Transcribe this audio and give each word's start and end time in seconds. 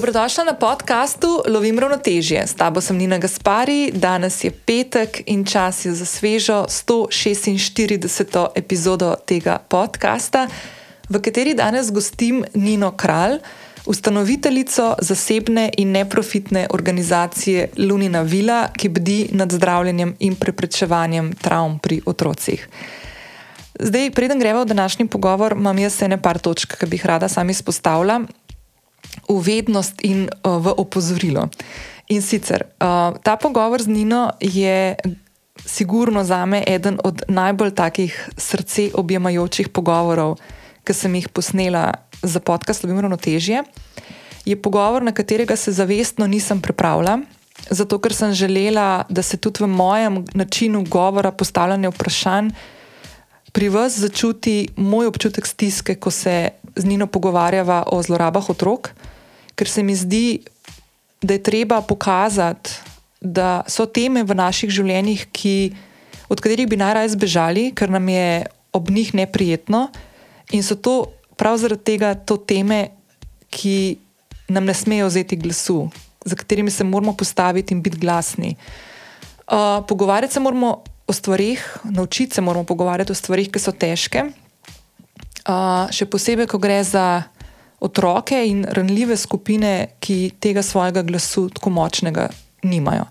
Dobrodošla 0.00 0.44
na 0.44 0.52
podkastu 0.52 1.42
Lovim 1.48 1.78
ravnotežje. 1.78 2.46
S 2.46 2.54
tabo 2.54 2.80
sem 2.80 2.96
Nina 2.96 3.18
Gaspari, 3.18 3.92
danes 3.92 4.44
je 4.44 4.50
petek 4.50 5.28
in 5.28 5.44
čas 5.44 5.84
je 5.84 5.92
za 5.92 6.06
svežo 6.08 6.64
146. 6.68 8.48
epizodo 8.54 9.12
tega 9.26 9.58
podcasta, 9.68 10.48
v 11.08 11.20
kateri 11.20 11.52
danes 11.52 11.92
gostim 11.92 12.40
Nino 12.54 12.96
Kralj, 12.96 13.44
ustanoviteljico 13.84 14.96
zasebne 15.04 15.68
in 15.76 15.92
neprofitne 15.92 16.66
organizacije 16.70 17.68
Lunina 17.76 18.22
Vila, 18.22 18.72
ki 18.72 18.88
bdi 18.88 19.28
nad 19.32 19.52
zdravljenjem 19.52 20.16
in 20.18 20.34
preprečevanjem 20.34 21.32
travm 21.36 21.76
pri 21.78 22.00
otrocih. 22.06 22.68
Zdaj, 23.80 24.10
preden 24.10 24.38
gremo 24.38 24.62
v 24.64 24.72
današnji 24.72 25.08
pogovor, 25.08 25.52
imam 25.52 25.78
jaz 25.78 26.02
ene 26.02 26.22
par 26.22 26.38
točk, 26.38 26.80
ki 26.80 26.86
bi 26.86 26.96
jih 26.96 27.06
rada 27.06 27.28
sami 27.28 27.52
izpostavila 27.52 28.24
v 29.28 29.38
vednost 29.40 30.02
in 30.02 30.28
uh, 30.28 30.58
v 30.58 30.74
opozorilo. 30.76 31.48
In 32.10 32.22
sicer 32.22 32.66
uh, 32.66 33.14
ta 33.22 33.36
pogovor 33.36 33.82
z 33.82 33.88
Nino 33.88 34.30
je. 34.40 34.96
Sigurno 35.60 36.24
za 36.24 36.46
me 36.48 36.64
eden 36.64 36.96
od 37.04 37.28
najbolj 37.28 37.74
takih 37.76 38.14
srce 38.32 38.96
objemajočih 38.96 39.68
pogovorov, 39.68 40.40
ki 40.88 40.92
sem 40.96 41.14
jih 41.14 41.28
posnela 41.28 42.00
za 42.22 42.40
podcast 42.40 42.80
Slovim 42.80 43.00
Ravnotežje. 43.04 43.60
Je 44.44 44.56
pogovor, 44.56 45.02
na 45.02 45.12
katerega 45.12 45.56
se 45.56 45.72
zavestno 45.72 46.26
nisem 46.26 46.60
pripravila, 46.64 47.18
zato 47.70 47.98
ker 48.00 48.14
sem 48.16 48.32
želela, 48.32 49.04
da 49.08 49.22
se 49.22 49.36
tudi 49.36 49.64
v 49.64 49.68
mojem 49.68 50.24
načinu 50.34 50.84
govora, 50.88 51.30
postavljanja 51.30 51.92
vprašanj, 51.92 52.50
pri 53.52 53.68
vas 53.68 53.98
začuti 53.98 54.68
moj 54.76 55.06
občutek 55.06 55.46
stiske, 55.46 55.94
ko 55.94 56.10
se 56.10 56.50
z 56.76 56.84
Nino 56.84 57.06
pogovarjava 57.06 57.82
o 57.92 58.02
zlorabah 58.02 58.50
otrok, 58.50 58.90
ker 59.60 59.68
se 59.68 59.84
mi 59.84 59.92
zdi, 59.92 60.40
da 61.20 61.36
je 61.36 61.42
treba 61.44 61.82
pokazati, 61.84 62.72
da 63.20 63.60
so 63.68 63.84
teme 63.84 64.24
v 64.24 64.32
naših 64.32 64.72
življenjih, 64.72 65.26
ki, 65.36 65.56
od 66.32 66.40
katerih 66.40 66.64
bi 66.64 66.80
najraje 66.80 67.12
zbežali, 67.12 67.68
ker 67.76 67.92
nam 67.92 68.08
je 68.08 68.46
ob 68.72 68.88
njih 68.88 69.12
neprijetno, 69.12 69.90
in 70.56 70.64
so 70.64 70.78
to 70.80 71.12
prav 71.36 71.60
zaradi 71.60 71.84
tega 71.92 72.14
to 72.16 72.38
teme, 72.40 72.96
ki 73.52 74.00
nam 74.48 74.64
ne 74.64 74.72
smejo 74.72 75.10
vzeti 75.10 75.36
glasu, 75.36 75.90
za 76.24 76.36
katerimi 76.36 76.72
se 76.72 76.84
moramo 76.84 77.12
postaviti 77.12 77.74
in 77.74 77.82
biti 77.84 78.00
glasni. 78.00 78.56
Uh, 79.50 79.84
pogovarjati 79.84 80.34
se 80.34 80.40
moramo 80.40 80.84
o 81.06 81.12
stvarih, 81.12 81.60
naučiti 81.84 82.34
se 82.34 82.40
moramo 82.40 82.64
pogovarjati 82.64 83.12
o 83.12 83.18
stvarih, 83.18 83.50
ki 83.50 83.60
so 83.60 83.74
težke. 83.76 84.30
Uh, 85.44 85.90
še 85.92 86.06
posebej, 86.06 86.48
ko 86.48 86.60
gre 86.62 86.80
za 86.86 87.28
otroke 87.80 88.46
in 88.46 88.64
ranljive 88.64 89.16
skupine, 89.16 89.86
ki 90.00 90.32
tega 90.40 90.62
svojega 90.62 91.02
glasu 91.02 91.48
tako 91.48 91.70
močnega 91.70 92.28
nimajo. 92.62 93.04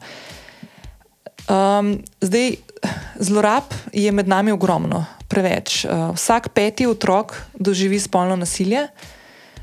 Um, 1.49 1.95
zdaj, 2.21 2.55
zlorab 3.19 3.73
je 3.93 4.11
med 4.11 4.27
nami 4.27 4.51
ogromno, 4.51 5.05
preveč. 5.27 5.85
Uh, 5.85 6.11
vsak 6.15 6.49
peti 6.53 6.87
otrok 6.87 7.33
doživi 7.59 7.99
spolno 7.99 8.35
nasilje, 8.35 8.87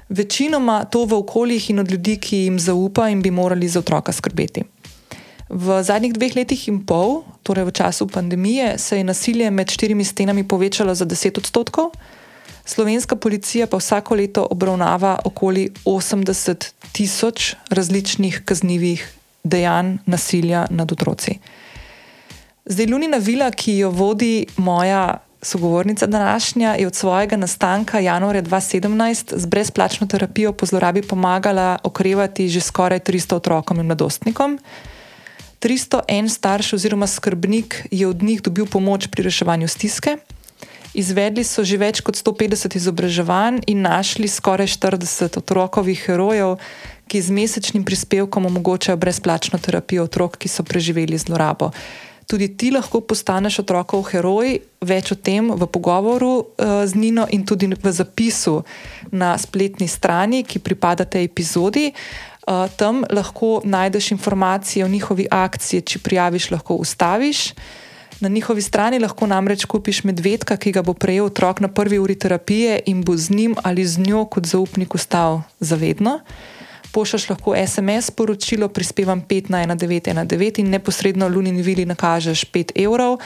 večinoma 0.08 0.84
to 0.84 1.04
v 1.04 1.14
okoljih 1.14 1.70
in 1.70 1.78
od 1.78 1.90
ljudi, 1.90 2.16
ki 2.18 2.36
jim 2.36 2.58
zaupa 2.58 3.08
in 3.08 3.22
bi 3.22 3.30
morali 3.30 3.68
za 3.68 3.78
otroka 3.78 4.12
skrbeti. 4.12 4.64
V 5.48 5.82
zadnjih 5.82 6.12
dveh 6.12 6.34
letih 6.36 6.68
in 6.68 6.80
pol, 6.86 7.20
torej 7.46 7.68
v 7.68 7.72
času 7.72 8.08
pandemije, 8.10 8.78
se 8.78 8.98
je 8.98 9.04
nasilje 9.04 9.50
med 9.50 9.70
štirimi 9.70 10.04
stenami 10.04 10.42
povečalo 10.48 10.94
za 10.94 11.06
10 11.06 11.38
odstotkov, 11.38 11.94
slovenska 12.66 13.16
policija 13.16 13.66
pa 13.66 13.76
vsako 13.76 14.14
leto 14.14 14.46
obravnava 14.50 15.18
okoli 15.24 15.70
80 15.84 16.72
tisoč 16.92 17.54
različnih 17.70 18.42
kaznjivih 18.44 19.12
dejanj 19.44 19.96
nasilja 20.06 20.66
nad 20.70 20.92
otroci. 20.92 21.38
Zdaj, 22.66 22.86
Lunina 22.86 23.16
vila, 23.16 23.50
ki 23.50 23.78
jo 23.78 23.90
vodi 23.90 24.46
moja 24.56 25.18
sogovornica 25.42 26.06
današnja, 26.06 26.74
je 26.74 26.86
od 26.86 26.94
svojega 26.94 27.36
nastanka 27.36 27.98
januarja 27.98 28.42
2017 28.42 29.36
z 29.36 29.46
brezplačno 29.46 30.06
terapijo 30.06 30.52
po 30.52 30.66
zlorabi 30.66 31.02
pomagala 31.02 31.78
okrevati 31.82 32.48
že 32.48 32.60
skoraj 32.60 33.00
300 33.00 33.34
otrokom 33.34 33.80
in 33.80 33.86
mladostnikom. 33.86 34.58
301 35.60 36.28
starš 36.28 36.72
oziroma 36.72 37.06
skrbnik 37.06 37.86
je 37.90 38.06
od 38.06 38.22
njih 38.22 38.42
dobil 38.42 38.66
pomoč 38.66 39.06
pri 39.06 39.22
reševanju 39.22 39.68
stiske. 39.68 40.16
Izvedli 40.96 41.44
so 41.44 41.60
že 41.60 41.76
več 41.76 42.00
kot 42.00 42.16
150 42.16 42.72
izobraževanj 42.80 43.60
in 43.68 43.84
našli 43.84 44.28
skoraj 44.32 44.72
40 44.80 45.36
otrokovih 45.36 46.00
herojev, 46.08 46.56
ki 47.06 47.20
z 47.20 47.30
mesečnim 47.30 47.84
prispevkom 47.84 48.48
omogočajo 48.48 48.96
brezplačno 48.96 49.60
terapijo 49.60 50.08
otrok, 50.08 50.40
ki 50.40 50.48
so 50.48 50.64
preživeli 50.64 51.20
zlorabo. 51.20 51.70
Tudi 52.26 52.48
ti 52.58 52.72
lahko 52.74 53.04
postaneš 53.06 53.60
otrokov 53.62 54.08
heroj, 54.10 54.56
več 54.82 55.12
o 55.14 55.16
tem 55.20 55.52
v 55.54 55.68
pogovoru 55.70 56.32
uh, 56.42 56.82
z 56.82 56.98
Nino 56.98 57.28
in 57.30 57.46
tudi 57.46 57.70
v 57.70 57.92
zapisu 57.92 58.64
na 59.14 59.36
spletni 59.38 59.86
strani, 59.86 60.42
ki 60.42 60.58
pripada 60.58 61.06
tej 61.06 61.28
epizodi. 61.30 61.92
Uh, 61.92 62.66
tam 62.74 63.04
lahko 63.06 63.60
najdeš 63.62 64.10
informacije 64.18 64.82
o 64.82 64.90
njihovi 64.90 65.28
akciji, 65.30 65.86
če 65.86 66.02
prijaviš, 66.02 66.50
lahko 66.50 66.80
ustaviš. 66.82 67.52
Na 68.20 68.28
njihovi 68.28 68.62
strani 68.62 68.98
lahko 68.98 69.26
namreč 69.26 69.64
kupiš 69.64 70.04
medvedka, 70.04 70.56
ki 70.56 70.72
ga 70.72 70.82
bo 70.82 70.94
prejel 70.94 71.26
otrok 71.28 71.60
na 71.60 71.68
prvi 71.68 71.98
uri 71.98 72.14
terapije 72.18 72.80
in 72.86 73.02
bo 73.04 73.16
z 73.16 73.30
njim 73.30 73.56
ali 73.62 73.84
z 73.86 73.98
njo 73.98 74.24
kot 74.24 74.46
zaupnik 74.46 74.94
ostal 74.94 75.42
zavedno. 75.60 76.20
Pošljaš 76.92 77.28
lahko 77.30 77.54
SMS 77.66 78.06
sporočilo, 78.06 78.68
prispevam 78.68 79.22
5 79.28 79.50
na 79.50 79.76
1919 79.76 80.60
in 80.60 80.70
neposredno 80.70 81.28
Lunin 81.28 81.60
Vili 81.62 81.84
nakažeš 81.84 82.44
5 82.52 82.72
evrov 82.84 83.18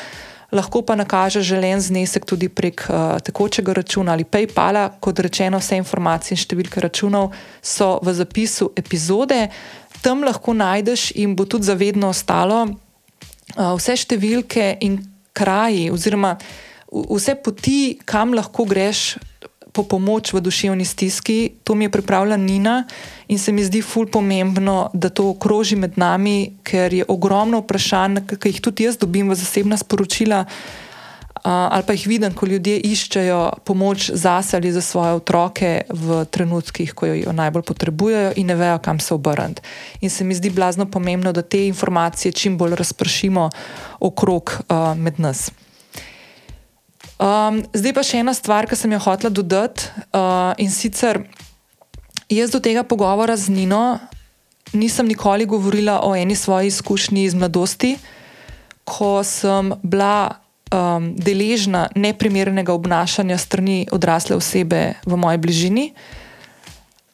lahko 0.53 0.83
pa 0.83 0.99
nakaže 0.99 1.43
želen 1.43 1.81
znesek 1.81 2.27
tudi 2.27 2.49
prek 2.49 2.83
uh, 2.91 3.19
tekočega 3.23 3.73
računa 3.73 4.12
ali 4.12 4.25
PayPala. 4.25 4.91
Kot 5.00 5.19
rečeno, 5.19 5.59
vse 5.59 5.79
informacije 5.79 6.34
in 6.34 6.43
številke 6.43 6.83
računov 6.83 7.31
so 7.62 7.99
v 8.03 8.15
zapisu 8.15 8.73
epizode. 8.77 9.49
Tam 10.03 10.25
lahko 10.25 10.55
najdeš 10.55 11.12
in 11.15 11.37
bo 11.37 11.47
tudi 11.47 11.71
zavedno 11.71 12.11
ostalo 12.11 12.67
vse 13.56 13.97
številke 13.97 14.77
in 14.84 15.00
kraji, 15.37 15.91
oziroma 15.91 16.37
vse 16.91 17.37
poti, 17.43 17.99
kam 18.05 18.34
lahko 18.34 18.66
greš 18.69 19.19
po 19.71 19.84
pomoč 19.87 20.33
v 20.34 20.43
duševni 20.43 20.84
stiski, 20.84 21.62
to 21.65 21.75
mi 21.75 21.87
je 21.87 21.94
pripravila 21.94 22.37
Nina 22.37 22.84
in 23.28 23.38
se 23.38 23.53
mi 23.53 23.62
zdi 23.65 23.83
ful 23.83 24.06
pomembno, 24.11 24.91
da 24.93 25.09
to 25.09 25.31
okroži 25.31 25.78
med 25.78 25.94
nami, 25.99 26.59
ker 26.66 26.93
je 26.93 27.06
ogromno 27.09 27.62
vprašanj, 27.62 28.25
ki 28.27 28.50
jih 28.50 28.61
tudi 28.61 28.88
jaz 28.88 28.99
dobim 28.99 29.31
v 29.31 29.38
zasebna 29.38 29.78
sporočila. 29.78 30.44
Uh, 31.31 31.43
ali 31.47 31.83
pa 31.87 31.93
jih 31.93 32.07
vidim, 32.07 32.35
ko 32.37 32.47
ljudje 32.47 32.75
iščejo 32.85 33.63
pomoč 33.65 34.11
zase 34.13 34.59
ali 34.59 34.73
za 34.73 34.83
svoje 34.85 35.15
otroke 35.17 35.71
v 35.89 36.25
trenutkih, 36.29 36.93
ko 36.93 37.07
jo 37.07 37.33
najbolj 37.33 37.63
potrebujejo 37.65 38.33
in 38.37 38.51
ne 38.53 38.57
vejo, 38.59 38.79
kam 38.85 39.01
se 39.01 39.15
obrniti. 39.15 39.63
In 40.01 40.11
se 40.11 40.25
mi 40.25 40.35
zdi 40.35 40.51
blazno 40.51 40.85
pomembno, 40.91 41.33
da 41.33 41.43
te 41.43 41.67
informacije 41.67 42.33
čim 42.33 42.59
bolj 42.59 42.75
razpršimo 42.77 43.49
okrog 44.01 44.53
uh, 44.69 44.93
med 44.99 45.21
nas. 45.21 45.49
Um, 47.21 47.62
zdaj 47.73 47.93
pa 47.97 48.05
še 48.05 48.21
ena 48.21 48.35
stvar, 48.37 48.69
ki 48.69 48.77
sem 48.77 48.93
jo 48.93 49.01
hotela 49.01 49.33
dodati. 49.33 49.89
Uh, 50.12 50.53
in 50.61 50.69
sicer 50.69 51.23
jaz 52.29 52.53
do 52.53 52.61
tega 52.61 52.85
pogovora 52.85 53.37
z 53.37 53.49
Nino 53.55 53.99
nisem 54.73 55.09
nikoli 55.09 55.47
govorila 55.47 56.01
o 56.05 56.12
eni 56.17 56.37
svoji 56.37 56.67
izkušnji 56.67 57.25
iz 57.25 57.35
mladosti, 57.35 57.97
ko 58.85 59.25
sem 59.25 59.73
bila 59.83 60.41
um, 60.70 61.14
deležna 61.17 61.88
neprimernega 61.94 62.72
obnašanja 62.72 63.38
strani 63.38 63.87
odrasle 63.93 64.37
osebe 64.37 64.94
v 65.06 65.17
moji 65.17 65.38
bližini. 65.38 65.87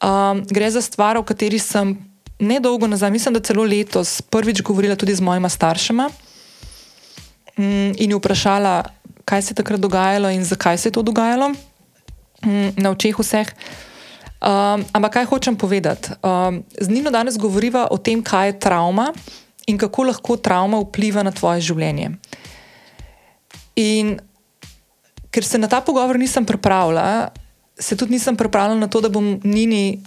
Um, 0.03 0.45
gre 0.45 0.71
za 0.71 0.81
stvar, 0.81 1.17
o 1.17 1.23
kateri 1.25 1.59
sem 1.59 1.97
nedolgo 2.39 2.87
nazaj, 2.87 3.11
mislim, 3.11 3.33
da 3.33 3.41
celo 3.41 3.63
letos, 3.65 4.21
prvič 4.21 4.61
govorila 4.61 4.95
tudi 4.95 5.15
z 5.15 5.21
mojima 5.21 5.49
staršema. 5.49 6.09
Um, 7.57 7.93
in 7.97 8.11
jih 8.11 8.19
vprašala, 8.21 8.83
kaj 9.25 9.41
se 9.41 9.51
je 9.51 9.59
takrat 9.59 9.79
dogajalo 9.79 10.29
in 10.29 10.45
zakaj 10.45 10.77
se 10.77 10.87
je 10.87 10.93
to 10.93 11.01
dogajalo 11.01 11.49
mm, 12.45 12.77
na 12.77 12.91
očeh 12.91 13.19
vseh. 13.19 13.49
Um, 14.37 14.85
ampak 14.93 15.13
kaj 15.13 15.25
hočem 15.25 15.55
povedati? 15.57 16.13
Um, 16.21 16.61
z 16.77 16.87
Nino 16.93 17.09
danes 17.11 17.37
govoriva 17.37 17.87
o 17.91 17.97
tem, 17.97 18.21
kaj 18.23 18.47
je 18.47 18.59
travma 18.59 19.09
in 19.67 19.77
kako 19.77 20.03
lahko 20.03 20.37
travma 20.37 20.77
vpliva 20.79 21.23
na 21.25 21.33
tvoje 21.33 21.61
življenje. 21.61 22.11
In 23.77 24.17
ker 25.31 25.45
se 25.45 25.57
na 25.61 25.69
ta 25.69 25.81
pogovor 25.85 26.17
nisem 26.17 26.45
pripravila, 26.45 27.29
se 27.79 27.95
tudi 27.95 28.17
nisem 28.17 28.35
pripravila 28.35 28.79
na 28.79 28.87
to, 28.87 29.01
da 29.01 29.09
bom 29.09 29.37
Nini 29.43 30.01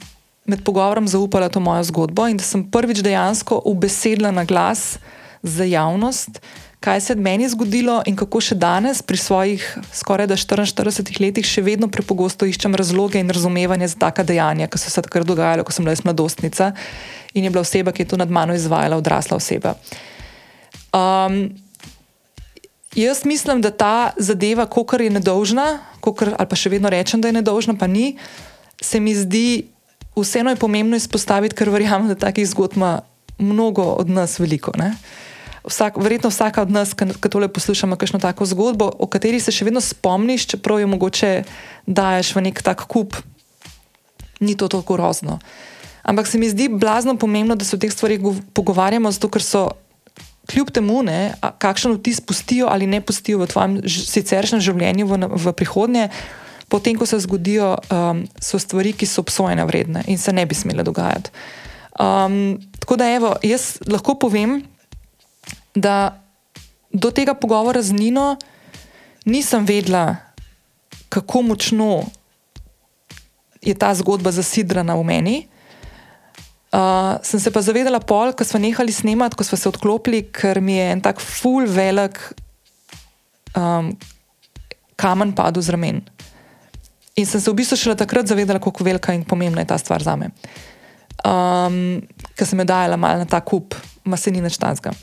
med 0.51 0.65
pogovorom 0.65 1.07
zaupala 1.09 1.49
to 1.49 1.61
mojo 1.61 1.85
zgodbo 1.87 2.27
in 2.27 2.41
da 2.41 2.45
sem 2.45 2.65
prvič 2.67 3.05
dejansko 3.07 3.61
ubesedila 3.71 4.33
na 4.35 4.45
glas 4.45 4.99
za 5.43 5.65
javnost, 5.65 6.41
kaj 6.81 7.01
se 7.01 7.13
je 7.13 7.21
meni 7.21 7.49
zgodilo 7.49 8.01
in 8.09 8.17
kako 8.17 8.41
še 8.41 8.57
danes, 8.59 9.03
pri 9.07 9.21
svojih 9.21 9.63
skoraj 9.95 10.27
44 10.33 11.21
letih, 11.21 11.47
še 11.47 11.63
vedno 11.63 11.89
prepogosto 11.93 12.49
iščem 12.49 12.75
razloge 12.75 13.21
in 13.21 13.31
razumevanje 13.31 13.93
za 13.93 14.01
taka 14.09 14.25
dejanja, 14.27 14.67
ki 14.67 14.81
so 14.81 14.91
se 14.91 15.05
takrat 15.05 15.29
dogajala, 15.29 15.65
ko 15.65 15.73
sem 15.73 15.85
bila 15.85 15.95
mladostnica 16.09 16.73
in 17.35 17.45
je 17.45 17.51
bila 17.53 17.63
oseba, 17.63 17.93
ki 17.93 18.03
je 18.03 18.13
to 18.13 18.21
nad 18.21 18.33
mano 18.33 18.57
izvajala, 18.57 18.99
odrasla 18.99 19.37
oseba. 19.37 19.77
Um, 20.91 21.53
jaz 22.95 23.25
mislim, 23.25 23.61
da 23.61 23.71
ta 23.71 24.13
zadeva, 24.17 24.67
kokar 24.67 25.01
je 25.01 25.11
nedolžna, 25.11 25.79
kokar, 26.01 26.35
ali 26.39 26.49
pa 26.49 26.57
še 26.57 26.73
vedno 26.73 26.91
rečem, 26.91 27.21
da 27.21 27.31
je 27.31 27.39
nedolžna, 27.39 27.77
pa 27.79 27.87
ni, 27.87 28.17
se 28.83 29.01
mi 29.01 29.15
zdi, 29.15 29.71
vseeno 30.17 30.51
je 30.51 30.61
pomembno 30.61 30.97
izpostaviti, 30.97 31.55
ker 31.55 31.71
verjamem, 31.71 32.11
da 32.11 32.19
takih 32.19 32.49
zgodb 32.49 32.77
ima 32.77 33.01
mnogo 33.39 33.83
od 33.83 34.11
nas 34.11 34.39
veliko. 34.39 34.73
Vsak, 35.65 36.01
verjetno 36.01 36.31
vsaka 36.33 36.63
od 36.63 36.71
nas, 36.71 36.95
ki 36.95 37.29
tole 37.29 37.49
poslušamo, 37.49 37.97
kakšno 37.97 38.21
tako 38.21 38.47
zgodbo, 38.49 38.91
o 38.99 39.07
kateri 39.07 39.41
se 39.41 39.53
še 39.53 39.69
vedno 39.69 39.81
spomniš, 39.81 40.49
čeprav 40.55 40.81
jo 40.81 40.89
mogoče 40.89 41.33
daješ 41.87 42.35
v 42.37 42.49
nek 42.49 42.63
tak 42.65 42.87
kup, 42.89 43.17
ni 44.41 44.57
to 44.57 44.69
tako 44.69 44.97
grozno. 44.97 45.39
Ampak 46.03 46.27
se 46.27 46.41
mi 46.41 46.49
zdi 46.49 46.69
blazno 46.73 47.15
pomembno, 47.21 47.55
da 47.57 47.65
se 47.65 47.77
o 47.77 47.79
teh 47.79 47.93
stvarih 47.93 48.25
pogovarjamo, 48.57 49.13
zato 49.13 49.29
ker 49.29 49.45
so 49.45 49.69
kljub 50.51 50.73
temu, 50.75 51.01
ne, 51.07 51.35
kakšen 51.63 51.95
vtis 51.99 52.21
pustijo 52.21 52.69
ali 52.71 52.89
ne 52.91 53.01
pustijo 53.01 53.39
v 53.39 53.49
tvojem 53.51 53.81
siceršnjem 53.87 54.63
življenju 54.65 55.07
v, 55.07 55.19
v 55.39 55.55
prihodnje, 55.57 56.09
potem, 56.71 56.99
ko 56.99 57.07
se 57.07 57.19
zgodijo, 57.23 57.77
um, 57.91 58.25
so 58.43 58.59
stvari, 58.63 58.93
ki 58.95 59.07
so 59.09 59.25
obsojene 59.25 59.65
vredne 59.67 60.05
in 60.11 60.19
se 60.19 60.35
ne 60.35 60.47
bi 60.47 60.55
smele 60.55 60.87
dogajati. 60.87 61.31
Um, 62.01 62.59
tako 62.79 62.97
da, 63.01 63.11
evo, 63.15 63.35
jaz 63.43 63.77
lahko 63.91 64.15
povem, 64.19 64.61
da 65.75 66.23
do 66.91 67.11
tega 67.15 67.35
pogovora 67.35 67.83
z 67.83 67.95
Nino 67.95 68.37
nisem 69.27 69.67
vedela, 69.67 70.17
kako 71.11 71.43
močno 71.43 72.07
je 73.63 73.75
ta 73.75 73.95
zgodba 73.95 74.33
zasidrana 74.33 74.95
v 74.97 75.05
meni. 75.05 75.37
Uh, 76.71 77.19
sem 77.27 77.41
se 77.43 77.51
pa 77.51 77.63
zavedala 77.67 77.99
pol, 77.99 78.31
ko 78.31 78.47
smo 78.47 78.61
nehali 78.63 78.93
snemati, 78.95 79.35
ko 79.35 79.43
smo 79.43 79.59
se 79.59 79.67
odklopili, 79.69 80.23
ker 80.31 80.61
mi 80.63 80.77
je 80.77 80.85
en 80.93 81.01
tak 81.03 81.19
full 81.19 81.67
velik 81.67 82.21
um, 83.59 83.91
kamen 84.95 85.33
padel 85.35 85.65
z 85.67 85.75
ramen. 85.75 85.99
In 87.19 87.27
sem 87.27 87.43
se 87.43 87.51
v 87.51 87.59
bistvu 87.59 87.75
šele 87.77 87.97
takrat 87.99 88.31
zavedala, 88.31 88.63
kako 88.63 88.87
velika 88.87 89.15
in 89.17 89.27
pomembna 89.27 89.65
je 89.65 89.71
ta 89.73 89.79
stvar 89.83 90.05
za 90.07 90.15
me. 90.17 90.31
Um, 91.27 91.99
ker 92.39 92.47
sem 92.47 92.63
jo 92.63 92.69
dajala 92.71 92.97
malo 92.97 93.25
na 93.25 93.27
ta 93.27 93.43
kup, 93.43 93.75
ma 94.07 94.17
se 94.17 94.31
ni 94.31 94.39
več 94.41 94.55
tazga. 94.61 94.95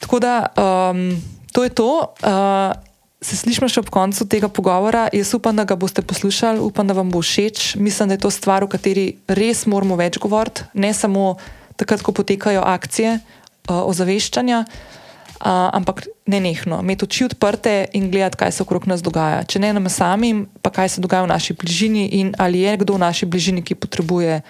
Tako 0.00 0.22
da 0.22 0.34
um, 0.54 1.02
to 1.50 1.66
je 1.66 1.74
to. 1.74 1.90
Uh, 2.22 2.89
se 3.20 3.36
slišimo 3.36 3.68
še 3.68 3.82
ob 3.84 3.90
koncu 3.92 4.24
tega 4.28 4.48
pogovora. 4.48 5.08
Jaz 5.12 5.34
upam, 5.36 5.56
da 5.56 5.66
ga 5.68 5.76
boste 5.76 6.02
poslušali, 6.02 6.60
upam, 6.64 6.88
da 6.88 6.96
vam 6.96 7.12
bo 7.12 7.20
všeč. 7.20 7.76
Mislim, 7.76 8.08
da 8.08 8.16
je 8.16 8.24
to 8.24 8.30
stvar, 8.32 8.64
o 8.64 8.70
kateri 8.70 9.20
res 9.28 9.66
moramo 9.68 9.98
več 10.00 10.16
govoriti, 10.18 10.64
ne 10.74 10.92
samo 10.96 11.36
takrat, 11.76 12.02
ko 12.04 12.16
potekajo 12.16 12.64
akcije 12.64 13.18
uh, 13.20 13.82
ozaveščanja, 13.84 14.62
uh, 14.64 15.68
ampak 15.76 16.06
ne 16.32 16.40
nehno, 16.40 16.80
imeti 16.84 17.04
oči 17.08 17.28
odprte 17.28 17.74
in 17.96 18.08
gledati, 18.12 18.40
kaj 18.40 18.56
se 18.56 18.64
okrog 18.64 18.88
nas 18.88 19.04
dogaja. 19.04 19.44
Če 19.44 19.60
ne 19.60 19.72
nam 19.76 19.88
samim, 19.92 20.46
pa 20.64 20.72
kaj 20.72 20.96
se 20.96 21.04
dogaja 21.04 21.24
v 21.28 21.32
naši 21.32 21.56
bližini 21.60 22.08
in 22.20 22.32
ali 22.40 22.64
je 22.64 22.76
kdo 22.84 22.96
v 22.96 23.04
naši 23.04 23.28
bližini, 23.28 23.64
ki 23.64 23.76
potrebuje 23.80 24.40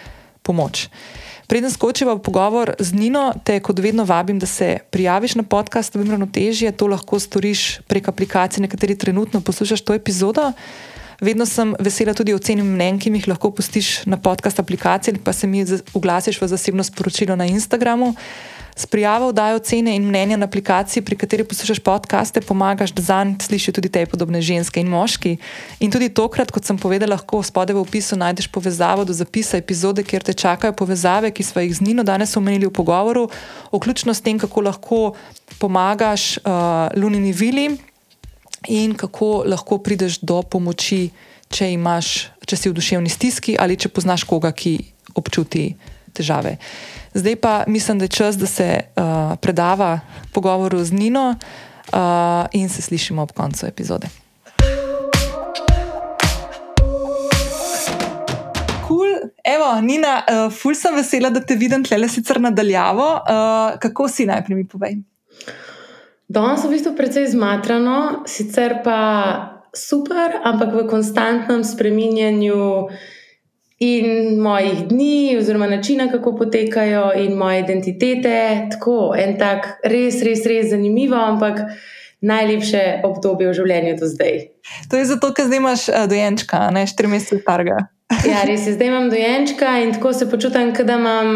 pomoč. 0.47 0.87
Preden 1.51 1.67
skočiva 1.67 2.15
v 2.15 2.23
pogovor 2.23 2.79
z 2.79 2.95
Nino, 2.95 3.35
te 3.43 3.59
kot 3.59 3.83
vedno 3.83 4.05
vabim, 4.07 4.39
da 4.39 4.47
se 4.47 4.87
prijaviš 4.91 5.35
na 5.35 5.43
podcast 5.43 5.99
Vim 5.99 6.07
ravnotežje. 6.07 6.71
To 6.79 6.87
lahko 6.87 7.19
storiš 7.19 7.83
prek 7.91 8.07
aplikacije, 8.09 8.63
na 8.63 8.71
kateri 8.71 8.95
trenutno 8.95 9.41
poslušaš 9.41 9.83
to 9.83 9.95
epizodo. 9.95 10.53
Vedno 11.19 11.47
sem 11.47 11.75
vesela 11.83 12.15
tudi 12.15 12.35
ocenim 12.39 12.71
mnen, 12.71 13.03
ki 13.03 13.11
mi 13.11 13.19
jih 13.19 13.35
lahko 13.35 13.51
pustiš 13.51 14.07
na 14.07 14.15
podcast 14.15 14.63
aplikaciji 14.63 15.19
pa 15.25 15.33
se 15.33 15.51
mi 15.51 15.67
oglasiš 15.95 16.39
v 16.39 16.47
zasebno 16.47 16.87
sporočilo 16.87 17.35
na 17.37 17.51
Instagramu. 17.51 18.15
S 18.81 18.87
prijavo 18.87 19.33
dajo 19.33 19.59
cene 19.59 19.93
in 19.97 20.07
mnenja 20.09 20.37
na 20.41 20.47
aplikaciji, 20.49 21.03
pri 21.05 21.17
kateri 21.17 21.45
poslušaš 21.45 21.79
podkaste, 21.85 22.41
pomagaš, 22.41 22.95
da 22.97 23.03
zanj 23.03 23.35
slišijo 23.45 23.75
tudi 23.77 23.91
te 23.93 24.07
podobne 24.07 24.41
ženske 24.41 24.81
in 24.81 24.89
moški. 24.89 25.35
In 25.85 25.93
tudi 25.93 26.09
tokrat, 26.09 26.49
kot 26.49 26.65
sem 26.65 26.79
povedala, 26.81 27.19
lahko 27.19 27.43
spode 27.45 27.77
v 27.77 27.83
opisu 27.83 28.17
najdeš 28.17 28.49
povezavo 28.49 29.05
do 29.05 29.13
zapisa 29.13 29.61
epizode, 29.61 30.01
kjer 30.01 30.25
te 30.25 30.33
čakajo 30.33 30.73
povezave, 30.73 31.29
ki 31.29 31.45
smo 31.45 31.61
jih 31.61 31.77
z 31.77 31.85
Nino 31.85 32.07
danes 32.09 32.33
omenili 32.41 32.71
v 32.71 32.73
pogovoru, 32.73 33.27
vključno 33.69 34.17
s 34.17 34.25
tem, 34.25 34.41
kako 34.41 34.65
lahko 34.71 35.03
pomagaš 35.59 36.39
uh, 36.39 36.89
Lunini 36.97 37.37
Vili 37.37 37.69
in 38.69 38.97
kako 38.97 39.45
lahko 39.45 39.83
prideš 39.85 40.23
do 40.25 40.41
pomoči, 40.41 41.11
če, 41.53 41.69
imaš, 41.77 42.31
če 42.49 42.57
si 42.57 42.73
v 42.73 42.81
duševni 42.81 43.13
stiski 43.13 43.61
ali 43.61 43.77
če 43.77 43.93
poznaš 43.93 44.25
koga, 44.25 44.57
ki 44.57 44.79
občuti 45.21 45.75
težave. 46.21 46.57
Zdaj 47.17 47.37
pa 47.41 47.55
mislim, 47.67 47.99
da 47.99 48.05
je 48.05 48.17
čas, 48.21 48.39
da 48.39 48.47
se 48.47 48.69
uh, 48.77 49.35
predava 49.41 50.01
pogovoru 50.33 50.85
z 50.85 50.93
Nino 50.93 51.35
uh, 51.35 52.47
in 52.53 52.69
se 52.69 52.83
slišimo 52.83 53.23
ob 53.23 53.33
koncu 53.33 53.67
epizode. 53.67 54.09
Cool. 58.87 59.17
Evo, 59.45 59.81
Nina, 59.81 60.23
uh, 60.23 60.53
ful 60.53 60.75
sem 60.75 60.95
vesela, 60.95 61.31
da 61.31 61.41
te 61.41 61.57
vidim 61.57 61.85
tle, 61.85 62.09
sicer 62.09 62.41
nadaljavo. 62.41 63.09
Uh, 63.15 63.79
kako 63.81 64.09
si 64.09 64.27
najprej 64.27 64.57
mi 64.57 64.67
povej? 64.69 65.01
Danes 66.31 66.63
sem 66.63 66.71
v 66.71 66.77
bistvu 66.77 66.95
precej 66.95 67.27
zmatrano, 67.33 68.23
sicer 68.27 68.83
pa 68.85 68.99
super, 69.75 70.39
ampak 70.47 70.75
v 70.75 70.87
konstantnem 70.91 71.65
spreminjanju 71.67 72.87
in 73.81 74.41
mojih 74.41 74.89
dni, 74.89 75.37
oziroma 75.39 75.67
načina, 75.67 76.11
kako 76.13 76.35
potekajo, 76.37 77.13
in 77.17 77.33
moje 77.33 77.61
identitete. 77.61 78.69
Tako 78.71 79.15
en 79.19 79.39
tak 79.39 79.79
res, 79.85 80.21
res, 80.23 80.45
res 80.47 80.69
zanimivo, 80.71 81.17
ampak 81.17 81.65
najlepše 82.21 83.01
obdobje 83.09 83.49
v 83.49 83.55
življenju 83.57 83.95
do 83.97 84.11
zdaj. 84.11 84.43
To 84.93 85.01
je 85.01 85.07
zato, 85.09 85.33
ker 85.33 85.49
zdaj 85.49 85.63
imaš 85.63 85.87
uh, 85.89 86.05
dojenčka, 86.11 86.67
ne 86.77 86.85
štiri 86.87 87.15
mesece 87.17 87.41
starega. 87.41 87.87
Ja, 88.27 88.43
res 88.45 88.67
je, 88.67 88.75
zdaj 88.75 88.89
imam 88.91 89.05
dojenčka 89.09 89.77
in 89.81 89.93
tako 89.95 90.11
se 90.13 90.27
počutim, 90.29 90.73
da 90.75 90.97
imam 90.99 91.29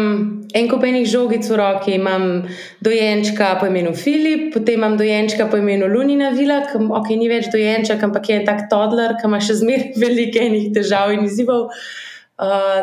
en 0.53 0.65
kopenih 0.69 1.07
žogic 1.07 1.47
v 1.49 1.57
roki. 1.57 1.95
Imam 1.95 2.43
dojenčka 2.83 3.53
po 3.61 3.69
imenu 3.71 3.95
Filip, 3.95 4.49
potem 4.53 4.83
imam 4.83 4.97
dojenčka 4.99 5.47
po 5.49 5.57
imenu 5.57 5.87
Lunina 5.87 6.33
Vila, 6.35 6.59
ki 6.67 6.83
okay, 6.91 7.15
ni 7.17 7.31
več 7.31 7.47
dojenček, 7.53 8.03
ampak 8.03 8.27
je 8.29 8.41
en 8.41 8.45
tak 8.45 8.67
toddler, 8.69 9.15
ki 9.17 9.31
ima 9.31 9.39
še 9.39 9.55
zmeraj 9.63 9.95
veliko 10.03 10.43
enih 10.43 10.73
težav 10.75 11.15
in 11.15 11.25
izzivov. 11.25 11.71
Uh, 11.71 12.03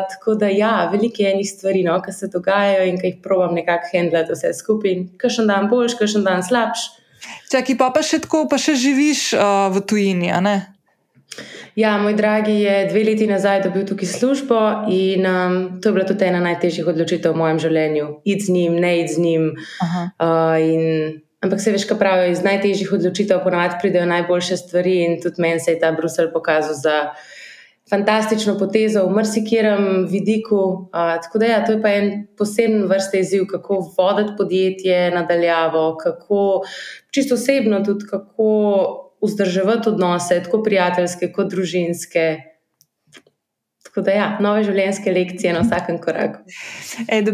tako 0.09 0.35
da, 0.35 0.47
ja, 0.49 0.89
veliko 0.91 1.21
je 1.21 1.31
enih 1.31 1.49
stvari, 1.49 1.83
no, 1.85 1.99
ki 2.01 2.11
se 2.11 2.27
dogajajo 2.33 2.87
in 2.89 2.97
ki 2.97 3.07
jih 3.11 3.17
probujem 3.23 3.53
nekako 3.61 3.91
handlati 3.93 4.33
vse 4.33 4.53
skupaj. 4.57 4.99
Kajšen 5.21 5.47
dan 5.47 5.69
boljš, 5.69 5.97
kajšen 5.99 6.25
dan 6.25 6.43
slabš. 6.43 6.89
Čakaj, 7.51 7.77
pa, 7.79 7.91
pa 7.93 8.01
še 8.03 8.23
tako, 8.25 8.47
pa 8.49 8.57
še 8.59 8.75
živiš 8.75 9.31
uh, 9.37 9.69
v 9.73 9.83
tujini, 9.87 10.31
a 10.33 10.41
ne? 10.43 10.57
Ja, 11.75 11.97
moj 11.97 12.13
dragi 12.13 12.53
je 12.61 12.73
dve 12.89 13.01
leti 13.07 13.25
nazaj 13.27 13.63
dobil 13.63 13.85
tukaj 13.89 14.05
službo 14.05 14.59
in 14.93 15.25
um, 15.25 15.55
to 15.81 15.89
je 15.89 15.93
bila 15.93 16.05
tudi 16.05 16.25
ena 16.25 16.41
najtežjih 16.43 16.87
odločitev 16.91 17.33
v 17.33 17.41
mojem 17.41 17.61
življenju. 17.63 18.09
Id 18.29 18.45
z 18.45 18.53
njim, 18.53 18.75
ne 18.77 18.91
id 19.01 19.09
z 19.09 19.23
njim. 19.23 19.47
Uh, 19.81 20.57
in, 20.61 20.83
ampak 21.41 21.61
se 21.61 21.73
veš, 21.73 21.87
kaj 21.89 21.97
pravijo, 21.97 22.35
iz 22.35 22.43
najtežjih 22.45 22.93
odločitev 22.99 23.41
ponavadi 23.45 23.79
pridejo 23.81 24.05
najboljše 24.09 24.59
stvari 24.61 24.99
in 25.07 25.17
tudi 25.23 25.41
meni 25.41 25.63
se 25.63 25.73
je 25.73 25.81
ta 25.81 25.89
Bruselj 25.97 26.29
pokazal 26.35 26.77
za 26.77 26.97
fantastično 27.89 28.55
potezo 28.59 29.05
v 29.07 29.15
marsikerem 29.17 30.07
vidiku. 30.09 30.89
Tako 30.91 31.39
da, 31.39 31.45
ja, 31.45 31.65
to 31.65 31.75
je 31.75 31.81
pa 31.81 31.91
en 31.91 32.27
poseben 32.37 32.87
vrste 32.87 33.19
izziv, 33.19 33.45
kako 33.51 33.81
voditi 33.97 34.33
podjetje 34.37 35.11
nadaljavo, 35.11 35.97
kako 35.97 36.61
čisto 37.11 37.35
osebno 37.35 37.83
tudi 37.85 38.05
kako 38.09 38.49
vzdrževati 39.23 39.89
odnose, 39.89 40.41
tako 40.43 40.63
prijateljske 40.63 41.31
kot 41.31 41.51
družinske. 41.51 42.37
Tako 43.83 44.01
da, 44.01 44.11
ja, 44.11 44.27
nove 44.41 44.63
življenjske 44.65 45.11
lekcije 45.13 45.53
na 45.53 45.61
vsakem 45.61 45.99
koraku. 46.01 46.39
Ej, 47.07 47.27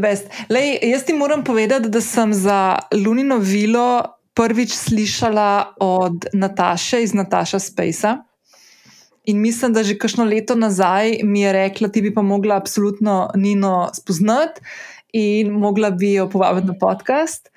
Lej, 0.50 0.79
jaz 0.91 1.06
ti 1.08 1.13
moram 1.13 1.44
povedati, 1.44 1.89
da 1.89 2.01
sem 2.01 2.34
za 2.34 2.75
Lunino 3.06 3.38
vilo 3.38 4.03
prvič 4.36 4.74
slišala 4.75 5.75
od 5.79 6.25
Nataše 6.34 7.03
iz 7.03 7.13
Nataša 7.13 7.60
Spacea. 7.60 8.18
In 9.25 9.41
mislim, 9.41 9.73
da 9.73 9.83
že 9.83 9.97
kakšno 9.97 10.23
leto 10.23 10.55
nazaj 10.55 11.19
mi 11.23 11.41
je 11.41 11.53
rekla, 11.53 11.88
da 11.88 12.01
bi 12.01 12.13
pa 12.13 12.21
mogla 12.21 12.55
absolutno 12.55 13.29
Nino 13.35 13.89
spoznati 13.93 14.61
in 15.13 15.51
mogla 15.51 15.89
bi 15.89 16.13
jo 16.13 16.29
povabiti 16.29 16.67
na 16.67 16.73
podcast. 16.79 17.49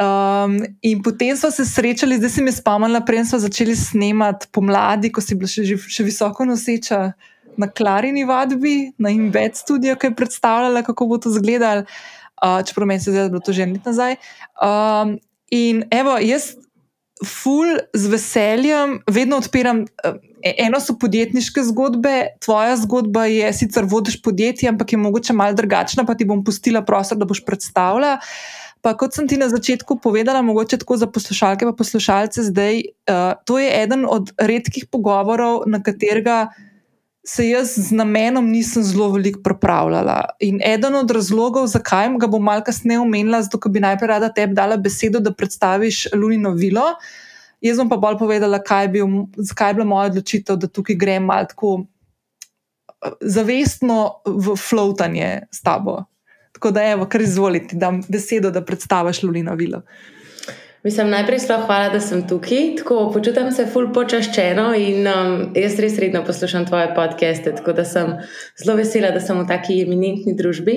Um, 0.00 0.62
in 0.82 1.02
potem 1.02 1.36
smo 1.36 1.50
se 1.50 1.64
srečali, 1.64 2.16
zdaj 2.18 2.30
se 2.30 2.42
mi 2.42 2.48
je 2.48 2.58
spomnila, 2.58 3.00
prej 3.00 3.24
smo 3.24 3.38
začeli 3.38 3.76
snemati 3.76 4.46
pomladi, 4.52 5.12
ko 5.12 5.20
si 5.20 5.34
bila 5.34 5.50
še, 5.50 5.76
še 5.76 6.04
visoko 6.06 6.46
noseča 6.48 7.12
na 7.56 7.68
Klarini 7.68 8.24
vadbi, 8.24 8.92
na 8.98 9.10
Imbed 9.12 9.58
studio, 9.58 9.96
ki 9.96 10.10
je 10.10 10.16
predstavljala, 10.16 10.82
kako 10.82 11.06
bo 11.06 11.18
to 11.18 11.30
izgledalo. 11.30 11.84
Uh, 12.42 12.62
čeprav 12.66 12.88
meni 12.88 13.00
se 13.00 13.12
zdi, 13.12 13.20
da 13.20 13.28
bilo 13.30 13.44
to 13.44 13.52
že 13.52 13.66
nekaj 13.66 13.92
nazaj. 13.92 14.16
Um, 14.58 15.18
In 15.52 15.84
evo, 15.92 16.16
jaz 16.16 16.54
ful 17.26 17.76
z 17.92 18.08
veseljem 18.08 19.00
vedno 19.10 19.36
odpiram. 19.42 19.84
Uh, 20.44 20.52
Eno 20.58 20.80
so 20.80 20.96
podjetniške 20.98 21.62
zgodbe, 21.70 22.26
tvoja 22.42 22.76
zgodba 22.76 23.26
je 23.30 23.52
sicer 23.52 23.86
vodiš 23.88 24.22
podjetje, 24.22 24.68
ampak 24.68 24.92
je 24.92 24.98
mogoče 24.98 25.32
malo 25.32 25.54
drugačna, 25.54 26.04
pa 26.04 26.14
ti 26.14 26.24
bom 26.24 26.44
pustila 26.44 26.82
prostor, 26.82 27.18
da 27.18 27.24
boš 27.24 27.44
predstavljala. 27.46 28.18
Pa 28.82 28.96
kot 28.98 29.14
sem 29.14 29.28
ti 29.30 29.38
na 29.38 29.46
začetku 29.48 30.00
povedala, 30.02 30.42
mogoče 30.42 30.80
tako 30.82 30.96
za 30.98 31.06
poslušalke 31.06 31.64
in 31.64 31.76
poslušalce, 31.78 32.42
zdaj 32.42 32.82
uh, 32.82 33.32
to 33.46 33.58
je 33.58 33.70
eden 33.82 34.06
od 34.10 34.32
redkih 34.38 34.86
pogovorov, 34.90 35.62
na 35.66 35.82
katerega 35.82 36.48
se 37.24 37.48
jaz 37.48 37.76
z 37.78 37.94
namenom 37.94 38.50
nisem 38.50 38.82
zelo 38.82 39.12
veliko 39.12 39.40
pripravljala. 39.42 40.34
In 40.40 40.58
eden 40.66 40.94
od 40.98 41.10
razlogov, 41.10 41.66
zakaj 41.70 42.10
ga 42.18 42.26
bom 42.26 42.42
malo 42.42 42.64
kasneje 42.66 42.98
omenila, 42.98 43.42
zato 43.42 43.68
bi 43.68 43.80
najprej 43.80 44.08
rada 44.08 44.32
tebi 44.34 44.54
dala 44.54 44.76
besedo, 44.76 45.20
da 45.20 45.30
predstaviš 45.30 46.08
Lunino 46.14 46.50
vilo. 46.50 46.96
Jaz 47.62 47.78
bom 47.78 47.90
pa 47.90 47.96
bolj 47.96 48.18
povedala, 48.18 48.58
je 48.58 48.88
bil, 48.88 49.06
zakaj 49.36 49.70
je 49.70 49.74
bila 49.74 49.86
moja 49.86 50.10
odločitev, 50.10 50.56
da 50.58 50.66
tukaj 50.66 50.96
grem 50.98 51.28
malo 51.30 51.46
tako 51.50 51.74
eh, 51.82 53.12
zavestno 53.20 54.22
v 54.26 54.56
flotanje 54.58 55.46
s 55.52 55.62
tabo. 55.62 56.02
Tako 56.52 56.70
da, 56.70 56.82
evo, 56.90 57.06
kar 57.06 57.22
izvolite, 57.22 57.76
da 57.76 57.92
besedo, 58.08 58.50
da 58.50 58.64
predstaviš 58.64 59.22
Lunino 59.22 59.54
vilo. 59.54 59.82
Mislim, 60.82 61.12
najprej 61.14 61.38
sploh 61.38 61.60
hvala, 61.66 61.92
da 61.94 62.00
sem 62.02 62.24
tukaj. 62.28 62.64
Tako, 62.80 62.96
počutim 63.14 63.52
se 63.54 63.68
ful 63.70 63.92
počaščeno 63.94 64.64
in 64.74 65.06
um, 65.06 65.36
jaz 65.54 65.76
res 65.78 65.94
redno 66.02 66.24
poslušam 66.26 66.66
tvoje 66.66 66.88
podcaste, 66.96 67.52
tako 67.54 67.74
da 67.76 67.84
sem 67.86 68.16
zelo 68.58 68.74
vesela, 68.80 69.12
da 69.14 69.22
sem 69.22 69.38
v 69.38 69.46
taki 69.46 69.76
eminentni 69.84 70.34
družbi. 70.34 70.74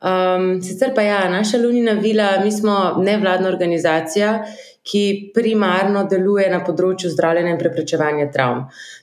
Um, 0.00 0.62
sicer 0.64 0.94
pa 0.96 1.04
ja, 1.04 1.20
naša 1.28 1.60
Lunina 1.60 1.98
vila, 2.00 2.38
mi 2.40 2.52
smo 2.52 3.02
nevladna 3.04 3.52
organizacija 3.52 4.32
ki 4.88 5.32
primarno 5.36 6.04
deluje 6.08 6.46
na 6.48 6.62
področju 6.64 7.10
zdravljenja 7.12 7.52
in 7.52 7.60
preprečevanja 7.60 8.28
travm. 8.32 8.62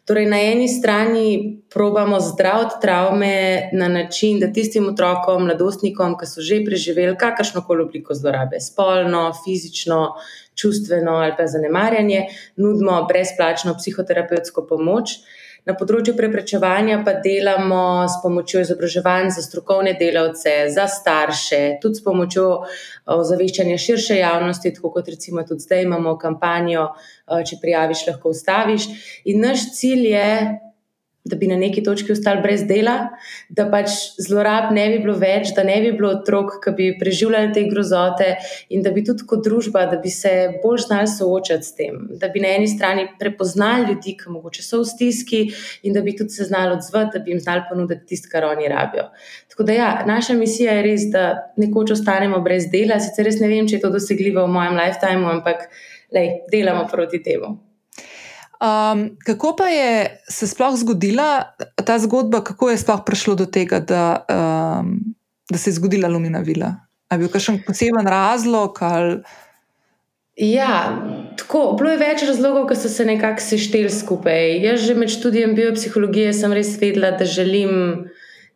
Torej, 0.10 0.26
na 0.32 0.40
eni 0.42 0.66
strani 0.72 1.28
probamo 1.74 2.18
zdraviti 2.22 2.80
travme 2.82 3.36
na 3.74 3.90
način, 3.92 4.40
da 4.42 4.50
tistim 4.54 4.90
otrokom, 4.90 5.46
mladostnikom, 5.46 6.18
ki 6.18 6.30
so 6.30 6.46
že 6.46 6.64
preživeli 6.66 7.18
kakršno 7.22 7.62
koli 7.68 7.86
obliko 7.86 8.18
zlorabe, 8.18 8.62
spolno, 8.62 9.28
fizično, 9.44 10.02
čustveno 10.56 11.20
ali 11.22 11.34
pa 11.38 11.48
zanemarjanje, 11.52 12.28
nudimo 12.58 13.02
brezplačno 13.10 13.76
psihoterapevtsko 13.78 14.66
pomoč. 14.70 15.20
Na 15.66 15.74
področju 15.74 16.14
preprečevanja 16.14 17.00
pa 17.06 17.16
delamo 17.26 18.06
s 18.06 18.20
pomočjo 18.22 18.62
izobraževanj 18.62 19.32
za 19.34 19.42
strokovne 19.42 19.96
delavce, 19.98 20.54
za 20.70 20.86
starše, 20.92 21.62
tudi 21.82 21.98
s 21.98 22.06
pomočjo 22.06 22.46
ozaveščanja 23.16 23.80
širše 23.82 24.20
javnosti, 24.20 24.74
tako 24.76 24.92
kot 24.94 25.10
recimo 25.10 25.42
tudi 25.48 25.66
zdaj 25.66 25.82
imamo 25.88 26.14
kampanjo, 26.22 26.92
če 27.26 27.58
prijaviš, 27.64 28.06
lahko 28.12 28.36
ustaviš. 28.36 28.86
In 29.34 29.42
naš 29.42 29.72
cilj 29.80 30.06
je, 30.12 30.30
da 31.26 31.36
bi 31.36 31.48
na 31.48 31.56
neki 31.58 31.84
točki 31.84 32.12
ostali 32.14 32.42
brez 32.42 32.64
dela, 32.70 33.10
da 33.50 33.66
pač 33.72 33.90
zlorab 34.22 34.70
ne 34.76 34.84
bi 34.92 35.00
bilo 35.02 35.16
več, 35.18 35.56
da 35.58 35.64
ne 35.66 35.80
bi 35.82 35.90
bilo 35.98 36.12
otrok, 36.20 36.60
ki 36.62 36.74
bi 36.78 36.90
preživljali 37.00 37.50
te 37.56 37.64
grozote 37.66 38.28
in 38.70 38.86
da 38.86 38.94
bi 38.94 39.02
tudi 39.06 39.26
kot 39.26 39.42
družba, 39.46 39.88
da 39.90 39.98
bi 40.04 40.14
se 40.14 40.36
bolj 40.62 40.86
znali 40.86 41.10
soočati 41.10 41.66
s 41.66 41.74
tem, 41.80 41.98
da 42.22 42.30
bi 42.30 42.46
na 42.46 42.54
eni 42.60 42.70
strani 42.70 43.08
prepoznali 43.20 43.90
ljudi, 43.90 44.14
ki 44.22 44.36
mogoče 44.38 44.62
so 44.62 44.84
v 44.84 44.92
stiski 44.94 45.42
in 45.82 45.98
da 45.98 46.06
bi 46.06 46.14
tudi 46.16 46.38
se 46.38 46.46
znali 46.46 46.78
odzvati, 46.78 47.18
da 47.18 47.26
bi 47.26 47.34
jim 47.34 47.42
znali 47.42 47.66
ponuditi 47.72 48.06
tisto, 48.14 48.30
kar 48.32 48.46
oni 48.46 48.70
rabijo. 48.70 49.10
Tako 49.50 49.66
da 49.66 49.74
ja, 49.74 49.92
naša 50.06 50.38
misija 50.38 50.78
je 50.78 50.88
res, 50.92 51.10
da 51.10 51.28
nekoč 51.58 51.98
ostanemo 51.98 52.44
brez 52.46 52.70
dela, 52.70 53.02
sicer 53.02 53.26
res 53.26 53.42
ne 53.42 53.50
vem, 53.50 53.66
če 53.66 53.80
je 53.80 53.86
to 53.88 53.96
dosegljivo 53.98 54.46
v 54.46 54.58
mojem 54.60 54.78
lifetime, 54.78 55.26
ampak 55.40 55.72
lej, 56.14 56.36
delamo 56.54 56.86
proti 56.92 57.24
temu. 57.26 57.56
Um, 58.56 59.18
kako 59.26 59.56
pa 59.56 59.68
je 59.68 60.22
se 60.30 60.48
sploh 60.48 60.76
zgodila 60.76 61.44
ta 61.86 62.00
zgodba, 62.00 62.44
kako 62.44 62.70
je 62.70 62.78
sploh 62.78 63.02
prišlo 63.06 63.36
do 63.36 63.46
tega, 63.46 63.80
da, 63.80 64.26
um, 64.30 65.00
da 65.50 65.58
se 65.58 65.70
je 65.70 65.74
zgodila 65.74 66.08
Lumina 66.08 66.40
Vila? 66.40 66.76
Ali 67.10 67.20
je 67.20 67.28
bil 67.28 67.34
kakšen 67.34 67.60
poseben 67.68 68.08
razlog? 68.08 68.78
Ali... 68.82 69.20
Ja, 70.36 71.04
tako, 71.38 71.76
bilo 71.80 71.92
je 71.92 72.00
več 72.00 72.24
razlogov, 72.28 72.70
ki 72.70 72.78
so 72.80 72.92
se 72.92 73.06
nekako 73.06 73.44
sešteli 73.44 73.92
skupaj. 73.92 74.60
Jaz 74.64 74.86
že 74.88 74.96
med 74.96 75.12
študijem 75.12 75.56
biopsihologije 75.56 76.34
sem 76.34 76.56
res 76.56 76.78
vedela, 76.80 77.12
da 77.20 77.28
želim 77.28 78.06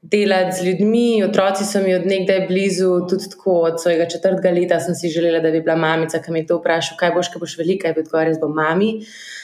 delati 0.02 0.56
z 0.58 0.68
ljudmi. 0.68 1.24
Otroci 1.28 1.68
so 1.68 1.84
mi 1.84 1.92
odnegdaj 1.96 2.46
blizu, 2.48 2.94
tudi 3.12 3.28
tako, 3.36 3.58
od 3.68 3.84
svojega 3.84 4.08
četrtega 4.12 4.56
leta 4.56 4.80
sem 4.80 4.96
si 4.96 5.12
želela, 5.12 5.44
da 5.44 5.52
bi 5.52 5.60
bila 5.60 5.76
mamica, 5.76 6.24
ki 6.24 6.32
me 6.32 6.44
je 6.44 6.54
to 6.54 6.62
vprašala, 6.64 7.00
kaj 7.04 7.12
boš, 7.16 7.32
kaj 7.36 7.44
boš 7.44 7.58
velika, 7.60 7.92
in 7.92 8.00
bi 8.00 8.08
odgovorila, 8.08 8.40
da 8.40 8.48
bom 8.48 8.56
mami. 8.56 8.94
Uh, 9.00 9.39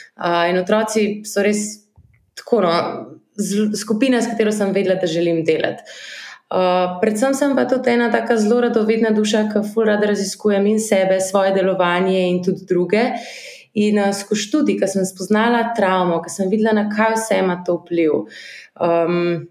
in 0.50 0.58
otroci 0.58 1.26
so 1.28 1.44
res 1.44 1.66
tako, 2.36 2.62
no, 2.62 2.76
skupina, 3.76 4.22
s 4.22 4.32
katero 4.32 4.52
sem 4.52 4.72
vedela, 4.76 4.96
da 5.00 5.08
želim 5.08 5.44
delati. 5.46 5.84
Uh, 6.46 7.00
predvsem 7.02 7.34
sem 7.34 7.56
pa 7.58 7.66
tudi 7.68 7.90
ena 7.90 8.12
tako 8.14 8.38
zelo 8.38 8.60
radovedna 8.62 9.10
duša, 9.12 9.48
ki 9.50 9.64
fully 9.66 9.90
rada 9.90 10.08
raziskujem 10.08 10.68
in 10.70 10.80
sebe, 10.80 11.18
svoje 11.20 11.52
delovanje 11.56 12.22
in 12.30 12.44
tudi 12.46 12.68
druge. 12.70 13.02
In 13.74 13.98
uh, 14.00 14.14
skozi 14.16 14.46
študij, 14.46 14.78
ki 14.80 14.88
sem 14.88 15.08
spoznala 15.10 15.64
travmo, 15.76 16.22
ki 16.24 16.32
sem 16.32 16.52
videla, 16.54 16.76
na 16.78 16.86
kaj 16.92 17.18
vse 17.18 17.42
ima 17.42 17.60
to 17.66 17.82
vpliv. 17.82 18.24
Um, 18.80 19.50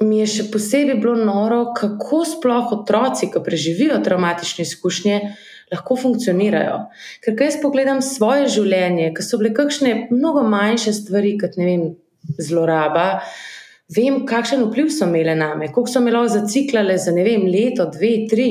Mi 0.00 0.22
je 0.22 0.26
še 0.32 0.44
posebej 0.48 0.96
bilo 0.96 1.12
noro, 1.12 1.74
kako 1.76 2.22
sploh 2.24 2.70
otroci, 2.72 3.26
ki 3.28 3.42
preživijo 3.44 3.98
traumatične 4.00 4.64
izkušnje, 4.64 5.18
uh, 5.20 5.50
lahko 5.70 5.96
funkcionirajo. 5.96 6.76
Ker 7.24 7.38
jaz 7.38 7.60
pogledam 7.62 8.02
svoje 8.02 8.48
življenje, 8.56 9.12
ki 9.16 9.24
so 9.24 9.38
bile 9.40 9.52
kakšne 9.56 9.94
mnogo 10.10 10.42
manjše 10.46 10.94
stvari, 10.96 11.36
kot 11.40 11.58
ne 11.60 11.68
vem, 11.68 11.84
zloraba, 12.40 13.20
vem, 13.94 14.22
kakšen 14.28 14.62
vpliv 14.66 14.90
so 14.94 15.08
imele 15.08 15.34
na 15.38 15.54
me, 15.58 15.70
koliko 15.72 15.92
so 15.92 16.02
me 16.04 16.14
lahko 16.14 16.34
zaciklale 16.36 16.98
za 16.98 17.14
ne 17.14 17.26
vem, 17.26 17.46
leto, 17.50 17.86
dve, 17.90 18.14
tri. 18.30 18.50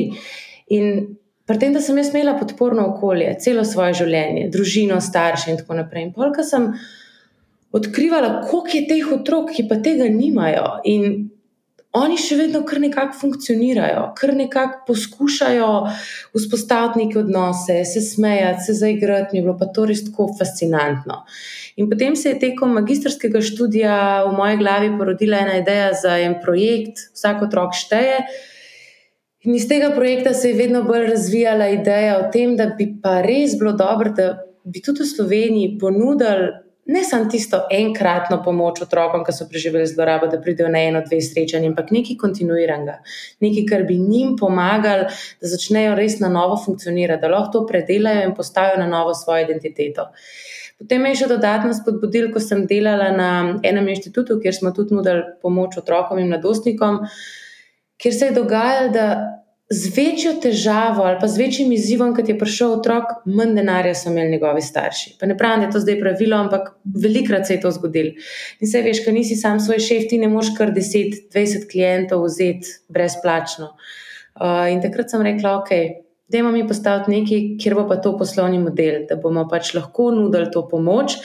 In 0.75 1.15
pri 1.49 1.57
tem, 1.57 1.73
da 1.73 1.81
sem 1.81 1.97
jaz 1.97 2.11
imela 2.13 2.35
podporno 2.39 2.85
okolje, 2.91 3.31
celo 3.43 3.65
svoje 3.65 3.99
življenje, 4.03 4.49
družino, 4.53 4.99
starše 5.01 5.53
in 5.53 5.59
tako 5.61 5.79
naprej. 5.79 6.07
In 6.07 6.15
polka 6.15 6.45
sem 6.45 6.71
odkrivala, 7.75 8.43
koliko 8.49 8.77
je 8.77 8.85
teh 8.89 9.11
otrok, 9.15 9.51
ki 9.55 9.67
pa 9.69 9.79
tega 9.83 10.07
nimajo. 10.13 10.79
In 10.89 11.29
oni 11.98 12.19
še 12.22 12.36
vedno 12.38 12.62
kar 12.69 12.77
nekako 12.84 13.17
funkcionirajo, 13.17 14.03
kar 14.17 14.34
nekako 14.38 14.84
poskušajo 14.88 15.69
vzpostaviti 16.36 17.05
neke 17.05 17.19
odnose, 17.24 17.79
se 17.86 18.01
smejati, 18.05 18.63
se 18.67 18.75
zaigrati, 18.77 19.34
mi 19.34 19.39
je 19.39 19.48
bilo 19.48 19.55
pa 19.58 19.65
to 19.74 19.88
res 19.89 20.03
tako 20.05 20.27
fascinantno. 20.38 21.24
In 21.81 21.89
potem 21.89 22.15
se 22.19 22.36
je 22.36 22.39
tekom 22.43 22.75
magistrskega 22.77 23.41
študija 23.41 23.98
v 24.27 24.36
moji 24.38 24.62
glavi 24.62 24.91
porodila 25.00 25.41
ena 25.48 25.58
ideja 25.63 25.89
za 25.98 26.19
en 26.22 26.38
projekt, 26.43 27.10
vsak 27.17 27.48
otrok 27.48 27.74
šteje. 27.74 28.22
In 29.48 29.55
iz 29.55 29.65
tega 29.69 29.89
projekta 29.96 30.34
se 30.36 30.51
je 30.51 30.60
vedno 30.60 30.84
bolj 30.84 31.08
razvijala 31.13 31.72
ideja 31.74 32.19
o 32.19 32.29
tem, 32.31 32.58
da 32.60 32.67
bi 32.77 32.91
pa 33.01 33.22
res 33.25 33.55
bilo 33.58 33.74
dobro, 33.79 34.12
da 34.13 34.34
bi 34.63 34.84
tudi 34.84 35.08
v 35.08 35.10
Sloveniji 35.15 35.77
ponudili 35.81 36.51
ne 36.89 37.03
samo 37.03 37.29
tisto 37.29 37.60
enkratno 37.72 38.39
pomoč 38.43 38.81
otrokom, 38.81 39.22
ki 39.25 39.34
so 39.36 39.46
preživeli 39.50 39.86
zlorabo, 39.88 40.27
da 40.27 40.39
pridejo 40.41 40.72
na 40.74 40.81
eno, 40.88 41.01
dve 41.05 41.19
srečanje, 41.22 41.69
ampak 41.69 41.91
nekaj 41.93 42.17
kontinuiranega, 42.17 42.96
nekaj, 43.46 43.65
kar 43.69 43.84
bi 43.86 44.00
njim 44.01 44.36
pomagali, 44.39 45.05
da 45.41 45.51
začnejo 45.51 45.93
res 46.00 46.17
na 46.24 46.31
novo 46.34 46.58
funkcionirati, 46.65 47.22
da 47.22 47.29
lahko 47.29 47.51
to 47.53 47.65
predelajo 47.69 48.24
in 48.25 48.34
postavijo 48.36 48.79
na 48.81 48.88
novo 48.89 49.13
svojo 49.13 49.46
identiteto. 49.46 50.08
Potem 50.79 51.03
me 51.03 51.12
je 51.12 51.19
še 51.22 51.27
dodatno 51.29 51.75
spodbudil, 51.77 52.31
ko 52.34 52.41
sem 52.41 52.63
delala 52.65 53.12
na 53.13 53.29
enem 53.67 53.91
inštitutu, 53.93 54.39
kjer 54.41 54.55
smo 54.55 54.72
tudi 54.74 54.96
nudili 54.98 55.27
pomoč 55.43 55.77
otrokom 55.81 56.22
in 56.24 56.31
mladostnikom, 56.31 57.03
kjer 58.01 58.15
se 58.15 58.31
je 58.31 58.38
dogajalo, 58.39 58.93
da 58.96 59.08
z 59.69 59.97
večjo 59.97 60.33
težavo 60.41 61.03
ali 61.03 61.17
pa 61.21 61.27
z 61.27 61.38
večjim 61.38 61.71
izzivom, 61.71 62.15
kot 62.15 62.29
je 62.29 62.38
prišel 62.39 62.71
otrok, 62.79 63.11
manj 63.25 63.53
denarja 63.55 63.93
so 63.95 64.09
imeli 64.09 64.31
njegovi 64.31 64.61
starši. 64.65 65.15
Pa 65.19 65.29
ne 65.29 65.38
pravim, 65.38 65.61
da 65.61 65.67
je 65.67 65.75
to 65.75 65.79
zdaj 65.83 65.99
pravilo, 65.99 66.38
ampak 66.38 66.71
velikrat 67.03 67.47
se 67.47 67.53
je 67.53 67.61
to 67.61 67.71
zgodilo. 67.71 68.15
In 68.59 68.67
se 68.67 68.81
veš, 68.81 69.03
ker 69.05 69.13
nisi 69.13 69.38
sam 69.38 69.59
svoj 69.59 69.79
šef, 69.85 70.09
ti 70.09 70.17
ne 70.17 70.27
moš 70.27 70.55
kar 70.57 70.73
10-20 70.73 71.69
klientov 71.71 72.25
vzeti 72.25 72.79
brezplačno. 72.89 73.75
Uh, 74.39 74.65
in 74.73 74.81
takrat 74.81 75.13
sem 75.13 75.21
rekla, 75.21 75.59
ok. 75.61 75.69
Dajmo 76.29 76.51
mi 76.53 76.67
postaviti 76.67 77.11
nekaj, 77.11 77.45
kjer 77.61 77.73
bo 77.73 77.88
pa 77.89 77.95
to 78.01 78.11
poslovni 78.17 78.59
model, 78.61 79.05
da 79.09 79.15
bomo 79.17 79.47
pač 79.49 79.73
lahko 79.73 80.11
nudili 80.13 80.49
to 80.53 80.61
pomoč. 80.69 81.15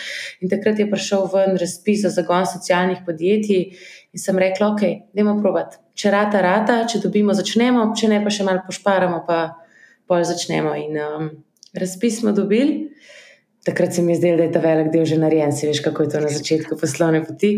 In 0.40 0.52
takrat 0.52 0.80
je 0.80 0.88
prišel 0.90 1.28
ven 1.32 1.58
razpis 1.60 2.06
za 2.06 2.12
zagon 2.12 2.48
socialnih 2.48 3.02
podjetij, 3.06 3.76
in 4.14 4.22
sem 4.22 4.38
rekla, 4.38 4.72
ok, 4.72 5.10
dajmo 5.12 5.40
provat 5.42 5.80
če 5.98 6.12
rata, 6.14 6.40
rata, 6.44 6.78
če 6.90 7.00
dobimo, 7.04 7.34
začnemo, 7.36 7.86
če 7.96 8.10
ne 8.10 8.20
pa 8.24 8.32
še 8.34 8.46
malo 8.46 8.64
pošparamo, 8.66 9.22
pa 9.26 9.40
bolj 10.10 10.26
začnemo. 10.32 10.74
In 10.78 10.98
um, 11.00 11.28
razpis 11.76 12.20
smo 12.22 12.34
dobili. 12.36 12.90
Takrat 13.64 13.96
se 13.96 14.02
mi 14.04 14.12
je 14.12 14.18
zdelo, 14.18 14.42
da 14.42 14.48
je 14.48 14.52
ta 14.52 14.60
velik 14.60 14.90
del 14.92 15.06
že 15.08 15.16
narejen, 15.20 15.54
si 15.56 15.68
veš, 15.70 15.80
kako 15.86 16.04
je 16.04 16.10
to 16.12 16.24
na 16.26 16.32
začetku 16.32 16.76
poslovne 16.80 17.22
poti. 17.24 17.54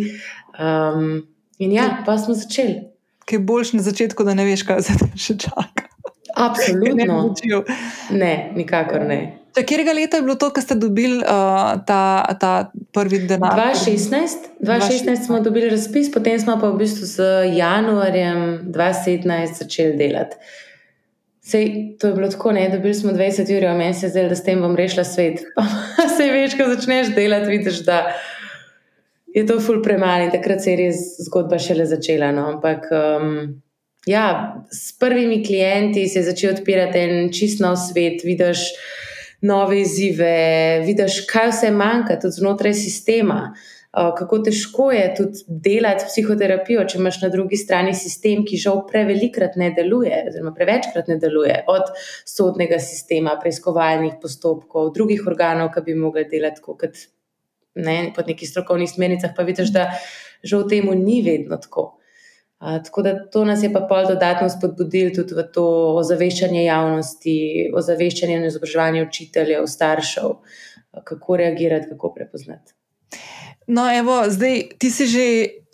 Um, 0.55 1.25
in 1.59 1.75
ja, 1.75 1.89
pa 2.07 2.15
smo 2.21 2.37
začeli. 2.39 2.85
Kaj 3.27 3.43
boljš 3.43 3.73
na 3.75 3.83
začetku, 3.83 4.23
da 4.23 4.37
ne 4.39 4.47
veš, 4.47 4.63
kaj 4.69 4.85
se 4.87 4.95
še 5.19 5.41
čaka. 5.49 5.89
Absolutno. 6.37 7.33
Ne, 8.13 8.19
ne, 8.21 8.33
nikakor 8.55 9.03
ne. 9.09 9.19
Kjerega 9.65 9.93
leta 9.93 10.17
je 10.17 10.23
bilo 10.23 10.35
to, 10.35 10.51
ko 10.53 10.61
ste 10.61 10.75
dobili 10.75 11.19
uh, 11.19 11.81
ta, 11.87 12.35
ta 12.41 12.71
prvi 12.93 13.19
denar? 13.29 13.57
2016. 13.57 14.53
2016 14.61 15.27
smo 15.27 15.41
dobili 15.41 15.71
razpis, 15.71 16.11
potem 16.13 16.41
smo 16.41 16.59
pa 16.61 16.71
v 16.71 16.79
bistvu 16.83 17.07
z 17.07 17.23
januarjem 17.57 18.73
2017 18.73 19.59
začeli 19.63 19.97
delati. 19.97 20.37
Sej, 21.47 21.97
to 22.01 22.11
je 22.11 22.15
bilo 22.15 22.29
tako, 22.29 22.53
ne, 22.53 22.69
dobili 22.69 22.95
smo 22.95 23.13
20 23.13 23.57
ur, 23.57 23.69
meni 23.79 23.95
se 23.95 24.07
je 24.07 24.11
zdelo, 24.11 24.29
da 24.29 24.37
s 24.37 24.45
tem 24.45 24.61
bom 24.61 24.77
rešila 24.77 25.05
svet. 25.05 25.45
Pa 25.97 26.09
se 26.09 26.27
veš, 26.33 26.57
ko 26.59 26.67
začneš 26.75 27.15
delati, 27.15 27.51
vidiš, 27.51 27.85
da 27.87 28.01
je 29.35 29.47
to 29.47 29.61
ful 29.61 29.79
premalo 29.83 30.25
in 30.25 30.33
takrat 30.35 30.65
se 30.65 30.73
je 30.73 30.77
res 30.81 31.05
zgodba 31.29 31.59
šele 31.63 31.87
začela. 31.87 32.33
No. 32.35 32.49
Ampak 32.57 32.89
um, 32.91 33.63
ja, 34.07 34.57
s 34.73 34.99
prvimi 34.99 35.45
klienti 35.45 36.09
se 36.09 36.19
je 36.19 36.31
začel 36.33 36.57
odpirati 36.57 36.99
en 36.99 37.33
čist 37.33 37.63
nov 37.63 37.77
svet, 37.79 38.25
vidiš 38.25 38.67
nove 39.40 39.81
izzive, 39.81 40.83
vidiš, 40.87 41.25
kaj 41.31 41.50
vse 41.50 41.71
manjka 41.71 42.21
tudi 42.21 42.38
znotraj 42.40 42.75
sistema. 42.75 43.40
Kako 43.97 44.38
težko 44.45 44.90
je 44.93 45.05
tudi 45.16 45.38
delati 45.49 46.05
psihoterapijo, 46.05 46.83
če 46.85 46.99
imaš 46.99 47.23
na 47.23 47.31
drugi 47.33 47.57
strani 47.57 47.95
sistem, 47.97 48.43
ki 48.45 48.59
žal 48.61 48.83
prevelikrat 48.90 49.57
ne 49.57 49.71
deluje, 49.76 50.19
oziroma 50.28 50.52
prevečkrat 50.57 51.09
ne 51.09 51.16
deluje, 51.23 51.55
od 51.73 51.95
sodnega 52.28 52.76
sistema, 52.83 53.38
preiskovalnih 53.40 54.19
postopkov, 54.21 54.90
drugih 54.99 55.25
organov, 55.31 55.71
ki 55.73 55.85
bi 55.87 55.97
mogli 55.97 56.26
delati 56.28 56.61
kot 56.66 57.00
ne, 57.81 57.97
pod 58.16 58.28
nekih 58.28 58.50
strokovnih 58.50 58.90
smernicah, 58.93 59.33
pa 59.37 59.49
vidiš, 59.49 59.73
da 59.73 59.88
žal 60.45 60.69
temu 60.69 60.93
ni 60.95 61.23
vedno 61.25 61.57
tako. 61.57 61.95
Tako 62.59 63.03
da 63.03 63.13
to 63.31 63.45
nas 63.45 63.63
je 63.63 63.73
pa 63.73 63.83
pol 63.89 64.07
dodatno 64.09 64.49
spodbudilo 64.49 65.13
tudi 65.15 65.35
v 65.37 65.45
to 65.53 65.67
ozaveščanje 66.01 66.65
javnosti, 66.65 67.37
ozaveščanje 67.77 68.39
in 68.39 68.47
izobraževanje 68.49 69.05
učiteljev, 69.05 69.67
staršev, 69.69 70.33
kako 71.05 71.37
reagirati, 71.37 71.91
kako 71.93 72.15
prepoznati. 72.15 72.73
No, 73.67 73.85
evo, 73.91 74.23
zdaj 74.31 74.79
ti 74.79 74.91
si 74.95 75.07
že 75.11 75.25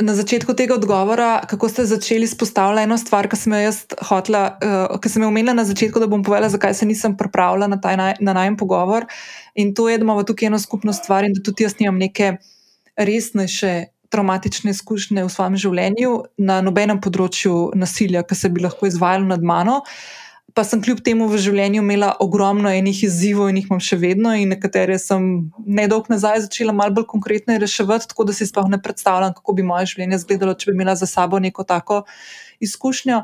na 0.01 0.15
začetku 0.17 0.57
tega 0.57 0.75
odgovora, 0.75 1.45
kako 1.47 1.69
ste 1.69 1.85
začeli 1.85 2.27
spostavljati 2.27 2.89
eno 2.89 2.97
stvar, 2.99 3.29
ki 3.29 3.37
sem 3.37 3.53
jo 3.53 3.61
jaz 3.61 3.83
hotla, 4.09 4.43
uh, 4.65 4.97
ki 4.99 5.12
sem 5.12 5.23
jo 5.23 5.29
omenila 5.29 5.53
na 5.55 5.65
začetku, 5.69 6.01
da 6.01 6.09
bom 6.09 6.25
povedala, 6.25 6.49
zakaj 6.49 6.75
se 6.75 6.89
nisem 6.89 7.15
pripravila 7.17 7.69
na 7.69 7.77
naj, 7.77 8.17
na 8.21 8.33
najem 8.33 8.57
pogovor. 8.57 9.07
In 9.55 9.75
to 9.75 9.91
je, 9.93 9.99
da 10.01 10.09
imamo 10.09 10.25
tukaj 10.25 10.49
eno 10.49 10.59
skupno 10.59 10.93
stvar 10.93 11.29
in 11.29 11.37
da 11.37 11.45
tudi 11.45 11.69
jaz 11.69 11.77
nimam 11.79 12.01
neke 12.01 12.33
resnejše 12.97 13.92
traumatične 14.12 14.71
izkušnje 14.71 15.25
v 15.25 15.31
svojem 15.33 15.57
življenju 15.57 16.16
na 16.38 16.61
nobenem 16.64 17.00
področju 17.02 17.73
nasilja, 17.78 18.25
ki 18.26 18.37
se 18.37 18.50
bi 18.52 18.64
lahko 18.64 18.90
izvajalo 18.90 19.31
nad 19.33 19.42
mano. 19.45 19.81
Pa 20.52 20.66
sem 20.69 20.83
kljub 20.85 21.00
temu 21.00 21.31
v 21.31 21.38
življenju 21.40 21.81
imela 21.81 22.11
ogromno 22.21 22.69
enih 22.69 22.99
izzivov 23.07 23.49
in 23.49 23.62
jih 23.62 23.71
imam 23.71 23.81
še 23.81 23.97
vedno, 23.97 24.35
in 24.37 24.52
nekatere 24.52 24.99
sem 25.00 25.25
nedolgo 25.64 26.12
nazaj 26.12 26.42
začela 26.45 26.75
malo 26.76 26.92
bolj 26.99 27.07
konkretno 27.09 27.57
reševati, 27.57 28.11
tako 28.11 28.26
da 28.28 28.35
si 28.37 28.49
sploh 28.49 28.69
ne 28.69 28.81
predstavljam, 28.83 29.33
kako 29.38 29.54
bi 29.57 29.64
moje 29.64 29.88
življenje 29.95 30.19
izgledalo, 30.21 30.52
če 30.52 30.69
bi 30.69 30.76
imela 30.76 30.97
za 30.99 31.09
sabo 31.09 31.40
neko 31.40 31.64
tako 31.64 32.02
izkušnjo. 32.61 33.23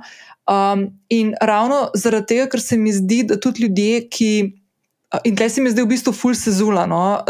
Um, 0.49 0.87
in 1.12 1.35
ravno 1.45 1.90
zaradi 1.92 2.33
tega, 2.33 2.49
ker 2.49 2.64
se 2.64 2.80
mi 2.80 2.97
zdi, 2.97 3.26
da 3.28 3.37
tudi 3.37 3.66
ljudje, 3.66 4.07
ki. 4.09 4.33
In 5.25 5.37
tle 5.37 5.47
se 5.49 5.62
mi 5.64 5.71
zdaj 5.73 5.85
v 5.85 5.88
bistvu 5.92 6.12
ful 6.12 6.35
sezulano, 6.37 7.21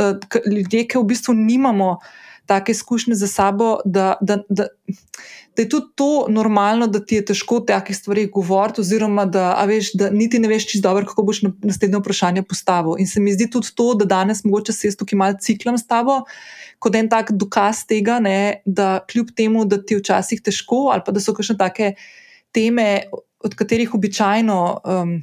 ljudje, 0.47 0.87
ki 0.91 0.99
v 0.99 1.07
bistvu 1.11 1.35
nimamo 1.39 1.97
take 2.49 2.73
izkušnje 2.73 3.15
za 3.15 3.29
sabo, 3.29 3.77
da, 3.85 4.15
da, 4.21 4.39
da, 4.49 4.67
da 5.57 5.63
je 5.63 5.69
tudi 5.69 5.87
to 5.95 6.27
normalno, 6.29 6.87
da 6.87 7.01
ti 7.05 7.19
je 7.19 7.25
težko 7.31 7.61
o 7.61 7.65
takih 7.69 7.97
stvarih 7.97 8.31
govoriti, 8.33 8.81
oziroma 8.81 9.27
da, 9.29 9.53
veš, 9.69 9.93
da 10.01 10.11
niti 10.11 10.39
ne 10.39 10.49
veš 10.49 10.67
čisto 10.71 10.89
dobro, 10.89 11.07
kako 11.07 11.23
boš 11.29 11.43
naslednje 11.63 12.01
vprašanje 12.01 12.43
postavil. 12.43 12.97
In 12.99 13.07
se 13.07 13.21
mi 13.21 13.33
zdi 13.37 13.51
tudi 13.51 13.75
to, 13.75 13.93
da 13.95 14.09
danes 14.09 14.45
mogoče 14.45 14.73
se 14.73 14.89
jaz 14.89 14.97
tukaj 14.97 15.17
malo 15.17 15.39
ciklam 15.41 15.79
s 15.79 15.87
tabo. 15.87 16.23
Kot 16.79 16.95
en 16.95 17.09
tak 17.13 17.33
dokaz 17.33 17.85
tega, 17.87 18.21
ne, 18.21 18.63
da 18.65 19.01
kljub 19.13 19.35
temu, 19.37 19.65
da 19.65 19.83
ti 19.83 19.95
je 19.95 20.03
včasih 20.03 20.43
težko, 20.43 20.89
ali 20.95 21.05
pa 21.07 21.13
da 21.13 21.21
so 21.21 21.35
kakšne 21.37 21.59
take 21.59 21.95
teme, 22.55 23.09
od 23.45 23.55
katerih 23.55 23.93
običajno 23.95 24.61
um, 24.83 25.19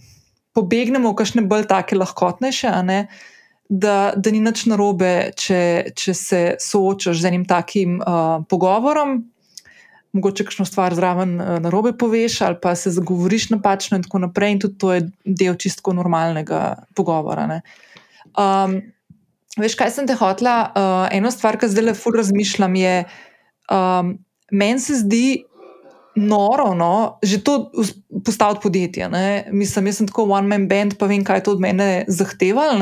pobegnemo 0.55 1.11
v 1.11 1.17
kakšne 1.19 1.41
bolj 1.49 1.65
take 1.67 1.97
lahkotnejše, 1.97 2.71
ne, 2.87 3.07
uh, 3.09 3.34
da, 3.69 4.13
da 4.15 4.31
ni 4.31 4.39
nič 4.43 4.65
narobe, 4.69 5.31
če, 5.37 5.91
če 5.97 6.13
se 6.13 6.41
soočaš 6.61 7.21
z 7.21 7.31
enim 7.31 7.45
takim 7.49 7.97
uh, 8.01 8.43
pogovorom. 8.49 9.23
Mogoče 10.15 10.45
kakšno 10.47 10.67
stvar 10.69 10.95
zraven 10.95 11.35
uh, 11.39 11.55
narobe 11.63 11.95
poveš, 11.97 12.39
ali 12.45 12.59
pa 12.61 12.75
se 12.77 12.93
zagovoriš 12.95 13.49
napačno, 13.55 13.97
in 13.97 14.05
tako 14.05 14.21
naprej. 14.27 14.55
In 14.55 14.61
tudi 14.63 14.77
to 14.81 14.93
je 14.93 15.07
del 15.25 15.57
čistko 15.57 15.95
normalnega 15.97 16.85
pogovora. 16.95 17.47
Um, 18.37 18.79
veš, 19.57 19.77
kaj 19.79 19.95
sem 19.97 20.07
te 20.07 20.17
hotla? 20.19 20.55
Uh, 20.69 21.01
eno 21.15 21.33
stvar, 21.33 21.57
ki 21.59 21.71
zdaj 21.73 21.89
le 21.89 21.97
fur 21.97 22.15
razmišljam, 22.21 22.79
je, 22.79 22.95
um, 23.73 24.15
meni 24.53 24.79
se 24.79 25.01
zdi 25.01 25.27
noro, 26.15 26.71
no, 26.77 27.17
že 27.25 27.41
to 27.43 27.71
postaviti 28.23 28.61
podjetje. 28.63 29.09
Ne? 29.09 29.47
Mislim, 29.51 29.89
jaz 29.89 29.99
sem 29.99 30.07
tako 30.07 30.29
one-man 30.31 30.69
band, 30.71 30.95
pa 30.99 31.09
vem, 31.11 31.25
kaj 31.25 31.41
je 31.41 31.43
to 31.49 31.55
od 31.57 31.65
mene 31.65 32.05
zahtevalo 32.07 32.77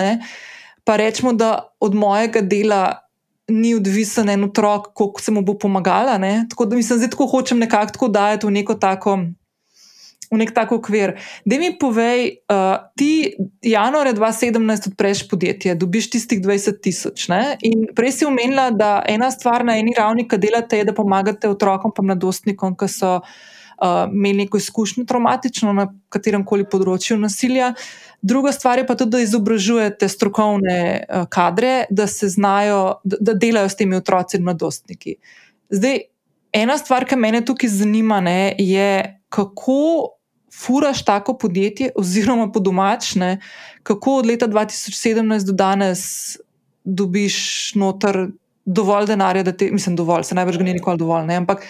pa 0.83 0.95
rečemo, 0.95 1.33
da 1.33 1.75
od 1.79 1.95
mojega 1.95 2.41
dela 2.41 3.03
ni 3.47 3.75
odvisen 3.75 4.29
en 4.29 4.43
otrok, 4.43 4.93
koliko 4.93 5.21
se 5.21 5.31
mu 5.31 5.41
bo 5.41 5.57
pomagala. 5.57 6.17
Ne? 6.17 6.45
Tako 6.49 6.65
da 6.65 6.75
mislim, 6.75 6.99
da 6.99 7.09
tako 7.09 7.27
hočem 7.27 7.59
nekako 7.59 8.07
dajati 8.07 8.47
v 8.47 8.51
neko 8.51 8.75
tako. 8.75 9.19
V 10.31 10.37
nek 10.37 10.53
tak 10.53 10.71
okvir. 10.71 11.13
Da 11.45 11.57
mi 11.61 11.75
povej, 11.79 12.37
uh, 12.49 12.87
ti 12.97 13.35
januarja 13.61 14.13
2017 14.13 14.87
odpreš 14.87 15.27
podjetje, 15.29 15.75
dobiš 15.75 16.09
tistih 16.09 16.41
20 16.41 16.79
tisoč. 16.81 17.27
In 17.61 17.85
prej 17.95 18.11
si 18.11 18.25
omenila, 18.25 18.71
da 18.71 19.03
ena 19.07 19.29
stvar 19.31 19.65
na 19.65 19.77
eni 19.77 19.93
ravni, 19.97 20.25
ki 20.27 20.39
delate, 20.41 20.77
je, 20.77 20.87
da 20.89 20.93
pomagate 20.93 21.49
otrokom 21.49 21.93
in 21.99 22.09
mladostnikom, 22.09 22.73
ki 22.77 22.89
so 22.89 23.19
uh, 23.19 24.09
imeli 24.09 24.47
neko 24.47 24.57
izkušnjo 24.57 25.05
traumatično 25.05 25.73
na 25.73 25.87
katerem 26.09 26.45
koli 26.45 26.65
področju 26.65 27.19
nasilja. 27.21 27.73
Druga 28.23 28.51
stvar 28.55 28.79
je 28.79 28.87
pa 28.87 28.95
tudi, 28.95 29.11
da 29.11 29.19
izobražujete 29.19 30.07
strokovne 30.07 30.79
uh, 31.03 31.25
kadre, 31.29 31.85
da 31.89 32.07
se 32.07 32.29
znajo, 32.31 33.01
da, 33.03 33.17
da 33.19 33.33
delajo 33.35 33.69
s 33.69 33.75
temi 33.75 33.97
otroci 33.99 34.37
in 34.39 34.45
mladostniki. 34.47 35.17
Zdaj, 35.69 35.99
ena 36.55 36.77
stvar, 36.79 37.05
ki 37.05 37.19
me 37.19 37.41
tukaj 37.45 37.69
zanima, 37.69 38.21
ne, 38.23 38.55
je, 38.57 39.19
kako 39.29 40.15
furaš 40.53 41.03
tako 41.05 41.35
podjetje, 41.37 41.91
oziroma 41.99 42.51
po 42.51 42.59
domačne, 42.59 43.39
kako 43.83 44.15
od 44.21 44.25
leta 44.25 44.47
2017 44.47 45.45
do 45.45 45.53
danes 45.53 46.37
dobiš 46.83 47.75
noter 47.75 48.27
dovolj 48.65 49.05
denarja, 49.05 49.43
da 49.43 49.51
te, 49.51 49.67
mislim, 49.71 49.95
dovolj, 49.95 50.23
se 50.23 50.35
najbrž 50.35 50.57
ga 50.57 50.63
ni 50.63 50.73
nikoli 50.73 50.97
dovolj, 50.97 51.25
ne, 51.27 51.35
ampak 51.35 51.65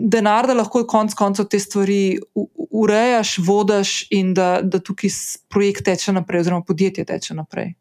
denar, 0.00 0.46
da 0.46 0.54
lahko 0.54 0.84
konec 0.88 1.14
koncev 1.14 1.48
te 1.50 1.58
stvari 1.58 2.18
urejaš, 2.70 3.38
vodiš 3.46 3.96
in 4.10 4.34
da, 4.34 4.60
da 4.62 4.78
tukaj 4.78 5.10
projekt 5.48 5.84
teče 5.84 6.12
naprej, 6.12 6.40
oziroma 6.40 6.64
podjetje 6.66 7.04
teče 7.04 7.34
naprej. 7.34 7.74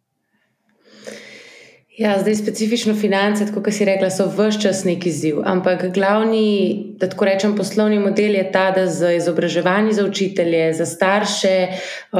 Ja, 1.97 2.17
zdaj 2.19 2.35
specifično 2.35 2.93
finance, 2.95 3.45
kot 3.55 3.69
si 3.71 3.85
rekla, 3.87 4.09
so 4.11 4.25
vse 4.27 4.59
čas 4.61 4.81
neki 4.83 5.07
izziv. 5.09 5.37
Ampak 5.47 5.85
glavni, 5.95 6.95
da 6.99 7.07
tako 7.07 7.25
rečem, 7.25 7.53
poslovni 7.55 7.99
model 8.03 8.33
je 8.35 8.41
ta, 8.51 8.65
da 8.75 8.87
z 8.91 9.13
izobraževanjem 9.15 9.93
za 9.93 10.03
učitelje, 10.03 10.73
za 10.73 10.85
starše 10.85 11.53
eh, 11.69 11.77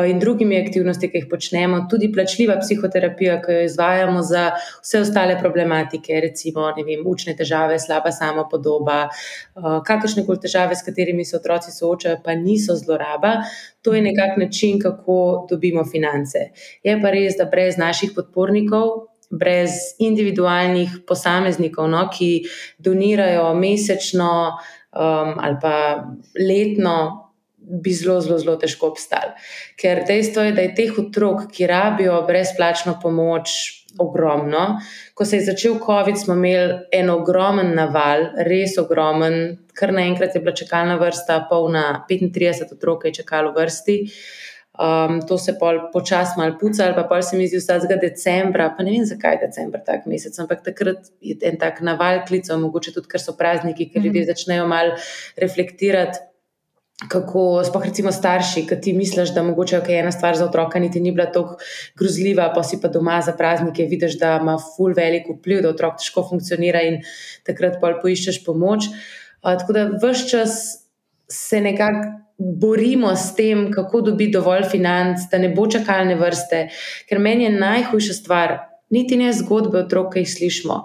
in 0.10 0.20
drugimi 0.20 0.62
aktivnostmi, 0.62 1.10
ki 1.12 1.18
jih 1.18 1.26
počnemo, 1.30 1.80
tudi 1.92 2.08
plačljiva 2.14 2.56
psihoterapija, 2.62 3.42
ki 3.42 3.52
jo 3.52 3.66
izvajamo 3.66 4.22
za 4.24 4.44
vse 4.84 5.02
ostale 5.02 5.36
problematike, 5.40 6.22
recimo 6.24 6.70
vem, 6.78 7.04
učne 7.06 7.36
težave, 7.36 7.76
slaba 7.80 8.14
samopodoba, 8.16 9.02
eh, 9.10 9.68
kakršne 9.88 10.24
koli 10.26 10.40
težave, 10.46 10.76
s 10.76 10.88
katerimi 10.88 11.26
se 11.26 11.36
otroci 11.36 11.76
soočajo, 11.76 12.22
pa 12.24 12.38
niso 12.40 12.78
zloraba. 12.80 13.42
To 13.82 13.94
je 13.94 14.02
nekak 14.08 14.38
način, 14.38 14.80
kako 14.80 15.48
dobimo 15.50 15.84
finance. 15.84 16.48
Je 16.84 16.96
pa 17.02 17.12
res, 17.12 17.36
da 17.36 17.50
brez 17.52 17.76
naših 17.78 18.16
podpornikov 18.16 19.14
brez 19.39 19.95
individualnih 20.00 21.02
posameznikov, 21.08 21.89
no, 21.91 22.08
ki 22.13 22.45
donirajo 22.80 23.54
mesečno 23.60 24.32
um, 24.50 25.36
ali 25.38 25.62
pa 25.62 25.78
letno. 26.39 27.21
Bi 27.65 27.89
zelo, 27.98 28.19
zelo, 28.21 28.36
zelo 28.38 28.54
težko 28.62 28.91
obstal. 28.91 29.32
Ker 29.82 30.04
dejstvo 30.06 30.43
je, 30.45 30.52
da 30.54 30.62
je 30.62 30.76
teh 30.78 31.00
otrok, 31.02 31.48
ki 31.50 31.65
rabijo 31.65 32.19
brezplačno 32.28 32.93
pomoč, 33.02 33.56
ogromno. 33.98 34.65
Ko 35.17 35.26
se 35.26 35.39
je 35.39 35.48
začel 35.48 35.80
COVID, 35.82 36.19
smo 36.19 36.36
imeli 36.38 36.76
en 36.93 37.10
ogromen 37.10 37.74
naval, 37.74 38.28
res 38.45 38.78
ogromen, 38.78 39.58
kar 39.74 39.95
naenkrat 39.98 40.36
je 40.36 40.43
bila 40.45 40.54
čakalna 40.54 41.00
vrsta, 41.02 41.39
polna 41.50 42.06
35 42.10 42.76
otrok 42.78 43.08
je 43.10 43.15
čakalo 43.24 43.56
v 43.56 43.63
vrsti. 43.65 43.98
Uh, 44.06 44.45
Um, 44.76 45.22
to 45.28 45.38
se 45.38 45.54
pol 45.60 45.78
počasno 45.94 46.44
malo 46.44 46.58
puca, 46.60 46.84
ali 46.84 46.96
pa 46.96 47.06
pol 47.08 47.22
se 47.24 47.38
mi 47.40 47.48
zdi 47.48 47.62
vsakega 47.62 47.96
decembra, 48.02 48.68
pa 48.76 48.84
ne 48.84 48.92
vem 48.92 49.06
zakaj 49.08 49.38
je 49.38 49.48
decembr 49.48 49.80
tak 49.86 50.04
mesec, 50.12 50.36
ampak 50.44 50.66
takrat 50.66 51.08
je 51.24 51.38
en 51.48 51.56
tak 51.62 51.80
naval 51.80 52.26
klicev, 52.28 52.60
mogoče 52.60 52.92
tudi, 52.92 53.08
ker 53.08 53.24
so 53.24 53.38
prazniki, 53.40 53.88
ker 53.94 54.04
ljudje 54.04 54.26
mhm. 54.26 54.32
začnejo 54.34 54.68
malo 54.68 54.98
reflektirati. 55.40 56.20
kako 57.12 57.64
sploh 57.68 57.84
recimo 57.86 58.12
starši, 58.12 58.62
ki 58.68 58.76
ti 58.82 58.94
misliš, 58.96 59.34
da 59.36 59.44
mogoče 59.44 59.82
okay, 59.82 60.00
ena 60.00 60.12
stvar 60.16 60.38
za 60.40 60.46
otroka 60.46 60.80
niti 60.80 61.00
ni 61.04 61.12
bila 61.12 61.26
tako 61.32 61.58
grozljiva, 62.00 62.52
pa 62.56 62.64
si 62.64 62.80
pa 62.82 62.88
doma 62.88 63.22
za 63.22 63.34
praznike 63.36 63.84
vidiš, 63.84 64.16
da 64.20 64.38
ima 64.42 64.56
ful 64.78 64.94
velik 64.96 65.28
vpliv, 65.28 65.62
da 65.62 65.74
otrok 65.76 66.00
težko 66.00 66.24
funkcionira 66.30 66.82
in 66.88 67.02
takrat 67.44 67.82
pa 67.82 67.92
poiščeš 68.02 68.46
pomoč. 68.46 68.88
Uh, 69.44 69.58
tako 69.60 69.76
da 69.76 69.90
vse 69.92 70.30
čas 70.30 70.62
se 71.28 71.62
nekako. 71.62 72.25
Borimo 72.38 73.15
s 73.15 73.36
tem, 73.36 73.69
kako 73.71 74.02
dobiti 74.02 74.34
dovolj 74.34 74.65
financ, 74.71 75.30
da 75.32 75.38
ne 75.39 75.50
bo 75.56 75.67
čakalne 75.71 76.17
vrste, 76.19 76.65
ker 77.10 77.19
meni 77.19 77.48
je 77.48 77.54
najhujša 77.56 78.13
stvar, 78.13 78.58
niti 78.91 79.17
ne 79.17 79.32
zgodbe 79.34 79.86
otrok, 79.86 80.13
ki 80.13 80.26
jih 80.26 80.34
slišimo. 80.34 80.82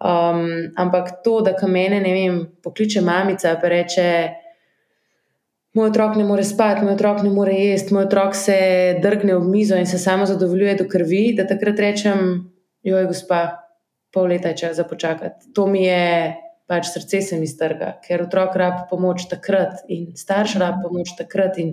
Um, 0.00 0.72
ampak 0.80 1.20
to, 1.24 1.40
da 1.44 1.52
ka 1.54 1.68
mene, 1.68 2.00
ne 2.00 2.12
vem, 2.16 2.40
pokliče 2.64 3.04
mamica 3.04 3.52
in 3.52 3.70
reče: 3.70 4.06
moj 5.74 5.90
otrok 5.90 6.16
ne 6.16 6.24
more 6.24 6.44
spati, 6.44 6.84
moj 6.84 6.94
otrok 6.94 7.22
ne 7.22 7.30
more 7.30 7.54
jesti, 7.54 7.94
moj 7.94 8.08
otrok 8.08 8.34
se 8.34 8.58
drgne 9.02 9.36
ob 9.36 9.44
mizo 9.46 9.76
in 9.76 9.86
se 9.86 9.98
samo 9.98 10.26
zadovoljuje 10.26 10.74
do 10.74 10.88
krvi, 10.88 11.34
da 11.36 11.46
takrat 11.46 11.78
rečem, 11.78 12.50
joj, 12.82 13.06
gospa, 13.06 13.42
pol 14.12 14.32
leta 14.32 14.48
je 14.48 14.56
čas 14.56 14.76
za 14.76 14.84
počakati. 14.84 15.52
To 15.54 15.66
mi 15.66 15.84
je. 15.84 16.34
Pač 16.70 16.92
srce 16.92 17.18
se 17.26 17.38
mi 17.40 17.48
strga, 17.50 17.96
ker 18.04 18.22
otrok 18.22 18.54
rab 18.60 18.84
pomoč 18.90 19.24
takrat 19.30 19.82
in 19.90 20.12
starš 20.14 20.54
rab 20.62 20.76
pomoč 20.84 21.16
takrat, 21.18 21.58
in 21.58 21.72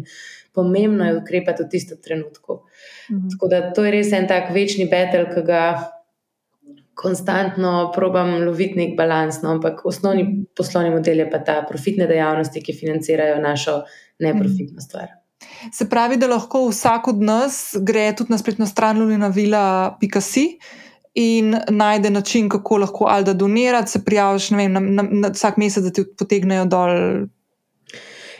pomembno 0.57 1.05
je 1.05 1.19
ukrepati 1.19 1.67
v 1.67 1.69
tistem 1.69 2.01
trenutku. 2.01 2.63
Mhm. 3.11 3.29
Tako 3.35 3.51
da 3.51 3.61
to 3.73 3.85
je 3.85 3.91
res 3.93 4.09
en 4.17 4.25
tak 4.27 4.49
večni 4.55 4.89
betel, 4.89 5.29
ki 5.29 5.45
ga 5.45 5.63
konstantno 6.97 7.91
probam 7.93 8.33
loviti 8.41 8.79
nek 8.79 8.97
balans, 8.97 9.43
no, 9.43 9.53
ampak 9.53 9.85
osnovni 9.85 10.25
poslovni 10.57 10.89
model 10.89 11.21
je 11.21 11.29
pa 11.29 11.43
ta 11.45 11.59
profitne 11.69 12.07
dejavnosti, 12.09 12.63
ki 12.63 12.73
financirajo 12.73 13.37
našo 13.41 13.83
neprofitno 14.25 14.81
stvar. 14.81 15.13
Se 15.71 15.85
pravi, 15.89 16.17
da 16.17 16.27
lahko 16.27 16.63
vsak 16.71 17.11
od 17.13 17.21
nas 17.21 17.75
gre 17.85 18.09
tudi 18.17 18.33
na 18.33 18.41
spletno 18.41 18.65
stran 18.65 18.97
luninavila.si 18.97 20.47
in 21.17 21.55
najde 21.69 22.09
način, 22.09 22.49
kako 22.49 22.77
lahko 22.77 23.05
ali 23.09 23.25
da 23.25 23.33
donirati, 23.33 23.91
se 23.91 24.03
prijaviš 24.05 24.51
vem, 24.51 24.73
na, 24.73 24.79
na, 24.79 25.03
na 25.11 25.31
vsak 25.33 25.57
mesec, 25.57 25.93
ti 25.93 26.03
potegnejo 26.17 26.65
dol 26.65 26.89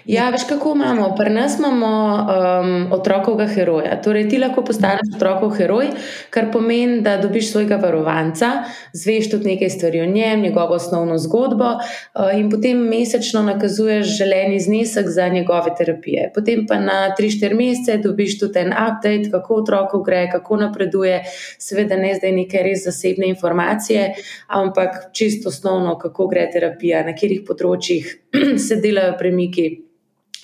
Ja, 0.08 0.30
veš, 0.30 0.46
kako 0.50 0.72
imamo? 0.76 1.16
Pri 1.16 1.30
nas 1.30 1.58
imamo 1.60 1.88
um, 2.16 2.92
otrokovega 2.92 3.54
heroja. 3.54 4.02
Torej, 4.02 4.30
ti 4.30 4.38
lahko 4.40 4.62
postaneš 4.64 5.16
otrokov 5.16 5.50
heroj, 5.58 5.90
kar 6.32 6.46
pomeni, 6.52 7.02
da 7.04 7.18
dobiš 7.20 7.50
svojega 7.52 7.76
varovanca, 7.76 8.52
zveš 8.94 9.28
tudi 9.34 9.50
nekaj 9.52 9.70
stvari 9.70 10.02
o 10.02 10.06
njem, 10.06 10.42
njegovo 10.42 10.78
osnovno 10.80 11.18
zgodbo 11.18 11.66
uh, 11.74 12.40
in 12.40 12.48
potem 12.50 12.86
mesečno 12.88 13.42
nakazuješ 13.44 14.18
želeni 14.18 14.60
znesek 14.60 15.10
za 15.10 15.28
njegove 15.28 15.76
terapije. 15.78 16.32
Potem 16.36 16.64
pa 16.68 16.80
na 16.80 17.16
3-4 17.20 17.58
mesece 17.58 17.98
dobiš 17.98 18.40
tudi 18.40 18.60
en 18.60 18.72
update, 18.72 19.32
kako 19.32 19.56
otrokov 19.56 20.06
gre, 20.08 20.30
kako 20.32 20.58
napreduje. 20.58 21.24
Seveda 21.60 21.98
ne 21.98 22.14
zdaj 22.16 22.32
neke 22.32 22.64
res 22.64 22.86
zasebne 22.86 23.28
informacije, 23.28 24.14
ampak 24.48 25.12
čisto 25.12 25.50
osnovno, 25.50 25.98
kako 26.00 26.28
gre 26.28 26.48
terapija, 26.54 27.04
na 27.04 27.12
katerih 27.12 27.44
področjih 27.44 28.08
se 28.70 28.80
delajo 28.80 29.20
premiki. 29.20 29.68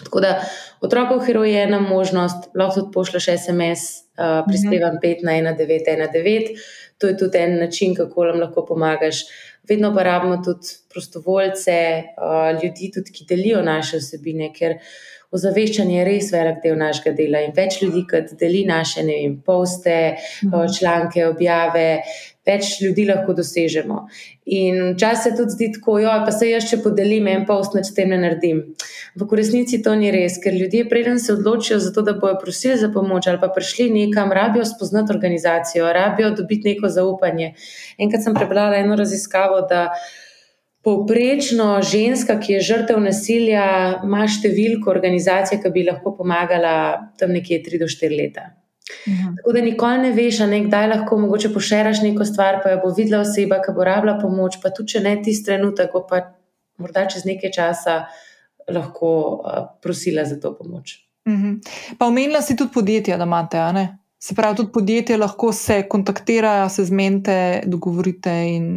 Tako 0.03 0.19
da 0.19 0.41
otrokov 0.81 1.25
heroj 1.25 1.51
je 1.51 1.63
ena 1.63 1.79
možnost, 1.79 2.49
lahko 2.55 2.79
tudi 2.79 2.93
pošlješ 2.93 3.25
SMS, 3.25 3.81
uh, 4.17 4.41
prispevam 4.47 4.97
5 5.03 5.23
na 5.23 5.31
1919. 5.31 6.53
To 6.97 7.07
je 7.07 7.17
tudi 7.17 7.37
en 7.37 7.59
način, 7.59 7.95
kako 7.95 8.25
nam 8.25 8.39
lahko 8.39 8.65
pomagaš. 8.65 9.23
Vedno 9.69 9.93
pa 9.95 10.03
rabimo 10.03 10.41
tudi 10.45 10.75
prostovoljce, 10.89 12.03
uh, 12.17 12.63
ljudi, 12.63 12.91
tudi, 12.93 13.11
ki 13.11 13.25
delijo 13.29 13.61
naše 13.61 13.97
vsebine, 13.97 14.51
ker 14.53 14.77
ozaveščanje 15.33 15.97
je 15.97 16.05
res 16.05 16.29
velik 16.33 16.59
del 16.63 16.75
našega 16.77 17.15
dela 17.17 17.41
in 17.41 17.53
več 17.55 17.79
ljudi, 17.81 18.03
ki 18.09 18.37
deli 18.39 18.65
naše 18.69 19.05
vem, 19.07 19.39
poste, 19.45 20.17
uh, 20.49 20.65
članke, 20.79 21.25
objave 21.27 22.03
več 22.47 22.79
ljudi 22.81 23.05
lahko 23.07 23.33
dosežemo. 23.37 23.99
In 24.57 24.79
včasih 24.93 25.23
se 25.23 25.37
tudi 25.37 25.55
zdi 25.55 25.69
tako, 25.77 25.97
jo, 26.03 26.15
pa 26.25 26.31
se 26.35 26.49
jaz, 26.49 26.67
če 26.69 26.81
podelim 26.83 27.29
en 27.31 27.45
post, 27.47 27.77
neč 27.77 27.93
tem 27.95 28.11
ne 28.11 28.19
naredim. 28.19 28.59
Ampak 29.15 29.31
v 29.31 29.39
resnici 29.39 29.79
to 29.85 29.93
ni 29.99 30.11
res, 30.13 30.39
ker 30.43 30.55
ljudje, 30.57 30.83
preden 30.91 31.21
se 31.23 31.33
odločijo 31.37 31.79
za 31.79 31.93
to, 31.95 32.03
da 32.03 32.15
bojo 32.19 32.35
prosili 32.41 32.75
za 32.81 32.91
pomoč 32.91 33.29
ali 33.31 33.39
pa 33.39 33.47
prišli 33.53 33.87
nekam, 33.93 34.33
rabijo 34.35 34.65
spoznati 34.67 35.15
organizacijo, 35.15 35.87
rabijo 35.93 36.33
dobiti 36.35 36.73
neko 36.73 36.91
zaupanje. 36.91 37.53
Enkrat 37.97 38.27
sem 38.27 38.35
prebrala 38.35 38.83
eno 38.83 38.99
raziskavo, 38.99 39.63
da. 39.69 39.87
Povprečno 40.83 41.77
ženska, 41.87 42.35
ki 42.43 42.57
je 42.57 42.63
žrtev 42.67 42.97
nasilja, 42.99 43.67
ima 44.03 44.25
številko 44.27 44.91
organizacije, 44.91 45.61
ki 45.63 45.71
bi 45.71 45.85
lahko 45.87 46.11
pomagala 46.17 46.73
tam 47.15 47.31
nekje 47.31 47.61
3 47.69 47.79
do 47.79 47.87
4 47.87 48.11
leta. 48.19 48.49
Mhm. 49.07 49.35
Tako 49.35 49.51
da 49.51 49.61
nikoli 49.61 49.97
ne 49.97 50.11
veš, 50.11 50.39
ne, 50.49 50.59
kdaj 50.65 50.87
lahko 50.87 51.17
mogoče 51.17 51.53
pošeraš 51.53 52.01
neko 52.03 52.25
stvar, 52.25 52.59
pa 52.63 52.73
jo 52.73 52.81
bo 52.83 52.91
videla 52.97 53.21
oseba, 53.23 53.61
ki 53.63 53.75
bo 53.75 53.83
rabila 53.87 54.17
pomoč, 54.21 54.59
pa 54.63 54.69
tudi 54.75 54.95
če 54.95 55.03
ne 55.03 55.15
tisti 55.23 55.51
trenutek, 55.51 55.95
pa 56.09 56.21
morda 56.77 57.05
čez 57.07 57.25
nekaj 57.25 57.51
časa 57.55 57.97
lahko 58.71 59.09
uh, 59.39 59.65
prosila 59.83 60.25
za 60.25 60.39
to 60.39 60.53
pomoč. 60.57 60.97
Mhm. 61.27 61.59
Pa 61.97 62.07
omenila 62.11 62.41
si 62.41 62.55
tudi 62.55 62.73
podjetja, 62.73 63.17
da 63.17 63.23
imate, 63.23 63.59
ne? 63.73 63.85
Se 64.19 64.35
pravi, 64.35 64.55
tudi 64.55 64.71
podjetje 64.71 65.17
lahko 65.17 65.51
se 65.51 65.83
kontaktirajo, 65.89 66.69
se 66.69 66.85
zmente, 66.85 67.63
dogovorite. 67.67 68.31
In, 68.55 68.67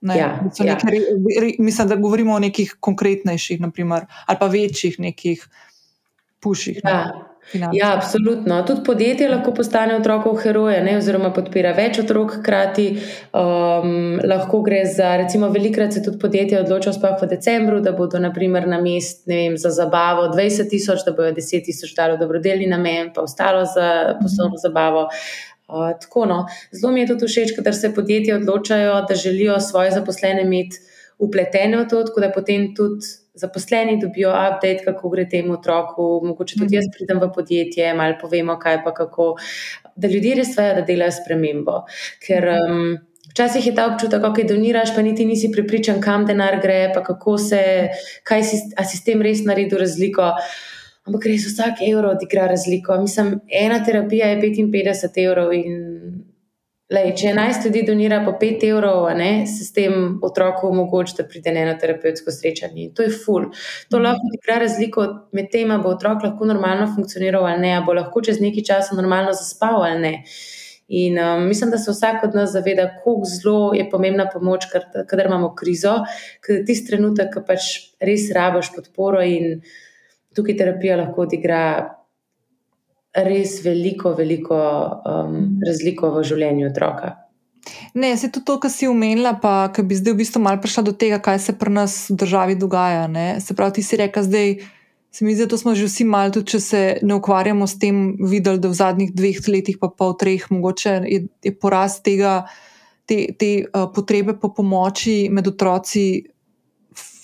ne, 0.00 0.18
ja, 0.18 0.28
ja. 0.62 0.74
Neke, 0.74 0.92
re, 1.40 1.52
mislim, 1.58 1.88
da 1.88 1.96
govorimo 1.96 2.34
o 2.34 2.38
nekih 2.38 2.76
konkretnejših, 2.80 3.60
naprimer, 3.60 4.06
ali 4.26 4.38
pa 4.40 4.46
večjih 4.46 5.00
nekih 5.00 5.48
puših. 6.40 6.80
Ja. 6.84 6.94
Ne? 6.94 7.35
Ja, 7.54 7.92
absolutno. 7.94 8.62
Tudi 8.66 8.80
podjetje 8.84 9.28
lahko 9.28 9.52
postane 9.54 9.94
otrokov 9.96 10.40
heroje, 10.42 10.80
ne, 10.82 10.96
oziroma 10.98 11.30
podpira 11.34 11.70
več 11.76 12.00
otrok 12.02 12.40
hkrati. 12.40 12.86
Um, 13.38 14.18
lahko 14.26 14.62
gre 14.66 14.80
za, 14.90 15.12
recimo, 15.20 15.50
velikrat 15.54 15.94
se 15.94 16.02
tudi 16.02 16.18
podjetje 16.18 16.58
odloča, 16.64 16.94
sploh 16.96 17.14
v 17.22 17.28
decembru, 17.30 17.78
da 17.84 17.92
bodo 17.94 18.18
naprimer, 18.22 18.66
na 18.66 18.80
mest 18.82 19.22
vem, 19.30 19.54
za 19.60 19.70
zabavo 19.70 20.26
20 20.34 20.70
tisoč, 20.72 21.04
da 21.06 21.14
bodo 21.14 21.30
10 21.36 21.68
tisoč 21.68 21.94
dali 21.94 22.18
dobrodelni 22.18 22.66
namen, 22.70 23.12
pa 23.14 23.22
ostalo 23.22 23.62
za 23.70 24.16
poslovno 24.22 24.58
zabavo. 24.62 25.06
Uh, 25.66 25.92
tako, 26.02 26.26
no. 26.26 26.40
Zelo 26.74 26.92
mi 26.92 27.04
je 27.04 27.12
tudi 27.14 27.30
všeč, 27.30 27.54
da 27.62 27.72
se 27.72 27.94
podjetja 27.94 28.40
odločajo, 28.40 29.04
da 29.08 29.14
želijo 29.14 29.60
svoje 29.60 29.94
zaposlene 29.94 30.42
imeti 30.42 30.82
upletene 31.18 31.78
v 31.78 31.88
to, 31.88 32.02
tako 32.10 32.20
da 32.26 32.30
potem 32.34 32.72
tudi 32.74 33.06
zaposleni 33.36 33.98
dobijo 34.00 34.30
update, 34.30 34.84
kako 34.84 35.08
gre 35.12 35.26
temu 35.28 35.54
otroku, 35.58 36.06
mogoče 36.24 36.58
tudi 36.58 36.76
jaz 36.76 36.86
mhm. 36.88 36.94
pridem 36.96 37.20
v 37.20 37.32
podjetje, 37.34 37.90
malo 37.94 38.16
povemo, 38.20 38.58
kaj 38.58 38.82
pa 38.84 38.94
kako. 38.94 39.34
Da 39.96 40.08
ljudje 40.08 40.34
res 40.40 40.56
vejo, 40.56 40.78
da 40.80 40.86
delajo 40.86 41.12
spremembo. 41.16 41.82
Ker 42.26 42.48
um, 42.52 42.96
včasih 43.32 43.66
je 43.66 43.74
ta 43.76 43.86
občutek, 43.92 44.20
da 44.20 44.30
okay, 44.30 44.48
doniraš, 44.48 44.94
pa 44.96 45.04
niti 45.04 45.24
nisi 45.24 45.50
pripričan, 45.52 46.00
kam 46.04 46.26
denar 46.28 46.60
gre, 46.62 46.90
pa 46.94 47.04
kako 47.04 47.38
se, 47.38 47.60
kaj 48.24 48.44
si, 48.44 48.62
a 48.76 48.84
sistem 48.84 49.24
res 49.24 49.44
naredi 49.44 49.78
razliko. 49.80 50.32
Ampak 51.06 51.28
res 51.30 51.44
vsak 51.46 51.84
evro 51.86 52.10
odigra 52.16 52.48
razliko. 52.50 52.96
Mislim, 52.98 53.36
ena 53.46 53.78
terapija 53.84 54.32
je 54.32 54.40
55 54.42 55.20
evrov 55.22 55.52
in 55.54 55.76
Lej, 56.86 57.08
če 57.18 57.32
11 57.32 57.64
ljudi 57.66 57.80
donira 57.82 58.20
po 58.22 58.36
5 58.38 58.64
evrov, 58.68 59.08
ne, 59.18 59.30
se 59.50 59.64
s 59.66 59.72
tem 59.74 60.20
otrokom 60.22 60.70
omogoča, 60.70 61.16
da 61.18 61.24
pride 61.26 61.50
na 61.50 61.64
eno 61.64 61.72
terapevtsko 61.82 62.30
srečanje. 62.30 62.92
To 62.94 63.02
je 63.02 63.10
ful. 63.10 63.48
To 63.90 63.98
lahko 63.98 64.30
igra 64.36 64.60
razliko 64.62 65.06
med 65.34 65.50
tem, 65.50 65.72
ali 65.74 65.82
bo 65.82 65.96
otrok 65.96 66.22
lahko 66.22 66.46
normalno 66.46 66.86
funkcioniral 66.94 67.48
ali 67.48 67.64
ne, 67.64 67.72
ali 67.74 67.86
bo 67.88 67.96
lahko 67.98 68.22
čez 68.28 68.38
nekaj 68.38 68.68
časa 68.70 68.94
normalno 68.94 69.34
zaspal 69.34 69.82
ali 69.82 69.98
ne. 70.04 70.12
In 70.86 71.18
um, 71.18 71.48
mislim, 71.50 71.74
da 71.74 71.82
se 71.82 71.90
vsak 71.90 72.22
od 72.28 72.38
nas 72.38 72.54
zaveda, 72.54 72.86
kako 72.94 73.26
zelo 73.34 73.74
je 73.74 73.88
pomembna 73.90 74.28
pomoč, 74.30 74.70
kadar 74.94 75.26
imamo 75.26 75.56
krizo, 75.58 75.96
ker 76.46 76.62
tisti 76.62 76.92
trenutek, 76.92 77.34
ko 77.34 77.42
pač 77.42 77.66
res 77.98 78.30
rabaš 78.30 78.70
podporo 78.76 79.26
in 79.26 79.58
tukaj 80.38 80.54
terapija 80.62 81.02
lahko 81.02 81.26
odigra 81.26 81.64
res 83.16 83.60
veliko, 83.64 84.12
veliko 84.16 84.56
um, 84.56 85.38
razliko 85.64 86.12
v 86.16 86.24
življenju 86.26 86.68
otroka. 86.68 87.14
Ne, 87.98 88.12
se 88.16 88.28
tudi 88.30 88.46
to, 88.46 88.58
kar 88.62 88.70
si 88.70 88.86
umenila, 88.86 89.34
pa 89.42 89.66
ki 89.74 89.82
bi 89.88 89.96
zdaj 89.98 90.14
v 90.14 90.20
bistvu 90.20 90.42
malo 90.44 90.60
prišla 90.62 90.84
do 90.86 90.94
tega, 90.94 91.18
kaj 91.22 91.40
se 91.42 91.54
pri 91.58 91.72
nas 91.72 91.96
v 92.12 92.18
državi 92.20 92.58
dogaja. 92.60 93.06
Ne? 93.10 93.40
Se 93.42 93.56
pravi, 93.58 93.78
ti 93.78 93.86
si 93.86 93.98
reka, 93.98 94.22
zdaj 94.22 94.60
se 95.10 95.24
mi 95.24 95.34
zdi, 95.34 95.48
da 95.48 95.58
smo 95.58 95.74
že 95.74 95.88
vsi 95.88 96.04
malo, 96.04 96.34
tudi 96.36 96.52
če 96.54 96.60
se 96.60 96.82
ne 97.02 97.16
ukvarjamo 97.16 97.66
s 97.66 97.80
tem, 97.80 98.14
videli, 98.20 98.60
da 98.60 98.70
v 98.70 98.76
zadnjih 98.76 99.10
dveh 99.16 99.40
letih, 99.48 99.80
pa 99.80 99.88
pol 99.88 100.14
treh, 100.20 100.44
mogoče 100.52 100.94
je, 101.08 101.24
je 101.42 101.54
porast 101.56 102.04
tega, 102.04 102.44
te, 103.08 103.32
te 103.32 103.50
uh, 103.64 103.88
potrebe 103.94 104.36
po 104.38 104.52
pomoči 104.52 105.26
med 105.32 105.48
otroci. 105.48 106.28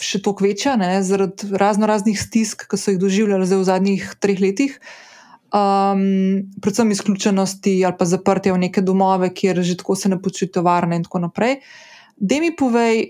Še 0.02 0.18
toliko 0.24 0.48
večja, 0.48 0.74
ne, 0.80 0.96
zaradi 1.06 1.52
razno 1.54 1.86
raznih 1.86 2.18
stisk, 2.18 2.64
ki 2.66 2.80
so 2.80 2.90
jih 2.90 2.98
doživljali 2.98 3.46
v 3.46 3.64
zadnjih 3.68 4.08
treh 4.18 4.40
letih. 4.42 4.80
Uh, 4.80 5.11
um, 5.52 6.42
predvsem 6.60 6.90
izključenosti 6.90 7.84
ali 7.84 7.94
pa 7.98 8.04
zaprtja 8.04 8.52
v 8.52 8.58
neke 8.58 8.80
domove, 8.80 9.32
kjer 9.34 9.62
že 9.62 9.76
tako 9.76 9.96
se 9.96 10.08
ne 10.08 10.22
počutijo 10.22 10.62
varne 10.62 10.96
in 10.96 11.04
tako 11.04 11.18
naprej. 11.18 11.60
Da 12.16 12.40
mi 12.40 12.56
povej, 12.56 13.08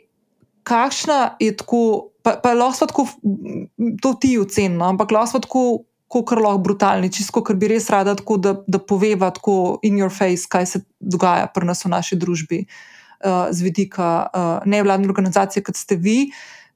kakšna 0.63 1.37
je 1.41 1.57
tako, 1.57 2.13
pa, 2.23 2.37
pa 2.43 2.55
lahko 2.55 2.87
tako, 2.87 3.07
to 4.03 4.15
ti 4.21 4.39
oceniš, 4.39 4.79
no? 4.79 4.89
ampak 4.89 5.11
lahko 5.11 5.41
tako, 5.43 5.65
kot 6.13 6.33
lahko 6.37 6.61
brutalni, 6.61 7.09
čisto, 7.13 7.41
ker 7.45 7.57
bi 7.57 7.71
res 7.73 7.89
rada 7.91 8.15
tako, 8.17 8.37
da, 8.37 8.55
da 8.67 8.79
poveva 8.79 9.31
tako 9.33 9.79
in 9.83 9.97
your 9.97 10.13
face, 10.13 10.45
kaj 10.49 10.67
se 10.67 10.83
dogaja 11.01 11.49
pri 11.55 11.67
nas 11.67 11.85
v 11.85 11.93
naši 11.93 12.19
družbi, 12.21 12.67
uh, 13.25 13.49
z 13.51 13.65
vidika 13.65 14.09
uh, 14.29 14.67
nevladne 14.69 15.09
organizacije, 15.09 15.65
kot 15.65 15.81
ste 15.81 15.97
vi, 15.97 16.33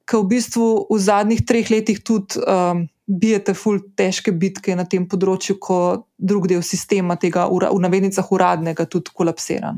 ki 0.07 0.22
v 0.22 0.29
bistvu 0.31 0.68
v 0.88 0.98
zadnjih 1.02 1.42
treh 1.44 1.70
letih 1.70 2.00
tudi. 2.00 2.40
Um, 2.46 2.87
Bijete 3.07 3.55
ful 3.55 3.79
težke 3.95 4.33
bitke 4.35 4.75
na 4.75 4.85
tem 4.85 5.05
področju, 5.07 5.59
ko 5.62 5.79
drug 6.19 6.49
del 6.51 6.62
sistema, 6.66 7.14
tega 7.16 7.47
v 7.47 7.79
navednicah 7.83 8.33
uradnega, 8.35 8.88
tudi 8.90 9.14
kolapsira. 9.14 9.71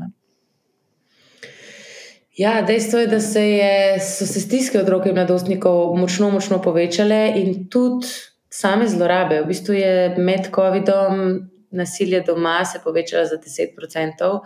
Ja, 2.39 2.61
dejstvo 2.65 3.03
je, 3.03 3.07
da 3.11 3.19
se 3.19 3.43
je, 3.43 3.99
so 3.99 4.25
se 4.25 4.41
stiske 4.41 4.79
otrok 4.79 5.09
in 5.09 5.17
mladostnikov 5.17 5.93
močno, 5.99 6.31
močno 6.31 6.61
povečale 6.63 7.33
in 7.35 7.67
tudi 7.69 8.07
same 8.49 8.87
zlorabe. 8.87 9.41
V 9.43 9.49
bistvu 9.51 9.75
je 9.75 9.93
med 10.17 10.47
COVID-om 10.55 11.49
nasilje 11.71 12.21
doma 12.25 12.65
se 12.65 12.79
povečalo 12.83 13.25
za 13.25 13.37
10%, 13.37 14.39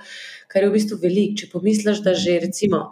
kar 0.48 0.64
je 0.64 0.70
v 0.70 0.74
bistvu 0.74 0.98
veliko. 1.02 1.38
Če 1.40 1.52
pomisliš, 1.54 2.02
da 2.04 2.14
že 2.18 2.40
recimo 2.44 2.92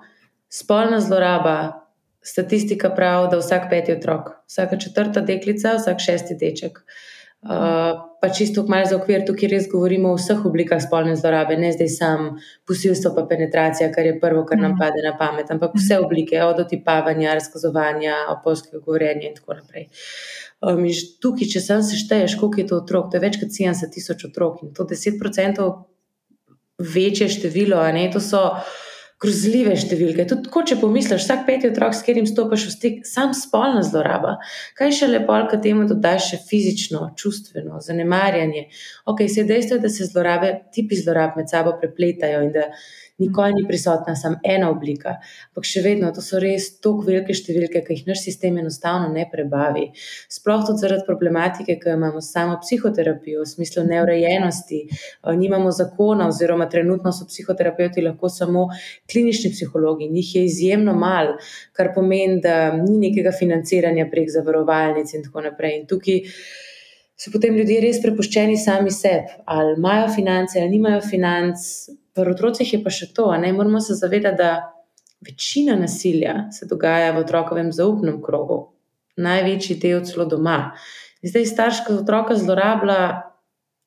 spolna 0.52 1.02
zloraba, 1.02 1.81
statistika 2.22 2.90
pravi, 2.96 3.32
da 3.32 3.38
vsak 3.38 3.70
peti 3.70 3.94
otrok, 3.94 4.30
vsaka 4.48 4.78
četrta 4.78 5.22
deklica, 5.22 5.76
vsak 5.78 6.00
šesti 6.00 6.38
deček. 6.40 6.84
Uh, 7.42 7.50
pa 8.22 8.30
čisto 8.30 8.62
malo 8.70 8.86
za 8.86 9.00
okvir, 9.00 9.24
tukaj 9.26 9.50
res 9.50 9.64
govorimo 9.70 10.12
o 10.14 10.18
vseh 10.20 10.44
oblikah 10.46 10.78
spolne 10.84 11.16
zlorabe, 11.18 11.56
ne 11.58 11.72
zdaj 11.74 11.88
samo 11.90 12.28
posilstvo, 12.70 13.16
pa 13.16 13.24
penetracija, 13.26 13.88
kar 13.96 14.06
je 14.06 14.20
prvo, 14.22 14.44
kar 14.46 14.60
nam 14.62 14.76
mhm. 14.76 14.80
pade 14.80 15.02
na 15.02 15.16
pamet, 15.18 15.50
ampak 15.50 15.74
vse 15.74 15.96
mhm. 15.96 16.06
oblike, 16.06 16.44
od 16.46 16.62
otipavanja, 16.62 17.34
razkazovanja, 17.34 18.20
opolskega 18.36 18.84
govorjenja 18.86 19.32
in 19.32 19.40
tako 19.40 19.58
naprej. 19.58 19.88
Um, 20.62 20.86
tukaj, 21.22 21.50
če 21.56 21.64
sem 21.66 21.82
sešteješ, 21.88 22.38
koliko 22.38 22.62
je 22.62 22.68
to 22.70 22.78
otrok, 22.84 23.10
to 23.10 23.18
je 23.18 23.26
več 23.26 23.42
kot 23.42 23.58
70 23.58 23.90
tisoč 23.98 24.28
otrok 24.30 24.62
in 24.62 24.76
to 24.78 24.86
10% 24.86 25.66
večje 26.94 27.30
število, 27.40 27.82
a 27.82 27.90
ne 27.92 28.06
to 28.14 28.22
so 28.22 28.44
grozljive 29.22 29.76
številke. 29.78 30.26
Tudi 30.30 30.48
tako, 30.48 30.64
če 30.66 30.78
pomisliš, 30.82 31.22
vsak 31.22 31.44
peti 31.46 31.70
otrok, 31.70 31.94
s 31.94 32.06
katerim 32.06 32.26
stopiš 32.30 32.66
v 32.68 32.74
stik, 32.74 32.96
sam 33.06 33.36
spolna 33.38 33.84
zloraba. 33.86 34.38
Kaj 34.78 34.96
še 34.98 35.10
lepo, 35.12 35.38
kaj 35.52 35.62
temu 35.62 35.86
dodaš 35.90 36.32
še 36.32 36.40
fizično, 36.48 37.04
čustveno, 37.20 37.82
zanemarjanje. 37.86 38.66
Ok, 39.12 39.28
se 39.30 39.46
dejstvo 39.46 39.78
je, 39.78 39.84
da 39.86 39.94
se 39.94 40.10
zlorabe, 40.10 40.52
tipi 40.74 40.98
zlorab 40.98 41.38
med 41.38 41.54
sabo 41.54 41.76
prepletajo 41.82 42.42
in 42.48 42.54
da 42.56 42.72
nikoli 43.22 43.56
ni 43.58 43.64
prisotna 43.68 44.16
samo 44.16 44.40
ena 44.44 44.70
oblika, 44.72 45.16
ampak 45.52 45.68
še 45.68 45.84
vedno 45.86 46.12
to 46.16 46.24
so 46.26 46.40
res 46.42 46.68
tako 46.82 47.06
velike 47.08 47.36
številke, 47.38 47.84
ki 47.86 47.98
jih 47.98 48.10
naš 48.10 48.24
sistem 48.26 48.58
enostavno 48.62 49.12
ne 49.14 49.28
prebavi. 49.32 49.88
Sploh 50.32 50.66
tudi 50.68 50.84
zaradi 50.84 51.06
problematike, 51.08 51.78
ki 51.82 51.92
jo 51.92 51.98
imamo 52.00 52.22
samo 52.26 52.58
psihoterapijo, 52.64 53.46
v 53.46 53.52
smislu 53.54 53.86
neurejenosti, 53.90 54.82
eh, 54.90 55.36
nimamo 55.38 55.72
zakona, 55.76 56.28
oziroma 56.32 56.70
trenutno 56.70 57.14
so 57.14 57.28
psihoterapeuti 57.30 58.04
lahko 58.06 58.30
samo 58.30 58.68
klinični 59.12 59.54
psihologi, 59.56 60.10
njih 60.10 60.36
je 60.36 60.46
izjemno 60.46 60.94
malo, 60.98 61.38
kar 61.78 61.94
pomeni, 61.96 62.42
da 62.42 62.72
ni 62.78 62.98
nekega 63.08 63.32
financiranja 63.32 64.10
prek 64.12 64.30
zavarovalnic 64.30 65.14
in 65.14 65.24
tako 65.24 65.46
naprej. 65.48 65.80
In 65.80 65.88
tukaj 65.88 66.22
so 67.22 67.32
potem 67.34 67.58
ljudje 67.58 67.82
res 67.84 68.00
prepuščeni 68.02 68.58
sami 68.58 68.92
sebi, 68.94 69.42
ali 69.46 69.76
imajo 69.78 70.08
finance, 70.16 70.60
ali 70.60 70.78
nimajo 70.78 71.02
financ. 71.06 71.66
Pri 72.16 72.34
otrocih 72.34 72.74
je 72.74 72.82
pa 72.84 72.92
še 72.92 73.12
to, 73.16 73.30
ne 73.40 73.54
moramo 73.54 73.80
se 73.80 73.96
zavedati, 73.96 74.38
da 74.38 74.74
večina 75.26 75.76
nasilja 75.80 76.52
se 76.52 76.68
dogaja 76.68 77.12
v 77.16 77.24
otrokovem 77.24 77.72
zaupnem 77.72 78.22
krogu, 78.24 78.74
največji 79.18 79.80
del 79.80 80.06
celo 80.06 80.26
doma. 80.26 80.74
In 81.22 81.30
zdaj 81.30 81.46
starš, 81.46 81.84
ki 81.86 82.00
otroka 82.02 82.36
zlorablja, 82.36 83.02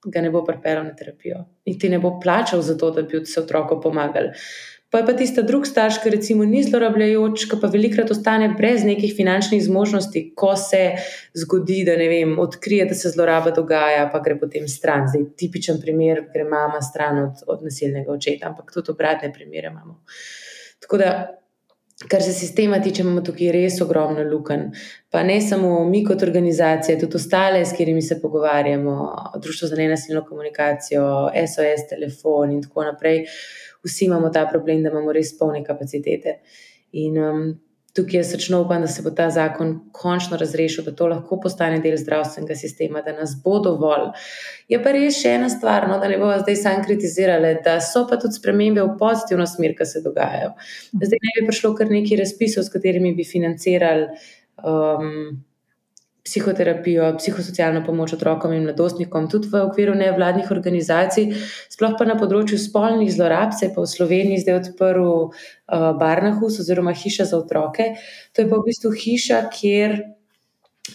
ga 0.05 0.21
ne 0.21 0.31
bo 0.31 0.45
pripeljal 0.45 0.85
na 0.85 0.95
terapijo 0.97 1.45
in 1.65 1.79
ti 1.81 1.89
ne 1.89 1.99
bo 1.99 2.19
plačal 2.21 2.63
za 2.63 2.77
to, 2.79 2.91
da 2.91 3.03
bi 3.03 3.25
se 3.27 3.41
otroku 3.41 3.81
pomagali. 3.81 4.35
Pa 4.95 4.99
je 4.99 5.07
pa 5.07 5.13
tista 5.13 5.43
druga 5.43 5.67
starš, 5.67 5.97
ki 6.03 6.11
recimo 6.11 6.45
ni 6.47 6.61
zlorabljajoč, 6.63 7.49
ki 7.51 7.57
pa 7.59 7.67
velikrat 7.67 8.13
ostane 8.15 8.47
brez 8.55 8.85
nekih 8.87 9.11
finančnih 9.17 9.59
zmožnosti, 9.65 10.21
ko 10.39 10.53
se 10.57 10.83
zgodi, 11.35 11.81
da 11.83 11.97
ne 11.99 12.07
vem, 12.13 12.37
odkrije, 12.39 12.85
da 12.87 12.95
se 12.95 13.11
zloraba 13.11 13.51
dogaja, 13.51 14.05
pa 14.13 14.21
gre 14.23 14.37
potem 14.39 14.69
stran. 14.71 15.09
Zdaj, 15.11 15.25
tipičen 15.35 15.81
primer, 15.83 16.21
gre 16.31 16.47
mama 16.47 16.79
stran 16.79 17.19
od, 17.25 17.43
od 17.51 17.65
nasilnega 17.67 18.15
očeta, 18.15 18.53
ampak 18.53 18.71
tudi 18.71 18.95
obratne 18.95 19.33
primere 19.35 19.75
imamo. 19.75 20.05
Tako 20.87 21.03
da. 21.03 21.11
Kar 22.11 22.23
se 22.23 22.33
sistema 22.33 22.81
tiče, 22.83 23.03
imamo 23.03 23.21
tukaj 23.23 23.53
res 23.55 23.81
ogromno 23.81 24.23
luken. 24.27 24.65
Pa 25.11 25.23
ne 25.23 25.41
samo 25.41 25.85
mi 25.89 26.05
kot 26.05 26.23
organizacije, 26.23 26.99
tudi 26.99 27.17
ostale, 27.17 27.65
s 27.65 27.75
katerimi 27.75 28.03
se 28.03 28.21
pogovarjamo, 28.23 28.97
Društvo 29.43 29.69
za 29.69 29.77
nenasilno 29.79 30.25
komunikacijo, 30.27 31.05
SOS, 31.55 31.87
telefon 31.91 32.53
in 32.53 32.63
tako 32.63 32.85
naprej. 32.91 33.25
Vsi 33.85 34.09
imamo 34.09 34.31
ta 34.33 34.47
problem, 34.51 34.83
da 34.83 34.91
imamo 34.91 35.13
res 35.13 35.35
polne 35.39 35.65
kapacitete. 35.65 36.39
In 36.93 37.19
um, 37.21 37.47
tukaj 37.95 38.19
jaz 38.19 38.33
srčno 38.33 38.61
upam, 38.65 38.83
da 38.83 38.89
se 38.91 39.03
bo 39.03 39.11
ta 39.11 39.29
zakon 39.31 39.75
končno 39.93 40.37
razrešil, 40.37 40.85
da 40.85 40.95
to 40.97 41.07
lahko 41.07 41.39
postane 41.41 41.79
del 41.85 41.97
zdravstvenega 41.99 42.57
sistema, 42.59 43.03
da 43.07 43.13
nas 43.15 43.37
bo 43.45 43.59
dovolj. 43.63 44.11
Je 44.69 44.81
pa 44.83 44.93
res 44.97 45.21
še 45.21 45.37
ena 45.39 45.51
stvar, 45.53 45.87
no, 45.91 46.01
da 46.03 46.11
ne 46.11 46.19
bomo 46.19 46.35
zdaj 46.43 46.59
sami 46.59 46.85
kritizirali, 46.87 47.55
da 47.65 47.79
so 47.85 48.07
pa 48.11 48.19
tudi 48.21 48.41
spremembe 48.41 48.83
v 48.83 48.97
pozitivno 48.99 49.47
smer, 49.47 49.77
ki 49.79 49.87
se 49.87 50.03
dogajajo. 50.05 50.55
Zdaj 50.95 51.23
ne 51.29 51.35
bi 51.39 51.47
prišlo 51.51 51.75
kar 51.79 51.93
nekaj 51.95 52.23
razpisov, 52.25 52.67
s 52.67 52.75
katerimi 52.75 53.15
bi 53.15 53.27
financirali. 53.29 54.11
Um, 54.65 55.45
psihoterapijo, 56.25 57.11
psihosocialno 57.19 57.83
pomoč 57.85 58.15
otrokom 58.17 58.55
in 58.57 58.65
mladostnikom, 58.65 59.29
tudi 59.29 59.51
v 59.53 59.61
okviru 59.69 59.95
nevladnih 59.99 60.49
organizacij, 60.55 61.35
sploh 61.73 61.99
pa 61.99 62.09
na 62.09 62.17
področju 62.17 62.57
spolnih 62.63 63.13
zlorab, 63.13 63.53
se 63.53 63.67
je 63.69 63.75
pa 63.75 63.85
v 63.85 63.93
Sloveniji 63.93 64.41
zdaj 64.41 64.61
odprl 64.63 65.11
uh, 65.29 65.91
Barnahus 66.01 66.57
oziroma 66.65 66.97
hiša 66.97 67.29
za 67.29 67.41
otroke. 67.43 67.93
To 68.33 68.41
je 68.41 68.49
pa 68.49 68.57
v 68.57 68.67
bistvu 68.71 68.95
hiša, 69.05 69.43
kjer 69.53 69.99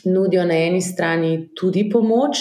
nudijo 0.05 0.45
na 0.45 0.53
eni 0.53 0.81
strani 0.81 1.49
tudi 1.55 1.89
pomoč, 1.89 2.37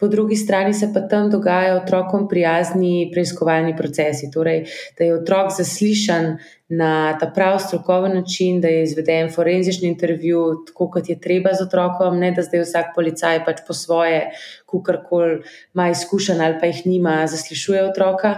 po 0.00 0.08
drugi 0.08 0.36
strani 0.36 0.74
se 0.74 0.90
pa 0.94 1.00
tam 1.00 1.30
dogajajo 1.30 1.80
otrokom 1.82 2.28
prijazni 2.28 3.10
preiskovalni 3.12 3.76
procesi. 3.76 4.30
Torej, 4.30 4.64
da 4.98 5.04
je 5.04 5.14
otrok 5.14 5.50
zaslišan 5.56 6.36
na 6.68 7.18
ta 7.18 7.26
prav 7.34 7.58
strokoven 7.60 8.14
način, 8.14 8.60
da 8.60 8.68
je 8.68 8.82
izveden 8.82 9.30
forenzični 9.34 9.88
intervju, 9.88 10.44
tako 10.66 10.90
kot 10.90 11.08
je 11.08 11.20
treba 11.20 11.52
z 11.54 11.66
otrokom, 11.66 12.18
ne 12.18 12.30
da 12.32 12.42
zdaj 12.42 12.62
vsak 12.62 12.94
policaj 12.94 13.44
pač 13.44 13.60
po 13.66 13.74
svoje, 13.74 14.30
kukorkoli 14.66 15.42
ima 15.74 15.90
izkušen 15.90 16.40
ali 16.40 16.56
pa 16.60 16.70
jih 16.70 16.86
nima, 16.86 17.26
zaslišuje 17.26 17.84
otroka. 17.90 18.36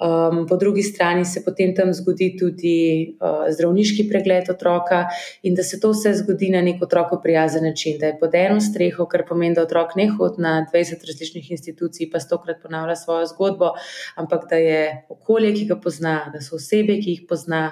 Um, 0.00 0.46
po 0.46 0.56
drugi 0.56 0.82
strani 0.82 1.24
se 1.24 1.44
potem 1.44 1.74
tam 1.74 1.92
zgodi 1.94 2.32
tudi 2.34 2.78
uh, 3.22 3.44
zdravniški 3.46 4.08
pregled 4.10 4.48
otroka, 4.50 5.04
in 5.46 5.54
da 5.54 5.62
se 5.62 5.78
to 5.80 5.92
vse 5.92 6.16
zgodi 6.18 6.48
na 6.50 6.62
nek 6.66 6.82
otroku 6.82 7.20
prijazen 7.22 7.62
način, 7.62 8.00
da 8.00 8.10
je 8.10 8.16
pod 8.18 8.34
eno 8.34 8.58
streho, 8.60 9.06
kar 9.06 9.22
pomeni, 9.28 9.54
da 9.54 9.62
otrok 9.62 9.94
ne 9.94 10.08
hodi 10.10 10.42
na 10.42 10.56
20 10.72 11.06
različnih 11.06 11.50
institucij, 11.54 12.10
pa 12.10 12.18
stokrat 12.20 12.58
ponavlja 12.62 12.96
svojo 12.96 13.30
zgodbo, 13.36 13.70
ampak 14.18 14.50
da 14.50 14.58
je 14.58 15.06
okolje, 15.08 15.54
ki 15.54 15.70
ga 15.70 15.78
pozna, 15.78 16.16
da 16.34 16.42
so 16.42 16.58
osebe, 16.58 16.98
ki 16.98 17.14
jih 17.14 17.24
pozna. 17.30 17.62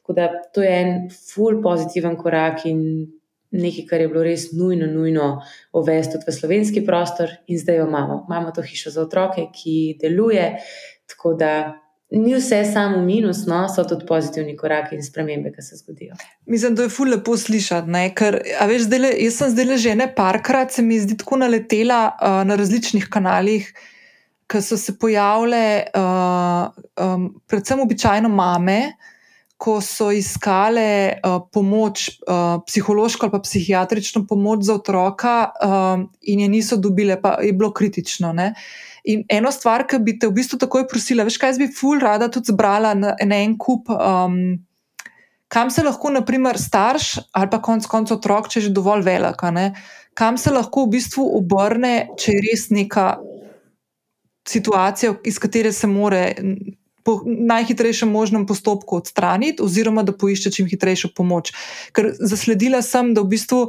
Tako 0.00 0.16
da 0.16 0.32
to 0.54 0.64
je 0.64 0.72
en 0.72 0.92
ful 1.12 1.60
pozitiven 1.62 2.16
korak 2.16 2.64
in 2.64 2.80
nekaj, 3.52 3.84
kar 3.90 4.00
je 4.00 4.08
bilo 4.08 4.22
res 4.24 4.54
nujno, 4.56 4.88
nujno 4.88 5.34
uvesti 5.76 6.16
v 6.24 6.32
slovenski 6.32 6.80
prostor, 6.86 7.28
in 7.46 7.60
zdaj 7.60 7.82
jo 7.82 7.88
imamo. 7.92 8.22
Imamo 8.24 8.56
to 8.56 8.64
hišo 8.64 8.96
za 8.96 9.04
otroke, 9.04 9.50
ki 9.52 9.98
deluje. 10.00 10.54
Tako 11.08 11.34
da 11.34 11.52
ni 12.10 12.34
vse 12.34 12.62
samo 12.72 13.02
minus, 13.04 13.46
no, 13.46 13.66
so 13.68 13.84
tudi 13.84 14.06
pozitivni 14.06 14.56
koraki 14.56 14.96
in 14.96 15.02
spremembe, 15.04 15.52
ki 15.52 15.62
se 15.62 15.76
zgodijo. 15.76 16.16
Mislim, 16.46 16.74
da 16.74 16.86
je 16.86 16.92
ful 16.92 17.10
lepo 17.12 17.36
slišati. 17.36 17.90
Ne? 17.92 18.06
Ker, 18.16 18.40
veš, 18.70 18.86
zdajle, 18.88 19.12
jaz 19.24 19.36
sem 19.42 19.52
zdaj 19.52 19.76
že 19.76 19.94
ne 19.98 20.08
parkrat, 20.14 20.72
se 20.72 20.82
mi 20.82 21.00
zdi 21.00 21.18
tako 21.20 21.42
naletela 21.44 22.00
uh, 22.14 22.40
na 22.48 22.56
različnih 22.56 23.10
kanalih, 23.12 23.68
ki 24.48 24.64
so 24.64 24.80
se 24.80 24.96
pojavile, 24.98 25.62
uh, 25.92 26.72
um, 26.96 27.30
predvsem 27.46 27.84
običajno 27.84 28.32
mame. 28.32 28.80
Ko 29.58 29.80
so 29.82 30.12
iskale 30.14 31.18
uh, 31.18 31.40
pomoč, 31.50 32.20
uh, 32.30 32.60
psihološko 32.62 33.26
ali 33.26 33.32
pa 33.32 33.40
psihiatrično 33.42 34.22
pomoč 34.30 34.62
za 34.68 34.76
otroka, 34.78 35.32
uh, 35.50 36.04
in 36.22 36.44
je 36.44 36.48
niso 36.48 36.76
dobile, 36.78 37.16
pa 37.20 37.40
je 37.42 37.52
bilo 37.52 37.72
kritično. 37.74 38.30
Uh, 38.30 38.70
In 39.08 39.24
eno 39.32 39.52
stvar, 39.54 39.86
ki 39.88 40.00
bi 40.04 40.18
te 40.20 40.28
v 40.28 40.36
bistvu 40.36 40.58
takoj 40.60 40.84
prosila, 40.88 41.24
veš, 41.24 41.38
kaj 41.40 41.56
bi 41.60 41.70
ful 41.72 42.00
rada 42.02 42.28
tudi 42.32 42.52
zbrala 42.52 42.92
na, 42.98 43.14
na 43.24 43.38
en 43.44 43.54
kup, 43.56 43.88
um, 43.88 44.58
kam 45.48 45.70
se 45.72 45.84
lahko, 45.84 46.12
naprimer, 46.12 46.58
starš 46.60 47.14
ali 47.32 47.48
pa 47.48 47.62
konec 47.64 47.88
koncev 47.88 48.18
otrok, 48.18 48.50
če 48.52 48.60
je 48.60 48.66
že 48.66 48.74
dovolj 48.76 49.06
velika, 49.06 49.52
ne, 49.54 49.70
kam 50.18 50.36
se 50.36 50.52
lahko 50.52 50.84
v 50.84 50.98
bistvu 50.98 51.24
obrne, 51.38 52.10
če 52.20 52.34
je 52.34 52.44
res 52.50 52.66
neka 52.74 53.06
situacija, 54.48 55.14
iz 55.24 55.40
katere 55.40 55.72
se 55.72 55.88
more 55.88 56.22
po 57.08 57.22
najhitrejšem 57.24 58.10
možnem 58.12 58.44
postopku 58.46 58.98
odstraniti, 59.00 59.62
oziroma 59.64 60.02
da 60.04 60.12
poišče 60.12 60.52
čim 60.52 60.66
hitrejšo 60.68 61.14
pomoč. 61.16 61.54
Ker 61.96 62.10
zasledila 62.20 62.82
sem, 62.84 63.14
da 63.16 63.24
v 63.24 63.32
bistvu. 63.32 63.68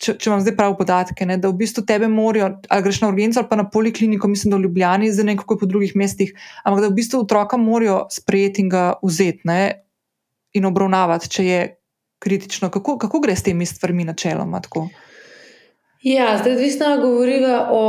Če, 0.00 0.14
če 0.16 0.30
imam 0.30 0.40
zdaj 0.40 0.54
prav 0.56 0.74
podatke, 0.78 1.26
ne, 1.28 1.36
da 1.36 1.50
v 1.50 1.58
bistvu 1.60 1.84
tebe 1.84 2.08
morajo, 2.08 2.46
ali 2.72 2.84
greš 2.86 3.02
na 3.02 3.10
urgenco 3.10 3.42
ali 3.42 3.48
pa 3.50 3.58
na 3.60 3.66
polikliniko, 3.68 4.30
mislim, 4.32 4.54
da 4.54 4.56
v 4.56 4.64
Ljubljani, 4.64 5.10
zdaj 5.12 5.26
ne 5.28 5.34
kako 5.36 5.58
po 5.60 5.68
drugih 5.68 5.92
mestih, 6.00 6.32
ampak 6.64 6.86
da 6.86 6.88
v 6.88 6.96
bistvu 6.96 7.20
otroka 7.26 7.58
morajo 7.60 7.98
sprejeti 8.12 8.64
in 8.64 8.72
ga 8.72 8.84
vzeti 9.04 9.44
ne, 9.50 9.60
in 10.56 10.66
obravnavati, 10.66 11.28
če 11.28 11.44
je 11.44 11.60
kritično. 12.20 12.70
Kako, 12.72 12.96
kako 13.00 13.20
gre 13.20 13.36
s 13.36 13.44
temi 13.44 13.68
stvarmi 13.68 14.08
načeloma? 14.08 14.62
Tako? 14.64 14.88
Ja, 16.02 16.38
zdaj 16.40 16.52
odvisno 16.52 16.86
govoriva 17.00 17.68
o 17.70 17.82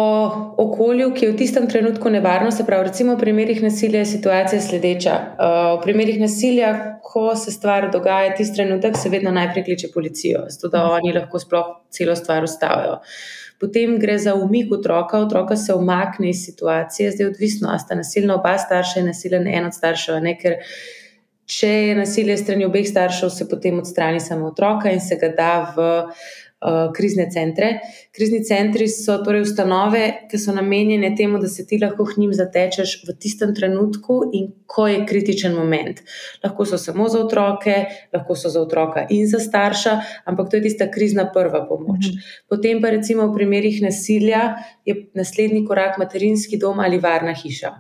okolju, 0.57 1.13
ki 1.15 1.25
je 1.25 1.31
v 1.31 1.35
tistem 1.37 1.67
trenutku 1.69 2.09
nevarno. 2.09 2.51
Se 2.51 2.65
pravi, 2.67 2.89
recimo 2.89 3.15
v 3.15 3.19
primerih 3.19 3.61
nasilja 3.63 3.99
je 3.99 4.05
situacija 4.05 4.61
sledeča. 4.61 5.13
Uh, 5.13 5.79
v 5.79 5.83
primerih 5.85 6.19
nasilja, 6.19 6.73
ko 7.03 7.35
se 7.35 7.51
stvar 7.55 7.87
dogaja, 7.91 8.33
tisti 8.35 8.55
trenutek 8.59 8.97
se 8.99 9.09
vedno 9.09 9.31
najprej 9.31 9.63
kliče 9.63 9.93
policijo, 9.93 10.43
zato 10.49 10.67
da 10.67 10.83
oni 10.91 11.13
lahko 11.15 11.39
sploh 11.39 11.69
celo 11.89 12.15
stvar 12.15 12.43
ustavijo. 12.43 12.99
Potem 13.59 13.95
gre 13.99 14.17
za 14.19 14.35
umik 14.35 14.73
otroka, 14.75 15.19
otroka 15.19 15.55
se 15.55 15.73
umakne 15.73 16.29
iz 16.29 16.43
situacije, 16.45 17.11
zdaj 17.11 17.25
je 17.25 17.29
odvisno, 17.29 17.69
ali 17.69 17.79
sta 17.79 17.95
nasilna 17.95 18.35
oba 18.35 18.57
starša 18.57 18.99
in 18.99 19.05
nasilen 19.05 19.47
en 19.47 19.71
od 19.71 19.73
staršev. 19.73 20.19
Ne? 20.19 20.35
Ker 20.35 20.59
če 21.45 21.69
je 21.69 21.95
nasilje 21.95 22.37
strani 22.37 22.67
obeh 22.67 22.83
staršev, 22.87 23.31
se 23.31 23.47
potem 23.49 23.79
odstrani 23.79 24.19
samo 24.19 24.51
otroka 24.51 24.91
in 24.91 24.99
se 24.99 25.15
ga 25.15 25.31
da 25.37 25.53
v 25.77 25.87
uh, 26.61 26.93
krizne 26.93 27.27
centre. 27.31 27.79
Krizni 28.15 28.43
centri 28.45 28.87
so 28.87 29.17
torej 29.25 29.41
ustanove, 29.41 30.03
ki 30.29 30.39
so 30.39 30.53
namenjene 30.55 31.13
temu, 31.17 31.39
da 31.41 31.47
se 31.47 31.65
ti 31.67 31.79
lahko 31.81 32.05
k 32.05 32.17
njim 32.21 32.33
zatečeš 32.33 33.01
v 33.07 33.15
tistem 33.19 33.55
trenutku 33.55 34.21
in 34.33 34.51
ko 34.65 34.87
je 34.87 35.01
kritičen 35.07 35.55
moment. 35.57 36.01
Lahko 36.43 36.65
so 36.65 36.77
samo 36.77 37.09
za 37.09 37.19
otroke, 37.19 37.75
lahko 38.13 38.35
so 38.35 38.49
za 38.49 38.61
otroka 38.61 39.05
in 39.09 39.27
za 39.27 39.39
starša, 39.39 39.97
ampak 40.25 40.49
to 40.49 40.59
je 40.59 40.67
tista 40.69 40.87
krizna 40.91 41.27
prva 41.33 41.65
pomoč. 41.67 42.07
Mhm. 42.07 42.31
Potem 42.49 42.81
pa 42.81 42.93
recimo 42.93 43.27
v 43.27 43.35
primerih 43.35 43.81
nasilja 43.81 44.55
je 44.85 44.95
naslednji 45.13 45.65
korak 45.67 45.97
materinski 45.97 46.57
dom 46.57 46.79
ali 46.79 46.99
varna 46.99 47.33
hiša. 47.33 47.75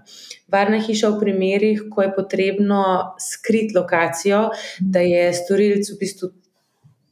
Varna 0.51 0.81
hiša 0.81 1.09
v 1.09 1.19
primerih, 1.19 1.83
ko 1.91 2.01
je 2.01 2.11
potrebno 2.15 2.83
skriti 3.19 3.77
lokacijo, 3.77 4.49
da 4.79 4.99
je 4.99 5.31
storilec 5.33 5.87
v 5.91 5.97
bistvu 5.99 6.29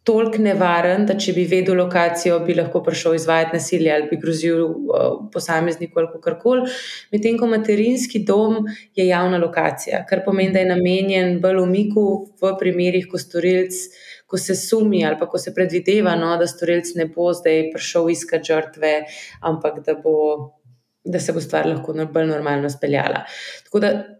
toliko 0.09 0.41
nevaren, 0.41 1.05
da 1.05 1.13
če 1.21 1.35
bi 1.37 1.43
vedel 1.49 1.77
lokacijo, 1.77 2.39
bi 2.45 2.55
lahko 2.57 2.81
prišel 2.85 3.17
izvajati 3.19 3.59
nasilje 3.59 3.91
ali 3.93 4.07
bi 4.09 4.17
grozil 4.21 4.63
uh, 4.65 5.07
posamezniku 5.33 6.01
ali 6.01 6.21
kar 6.23 6.39
koli. 6.41 6.65
Medtem 7.13 7.37
ko 7.37 7.49
materinski 7.51 8.23
dom 8.25 8.63
je 8.97 9.05
javna 9.07 9.37
lokacija, 9.41 10.01
kar 10.09 10.23
pomeni, 10.25 10.53
da 10.55 10.63
je 10.63 10.71
namenjen 10.71 11.35
bolj 11.43 11.61
umiku 11.61 12.05
v 12.41 12.55
primerih, 12.61 13.09
ko 13.11 13.21
storilc. 13.21 13.83
Ko 14.29 14.37
se 14.37 14.53
sumi 14.53 14.99
ali 15.05 15.17
pa 15.17 15.25
ko 15.25 15.39
se 15.41 15.49
predvideva, 15.55 16.11
no, 16.13 16.35
da 16.37 16.45
storilec 16.45 16.91
ne 16.99 17.07
bo 17.09 17.31
zdaj 17.33 17.71
prišel 17.73 18.11
iskati 18.13 18.45
žrtve, 18.51 18.91
ampak 19.41 19.79
da, 19.87 19.95
bo, 19.97 20.13
da 21.01 21.17
se 21.17 21.33
bo 21.33 21.41
stvar 21.41 21.65
lahko 21.65 21.95
bolj 22.13 22.29
normalno 22.29 22.69
speljala. 22.69 23.23
Tako 23.65 23.81
da 23.81 24.18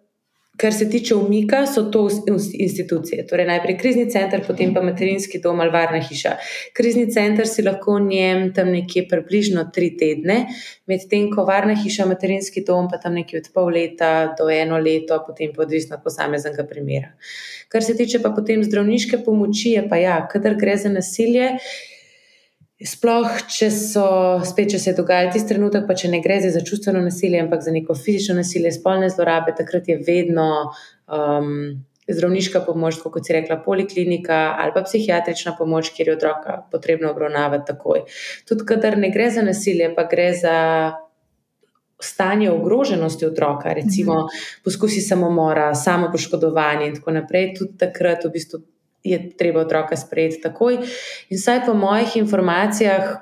Kar 0.60 0.74
se 0.74 0.90
tiče 0.90 1.16
umika, 1.16 1.62
so 1.68 1.86
to 1.92 2.10
institucije. 2.54 3.28
Torej, 3.28 3.46
najprej 3.48 3.78
krizni 3.78 4.10
center, 4.12 4.42
potem 4.48 4.74
pa 4.74 4.82
materinski 4.84 5.40
dom 5.40 5.60
ali 5.64 5.72
varna 5.72 6.02
hiša. 6.04 6.34
Krizni 6.76 7.06
center 7.12 7.48
si 7.48 7.64
lahko 7.64 7.96
v 7.96 8.08
njem 8.10 8.42
tam 8.54 8.72
nekje 8.76 9.06
približno 9.08 9.64
tri 9.74 9.94
tedne, 9.98 10.42
medtem 10.88 11.30
ko 11.32 11.46
varna 11.48 11.78
hiša, 11.80 12.08
materinski 12.10 12.66
dom 12.68 12.90
pa 12.92 13.00
tam 13.00 13.16
nekje 13.16 13.40
od 13.40 13.48
pol 13.54 13.72
leta 13.72 14.34
do 14.40 14.50
eno 14.52 14.82
leto, 14.84 15.22
potem 15.28 15.54
pa 15.56 15.64
odvisno 15.64 15.96
od 15.96 16.04
posameznega 16.04 16.68
primera. 16.68 17.14
Kar 17.72 17.84
se 17.84 17.96
tiče 17.96 18.20
pa 18.20 18.34
potem 18.36 18.64
zdravniške 18.64 19.24
pomoči, 19.24 19.78
je 19.78 19.86
pa 19.90 20.02
ja, 20.02 20.20
kadar 20.28 20.60
gre 20.60 20.76
za 20.78 20.92
nasilje. 20.92 21.56
Sploh, 22.80 23.42
če 23.52 23.68
so 23.76 24.06
spet, 24.48 24.70
če 24.72 24.80
se 24.80 24.94
dogaja 24.96 25.28
tisti 25.34 25.52
trenutek, 25.52 25.84
pa 25.84 25.98
če 26.00 26.14
ne 26.14 26.22
gre 26.24 26.38
za 26.40 26.62
čustveno 26.64 27.02
nasilje, 27.04 27.42
ampak 27.44 27.66
za 27.66 27.74
neko 27.76 27.92
fizično 27.92 28.38
nasilje, 28.38 28.72
spolne 28.72 29.10
zlorabe, 29.12 29.52
takrat 29.58 29.90
je 29.92 29.98
vedno 30.00 30.46
um, 31.12 31.50
zdravniška 32.08 32.62
pomoč, 32.64 33.02
kot 33.04 33.28
si 33.28 33.36
rekla, 33.36 33.60
poliklinika 33.66 34.56
ali 34.64 34.72
pa 34.72 34.86
psihiatrična 34.88 35.58
pomoč, 35.60 35.92
kjer 35.98 36.14
je 36.14 36.16
otroka 36.16 36.56
potrebno 36.72 37.12
obravnavati 37.12 37.68
takoj. 37.68 38.06
Tudi, 38.48 38.66
kadar 38.72 38.98
ne 38.98 39.12
gre 39.12 39.28
za 39.28 39.44
nasilje, 39.44 39.94
pa 39.96 40.08
gre 40.08 40.32
za. 40.40 40.58
Stanje 42.00 42.48
ogroženosti 42.48 43.26
otroka, 43.28 43.74
recimo 43.76 44.14
mhm. 44.22 44.44
poskusi 44.64 45.02
samomora, 45.04 45.74
samo 45.76 46.08
poškodovanje, 46.14 46.86
in 46.88 46.94
tako 46.96 47.12
naprej, 47.12 47.50
tudi 47.58 47.76
takrat 47.82 48.24
v 48.24 48.32
bistvu 48.38 48.62
je 49.04 49.20
treba 49.38 49.62
otroka 49.62 49.98
sprejeti 49.98 50.42
takoj. 50.42 50.80
In 51.30 51.38
vsaj 51.38 51.66
po 51.66 51.74
mojih 51.74 52.18
informacijah, 52.18 53.18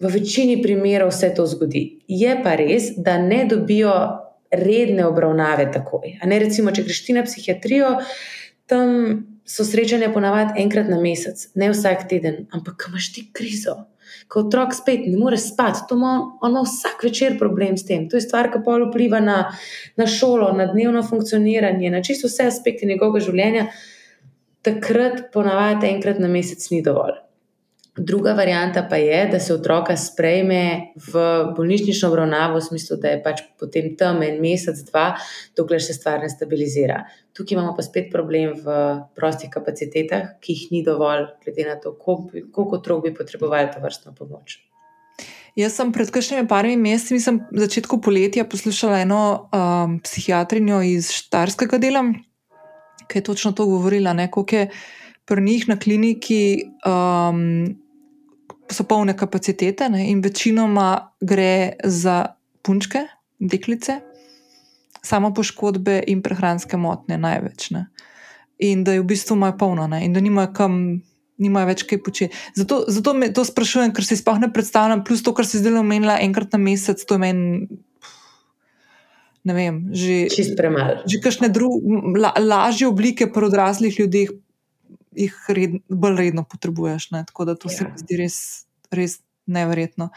v 0.00 0.08
večini 0.08 0.62
primerov 0.62 1.10
se 1.12 1.34
to 1.34 1.46
zgodi. 1.46 2.00
Je 2.08 2.36
pa 2.42 2.54
res, 2.56 2.94
da 2.96 3.18
ne 3.18 3.44
dobijo 3.44 3.92
redne 4.50 5.06
obravnave 5.06 5.68
takoj. 5.72 6.16
Ne, 6.24 6.38
recimo, 6.38 6.72
če 6.74 6.86
greš 6.86 7.04
ti 7.06 7.14
na 7.14 7.22
psihiatrijo, 7.26 7.98
tam 8.70 8.96
so 9.46 9.66
srečanja 9.66 10.12
ponavadi 10.14 10.62
enkrat 10.62 10.88
na 10.90 10.98
mesec, 11.02 11.48
ne 11.58 11.70
vsak 11.72 12.08
teden, 12.10 12.46
ampak 12.54 12.88
imaš 12.88 13.12
ti 13.14 13.26
krizo. 13.34 13.76
Ko 14.30 14.44
otrok 14.46 14.74
spet 14.74 15.06
ne 15.06 15.16
more 15.18 15.38
spati, 15.38 15.84
to 15.88 15.98
ima, 15.98 16.14
ima 16.46 16.62
vsak 16.64 17.02
večer 17.04 17.36
problem 17.38 17.76
s 17.78 17.86
tem. 17.86 18.08
To 18.10 18.18
je 18.18 18.24
stvar, 18.24 18.50
ki 18.50 18.62
pa 18.64 18.78
vpliva 18.82 19.20
na, 19.22 19.38
na 19.98 20.06
šolo, 20.06 20.50
na 20.56 20.66
dnevno 20.70 21.02
funkcioniranje, 21.06 21.90
na 21.90 22.02
čisto 22.02 22.30
vse 22.30 22.46
aspekte 22.50 22.86
njegovega 22.86 23.26
življenja 23.26 23.66
takrat 24.62 25.28
ponavadi 25.32 25.88
enkrat 25.90 26.20
na 26.20 26.28
mesec 26.28 26.70
ni 26.70 26.82
dovolj. 26.82 27.18
Druga 28.00 28.32
varianta 28.32 28.84
pa 28.90 28.96
je, 28.96 29.26
da 29.32 29.40
se 29.40 29.54
otroka 29.54 29.96
sprejme 29.96 30.92
v 30.94 31.24
bolnišnično 31.56 32.08
obravnavo, 32.08 32.60
v 32.60 32.64
smislu, 32.64 32.96
da 33.02 33.12
je 33.12 33.18
pač 33.24 33.42
potem 33.58 33.90
tam 33.98 34.22
en 34.22 34.38
mesec, 34.40 34.78
dva, 34.88 35.10
dokler 35.58 35.82
se 35.82 35.96
stvar 35.96 36.22
ne 36.22 36.30
stabilizira. 36.30 37.02
Tukaj 37.36 37.58
imamo 37.58 37.74
pa 37.76 37.82
spet 37.82 38.08
problem 38.12 38.54
v 38.62 38.78
prostih 39.18 39.50
kapacitetah, 39.52 40.36
ki 40.40 40.54
jih 40.54 40.64
ni 40.76 40.84
dovolj, 40.86 41.26
glede 41.44 41.66
na 41.66 41.76
to, 41.82 41.92
koliko 41.98 42.78
otrok 42.78 43.04
bi 43.04 43.14
potrebovali 43.14 43.74
to 43.74 43.82
vrstno 43.82 44.14
pomoč. 44.16 44.60
Jaz 45.58 45.74
sem 45.74 45.90
pred 45.92 46.08
kakšnimi 46.14 46.46
parimi 46.48 46.78
meseci, 46.78 47.18
mislim, 47.18 47.42
na 47.50 47.66
začetku 47.66 47.98
poletja, 48.00 48.46
poslušala 48.46 49.02
eno 49.02 49.22
um, 49.50 49.98
psihiatrinjo 49.98 50.78
iz 50.94 51.10
Štarskega 51.10 51.82
dela, 51.82 52.06
ki 53.10 53.18
je 53.18 53.26
točno 53.26 53.52
to 53.52 53.66
govorila, 53.66 54.14
kako 54.14 54.46
je 54.56 54.70
pri 55.26 55.42
njih 55.42 55.68
na 55.68 55.76
kliniki, 55.78 56.62
um, 56.86 57.74
so 58.70 58.84
polne 58.84 59.16
kapacitete 59.16 59.88
ne, 59.88 60.06
in 60.10 60.22
večinoma 60.22 61.12
gre 61.20 61.72
za 61.84 62.24
punčke, 62.62 63.04
deklice, 63.38 64.00
samo 65.02 65.34
poškodbe 65.34 66.02
in 66.06 66.22
prehranske 66.22 66.76
motnje, 66.76 67.18
največ. 67.18 67.70
Ne. 67.70 67.86
In 68.58 68.84
da 68.84 68.92
je 68.92 69.00
v 69.00 69.08
bistvu 69.12 69.36
imajo 69.38 69.56
polno, 69.58 69.86
ne, 69.88 70.04
in 70.04 70.12
da 70.12 70.20
nimajo 70.20 70.52
kam. 70.54 70.82
Nimajo 71.40 71.70
več 71.70 71.82
kaj 71.88 72.02
početi. 72.04 72.36
Zato, 72.52 72.82
zato 72.92 73.14
me 73.16 73.30
to 73.32 73.40
sprašujem, 73.48 73.94
ker 73.96 74.04
si 74.04 74.18
sploh 74.20 74.36
ne 74.42 74.50
predstavljam, 74.52 75.00
plus 75.08 75.22
to, 75.24 75.32
kar 75.32 75.46
si 75.48 75.56
zdaj 75.56 75.78
omenila, 75.80 76.18
enkrat 76.20 76.52
na 76.52 76.58
mesec, 76.60 77.00
to 77.00 77.16
je 77.16 77.22
meni 77.22 77.78
ne 79.44 79.54
vem, 79.56 79.82
že. 79.96 80.28
Čist 80.32 80.56
premalo. 80.58 81.02
Že 81.08 81.20
kakšne 81.24 81.48
druge, 81.52 81.80
la, 82.18 82.34
lažje 82.36 82.88
oblike 82.90 83.30
pri 83.32 83.48
odraslih 83.48 83.98
ljudeh, 84.00 84.32
jih 85.16 85.34
red, 85.48 85.80
bolj 85.88 86.16
redno 86.20 86.44
potrebuješ. 86.44 87.10
Ne? 87.16 87.24
Tako 87.28 87.50
da 87.50 87.56
to 87.58 87.70
ja. 87.72 87.76
se 87.76 87.88
mi 87.88 88.02
zdi 88.04 88.20
res, 88.20 88.38
res 88.92 89.20
nevrjetno. 89.50 90.10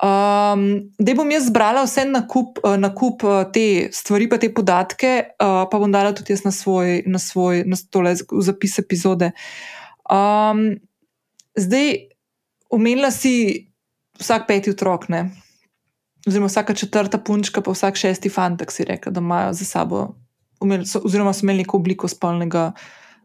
Um, 0.00 0.62
da 0.96 1.12
bom 1.12 1.28
jaz 1.28 1.50
zbrala 1.50 1.82
vse 1.84 2.06
na 2.08 2.22
kup, 2.24 2.62
na 2.80 2.88
kup 2.96 3.20
te 3.52 3.90
stvari, 3.92 4.30
pa 4.32 4.38
te 4.40 4.48
podatke, 4.48 5.10
uh, 5.36 5.66
pa 5.68 5.80
bom 5.80 5.92
dala 5.92 6.14
tudi 6.16 6.32
jaz 6.32 6.46
na 6.46 6.52
svoj, 6.56 7.02
na 7.04 7.20
svoj, 7.20 7.66
na 7.68 7.76
stole, 7.76 8.14
zapis 8.16 8.78
epizode. 8.80 9.32
Um, 10.08 10.80
zdaj, 11.52 11.92
omenila 12.72 13.12
si 13.12 13.68
vsak 14.20 14.48
peti 14.48 14.72
otrok, 14.72 15.10
ne? 15.12 15.26
Oziroma 16.26 16.50
vsaka 16.50 16.74
četrta 16.74 17.18
punčka, 17.18 17.60
pa 17.60 17.72
vsak 17.72 17.96
šesti 17.96 18.28
fantak 18.28 18.72
si 18.72 18.84
rekel, 18.84 19.12
da 19.12 19.20
imajo 19.20 19.52
za 19.52 19.64
sabo, 19.64 20.06
umeli, 20.60 20.86
so, 20.86 21.00
oziroma 21.04 21.32
so 21.32 21.46
imeli 21.46 21.64
neko 21.64 21.76
obliko 21.76 22.08
spolnega 22.08 22.70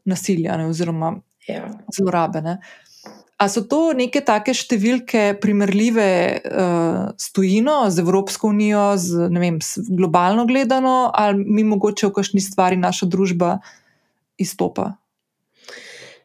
nasilja 0.05 0.57
ne, 0.57 0.67
oziroma 0.69 1.15
ja. 1.47 1.67
zlorabe. 1.97 2.41
Ne. 2.41 2.57
A 3.37 3.49
so 3.51 3.65
to 3.67 3.89
neke 3.91 4.21
take 4.23 4.53
številke, 4.55 5.33
primerljive 5.43 6.09
uh, 6.39 6.99
s 7.19 7.33
tujino, 7.35 7.81
z 7.91 7.99
Evropsko 8.05 8.47
unijo, 8.53 8.93
z, 9.01 9.27
vem, 9.27 9.57
globalno 9.89 10.45
gledano, 10.47 11.09
ali 11.11 11.43
mi 11.43 11.65
mogoče 11.67 12.07
v 12.07 12.15
kakšni 12.15 12.43
stvari 12.45 12.79
naša 12.79 13.09
družba 13.11 13.57
izstopa? 14.39 14.93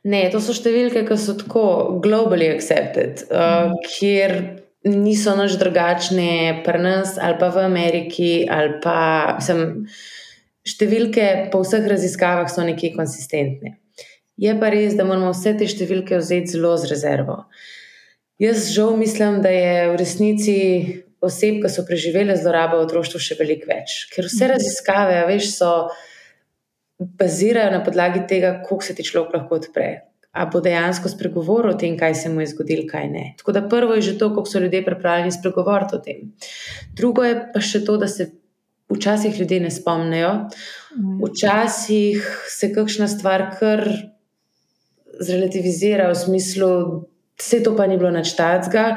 Ne, 0.07 0.23
to 0.31 0.39
so 0.41 0.55
številke, 0.55 1.03
ki 1.09 1.19
so 1.19 1.35
tako 1.37 1.65
globally 2.05 2.47
accepted, 2.55 3.27
uh, 3.35 3.75
kjer 3.91 4.60
niso 4.85 5.35
noč 5.37 5.59
drugačne 5.61 6.63
pri 6.65 6.81
nas 6.81 7.19
ali 7.21 7.37
pa 7.41 7.51
v 7.53 7.65
Ameriki 7.65 8.33
ali 8.49 8.81
pa 8.83 9.37
sem. 9.41 9.87
številke 10.61 11.49
po 11.51 11.63
vseh 11.65 11.87
raziskavah 11.89 12.49
so 12.53 12.63
nekje 12.63 12.93
konsistentne. 12.93 13.79
Je 14.41 14.53
pa 14.61 14.69
res, 14.71 14.93
da 14.95 15.07
moramo 15.09 15.33
vse 15.33 15.55
te 15.57 15.67
številke 15.67 16.21
vzeti 16.21 16.53
zelo 16.53 16.75
z 16.79 16.91
rezervo. 16.93 17.37
Jaz 18.41 18.69
žal 18.73 18.93
mislim, 18.97 19.41
da 19.45 19.51
je 19.53 19.89
v 19.89 19.97
resnici 20.01 20.57
oseb, 21.25 21.59
ki 21.65 21.73
so 21.73 21.85
preživele 21.89 22.37
zlorabo 22.37 22.79
v 22.79 22.87
otroštvu, 22.87 23.21
še 23.21 23.37
veliko 23.41 23.69
več. 23.73 24.07
Ker 24.13 24.29
vse 24.29 24.45
mhm. 24.47 24.53
raziskave, 24.53 25.19
veš, 25.33 25.51
so 25.57 25.73
bazirajo 27.01 27.73
na 27.73 27.83
podlagi 27.85 28.27
tega, 28.29 28.59
koliko 28.65 28.87
se 28.87 28.97
ti 28.97 29.05
človek 29.05 29.37
lahko 29.37 29.61
odpre. 29.61 29.91
A 30.31 30.45
bo 30.47 30.61
dejansko 30.63 31.11
spregovoril 31.11 31.73
o 31.75 31.79
tem, 31.79 31.97
kaj 31.99 32.15
se 32.15 32.29
mu 32.31 32.41
je 32.41 32.53
zgodilo, 32.53 32.85
kaj 32.91 33.09
ne. 33.11 33.25
Tako 33.39 33.53
da 33.53 33.65
prvo 33.69 33.97
je 33.99 34.03
že 34.13 34.19
to, 34.19 34.29
koliko 34.35 34.51
so 34.51 34.61
ljudje 34.63 34.85
pripravljeni 34.85 35.33
spregovoriti 35.33 35.97
o 35.97 35.99
tem. 35.99 36.31
Drugo 36.95 37.25
je 37.25 37.41
pa 37.55 37.61
še 37.61 37.83
to, 37.85 37.97
da 37.99 38.09
se 38.09 38.31
včasih 38.91 39.41
ljudje 39.41 39.61
ne 39.61 39.71
spomnijo, 39.71 40.33
mhm. 40.99 41.19
včasih 41.25 42.47
se 42.49 42.73
kakšna 42.75 43.09
stvar 43.09 43.51
kar 43.59 43.85
zrelativizira 45.21 46.09
v 46.11 46.17
smislu, 46.17 46.71
vse 47.39 47.63
to 47.63 47.75
pa 47.77 47.87
ni 47.87 47.99
bilo 47.99 48.11
načtacga. 48.11 48.97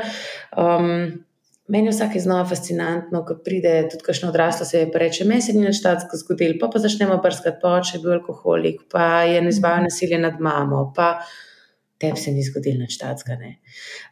Um, 0.58 1.26
meni 1.68 1.88
je 1.88 1.92
vsake 1.92 2.20
znova 2.20 2.46
fascinantno, 2.46 3.24
ko 3.26 3.38
pride 3.46 3.88
tudi 3.92 4.04
kakšno 4.04 4.30
odraslo 4.30 4.66
se 4.66 4.80
je 4.80 4.92
pa 4.92 5.00
reče: 5.00 5.26
Meni 5.26 5.42
se 5.42 5.54
ni 5.54 5.64
načtacga 5.66 6.18
zgodil, 6.18 6.58
pa 6.60 6.70
pa 6.74 6.80
začnemo 6.80 7.18
brskati, 7.24 7.58
pa 7.62 7.80
če 7.82 7.98
je 7.98 8.02
bil 8.04 8.18
alkoholik, 8.18 8.82
pa 8.92 9.24
je 9.30 9.42
nezbav 9.42 9.78
mhm. 9.78 9.90
nasilje 9.90 10.20
nad 10.20 10.40
mamo, 10.40 10.92
pa 10.96 11.20
tebi 11.98 12.20
se 12.20 12.32
ni 12.32 12.44
zgodil 12.44 12.80
načtacga. 12.80 13.38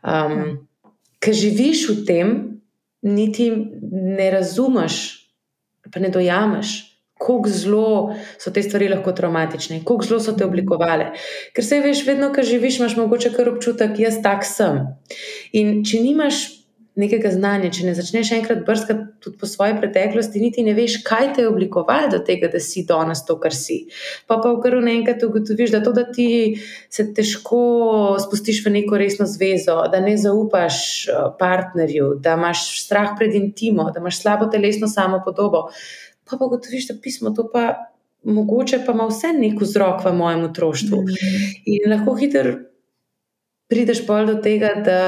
Um, 0.04 0.68
Ker 1.22 1.36
živiš 1.38 1.84
v 1.89 1.95
tem, 2.06 2.30
niti 3.06 3.52
ne 3.91 4.32
razumeš, 4.34 4.95
pa 5.93 5.99
ne 6.02 6.10
dojameš 6.10 6.91
kako 7.22 7.49
zelo 7.49 8.16
so 8.41 8.52
te 8.52 8.64
stvari 8.64 8.88
lahko 8.89 9.12
traumatične, 9.12 9.80
kako 9.86 10.06
zelo 10.08 10.20
so 10.20 10.34
te 10.34 10.45
oblikovale. 10.45 11.12
Ker 11.54 11.66
se 11.66 11.80
veš, 11.84 12.06
vedno, 12.08 12.32
ko 12.34 12.41
živiš, 12.43 12.80
imaš 12.80 12.95
mogoče 12.97 13.30
kar 13.36 13.52
občutek, 13.52 13.99
jaz 13.99 14.18
tak 14.24 14.45
sem. 14.47 14.82
In 15.54 15.84
če 15.86 16.02
nimaš 16.02 16.41
nekega 16.99 17.29
znanja, 17.31 17.69
če 17.71 17.85
ne 17.87 17.93
začneš 17.95 18.33
enkrat 18.35 18.65
brskati 18.67 19.05
tudi 19.23 19.37
po 19.39 19.47
svoji 19.47 19.77
preteklosti, 19.79 20.41
niti 20.43 20.63
ne 20.65 20.73
veš, 20.75 20.97
kaj 21.07 21.29
te 21.35 21.45
je 21.45 21.49
oblikovalo 21.49 22.09
do 22.11 22.19
tega, 22.27 22.49
da 22.51 22.59
si 22.59 22.83
danes 22.87 23.23
to, 23.27 23.37
kar 23.39 23.55
si. 23.55 23.85
Pa 24.27 24.41
pa 24.43 24.51
v 24.51 24.59
kar 24.63 24.75
enkrat 24.81 25.23
ugotoviš, 25.23 25.71
da 25.71 25.79
to, 25.83 25.93
da 25.95 26.03
ti 26.11 26.57
se 26.91 27.07
težko 27.15 27.61
spustiš 28.19 28.63
v 28.65 28.75
neko 28.75 28.99
resno 28.99 29.27
zvezo, 29.29 29.77
da 29.91 30.03
ne 30.03 30.17
zaupaš 30.19 30.81
eh, 31.07 31.21
partnerju, 31.39 32.15
da 32.19 32.35
imaš 32.39 32.65
strah 32.83 33.15
pred 33.17 33.35
intimo, 33.39 33.87
da 33.91 34.03
imaš 34.03 34.19
slabo 34.21 34.51
telesno 34.51 34.91
samo 34.91 35.23
podobo 35.25 35.69
pa 36.31 36.37
pa 36.39 36.47
gotoviš, 36.47 36.87
da 36.87 36.93
pismo 37.01 37.33
to 37.35 37.49
pa 37.51 37.91
mogoče 38.23 38.83
pa 38.85 38.93
ima 38.95 39.07
vse 39.09 39.33
nek 39.35 39.61
vzrok 39.61 40.05
v 40.05 40.13
mojem 40.15 40.43
otroštvu. 40.43 40.97
-hmm. 40.97 41.61
In 41.65 41.91
lahko 41.91 42.15
hitro 42.15 42.53
prideš 43.67 44.05
pol 44.07 44.25
do 44.25 44.35
tega, 44.43 44.73
da 44.85 44.99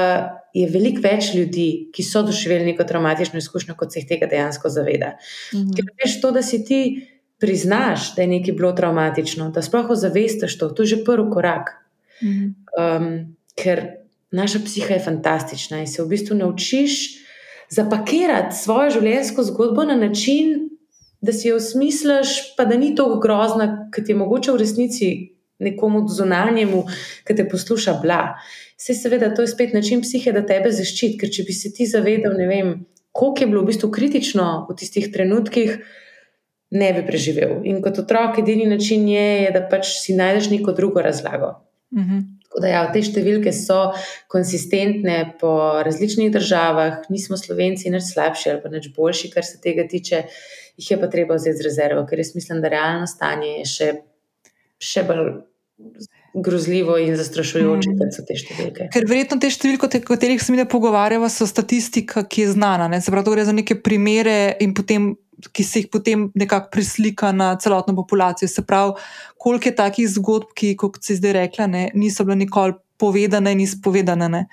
je 0.54 0.68
veliko 0.70 1.02
več 1.02 1.32
ljudi, 1.34 1.90
ki 1.92 2.02
so 2.06 2.22
doživeli 2.22 2.70
neko 2.70 2.86
traumatično 2.86 3.38
izkušnjo, 3.38 3.74
kot 3.78 3.92
se 3.92 4.00
jih 4.00 4.08
tega 4.08 4.26
dejansko 4.30 4.70
zaveda. 4.70 5.16
-hmm. 5.52 5.74
Ker 5.76 5.84
veš 6.04 6.20
to, 6.20 6.30
da 6.30 6.42
si 6.42 6.64
ti 6.64 7.08
priznaš, 7.38 8.14
da 8.14 8.22
je 8.22 8.28
nekaj 8.28 8.54
bilo 8.54 8.72
traumatično, 8.72 9.50
da 9.50 9.62
sploh 9.62 9.90
ozavestiš 9.90 10.58
to, 10.58 10.68
to 10.68 10.82
je 10.82 10.86
že 10.86 11.04
prvi 11.04 11.30
korak. 11.30 11.70
-hmm. 12.22 12.54
um, 12.78 13.36
ker 13.54 13.86
naša 14.30 14.58
psiha 14.64 14.94
je 14.94 15.00
fantastična 15.00 15.80
in 15.80 15.86
se 15.86 16.02
v 16.02 16.08
bistvu 16.08 16.36
naučiš 16.36 16.92
zapakirati 17.70 18.56
svojo 18.56 18.90
življenjsko 18.90 19.42
zgodbo 19.42 19.84
na 19.84 19.96
način, 19.96 20.70
da 21.20 21.32
si 21.32 21.48
jo 21.48 21.56
osmisliš, 21.56 22.56
pa 22.56 22.64
da 22.64 22.76
ni 22.76 22.94
tako 22.94 23.18
grozna, 23.18 23.90
kot 23.94 24.08
je 24.08 24.14
mogoče 24.14 24.52
v 24.52 24.56
resnici 24.56 25.33
nekomu 25.64 26.04
zunanjemu, 26.08 26.84
ki 27.26 27.36
te 27.38 27.46
posluša. 27.48 27.98
Bla. 28.02 28.36
Se 28.80 28.96
seveda, 28.96 29.30
to 29.34 29.44
je 29.44 29.52
spet 29.52 29.74
način 29.74 30.02
psihe, 30.04 30.32
da 30.34 30.44
tebe 30.46 30.72
zaščiti, 30.74 31.18
ker 31.20 31.32
če 31.32 31.46
bi 31.48 31.56
se 31.56 31.72
ti 31.74 31.86
zavedal, 31.88 32.36
ne 32.38 32.48
vem, 32.50 32.72
koliko 33.14 33.44
je 33.44 33.50
bilo 33.50 33.62
v 33.62 33.70
bistvu 33.70 33.90
kritično 33.94 34.48
v 34.68 34.76
tistih 34.78 35.10
trenutkih, 35.14 35.76
ne 36.74 36.88
bi 36.96 37.04
preživel. 37.06 37.60
In 37.70 37.80
kot 37.84 38.00
otrok, 38.02 38.40
edini 38.42 38.66
način 38.66 39.06
je, 39.08 39.26
je 39.44 39.52
da 39.54 39.62
pač 39.70 39.92
si 40.00 40.16
najdeš 40.18 40.50
neko 40.56 40.74
drugo 40.76 41.04
razlago. 41.04 41.54
Mhm. 41.94 42.24
Da, 42.54 42.68
ja, 42.70 42.82
te 42.94 43.00
številke 43.02 43.50
so 43.50 43.88
konsistentne 44.30 45.16
po 45.40 45.82
različnih 45.82 46.28
državah, 46.30 47.08
nismo 47.10 47.34
slovenci, 47.34 47.90
nič 47.90 48.12
slabši 48.12 48.52
ali 48.52 48.60
pa 48.62 48.70
nič 48.70 48.92
boljši, 48.94 49.30
kar 49.32 49.46
se 49.46 49.58
tega 49.62 49.82
tiče 49.90 50.20
jih 50.76 50.90
je 50.90 51.00
pa 51.00 51.06
treba 51.10 51.34
vzeti 51.34 51.56
z 51.56 51.66
rezervo, 51.66 52.06
ker 52.06 52.18
jaz 52.18 52.34
mislim, 52.34 52.60
da 52.60 52.68
realno 52.68 53.06
stanje 53.06 53.50
je 53.58 53.66
še, 53.70 53.90
še 54.78 55.04
bolj. 55.08 55.34
Grozljivo 56.34 56.96
in 56.98 57.16
zastrašujoče, 57.16 57.90
mm. 57.90 57.98
kot 57.98 58.14
so 58.14 58.22
te 58.26 58.36
številke. 58.38 58.86
Ker 58.94 59.06
verjetno 59.10 59.38
te 59.42 59.50
številke, 59.50 59.88
o 59.88 60.06
katerih 60.06 60.42
se 60.42 60.54
mi 60.54 60.60
ne 60.60 60.68
pogovarjamo, 60.70 61.30
so 61.30 61.48
statistika, 61.50 62.22
ki 62.30 62.46
je 62.46 62.54
znana. 62.54 62.86
Ne? 62.90 63.00
Se 63.02 63.14
pravi, 63.14 63.34
gre 63.34 63.46
za 63.48 63.54
neke 63.54 63.76
primere, 63.82 64.54
potem, 64.76 65.12
ki 65.50 65.66
se 65.66 65.82
jih 65.82 65.90
potem 65.90 66.28
nekako 66.38 66.70
preslika 66.74 67.32
na 67.34 67.52
celotno 67.62 67.96
populacijo. 67.98 68.50
Se 68.50 68.62
pravi, 68.66 68.94
koliko 69.38 69.70
je 69.70 69.76
takih 69.82 70.10
zgodb, 70.14 70.54
ki, 70.58 70.74
kot 70.78 71.02
si 71.02 71.18
zdaj 71.18 71.38
rekla, 71.40 71.68
ne, 71.70 71.84
niso 71.98 72.26
bile 72.26 72.38
nikoli 72.44 72.78
povedane 72.96 73.52
in 73.52 73.60
izpovedane. 73.60 74.46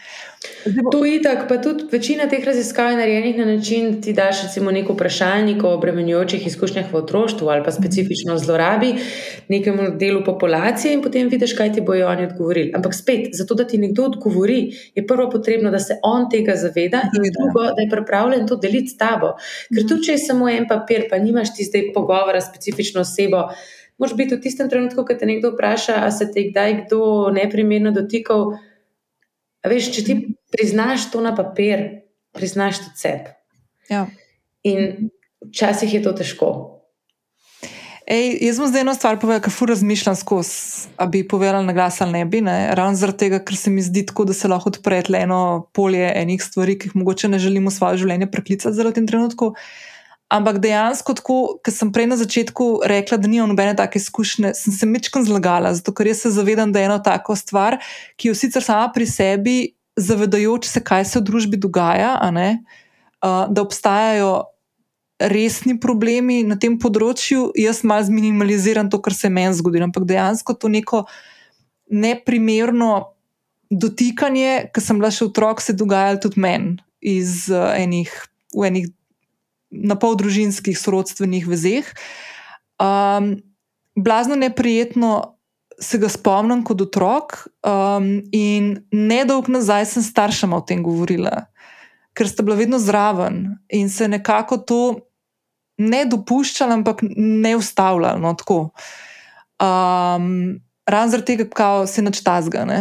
To 0.92 1.06
je 1.06 1.22
tako, 1.22 1.46
pa 1.50 1.58
tudi 1.62 1.84
večina 1.92 2.26
teh 2.30 2.46
raziskav 2.46 2.92
je 2.92 2.98
narejenih 2.98 3.38
na 3.38 3.46
način, 3.46 3.92
da 3.92 4.02
ti 4.02 4.14
daš 4.14 4.44
recimo 4.44 4.72
neko 4.72 4.94
vprašalnik 4.94 5.64
o 5.64 5.74
obremenjujočih 5.74 6.48
izkušnjah 6.48 6.94
v 6.94 6.98
otroštvu 6.98 7.50
ali 7.50 7.64
pa 7.64 7.72
specifično 7.72 8.38
zlorabi 8.38 8.96
nekemu 9.48 9.90
delu 9.98 10.24
populacije 10.26 10.94
in 10.94 11.02
potem 11.02 11.30
vidiš, 11.30 11.54
kaj 11.54 11.74
ti 11.74 11.82
bojo 11.82 12.08
oni 12.08 12.26
odgovorili. 12.26 12.72
Ampak 12.76 12.96
spet, 12.96 13.30
zato 13.34 13.56
da 13.56 13.68
ti 13.68 13.78
nekdo 13.78 14.04
odgovori, 14.04 14.72
je 14.96 15.08
prvo 15.08 15.30
potrebno, 15.30 15.72
da 15.72 15.80
se 15.80 16.00
on 16.04 16.30
tega 16.30 16.56
zaveda 16.56 17.02
in 17.16 17.32
drugo, 17.38 17.68
da 17.76 17.82
je 17.82 17.90
pripravljen 17.90 18.48
to 18.48 18.56
deliti 18.56 18.88
s 18.88 18.98
tabo. 18.98 19.36
Ker 19.76 19.88
tudi 19.88 20.04
če 20.04 20.18
je 20.18 20.26
samo 20.26 20.50
en 20.50 20.66
papir, 20.70 21.06
pa 21.10 21.18
nimaš 21.18 21.54
ti 21.56 21.64
zdaj 21.64 21.94
pogovora 21.94 22.42
s 22.42 22.50
specifično 22.50 23.02
osebo 23.02 23.50
moraš 24.00 24.16
biti 24.18 24.36
v 24.36 24.42
tistem 24.42 24.70
trenutku, 24.70 25.06
ko 25.06 25.16
te 25.18 25.26
nekdo 25.26 25.54
vpraša, 25.54 26.00
ali 26.04 26.12
se 26.12 26.30
te 26.32 26.48
kdaj 26.50 26.86
kdo 26.86 27.32
neprimerno 27.36 27.92
dotikal. 27.96 28.56
Veš, 29.68 29.92
če 29.96 30.04
ti 30.08 30.18
priznaš 30.52 31.12
to 31.14 31.22
na 31.22 31.36
papir, 31.36 32.04
priznaš 32.34 32.84
to 32.86 32.94
sebe. 32.98 33.36
Ja. 33.90 34.08
In 34.64 35.10
včasih 35.52 35.94
je 35.94 36.04
to 36.04 36.14
težko. 36.18 36.52
Ej, 38.12 38.42
jaz 38.44 38.58
sem 38.58 38.68
zdaj 38.68 38.82
eno 38.84 38.94
stvar 38.98 39.20
povedal, 39.22 39.40
kar 39.46 39.54
fu 39.54 39.66
razmišljam 39.70 40.18
skozi, 40.20 40.90
da 40.98 41.06
bi 41.08 41.22
povedal 41.28 41.64
na 41.64 41.74
glas 41.74 42.02
ali 42.02 42.18
ne 42.18 42.26
bi. 42.26 42.42
Ne? 42.44 42.74
Ravno 42.76 42.98
zaradi 43.00 43.24
tega, 43.24 43.40
ker 43.46 43.56
se 43.56 43.72
mi 43.72 43.84
zdi 43.86 44.04
tako, 44.10 44.26
da 44.28 44.34
se 44.36 44.50
lahko 44.52 44.74
odpre 44.74 45.00
eno 45.22 45.70
polje 45.74 46.10
enih 46.10 46.42
stvari, 46.44 46.76
ki 46.80 46.90
jih 46.90 46.98
mogoče 47.00 47.30
ne 47.32 47.40
želimo 47.40 47.72
v 47.72 47.78
svoje 47.78 48.02
življenje 48.02 48.28
preklicati 48.32 48.76
zaradi 48.76 49.00
tem 49.00 49.08
trenutku. 49.08 49.54
Ampak 50.32 50.62
dejansko, 50.64 51.16
kot 51.20 51.74
sem 51.76 51.90
prej 51.92 52.08
na 52.08 52.16
začetku 52.16 52.88
rekla, 52.88 53.18
da 53.20 53.28
nimam 53.28 53.50
nobene 53.52 53.76
take 53.76 54.00
izkušnje, 54.00 54.54
sem 54.56 54.74
se 54.74 54.88
mečkam 54.88 55.26
zlagala, 55.28 55.74
zato 55.76 55.92
ker 55.92 56.08
se 56.16 56.32
zavedam, 56.32 56.72
da 56.72 56.80
je 56.80 56.88
ena 56.88 57.02
taka 57.04 57.36
stvar, 57.36 57.82
ki 58.16 58.32
jo 58.32 58.38
sicer 58.40 58.64
sama 58.64 58.88
pri 58.96 59.10
sebi, 59.12 59.58
zavedajoč 60.00 60.70
se, 60.72 60.80
kaj 60.80 61.04
se 61.10 61.20
v 61.20 61.26
družbi 61.28 61.60
dogaja, 61.60 62.14
ne, 62.32 62.62
uh, 63.20 63.52
da 63.52 63.66
obstajajo 63.66 64.32
resni 65.20 65.76
problemi 65.80 66.42
na 66.48 66.56
tem 66.58 66.80
področju, 66.82 67.52
jaz 67.60 67.84
malo 67.84 68.08
zminimaliziram 68.08 68.90
to, 68.90 69.02
kar 69.04 69.14
se 69.14 69.28
je 69.28 69.34
meni 69.36 69.54
zgodilo. 69.60 69.90
Ampak 69.90 70.08
dejansko 70.10 70.56
to 70.58 70.72
neko 70.72 71.04
neprimerno 71.92 73.12
dotikanje, 73.68 74.72
ki 74.72 74.84
sem 74.84 74.98
bila 75.00 75.12
še 75.12 75.28
otrok, 75.28 75.62
se 75.62 75.76
je 75.76 75.82
dogajalo 75.84 76.24
tudi 76.24 76.42
meni 76.42 76.80
iz 77.04 77.46
uh, 77.52 77.76
enih. 77.76 78.10
V 78.52 78.68
enih 78.68 78.90
na 79.72 79.96
pol 79.96 80.18
družinskih 80.20 80.78
sorodstvenih 80.78 81.48
vezeh. 81.48 81.88
Um, 82.82 83.38
blazno 83.96 84.36
neprijetno 84.36 85.38
se 85.82 85.98
ga 85.98 86.10
spomnim 86.10 86.64
kot 86.64 86.82
otrok, 86.82 87.48
um, 87.66 88.22
in 88.32 88.76
nedolg 88.94 89.50
nazaj 89.50 89.88
sem 89.96 90.04
staršema 90.06 90.60
o 90.60 90.66
tem 90.66 90.84
govorila, 90.86 91.48
ker 92.14 92.30
sta 92.30 92.46
bila 92.46 92.60
vedno 92.60 92.80
zraven 92.80 93.58
in 93.74 93.90
se 93.90 94.08
nekako 94.08 94.58
to 94.58 94.82
ne 95.82 96.04
dopuščala, 96.06 96.78
ampak 96.78 97.02
ne 97.18 97.56
ustavljala. 97.58 98.20
No, 98.22 98.36
um, 99.58 100.60
Ravno 100.86 101.12
zaradi 101.12 101.26
tega, 101.26 101.46
kako 101.50 101.88
se 101.88 102.02
načta 102.02 102.42
zgane. 102.42 102.78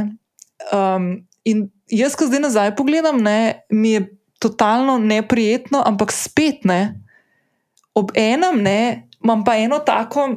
Um, 0.73 1.29
in 1.45 1.69
jaz, 1.87 2.17
ko 2.17 2.27
zdaj 2.27 2.41
nazaj 2.41 2.73
pogledam, 2.77 3.21
ne, 3.23 3.61
mi 3.71 3.93
je 3.93 4.01
totalno 4.41 4.99
neprijetno, 4.99 5.83
ampak 5.87 6.13
spet 6.13 6.65
ne. 6.65 6.97
Ob 7.95 8.15
enem 8.17 8.63
ne, 8.65 8.81
imam 9.21 9.45
pa 9.45 9.59
eno 9.61 9.81
tako, 9.85 10.29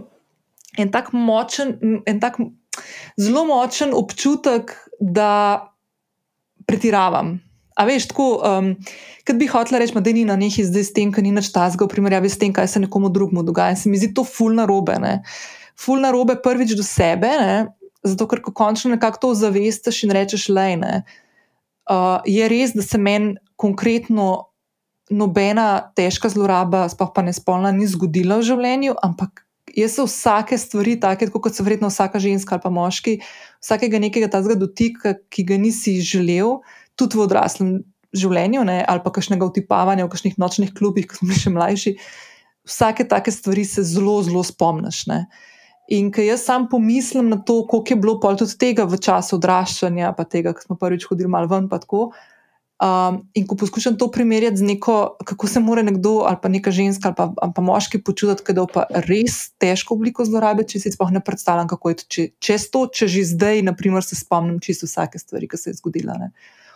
en 0.77 0.91
tak 0.91 1.13
močen, 1.15 1.77
en 2.05 2.19
tak 2.19 2.39
zelo 3.19 3.45
močen 3.47 3.93
občutek, 3.95 4.75
da 4.99 5.69
pretiravam. 6.67 7.37
A 7.75 7.85
veš, 7.89 8.07
tako, 8.11 8.27
um, 8.45 8.73
kot 9.25 9.39
bi 9.39 9.47
hotela 9.49 9.81
reči, 9.81 9.95
da 9.95 10.13
ni 10.13 10.25
na 10.27 10.35
neki 10.37 10.65
zdaj 10.67 10.83
s 10.85 10.93
tem, 10.93 11.11
kar 11.13 11.25
ni 11.25 11.33
več 11.33 11.49
tazga 11.53 11.87
v 11.87 11.93
primerjavi 11.95 12.29
s 12.29 12.39
tem, 12.41 12.53
kaj 12.53 12.69
se 12.69 12.83
nekomu 12.83 13.09
drugemu 13.13 13.43
dogaja. 13.47 13.77
Se 13.79 13.89
mi 13.89 13.97
zdi 13.97 14.11
to 14.13 14.25
fulna 14.27 14.67
robe. 14.69 14.99
Ne? 15.01 15.21
Fulna 15.79 16.11
robe 16.13 16.37
prvič 16.43 16.75
do 16.77 16.85
sebe, 16.85 17.31
ne? 17.41 17.57
zato 18.03 18.27
ker 18.27 18.41
ko 18.43 18.51
končno 18.51 18.91
nekako 18.91 19.21
to 19.21 19.29
zavestiš 19.39 20.03
in 20.03 20.11
rečeš, 20.11 20.49
le 20.51 20.67
ne. 20.75 20.95
Uh, 21.83 22.23
je 22.25 22.47
res, 22.47 22.71
da 22.75 22.83
se 22.85 22.97
meni 22.97 23.35
konkretno 23.59 24.53
nobena 25.11 25.91
težka 25.95 26.29
zloraba, 26.31 26.85
sploh 26.89 27.11
pa 27.15 27.23
ne 27.25 27.33
spolna, 27.35 27.73
ni 27.75 27.87
zgodila 27.89 28.39
v 28.39 28.47
življenju, 28.47 28.95
ampak 29.03 29.43
jaz 29.75 29.97
se 29.97 30.05
vsake 30.05 30.57
stvari, 30.57 30.97
take 31.01 31.27
kot 31.33 31.55
se 31.55 31.63
verjetno 31.65 31.89
vsaka 31.91 32.21
ženska 32.23 32.55
ali 32.55 32.63
pa 32.63 32.71
moški, 32.73 33.17
vsakega 33.63 33.99
nekega 33.99 34.29
tazga 34.31 34.55
dotika, 34.59 35.15
ki 35.29 35.45
ga 35.49 35.57
nisi 35.59 35.97
želel, 36.01 36.61
tudi 36.99 37.19
v 37.19 37.25
odraslem 37.25 37.73
življenju, 38.13 38.63
ne, 38.69 38.79
ali 38.87 39.01
pa 39.03 39.11
kakšnega 39.13 39.47
utipavanja 39.49 40.05
v 40.05 40.13
kakšnih 40.13 40.37
nočnih 40.41 40.75
klubih, 40.77 41.09
ko 41.09 41.19
smo 41.19 41.35
še 41.35 41.53
mlajši, 41.53 41.95
vsake 42.69 43.07
take 43.09 43.33
stvari 43.33 43.65
se 43.67 43.83
zelo, 43.83 44.19
zelo 44.23 44.43
spomniš. 44.45 45.07
Ne. 45.09 45.25
In 45.91 46.11
ker 46.15 46.23
jaz 46.23 46.45
sam 46.47 46.69
pomislim 46.71 47.27
na 47.29 47.37
to, 47.37 47.65
koliko 47.67 47.91
je 47.91 47.99
bilo 47.99 48.19
pol 48.23 48.37
tudi 48.39 48.55
tega 48.59 48.85
v 48.87 48.99
času 49.03 49.35
odraščanja, 49.35 50.13
pa 50.15 50.23
tega, 50.23 50.53
ko 50.55 50.63
smo 50.63 50.77
prvič 50.79 51.09
hodili 51.09 51.31
malo 51.31 51.49
ven, 51.51 51.67
pa 51.71 51.81
tako. 51.83 52.13
Um, 52.83 53.19
in 53.37 53.45
ko 53.47 53.55
poskušam 53.55 53.95
to 54.01 54.09
primerjati 54.11 54.57
z 54.57 54.65
neko, 54.65 55.15
kako 55.23 55.47
se 55.47 55.59
mora 55.59 55.83
nekdo 55.85 56.25
ali 56.27 56.37
pa 56.41 56.49
neka 56.49 56.71
ženska 56.71 57.11
ali 57.11 57.15
pa, 57.15 57.29
ali 57.37 57.53
pa 57.55 57.61
moški 57.61 58.01
počutiti, 58.03 58.53
da 58.53 58.65
je 58.65 58.71
pa 58.73 58.83
res 59.05 59.53
težko 59.61 59.93
obliko 59.93 60.25
zlorabe, 60.25 60.65
če 60.67 60.81
si 60.81 60.91
sploh 60.91 61.13
ne 61.13 61.21
predstavljam, 61.23 61.69
kako 61.69 61.93
je 61.93 61.95
to. 62.01 62.07
Če, 62.09 62.25
če, 62.39 62.57
to, 62.73 62.81
če 62.91 63.07
že 63.07 63.23
zdaj, 63.35 63.61
naprimer, 63.69 64.03
se 64.03 64.19
spomnim 64.19 64.59
čisto 64.59 64.89
vsake 64.89 65.21
stvari, 65.21 65.47
ki 65.47 65.61
se 65.61 65.71
je 65.71 65.79
zgodila. 65.79 66.17
Ne. 66.19 66.31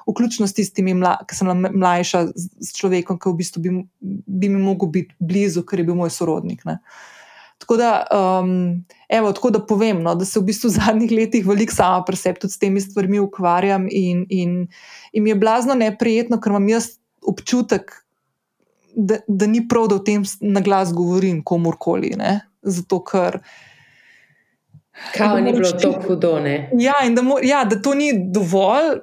Vključno 0.07 0.47
s 0.47 0.55
tistimi, 0.55 0.95
ki 1.27 1.35
sem 1.35 1.51
mlajša, 1.65 2.23
s 2.35 2.71
človekom, 2.77 3.19
ki 3.19 3.33
v 3.33 3.37
bistvu 3.41 3.65
bi, 3.65 3.75
bi 3.99 4.53
mi 4.53 4.63
mogel 4.63 4.93
biti 4.93 5.17
blizu, 5.19 5.65
ker 5.67 5.81
je 5.81 5.89
bil 5.89 5.97
moj 5.97 6.13
sorodnik. 6.13 6.63
Ne. 6.69 6.77
Tako 7.57 7.77
da, 7.77 7.91
um, 8.41 8.85
evo, 9.09 9.31
tako 9.31 9.49
da 9.49 9.65
povem, 9.65 10.01
no, 10.03 10.15
da 10.15 10.25
se 10.25 10.39
v 10.39 10.47
bistvu 10.51 10.69
v 10.69 10.75
zadnjih 10.77 11.11
letih 11.11 11.45
veliko 11.47 11.73
sama 11.73 12.03
pri 12.05 12.19
sebi 12.19 12.43
tudi 12.43 12.53
s 12.53 12.61
temi 12.61 12.81
stvarmi 12.81 13.19
ukvarjam 13.19 13.87
in, 13.89 14.25
in, 14.29 14.67
in 15.11 15.23
mi 15.23 15.33
je 15.33 15.35
blazno 15.35 15.75
neprijetno, 15.75 16.39
ker 16.41 16.53
imam 16.53 16.69
jaz 16.69 16.91
občutek, 17.27 17.91
da, 18.95 19.17
da 19.27 19.47
ni 19.47 19.63
prav, 19.67 19.87
da 19.89 19.97
o 19.97 20.03
tem 20.05 20.23
na 20.41 20.61
glas 20.61 20.93
govorim 20.93 21.41
komorkoli. 21.43 22.13
Ne? 22.17 22.39
Zato, 22.61 23.01
ker. 23.05 23.41
Kaj 25.13 25.41
ni 25.41 25.53
bilo 25.53 25.71
to 25.81 25.91
hudo? 26.05 26.37
Ja, 26.77 27.01
in 27.05 27.17
da, 27.17 27.25
mo, 27.25 27.37
ja, 27.43 27.63
da 27.65 27.81
to 27.81 27.93
ni 27.97 28.11
dovolj, 28.33 28.99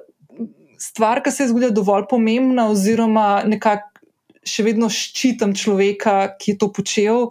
stvar, 0.79 1.23
ki 1.23 1.31
se 1.31 1.43
je 1.43 1.51
zgodila, 1.51 1.75
dovolj 1.75 2.07
pomembna, 2.09 2.69
oziroma 2.71 3.43
nekako 3.47 3.91
še 4.45 4.63
vedno 4.67 4.89
ščitam 4.91 5.55
človeka, 5.57 6.35
ki 6.39 6.53
je 6.53 6.57
to 6.61 6.69
počel 6.73 7.29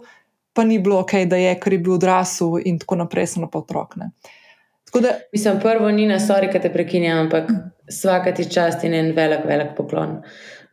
pa 0.55 0.63
ni 0.63 0.79
bilo 0.79 0.99
ok, 1.03 1.11
da 1.29 1.35
je, 1.35 1.53
ker 1.59 1.73
je 1.75 1.79
bil 1.83 1.97
odrasel 1.97 2.59
in 2.63 2.79
tako 2.79 2.95
naprej, 3.03 3.27
samo 3.35 3.49
pa 3.51 3.59
otrok. 3.59 3.97
Da, 3.97 5.17
Mislim, 5.33 5.59
prvo 5.59 5.91
ni 5.91 6.07
na 6.07 6.19
stori, 6.19 6.47
ki 6.51 6.61
te 6.63 6.71
prekinja, 6.71 7.17
ampak 7.19 7.49
vsaka 7.91 8.31
ti 8.35 8.47
čast 8.49 8.85
in 8.87 8.93
en 8.95 9.11
velik, 9.15 9.43
velik 9.47 9.75
poklon. 9.77 10.21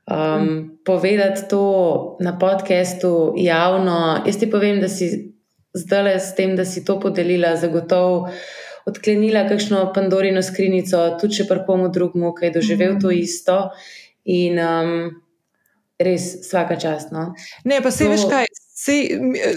Um. 0.06 0.78
Povedati 0.84 1.48
to 1.50 2.16
na 2.20 2.36
podkastu 2.38 3.34
javno, 3.36 4.22
jaz 4.26 4.38
ti 4.38 4.50
povem, 4.50 4.80
da 4.80 4.88
si 4.88 5.10
zdaj 5.74 6.02
le 6.02 6.14
s 6.20 6.34
tem, 6.38 6.56
da 6.56 6.64
si 6.64 6.84
to 6.84 7.00
podelila, 7.00 7.56
zagotovo 7.56 8.28
odklenila 8.86 9.44
kakšno 9.48 9.84
Pandorino 9.94 10.42
skrinjico, 10.42 11.02
tudi 11.20 11.38
če 11.40 11.46
pa 11.48 11.60
komu 11.66 11.90
drugemu, 11.94 12.32
ki 12.34 12.48
je 12.48 12.54
doživel 12.58 12.98
to 13.02 13.10
isto. 13.14 13.58
In 14.24 14.58
um, 14.62 14.92
res, 16.02 16.34
vsaka 16.42 16.76
čast. 16.78 17.14
No. 17.14 17.32
Ne, 17.64 17.80
pa 17.82 17.90
se 17.90 18.06
to... 18.06 18.10
veš 18.14 18.26
kaj. 18.30 18.50
Sej, 18.82 19.12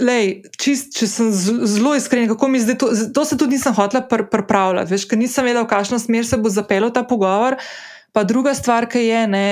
lej, 0.05 0.27
čist, 0.61 0.91
če 0.99 1.07
sem 1.09 1.29
zelo 1.33 1.95
iskren, 1.97 2.27
kako 2.29 2.49
mi 2.51 2.59
zdaj 2.61 2.75
to, 2.81 2.89
to 3.15 3.23
se 3.25 3.37
tudi 3.41 3.57
nisem 3.57 3.73
hotela 3.73 4.03
pr 4.05 4.27
pripravljati, 4.29 4.91
veš, 4.93 5.07
ker 5.09 5.17
nisem 5.17 5.47
vedela, 5.47 5.63
v 5.65 5.71
kakšno 5.71 5.97
smer 6.01 6.27
se 6.29 6.37
bo 6.37 6.51
zapeljal 6.53 6.91
ta 6.93 7.01
pogovor. 7.07 7.57
Pa 8.13 8.21
druga 8.27 8.53
stvar, 8.53 8.85
ki 8.91 9.01
je, 9.01 9.23
ne, 9.31 9.47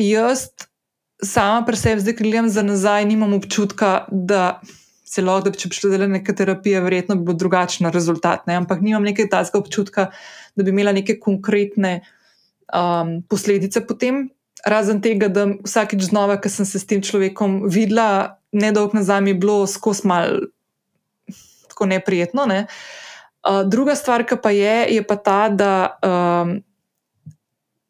jaz 0.00 0.48
sama 1.20 1.60
pri 1.68 1.76
sebi, 1.76 2.06
zdaj, 2.06 2.16
ki 2.16 2.24
gledam 2.24 2.48
za 2.52 2.64
nazaj, 2.64 3.04
nimam 3.10 3.36
občutka, 3.36 4.06
da 4.08 4.62
lahko, 5.16 5.50
da 5.50 5.52
če 5.52 5.68
bi 5.68 5.76
šlo 5.76 5.92
za 5.92 6.08
neke 6.08 6.34
terapije, 6.36 6.80
verjetno 6.84 7.18
bi 7.20 7.28
bil 7.28 7.36
drugačen 7.40 7.90
rezultat, 7.92 8.46
ne, 8.48 8.56
ampak 8.62 8.80
nimam 8.84 9.04
nekaj 9.04 9.28
takega 9.32 9.60
občutka, 9.60 10.08
da 10.56 10.64
bi 10.64 10.72
imela 10.72 10.96
neke 10.96 11.18
konkretne 11.20 11.98
um, 12.72 13.20
posledice 13.28 13.84
potem 13.86 14.26
razen 14.66 15.00
tega, 15.02 15.28
da 15.30 15.46
vsakič 15.64 16.08
znova, 16.10 16.40
ko 16.42 16.50
sem 16.50 16.66
se 16.66 16.80
s 16.82 16.86
tem 16.86 17.02
človekom 17.02 17.64
videla, 17.70 18.38
nedolg 18.52 18.94
nazaj 18.96 19.22
mi 19.22 19.34
je 19.34 19.40
bilo 19.40 19.66
skozi 19.70 20.06
mal 20.08 20.40
tako 21.70 21.86
neprijetno. 21.86 22.46
Ne? 22.46 22.66
Uh, 23.46 23.62
druga 23.68 23.94
stvar, 23.94 24.26
ki 24.26 24.40
pa 24.42 24.50
je, 24.50 24.76
je 24.96 25.02
pa 25.06 25.16
ta, 25.16 25.40
da 25.48 25.72
um, 26.02 26.56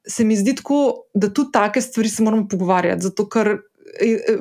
se 0.06 0.24
mi 0.24 0.36
zdi 0.36 0.56
tako, 0.58 1.08
da 1.14 1.32
tudi 1.32 1.52
take 1.52 1.80
stvari 1.80 2.08
se 2.08 2.22
moramo 2.22 2.48
pogovarjati. 2.48 3.08
Zato, 3.08 3.28
ker 3.28 3.56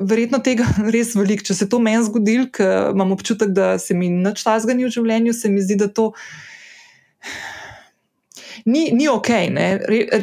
verjetno 0.00 0.38
tega 0.44 0.66
res 0.94 1.14
veliko. 1.16 1.46
Če 1.46 1.54
se 1.54 1.68
to 1.70 1.80
meni 1.82 2.04
zgodi, 2.04 2.38
ker 2.52 2.92
imam 2.92 3.14
občutek, 3.16 3.54
da 3.56 3.76
se 3.82 3.94
mi 3.94 4.10
nič 4.12 4.44
tazgani 4.44 4.86
v 4.86 4.92
življenju, 4.92 5.34
se 5.34 5.50
mi 5.52 5.62
zdi, 5.64 5.78
da 5.80 5.88
to 5.88 6.12
ni, 8.64 8.90
ni 8.92 9.08
ok, 9.08 9.28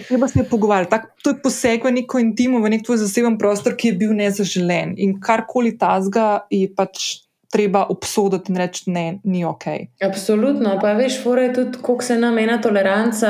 treba 0.08 0.28
se 0.28 0.44
pogovarjati. 0.50 0.92
Tak, 0.92 1.10
to 1.24 1.30
je 1.30 1.42
poseg 1.44 1.86
v 1.86 1.92
neko 1.92 2.20
intimo, 2.20 2.62
v 2.64 2.70
nek 2.76 2.86
tvoj 2.86 2.98
zaseben 3.04 3.38
prostor, 3.38 3.76
ki 3.78 3.94
je 3.94 3.98
bil 4.00 4.16
nezaželen. 4.18 4.96
In 4.98 5.20
karkoli 5.22 5.78
tazga 5.78 6.48
je 6.50 6.72
pač. 6.76 7.24
Treba 7.54 7.84
obsoditi 7.86 8.50
in 8.50 8.58
reči, 8.58 8.88
da 8.90 9.02
ni 9.30 9.44
ok. 9.46 9.66
Absolutno, 10.02 10.72
pa 10.82 10.96
veš, 10.98 11.20
fora 11.22 11.44
je 11.44 11.52
tudi, 11.54 11.78
koliko 11.86 12.06
se 12.08 12.18
nam 12.18 12.40
ena 12.42 12.56
toleranca 12.58 13.30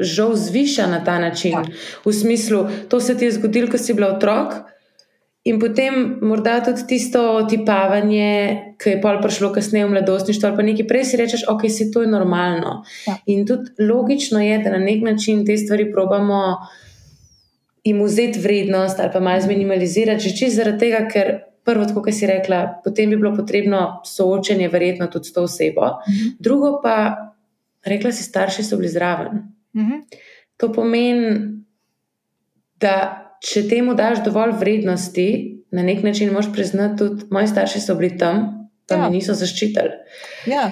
žal 0.00 0.34
zviša 0.34 0.86
na 0.86 1.04
ta 1.04 1.18
način. 1.18 1.52
Ja. 1.52 1.62
V 2.04 2.12
smislu, 2.12 2.66
to 2.88 3.00
se 3.00 3.18
ti 3.18 3.24
je 3.24 3.32
zgodilo, 3.32 3.70
ko 3.70 3.78
si 3.78 3.94
bil 3.94 4.04
otrok, 4.04 4.54
In 5.48 5.56
potem 5.58 6.18
morda 6.20 6.58
tudi 6.60 6.84
tisto 6.86 7.22
otipavanje, 7.40 8.32
ki 8.76 8.90
je 8.90 8.98
pol 9.00 9.20
prišlo 9.22 9.48
kasneje 9.54 9.86
v 9.86 9.94
mladostništvu, 9.94 10.48
ali 10.48 10.56
pa 10.58 10.64
nekaj 10.66 10.86
prej 10.90 11.04
si 11.08 11.20
rečeš, 11.20 11.46
ok, 11.48 11.64
si 11.72 11.88
to 11.92 12.02
je 12.04 12.10
normalno. 12.10 12.82
Ja. 13.06 13.16
In 13.32 13.46
tudi 13.48 13.72
logično 13.80 14.42
je, 14.44 14.58
da 14.64 14.74
na 14.76 14.80
nek 14.82 15.00
način 15.06 15.46
te 15.46 15.56
stvari 15.56 15.88
probamo 15.92 16.58
jim 17.84 18.02
vzeti 18.04 18.40
vrednost 18.44 19.00
ali 19.00 19.10
pa 19.12 19.20
malo 19.20 19.40
zminimalizirati, 19.40 20.28
že 20.28 20.36
čisto 20.36 20.56
zaradi 20.56 20.78
tega, 20.78 21.06
ker 21.08 21.30
prvo, 21.64 21.86
kot 21.94 22.12
si 22.14 22.26
rekla, 22.28 22.80
potem 22.84 23.10
bi 23.10 23.16
bilo 23.16 23.32
potrebno 23.36 24.02
soočenje, 24.04 24.68
verjetno 24.68 25.06
tudi 25.06 25.28
s 25.28 25.32
to 25.32 25.46
osebo. 25.48 25.94
Mhm. 26.08 26.36
Drugo 26.38 26.80
pa, 26.82 26.96
rekla 27.84 28.12
si, 28.12 28.24
starši 28.24 28.64
so 28.64 28.76
bili 28.76 28.92
zraven. 28.92 29.48
Mhm. 29.76 30.04
To 30.56 30.72
pomeni, 30.72 31.56
da 32.80 33.27
če 33.44 33.68
temu 33.68 33.94
daš 33.94 34.22
dovolj 34.24 34.56
vrednosti, 34.60 35.28
na 35.70 35.82
nek 35.82 36.02
način 36.02 36.32
moš 36.32 36.52
priznati, 36.52 37.04
da 37.04 37.26
moji 37.30 37.48
starši 37.48 37.80
so 37.80 37.94
bili 37.94 38.16
tam, 38.18 38.46
pa 38.88 38.96
ja. 38.96 39.02
me 39.02 39.10
niso 39.16 39.34
zaščitili. 39.34 39.98
Ja. 40.46 40.70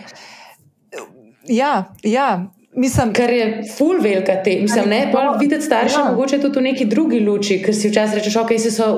Ja, 1.49 1.73
ja, 2.03 2.29
Mislim, 2.77 3.13
Ker 3.17 3.31
je 3.31 3.63
full 3.77 4.03
velika 4.03 4.35
te. 4.45 4.59
Mislim, 4.61 4.89
ne, 4.89 5.09
pa 5.13 5.39
videti 5.41 5.65
starše, 5.65 5.97
ja. 5.99 6.11
mogoče 6.11 6.41
tudi 6.41 6.59
v 6.59 6.63
neki 6.63 6.85
drugi 6.85 7.21
luči, 7.21 7.57
ker 7.65 7.75
si 7.75 7.89
včasih 7.89 8.19
rečeš, 8.19 8.37
ok, 8.37 8.53
se 8.61 8.71
so 8.71 8.91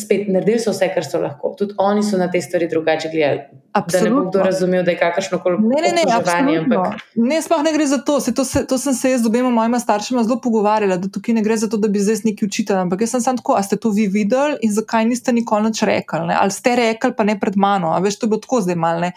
spet 0.00 0.30
naredili 0.32 0.60
so 0.62 0.72
vse, 0.72 0.88
kar 0.94 1.04
so 1.04 1.20
lahko. 1.20 1.52
Tudi 1.58 1.76
oni 1.78 2.02
so 2.02 2.16
na 2.16 2.30
te 2.32 2.40
stvari 2.40 2.68
drugače 2.68 3.10
gledali. 3.12 3.42
Absolutno. 3.72 4.08
Da 4.08 4.14
ne 4.14 4.22
bo 4.22 4.30
kdo 4.30 4.42
razumel, 4.42 4.84
da 4.84 4.90
je 4.90 4.98
kakršno 4.98 5.38
koli 5.38 5.58
ne, 5.60 5.82
ne, 5.84 5.92
ne, 5.92 6.04
ampak... 6.12 7.02
ne, 7.14 7.42
sploh 7.42 7.60
ne 7.64 7.72
gre 7.72 7.86
za 7.86 7.98
to. 7.98 8.20
Se, 8.20 8.34
to, 8.34 8.44
se, 8.44 8.66
to 8.66 8.78
sem 8.78 8.94
se 8.94 9.10
jaz 9.10 9.22
z 9.22 9.28
obema 9.28 9.50
mojima 9.50 9.80
staršema 9.80 10.24
zelo 10.24 10.40
pogovarjala, 10.40 10.96
da 10.96 11.10
tukaj 11.12 11.36
ne 11.36 11.42
gre 11.44 11.56
za 11.60 11.68
to, 11.68 11.76
da 11.76 11.88
bi 11.92 12.00
zdaj 12.00 12.24
neki 12.24 12.48
učitelj. 12.48 12.86
Ampak 12.86 13.04
jaz 13.04 13.12
sem 13.18 13.20
samo 13.20 13.42
tako, 13.42 13.58
a 13.60 13.62
ste 13.62 13.76
to 13.76 13.92
vi 13.92 14.06
videli 14.08 14.56
in 14.62 14.72
zakaj 14.72 15.04
niste 15.04 15.32
nikoli 15.32 15.68
nič 15.68 15.82
rekli? 15.82 16.24
Ne? 16.30 16.38
Ali 16.40 16.56
ste 16.56 16.76
rekli, 16.76 17.12
pa 17.12 17.28
ne 17.28 17.36
pred 17.40 17.60
mano, 17.60 17.92
a 17.92 18.00
veš, 18.00 18.16
to 18.22 18.32
bo 18.32 18.40
tako 18.40 18.62
zdaj 18.64 18.80
malne. 18.80 19.12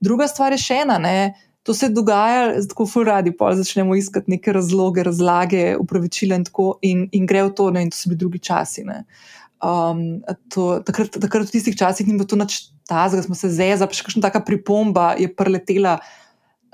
Druga 0.00 0.26
stvar 0.26 0.58
je 0.58 0.58
še 0.58 0.82
ena. 0.82 0.98
Ne? 0.98 1.14
To 1.62 1.74
se 1.74 1.90
dogaja, 1.92 2.54
tako 2.68 2.86
ful 2.88 3.04
radi, 3.04 3.32
pa 3.36 3.52
začnemo 3.56 3.94
iskati 3.96 4.32
neke 4.32 4.52
razloge, 4.52 5.02
razlage, 5.04 5.76
upravičila 5.76 6.38
in 6.40 6.44
tako, 6.44 6.70
in, 6.82 7.02
in 7.12 7.26
gre 7.28 7.42
v 7.48 7.52
to, 7.56 7.68
ne, 7.74 7.82
in 7.84 7.90
to 7.92 7.98
so 7.98 8.08
bili 8.08 8.18
drugi 8.22 8.40
časi. 8.48 8.86
Um, 9.60 10.22
to, 10.48 10.78
takrat, 10.86 11.18
takrat 11.20 11.50
v 11.50 11.52
tistih 11.52 11.76
časih 11.76 12.08
ni 12.08 12.16
bilo 12.16 12.24
to 12.24 12.38
nič 12.40 12.70
tazga, 12.88 13.20
smo 13.26 13.36
se 13.36 13.52
zeza, 13.52 13.84
pa 13.84 13.96
še 13.96 14.06
kakšna 14.06 14.24
taka 14.24 14.40
pripomba 14.46 15.12
je 15.20 15.28
preletela, 15.28 15.98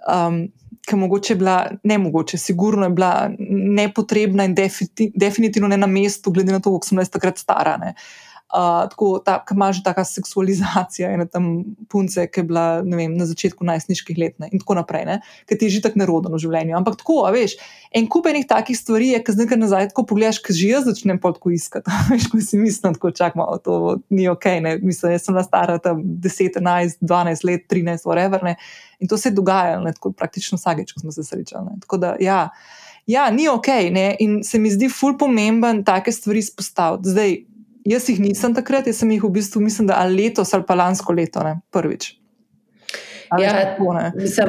um, 0.06 0.44
ki 0.86 0.94
je 0.94 1.00
mogoče 1.02 1.34
bila 1.34 1.56
ne 1.82 1.98
mogoče, 1.98 2.38
sigurno 2.38 2.86
je 2.86 2.94
bila 2.94 3.26
nepotrebna 3.40 4.46
in 4.46 4.54
definitivno 4.54 5.66
ne 5.66 5.80
na 5.82 5.90
mestu, 5.90 6.30
glede 6.30 6.54
na 6.54 6.62
to, 6.62 6.70
koliko 6.70 6.86
sem 6.86 7.02
jaz 7.02 7.10
takrat 7.10 7.42
stara. 7.42 7.74
Ne. 7.82 7.96
Uh, 7.96 8.25
tako 8.50 9.22
da 9.26 9.44
ima 9.50 9.72
že 9.72 9.82
taka 9.82 10.04
seksualizacija 10.04 11.10
ene 11.10 11.26
tam 11.26 11.64
punce, 11.88 12.26
ki 12.30 12.40
je 12.40 12.44
bila 12.44 12.80
vem, 12.80 13.16
na 13.16 13.26
začetku 13.26 13.64
najstniških 13.64 14.18
let 14.18 14.38
ne, 14.38 14.48
in 14.52 14.62
tako 14.62 14.76
naprej, 14.78 15.18
ki 15.48 15.58
ti 15.58 15.66
je 15.66 15.76
že 15.76 15.82
tako 15.82 15.98
nerodno 15.98 16.30
v 16.36 16.40
življenju. 16.44 16.76
Ampak 16.78 17.00
tako, 17.02 17.24
a 17.26 17.32
veš, 17.34 17.56
en 17.90 18.06
kup 18.10 18.28
enih 18.30 18.46
takih 18.46 18.78
stvari 18.78 19.10
je, 19.14 19.22
ki 19.24 19.34
zdaj 19.34 19.50
kar 19.50 19.60
nazaj 19.60 19.90
tako 19.90 20.06
pogledaš, 20.12 20.38
ki 20.44 20.54
že 20.54 20.70
jaz 20.70 20.86
začnem 20.86 21.18
potko 21.22 21.50
iskati. 21.50 21.90
veš, 22.12 22.28
ko 22.30 22.40
si 22.40 22.60
mislim, 22.60 22.94
tako 22.94 23.10
čakamo, 23.10 23.48
to 23.64 23.98
ni 24.14 24.28
ok, 24.30 24.46
ne, 24.62 24.76
mislim, 24.82 25.16
jaz 25.16 25.26
sem 25.26 25.34
na 25.34 25.44
stara 25.46 25.78
tam 25.82 26.02
10, 26.22 26.60
11, 26.62 27.02
12 27.02 27.46
let, 27.50 27.66
13, 27.72 28.06
whatever, 28.06 28.46
ne, 28.46 28.56
in 29.02 29.10
to 29.10 29.18
se 29.18 29.30
je 29.32 29.36
dogajalo, 29.36 29.84
ne, 29.84 29.94
tako 29.96 30.14
praktično 30.14 30.60
vsakeč, 30.60 30.94
ko 30.94 31.02
smo 31.02 31.12
se 31.12 31.26
srečali. 31.26 31.72
Ne, 31.72 31.80
tako 31.82 31.98
da, 32.02 32.16
ja. 32.20 32.46
Ja, 33.06 33.28
ni 33.30 33.44
ok, 33.46 33.68
ne? 33.94 34.16
in 34.18 34.40
se 34.42 34.58
mi 34.58 34.66
zdi 34.66 34.88
ful 34.90 35.14
pomemben 35.14 35.84
take 35.86 36.10
stvari 36.12 36.40
izpostaviti. 36.42 37.12
Zdaj, 37.14 37.36
Jaz 37.86 38.08
jih 38.10 38.20
nisem 38.20 38.54
takrat, 38.54 38.86
jaz 38.90 39.00
sem 39.02 39.10
jih 39.14 39.24
v 39.24 39.30
bistvu, 39.38 39.62
mislim, 39.62 39.86
da 39.90 40.00
ali 40.02 40.24
letos 40.24 40.54
ali 40.54 40.66
pa 40.66 40.74
lansko 40.74 41.14
leto, 41.14 41.42
ne, 41.46 41.60
prvič. 41.70 42.16
Ja, 43.42 43.52
tako, 43.52 43.94
mislim, 44.14 44.48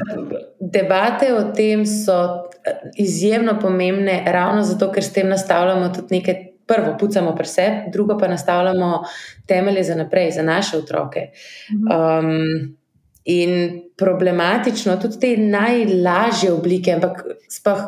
debate 0.59 1.31
o 1.33 1.43
tem 1.53 1.85
so 1.85 2.17
eh, 2.65 2.89
izjemno 2.97 3.57
pomembne, 3.61 4.23
ravno 4.25 4.63
zato, 4.63 4.91
ker 4.93 5.03
s 5.03 5.13
tem 5.13 5.29
nastavljamo 5.29 5.89
tudi 5.95 6.19
nekaj. 6.19 6.43
Prvo, 6.67 6.97
pucamo 6.99 7.31
pri 7.31 7.47
sebi, 7.47 7.91
drugo 7.93 8.17
pa 8.19 8.27
nastavljamo 8.27 8.88
temelje 9.47 9.83
za 9.88 9.95
naprej, 9.95 10.31
za 10.35 10.43
naše 10.43 10.77
otroke. 10.77 11.21
Um, 11.71 12.75
in 13.23 13.53
problematično, 13.97 14.97
tudi 14.99 15.19
te 15.19 15.29
najlažje 15.38 16.51
oblike, 16.51 16.91
ampak 16.91 17.23
spah, 17.47 17.85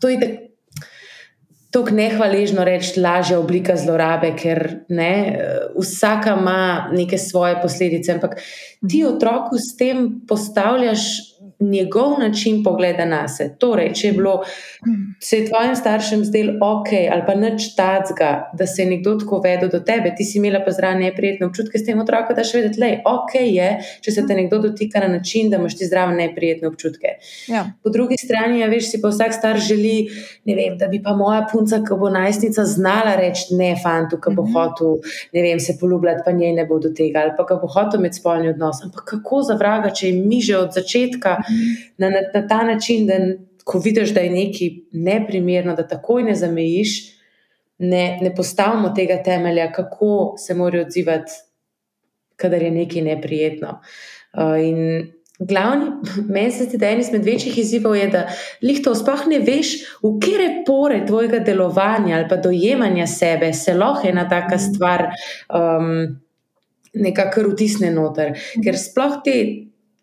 to 0.00 0.08
je 0.08 0.20
tako 0.20 0.49
tako 1.70 1.94
nehvaležno 1.94 2.64
reči, 2.64 3.00
lažja 3.00 3.38
oblika 3.38 3.76
zlorabe, 3.78 4.32
ker 4.38 4.62
ne, 4.88 5.12
vsaka 5.78 6.34
ima 6.40 6.90
neke 6.92 7.18
svoje 7.18 7.60
posledice. 7.62 8.12
Ampak 8.12 8.40
ti 8.88 9.04
otroku 9.06 9.58
s 9.58 9.76
tem 9.78 10.20
postavljaš 10.28 11.29
njegov 11.60 12.18
način 12.18 12.64
pogleda 12.64 13.04
na 13.04 13.28
sebe. 13.28 13.54
Torej, 13.58 13.92
če 13.94 14.06
je 14.06 14.12
bilo 14.12 14.40
se 15.22 15.36
je 15.36 15.46
tvojim 15.46 15.76
staršem 15.76 16.24
zdelo 16.24 16.52
ok, 16.60 16.88
ali 17.12 17.22
pa 17.26 17.34
nič 17.34 17.74
tacga, 17.76 18.50
da 18.58 18.66
se 18.66 18.82
je 18.82 18.88
nekdo 18.88 19.14
tako 19.20 19.40
vedel 19.44 19.68
do 19.68 19.80
tebe, 19.80 20.14
ti 20.16 20.24
si 20.24 20.38
imela 20.38 20.62
pa 20.64 20.72
zraven 20.72 21.02
neprijetne 21.04 21.46
občutke 21.46 21.78
s 21.78 21.84
tem 21.84 22.00
otrokom, 22.00 22.36
da 22.36 22.44
še 22.44 22.62
vedeti, 22.62 22.80
da 22.80 22.88
je 22.88 23.00
ok, 23.06 23.34
je, 23.40 23.68
če 24.00 24.14
se 24.14 24.24
te 24.26 24.36
nekdo 24.36 24.58
dotika 24.64 25.02
na 25.04 25.10
način, 25.12 25.50
da 25.52 25.60
imaš 25.60 25.76
ti 25.76 25.88
zraven 25.88 26.16
neprijetne 26.16 26.68
občutke. 26.68 27.18
Ja. 27.52 27.66
Po 27.84 27.92
drugi 27.92 28.16
strani, 28.20 28.62
ja, 28.62 28.70
veš, 28.72 28.88
si 28.94 29.00
pa 29.02 29.12
vsak 29.12 29.36
star 29.36 29.60
želi, 29.60 30.08
vem, 30.48 30.78
da 30.80 30.88
bi 30.88 31.02
pa 31.04 31.12
moja 31.16 31.42
punca, 31.52 31.82
ki 31.84 32.00
bo 32.00 32.08
najstnica, 32.12 32.64
znala 32.64 33.16
reči 33.20 33.58
ne, 33.60 33.74
fantu, 33.82 34.16
ki 34.16 34.32
bo 34.34 34.46
mm 34.46 34.46
-hmm. 34.46 34.56
hotel, 34.56 35.12
ne 35.36 35.42
vem, 35.42 35.60
se 35.60 35.76
poljubljati, 35.80 36.22
pa 36.24 36.32
njej 36.32 36.54
ne 36.56 36.64
bo 36.66 36.78
do 36.78 36.88
tega, 36.96 37.26
ali 37.26 37.36
pa 37.36 37.46
ki 37.46 37.60
bo 37.60 37.68
hotel 37.68 38.00
imeti 38.00 38.16
spolni 38.16 38.48
odnos. 38.48 38.82
Ampak 38.84 39.04
kako 39.04 39.42
za 39.42 39.54
vraga, 39.54 39.90
če 39.90 40.08
jim 40.08 40.28
mi 40.28 40.40
že 40.40 40.56
od 40.56 40.72
začetka. 40.72 41.36
Na, 41.98 42.10
na, 42.10 42.20
na 42.34 42.46
ta 42.48 42.62
način, 42.62 43.06
da 43.06 43.18
ko 43.64 43.78
vidiš, 43.78 44.14
da 44.14 44.20
je 44.20 44.30
nekaj 44.30 44.70
neprimerno, 44.92 45.74
da 45.76 45.86
takoj 45.88 46.22
ne 46.22 46.34
zamejiš, 46.34 46.96
ne, 47.78 48.18
ne 48.22 48.34
postavimo 48.34 48.90
tega 48.96 49.22
temelja, 49.22 49.72
kako 49.72 50.34
se 50.38 50.54
morajo 50.54 50.84
odzivati, 50.84 51.32
kadar 52.36 52.62
je 52.62 52.70
nekaj 52.70 53.02
neprijetno. 53.02 53.80
Uh, 54.32 54.58
in 54.64 55.12
glavni, 55.38 55.86
meni 56.34 56.52
se 56.52 56.64
zdi, 56.64 56.78
da 56.78 56.88
en 56.88 57.00
izmed 57.00 57.24
večjih 57.24 57.58
izzivov 57.58 57.96
je, 57.96 58.08
da 58.08 58.26
lihto 58.62 58.94
sploh 58.94 59.26
ne 59.30 59.38
veš, 59.44 59.74
v 60.02 60.16
kere 60.22 60.48
pore 60.66 61.04
tvojega 61.06 61.38
delovanja 61.38 62.16
ali 62.16 62.28
pa 62.28 62.36
dojemanja 62.36 63.06
sebe 63.06 63.52
se 63.52 63.74
lahko 63.74 64.08
ena 64.08 64.28
taka 64.28 64.58
stvar. 64.58 65.08
Um, 65.48 66.20
Nekako 66.90 67.44
vtisne 67.52 67.92
noter, 67.94 68.32
ker 68.64 68.74
sploh 68.74 69.20
te 69.22 69.34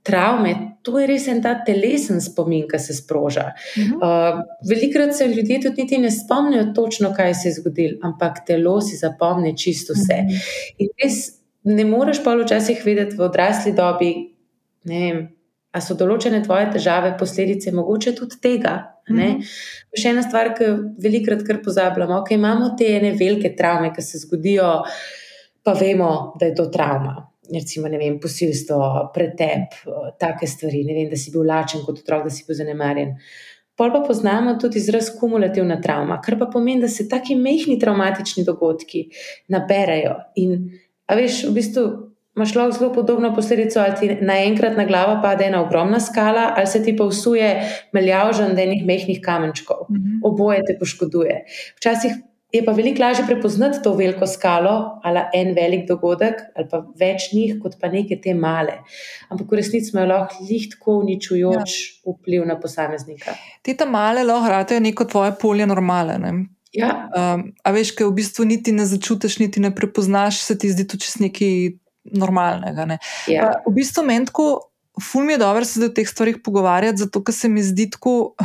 travme, 0.07 0.53
to 0.87 0.99
je 0.99 1.07
res 1.09 1.25
en 1.27 1.41
ta 1.43 1.51
telesen 1.67 2.21
spomin, 2.23 2.63
ki 2.71 2.79
se 2.79 2.95
sproža. 2.95 3.51
Uh 3.51 3.83
-huh. 3.83 3.95
uh, 4.07 4.41
Velikrat 4.69 5.15
se 5.15 5.27
ljudje 5.27 5.61
tudi 5.61 5.81
niti 5.81 5.97
ne 5.97 6.11
spomnijo 6.11 6.71
točno, 6.75 7.13
kaj 7.13 7.33
se 7.33 7.47
je 7.47 7.53
zgodilo, 7.53 7.97
ampak 8.01 8.45
telo 8.47 8.81
si 8.81 8.95
zapomni 8.95 9.57
čisto 9.57 9.93
vse. 9.93 10.17
Uh 10.23 10.31
-huh. 10.31 10.73
In 10.77 10.87
res 11.03 11.15
ne 11.63 11.85
moreš 11.85 12.23
pa 12.23 12.35
včasih 12.35 12.85
vedeti 12.85 13.15
v 13.15 13.21
odrasli 13.21 13.73
dobi, 13.73 14.35
ne 14.83 14.99
vem. 14.99 15.27
A 15.71 15.81
so 15.81 15.93
določene 15.93 16.43
tvoje 16.43 16.71
težave 16.71 17.17
posledice, 17.19 17.71
mogoče 17.71 18.15
tudi 18.15 18.35
tega? 18.41 18.93
Mm 19.09 19.17
-hmm. 19.17 19.43
Še 20.01 20.09
ena 20.09 20.21
stvar, 20.21 20.55
ki 20.55 20.63
jo 20.63 20.77
velikokrat 21.03 21.43
kar 21.47 21.63
pozabljamo, 21.63 22.13
je, 22.13 22.19
okay, 22.19 22.29
da 22.29 22.35
imamo 22.35 22.75
te 22.77 22.85
ene 22.85 23.11
velike 23.11 23.55
travme, 23.55 23.93
ki 23.95 24.01
se 24.01 24.17
zgodijo, 24.17 24.83
pa 25.63 25.73
vemo, 25.73 26.33
da 26.39 26.45
je 26.45 26.55
to 26.55 26.65
travma 26.65 27.26
recimo, 27.53 27.89
vem, 27.89 28.19
posilstvo, 28.19 29.11
pretep, 29.13 29.77
take 30.19 30.47
stvari, 30.47 30.83
ne 30.87 30.95
vem, 30.97 31.11
da 31.11 31.19
si 31.19 31.31
bil 31.33 31.45
lačen 31.47 31.85
kot 31.85 32.01
otrok, 32.03 32.27
da 32.27 32.33
si 32.33 32.45
bil 32.47 32.57
zanemarjen. 32.59 33.15
Pol 33.77 33.91
pa 33.93 34.01
poznamo 34.01 34.55
tudi 34.57 34.79
izraz 34.81 35.11
kumulativna 35.19 35.77
travma, 35.81 36.17
kar 36.25 36.39
pa 36.39 36.47
pomeni, 36.49 36.81
da 36.81 36.89
se 36.89 37.05
taki 37.09 37.35
mehki 37.37 37.77
traumatični 37.79 38.43
dogodki 38.45 39.03
naberajo. 39.53 40.15
In, 40.41 40.55
a 41.05 41.17
veš, 41.19 41.43
v 41.45 41.53
bistvu 41.59 41.83
imaš 42.37 42.55
lahko 42.55 42.77
zelo 42.77 42.93
podobno 42.93 43.29
posledico, 43.35 43.79
ali 43.79 43.93
ti 43.99 44.25
naenkrat 44.25 44.77
na 44.77 44.85
glavo 44.85 45.19
pade 45.21 45.45
ena 45.45 45.61
ogromna 45.61 45.99
skala, 45.99 46.53
ali 46.57 46.67
se 46.67 46.83
ti 46.83 46.95
pa 46.97 47.05
usuje 47.05 47.49
meljavžen 47.93 48.55
denih 48.55 48.85
mehkih 48.85 49.21
kamenčkov. 49.21 49.77
-hmm. 49.89 50.19
Oboje 50.23 50.61
te 50.67 50.77
poškoduje. 50.79 51.45
Včasih 51.77 52.11
Je 52.51 52.61
pa 52.65 52.71
veliko 52.71 53.03
lažje 53.03 53.25
prepoznati 53.27 53.81
to 53.83 53.91
veliko 53.95 54.27
skalo 54.27 54.99
ali 55.03 55.21
en 55.35 55.53
velik 55.55 55.87
dogodek, 55.87 56.39
ali 56.55 56.67
pa 56.71 56.79
več 56.99 57.31
njih, 57.33 57.57
kot 57.59 57.75
pa 57.81 57.89
neke 57.91 58.15
te 58.23 58.33
male. 58.33 58.77
Ampak 59.29 59.51
v 59.51 59.59
resnici 59.59 59.91
imajo 59.93 60.07
lahko 60.13 60.45
lahko 60.47 60.99
uničujoč 61.01 61.73
ja. 61.75 62.13
vpliv 62.13 62.45
na 62.47 62.55
posameznika. 62.59 63.35
Te 63.61 63.75
ta 63.75 63.85
male 63.85 64.23
lahko 64.23 64.53
ratajo 64.53 64.79
neko 64.79 65.05
tvoje 65.05 65.33
polje 65.41 65.67
normale. 65.67 66.15
Ne? 66.23 66.33
Ja. 66.71 67.09
Um, 67.11 67.51
a 67.63 67.71
veš, 67.75 67.91
kaj 67.97 68.07
v 68.07 68.15
bistvu 68.21 68.45
niti 68.45 68.71
ne 68.71 68.85
začutiš, 68.85 69.39
niti 69.39 69.59
ne 69.59 69.73
prepoznaš, 69.75 70.39
se 70.45 70.57
ti 70.57 70.71
zdi 70.71 70.87
to 70.87 70.97
čez 70.97 71.19
nekaj 71.19 71.75
normalnega. 72.15 72.85
Ne? 72.85 72.99
Ja. 73.27 73.51
V 73.67 73.75
bistvu 73.75 74.05
meni 74.07 74.29
tako, 74.29 74.69
ful 75.03 75.27
mi 75.27 75.35
je 75.35 75.43
dobro 75.43 75.65
se 75.65 75.83
o 75.83 75.89
teh 75.91 76.07
stvarih 76.07 76.39
pogovarjati, 76.43 77.03
zato 77.03 77.23
ker 77.23 77.35
se 77.35 77.49
mi 77.49 77.63
zdi 77.63 77.89
tako. 77.91 78.35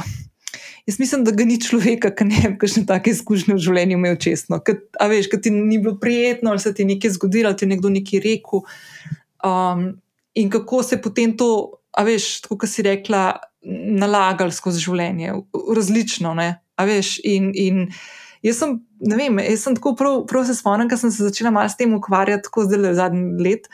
Jaz 0.86 0.98
mislim, 0.98 1.24
da 1.24 1.30
ga 1.30 1.44
ni 1.46 1.60
človeka, 1.62 2.10
ki 2.10 2.24
ne 2.26 2.40
bi 2.50 2.56
kakšne 2.58 2.82
take 2.88 3.12
izkušnje 3.14 3.54
v 3.54 3.62
življenju 3.62 3.98
imel 4.00 4.16
čestno. 4.18 4.58
A 4.98 5.06
veš, 5.10 5.28
kaj 5.30 5.44
ti 5.44 5.52
ni 5.54 5.78
bilo 5.78 5.94
prijetno, 6.02 6.50
ali 6.50 6.62
se 6.62 6.72
ti 6.74 6.86
nekaj 6.88 7.14
zgodilo, 7.14 7.52
ali 7.52 7.58
ti 7.58 7.68
je 7.68 7.70
nekdo 7.70 7.92
nekaj 7.92 8.22
rekel. 8.24 8.64
Um, 9.46 9.84
in 10.34 10.50
kako 10.50 10.82
se 10.82 10.98
potem 11.02 11.36
to, 11.38 11.78
a 11.94 12.02
veš, 12.06 12.40
tako 12.42 12.58
kot 12.64 12.72
si 12.72 12.82
rekla, 12.82 13.28
nalagali 13.62 14.54
skozi 14.54 14.82
življenje, 14.82 15.36
različno. 15.76 16.34
A 16.74 16.86
veš, 16.88 17.14
in, 17.30 17.52
in 17.54 17.84
jaz 18.42 18.58
sem, 18.58 18.80
ne 19.06 19.18
vem, 19.20 19.38
jaz 19.46 19.68
sem 19.68 19.76
tako 19.78 19.94
prav, 19.98 20.24
prav 20.26 20.48
se 20.48 20.56
spomnim, 20.58 20.90
ker 20.90 20.98
sem 20.98 21.12
se 21.14 21.28
začela 21.28 21.52
malo 21.54 21.70
s 21.70 21.78
tem 21.78 21.94
ukvarjati, 21.94 22.48
tako 22.48 22.66
zdaj 22.66 22.82
le 22.82 22.96
zadnji 22.98 23.46
let. 23.46 23.70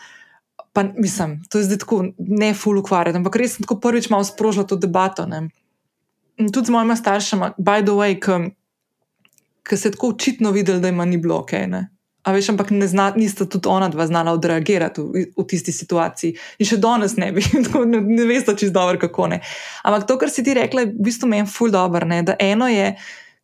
Pa 0.77 0.85
mislim, 0.93 1.39
to 1.49 1.63
je 1.63 1.71
zdaj 1.71 1.81
tako 1.87 2.03
ne 2.19 2.53
full 2.53 2.83
ukvarjati, 2.83 3.17
ampak 3.17 3.41
res 3.41 3.57
sem 3.57 3.65
tako 3.65 3.79
prvič 3.81 4.11
malo 4.13 4.29
sprožila 4.29 4.69
to 4.69 4.77
debato. 4.77 5.25
Ne 5.25 5.47
tudi 6.53 6.67
z 6.67 6.71
mojima 6.71 6.97
staršema, 6.97 7.53
by 7.59 7.83
the 7.83 7.95
way, 7.99 8.15
ki 9.69 9.77
se 9.77 9.89
je 9.89 9.93
tako 9.93 10.09
očitno 10.09 10.51
videl, 10.51 10.81
da 10.81 10.89
ima 10.89 11.05
ni 11.05 11.19
bilo 11.19 11.37
ok. 11.37 11.53
Ne? 11.53 11.89
A 12.23 12.33
veš, 12.33 12.51
ampak 12.53 12.71
ne 12.71 12.87
zna, 12.89 13.13
nista 13.17 13.47
tudi 13.49 13.69
ona 13.69 13.89
dva 13.89 14.07
znala 14.07 14.33
odreagirati 14.37 15.01
v, 15.01 15.25
v 15.37 15.45
tisti 15.49 15.73
situaciji. 15.73 16.37
In 16.59 16.69
še 16.69 16.77
danes 16.83 17.17
ne 17.17 17.31
bi, 17.33 17.45
ne, 17.93 18.01
ne 18.01 18.29
veste, 18.29 18.57
je 18.61 18.71
dobro, 18.75 18.99
kako 19.01 19.31
ne. 19.35 19.41
Ampak 19.87 20.09
to, 20.09 20.19
kar 20.21 20.33
si 20.33 20.45
ti 20.45 20.57
rekla, 20.57 20.85
je 20.85 20.93
v 20.93 21.09
bistvu 21.09 21.31
meni 21.31 21.49
ful 21.49 21.73
dobro. 21.73 22.05
Da 22.05 22.37
eno 22.41 22.69
je, 22.69 22.95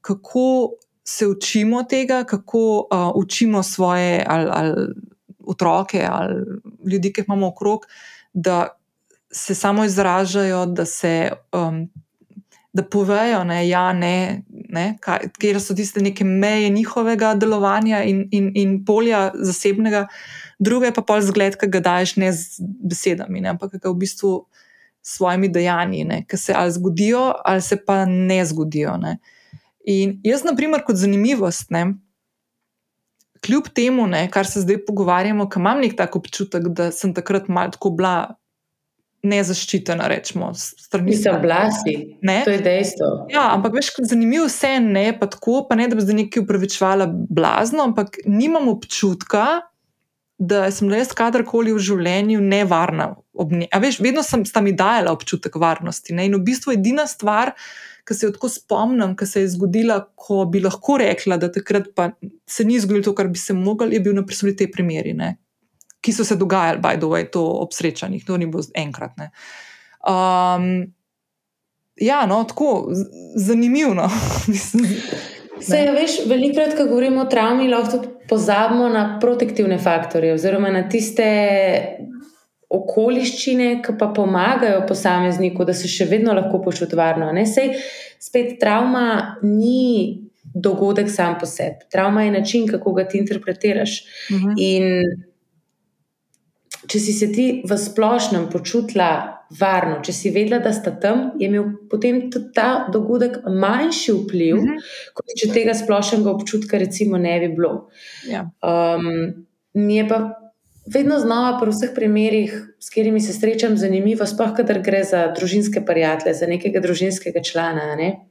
kako 0.05 0.77
se 1.05 1.27
učimo 1.29 1.83
tega, 1.89 2.25
kako 2.25 2.89
uh, 2.89 3.11
učimo 3.15 3.63
svoje 3.63 4.25
ali, 4.27 4.49
ali 4.53 4.87
otroke 5.47 6.07
ali 6.09 6.35
ljudi, 6.93 7.13
ki 7.13 7.21
jih 7.21 7.29
imamo 7.29 7.49
okrog, 7.53 7.85
da 8.33 8.69
se 9.33 9.55
samo 9.55 9.85
izražajo, 9.85 10.67
da 10.67 10.85
se 10.85 11.33
um, 11.53 11.89
da 12.75 12.83
povejo, 12.83 13.45
da 13.47 13.61
ja, 13.62 13.93
ne, 13.93 14.43
ne, 14.51 14.97
kje 15.39 15.61
so 15.62 15.77
tiste 15.79 16.03
neke 16.03 16.25
meje 16.27 16.70
njihovega 16.75 17.35
delovanja 17.39 18.03
in, 18.03 18.25
in, 18.35 18.51
in 18.55 18.81
polja 18.85 19.29
zasebnega, 19.35 20.09
druga 20.59 20.91
je 20.91 20.95
pa 20.97 21.05
pol 21.07 21.22
zgled, 21.22 21.55
ki 21.61 21.70
ga 21.70 21.81
daješ 21.85 22.16
ne 22.18 22.33
z 22.35 22.66
besedami, 22.83 23.45
ne, 23.45 23.53
ampak 23.55 23.79
ga 23.79 23.93
v 23.93 24.01
bistvu 24.03 24.35
s 25.05 25.18
svojimi 25.18 25.53
dejanji, 25.55 26.03
ki 26.27 26.41
se 26.41 26.57
ali 26.57 26.75
zgodijo, 26.75 27.29
ali 27.45 27.62
se 27.62 27.79
pa 27.79 28.03
ne 28.11 28.41
zgodijo. 28.45 28.97
Ne. 28.99 29.18
In 29.87 30.18
jaz, 30.25 30.43
na 30.43 30.57
primer, 30.57 30.83
kot 30.83 30.99
zanimivost. 30.99 31.70
Ne, 31.70 31.93
Kljub 33.45 33.68
temu, 33.77 34.07
ne, 34.09 34.25
kar 34.33 34.49
se 34.49 34.62
zdaj 34.64 34.81
pogovarjamo, 34.87 35.47
imam 35.57 35.83
nek 35.85 35.95
tak 35.99 36.16
občutek, 36.16 36.70
da 36.72 36.89
sem 36.91 37.12
takrat 37.14 37.51
malo 37.53 37.75
tako 37.77 37.91
bila 37.93 38.14
nezaščitena, 39.25 40.07
rečemo, 40.12 40.51
strani. 40.55 41.11
Mislim, 41.11 41.41
blasi. 41.43 41.95
Ne? 42.22 42.41
To 42.47 42.53
je 42.53 42.61
dejstvo. 42.64 43.11
Ja, 43.33 43.49
ampak 43.55 43.77
veš, 43.79 43.93
zanimivo 44.05 44.47
vse 44.49 44.77
ne 44.85 45.07
pa 45.18 45.29
tako, 45.33 45.62
pa 45.68 45.79
ne 45.81 45.89
da 45.89 45.97
bi 45.99 46.05
zdaj 46.05 46.18
nekaj 46.22 46.45
upravičevala 46.45 47.09
blazno, 47.31 47.89
ampak 47.89 48.20
nimam 48.27 48.68
občutka, 48.72 49.64
da 50.39 50.66
sem 50.75 50.91
res 50.91 51.12
kadarkoli 51.14 51.72
v 51.75 51.83
življenju 51.83 52.43
nevarna. 52.43 53.12
Veš, 53.81 54.01
vedno 54.03 54.22
sem 54.27 54.43
tam 54.47 54.68
dajala 54.77 55.14
občutek 55.14 55.57
varnosti. 55.61 56.14
Ne? 56.14 56.27
In 56.29 56.39
v 56.39 56.45
bistvu 56.51 56.75
edina 56.75 57.07
stvar, 57.11 57.55
ki 58.05 58.16
se 58.16 58.27
jo 58.27 58.35
tako 58.35 58.51
spomnim, 58.53 59.14
ki 59.16 59.29
se 59.29 59.45
je 59.45 59.53
zgodila, 59.55 60.01
ko 60.18 60.43
bi 60.51 60.61
lahko 60.64 60.99
rekla, 61.01 61.39
da 61.41 61.49
takrat 61.53 61.93
pa 61.97 62.11
se 62.51 62.66
ni 62.66 62.81
zgodilo 62.83 63.07
to, 63.07 63.14
kar 63.16 63.31
bi 63.33 63.41
se 63.41 63.57
mogli, 63.57 63.95
je 63.97 64.03
bil 64.05 64.16
na 64.16 64.27
primer 64.27 64.57
te 64.59 64.68
primeri, 64.70 65.14
ne? 65.16 65.37
Ki 66.05 66.13
so 66.13 66.25
se 66.25 66.37
dogajali, 66.37 66.83
by 66.83 66.99
the 67.01 67.09
way, 67.09 67.25
to 67.31 67.43
ob 67.43 67.73
srečanjih, 67.73 68.25
to 68.27 68.37
ni 68.37 68.47
bilo 68.47 68.63
enkrat. 68.77 69.17
Um, 70.05 70.93
ja, 71.97 72.27
no, 72.27 72.45
tako 72.45 72.89
zanimivo. 73.37 73.95
Se 75.61 75.77
je, 75.77 75.93
veš, 75.93 76.17
velikrat, 76.27 76.75
ko 76.77 76.85
govorimo 76.89 77.23
o 77.23 77.29
travmi, 77.31 77.69
lahko 77.71 77.97
tudi 77.97 78.09
pozabimo 78.29 78.89
na 78.89 79.05
protektivne 79.23 79.79
faktorje, 79.79 80.35
oziroma 80.35 80.73
na 80.75 80.83
tiste 80.91 81.29
okoliščine, 82.75 83.69
ki 83.85 83.95
pa 84.01 84.09
pomagajo 84.17 84.83
posamezniku, 84.89 85.65
da 85.65 85.77
se 85.77 85.89
še 85.89 86.09
vedno 86.11 86.35
lahko 86.35 86.59
počuti 86.65 86.99
varno. 86.99 87.31
Ne? 87.33 87.47
Sej, 87.47 87.77
spet, 88.21 88.57
travma 88.61 89.39
ni 89.47 90.25
dogodek 90.43 91.09
sam 91.11 91.39
po 91.41 91.47
sebi. 91.47 91.87
Travma 91.93 92.27
je 92.27 92.35
način, 92.35 92.67
kako 92.69 92.93
ga 92.99 93.07
ti 93.09 93.19
interpretiraš. 93.23 94.03
Uh 94.03 94.37
mhm. 94.37 94.49
-huh. 94.49 94.55
In 94.59 95.25
če 96.89 97.01
si 97.01 97.12
se 97.16 97.30
ti 97.32 97.47
v 97.66 97.78
splošnem 97.78 98.49
počutila 98.53 99.09
varno, 99.59 100.01
če 100.05 100.12
si 100.12 100.32
vedela, 100.35 100.61
da 100.64 100.72
sta 100.74 100.93
tam, 101.01 101.26
je 101.41 101.49
imel 101.49 101.66
potem 101.91 102.24
tudi 102.32 102.53
ta 102.57 102.87
dogodek 102.93 103.43
manjši 103.47 104.12
vpliv, 104.12 104.57
mhm. 104.57 104.78
-huh. 104.78 105.11
kot 105.14 105.37
če 105.41 105.53
tega 105.53 105.74
splošnega 105.74 106.30
občutka, 106.30 106.78
recimo, 106.78 107.18
ne 107.18 107.39
bi 107.41 107.49
bilo. 107.57 107.89
Ja. 108.28 108.51
Um, 108.62 109.47
mi 109.74 109.97
je 109.97 110.09
pa 110.09 110.18
vedno 110.87 111.18
znova, 111.18 111.59
pri 111.61 111.70
vseh 111.70 111.91
primerih, 111.95 112.76
s 112.80 112.91
katerimi 112.91 113.20
se 113.20 113.32
srečam, 113.32 113.76
zanimivo, 113.76 114.26
sploh, 114.26 114.53
kadar 114.57 114.82
gre 114.82 115.05
za 115.05 115.26
družinske 115.37 115.85
prijatelje, 115.85 116.35
za 116.35 116.47
nekega 116.47 116.80
družinskega 116.80 117.43
člana. 117.43 117.95
Ne? 117.97 118.26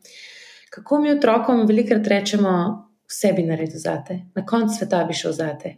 Kako 0.70 1.00
mi 1.00 1.12
otrokom 1.12 1.66
velikokrat 1.68 2.08
rečemo, 2.08 2.52
vse 3.10 3.34
bi 3.34 3.44
naredil 3.44 3.80
zate, 3.80 4.20
na 4.36 4.46
koncu 4.46 4.78
sveta 4.78 5.04
bi 5.04 5.14
šel 5.14 5.32
zate. 5.32 5.76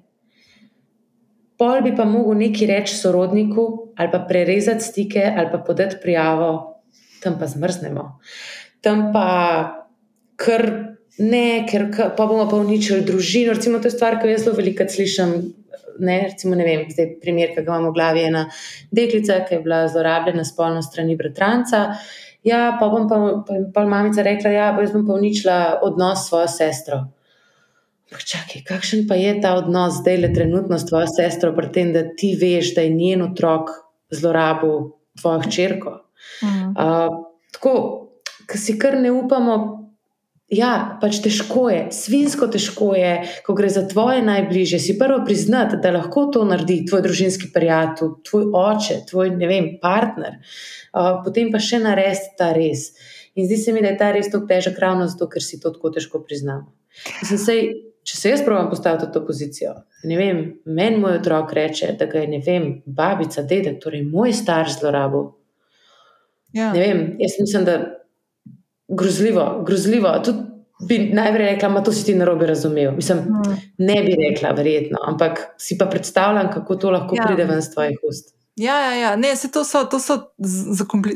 Pol 1.57 1.81
bi 1.81 1.93
pa 1.95 2.03
mogel 2.03 2.39
nekaj 2.41 2.67
reči 2.67 2.97
sorodniku, 2.97 3.65
ali 3.95 4.11
pa 4.11 4.19
prerezati 4.27 4.83
stike, 4.83 5.23
ali 5.23 5.47
pa 5.51 5.57
podati 5.57 6.01
prijavo, 6.01 6.49
tam 7.23 7.39
pa 7.39 7.47
zmrznemo. 7.47 8.19
Tam 8.83 9.11
pa 9.13 9.29
kar 10.35 10.65
ne, 11.17 11.65
ker 11.69 11.87
pa 12.17 12.25
bomo 12.27 12.49
pa 12.49 12.59
uničili 12.59 13.05
družino. 13.07 13.53
Recimo, 13.55 13.79
to 13.79 13.87
je 13.87 13.95
stvar, 13.95 14.19
ki 14.19 14.33
jo 14.33 14.41
zelo 14.43 14.57
veliko 14.59 14.87
slišim. 14.89 15.35
Ne, 15.99 16.19
recimo, 16.27 16.57
ne 16.59 16.65
vem, 16.67 16.83
zdaj 16.91 17.13
primer, 17.21 17.53
ki 17.55 17.63
ga 17.63 17.71
imamo 17.71 17.93
v 17.93 17.95
glavi, 17.95 18.25
ena 18.27 18.45
deklica, 18.91 19.39
ki 19.47 19.55
je 19.55 19.63
bila 19.63 19.85
zlorabljena 19.87 20.43
spolno 20.43 20.83
strani 20.83 21.15
bratranca. 21.15 21.85
Ja, 22.43 22.75
pa 22.79 22.89
bom 22.91 23.07
pa, 23.09 23.19
pa, 23.47 23.61
pa 23.73 23.85
mamica 23.89 24.25
rekla, 24.27 24.51
da 24.51 24.55
ja, 24.55 24.71
bom 24.75 25.07
pa 25.07 25.15
uničila 25.15 25.59
odnos 25.87 26.25
s 26.25 26.27
svojo 26.27 26.51
sestro. 26.51 27.05
Čakaj, 28.09 28.61
kakšen 28.67 29.07
pa 29.09 29.17
je 29.17 29.33
ta 29.41 29.55
odnos 29.57 29.99
zdaj, 30.01 30.17
le 30.21 30.33
trenutno 30.33 30.77
s 30.79 30.85
tvojo 30.85 31.07
sestro, 31.09 31.55
pri 31.57 31.71
tem, 31.73 31.93
da 31.93 32.03
ti 32.05 32.35
veš, 32.37 32.75
da 32.77 32.85
je 32.85 32.93
njen 32.93 33.23
otrok 33.25 33.71
zlorabil 34.13 34.91
tvojo 35.21 35.41
hčerko. 35.47 35.95
Mhm. 36.43 36.75
Uh, 36.77 37.25
tako, 37.53 37.73
ki 38.51 38.61
si 38.61 38.77
kar 38.79 38.99
ne 39.01 39.11
upamo. 39.11 39.81
Ja, 40.53 40.99
pač 41.01 41.17
težko 41.25 41.63
je, 41.73 41.87
svinsko 41.89 42.45
težko 42.53 42.91
je, 42.93 43.15
ko 43.47 43.55
gre 43.57 43.65
za 43.73 43.81
tvoje 43.89 44.21
najbližje. 44.21 44.77
Si 44.79 44.93
prvo 44.99 45.23
priznati, 45.25 45.79
da 45.81 45.89
lahko 45.95 46.27
to 46.29 46.43
naredi 46.45 46.83
tvoj 46.85 47.01
družinski 47.01 47.49
prijatelj, 47.53 48.11
tvoj 48.29 48.45
oče, 48.53 48.99
tvoj 49.09 49.33
vem, 49.41 49.71
partner, 49.81 50.37
uh, 50.93 51.25
potem 51.25 51.49
pa 51.49 51.57
še 51.57 51.81
narediti 51.81 52.37
ta 52.37 52.51
res. 52.53 52.91
In 53.33 53.49
zdi 53.49 53.57
se 53.57 53.73
mi, 53.73 53.81
da 53.81 53.95
je 53.95 53.97
ta 53.97 54.11
res 54.13 54.29
tako 54.29 54.45
težek, 54.53 54.77
ravno 54.79 55.09
zato, 55.09 55.25
ker 55.33 55.41
si 55.41 55.57
to 55.59 55.73
tako 55.73 55.89
težko 55.97 56.21
priznamo. 56.21 56.69
Mislim, 57.23 57.41
sej, 57.41 57.61
če 58.05 58.17
se 58.17 58.29
jaz 58.29 58.43
pravim 58.45 58.69
postaviti 58.69 59.07
v 59.07 59.13
to 59.13 59.21
pozicijo, 59.25 59.73
ne 60.05 60.17
vem, 60.19 60.41
meni 60.65 61.01
moj 61.01 61.19
otrok 61.19 61.53
reče, 61.57 61.95
da 61.99 62.07
ga 62.09 62.21
je, 62.21 62.31
ne 62.35 62.41
vem, 62.45 62.67
babica, 62.85 63.43
dedek, 63.43 63.79
torej 63.83 64.05
moj 64.05 64.33
starš 64.37 64.79
zlorabil. 64.79 65.31
Ja. 66.55 66.71
Ne 66.73 66.83
vem, 66.83 67.05
jaz 67.19 67.39
mislim, 67.41 67.65
da 67.65 67.71
je 67.71 67.87
grozljivo, 68.87 69.63
grozljivo. 69.65 70.13
Tudi 70.23 70.37
bi 70.87 70.99
najprej 71.13 71.45
rekla, 71.45 71.69
da 71.69 71.83
to 71.83 71.91
si 71.91 72.05
ti 72.05 72.15
narobe 72.15 72.47
razumel. 72.47 72.93
Mislim, 72.95 73.19
hmm. 73.25 73.57
ne 73.77 73.97
bi 74.03 74.15
rekla, 74.21 74.53
verjetno, 74.55 75.01
ampak 75.07 75.41
si 75.57 75.77
pa 75.77 75.85
predstavljam, 75.85 76.51
kako 76.53 76.75
to 76.75 76.91
lahko 76.91 77.15
ja. 77.15 77.25
pride 77.27 77.45
ven 77.49 77.61
z 77.61 77.73
tvojih 77.73 77.99
ust. 78.09 78.35
Ja, 78.55 78.75
ja, 78.79 78.93
ja. 78.95 79.15
Ne, 79.15 79.35
se 79.35 79.51
to 79.51 79.63
so, 79.63 79.83
to 79.91 79.99
so 79.99 80.19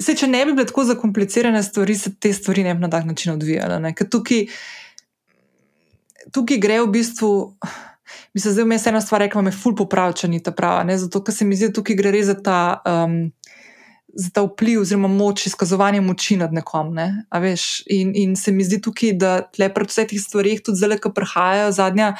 se, 0.02 0.16
če 0.16 0.28
ne 0.28 0.42
bi 0.46 0.54
bile 0.58 0.66
tako 0.68 0.84
zakomplicirane 0.90 1.62
stvari, 1.64 1.96
se 1.96 2.12
te 2.20 2.34
stvari 2.34 2.64
ne 2.64 2.74
bi 2.76 2.84
na 2.84 2.90
tak 2.90 3.06
način 3.08 3.34
odvijale. 3.34 3.94
Ker 3.96 4.10
tukaj 4.12 4.46
tukaj 6.34 6.60
gre 6.62 6.82
v 6.84 6.92
bistvu. 6.94 7.32
Mi 8.34 8.42
se 8.42 8.54
zdaj 8.54 8.66
vmes 8.66 8.86
ena 8.90 9.02
stvar 9.02 9.22
rekla, 9.26 9.42
me 9.46 9.54
ful 9.54 9.76
popravi, 9.78 10.18
če 10.22 10.30
ni 10.30 10.40
ta 10.44 10.54
prava. 10.56 10.84
Ne? 10.88 10.98
Zato, 10.98 11.22
ker 11.26 11.36
se 11.36 11.46
mi 11.46 11.58
zdi, 11.58 11.70
da 11.70 11.78
tukaj 11.80 11.98
gre 11.98 12.14
res 12.14 12.30
za 12.30 12.36
ta, 12.42 12.60
um, 12.90 13.18
za 14.18 14.32
ta 14.34 14.44
vpliv 14.46 14.84
oziroma 14.84 15.10
moč, 15.12 15.46
izkazovanje 15.50 16.02
moči 16.06 16.40
nad 16.42 16.54
nekom. 16.56 16.94
Ne? 16.98 17.10
In, 17.94 18.14
in 18.18 18.36
se 18.40 18.54
mi 18.56 18.66
zdi 18.66 18.82
tukaj, 18.86 19.16
da 19.22 19.34
tle 19.50 19.70
pred 19.74 19.94
vseh 19.94 20.10
teh 20.10 20.22
stvarih, 20.22 20.64
tudi 20.66 20.82
zdaj, 20.82 21.02
ki 21.04 21.14
prihajajo 21.16 21.74
zadnja 21.78 22.14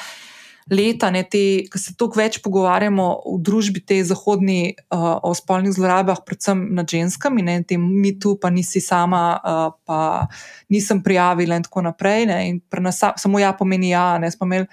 leta, 0.70 1.10
ki 1.10 1.78
se 1.78 1.94
toliko 1.98 2.20
več 2.20 2.38
pogovarjamo 2.44 3.06
v 3.26 3.36
družbi, 3.42 3.82
te 3.82 3.98
zahodni, 4.06 4.76
uh, 4.94 5.18
o 5.26 5.34
spolnih 5.34 5.74
zlorabah, 5.74 6.22
predvsem 6.26 6.62
nad 6.76 6.88
ženskami, 6.90 7.42
ne 7.42 7.58
tem 7.66 7.82
mi 7.82 8.14
tu, 8.18 8.36
pa 8.40 8.52
nisi 8.54 8.80
sama, 8.80 9.24
uh, 9.42 9.74
pa 9.84 10.00
nisem 10.70 11.02
prijavila 11.02 11.58
in 11.58 11.66
tako 11.66 11.84
naprej. 11.90 12.28
Ne, 12.30 12.38
in 12.48 12.62
nas, 12.86 13.02
samo 13.18 13.42
ja 13.42 13.52
pomeni 13.56 13.90
ja, 13.90 14.14
ne 14.22 14.30
spomel. 14.30 14.68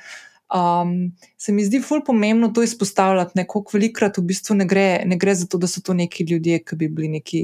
Um, 0.47 1.11
se 1.35 1.51
mi 1.51 1.65
zdi 1.65 1.81
ful 1.83 1.99
pomembno 2.07 2.53
to 2.55 2.63
izpostavljati, 2.63 3.43
kako 3.43 3.65
velikrat 3.73 4.21
v 4.21 4.27
bistvu 4.29 4.55
ne 4.61 4.67
gre, 4.69 5.03
ne 5.05 5.17
gre 5.19 5.35
za 5.35 5.47
to, 5.49 5.59
da 5.59 5.67
so 5.67 5.83
to 5.83 5.97
neki 5.97 6.23
ljudje, 6.29 6.61
ki 6.63 6.77
bi 6.79 6.87
bili 6.87 7.09
neki 7.17 7.41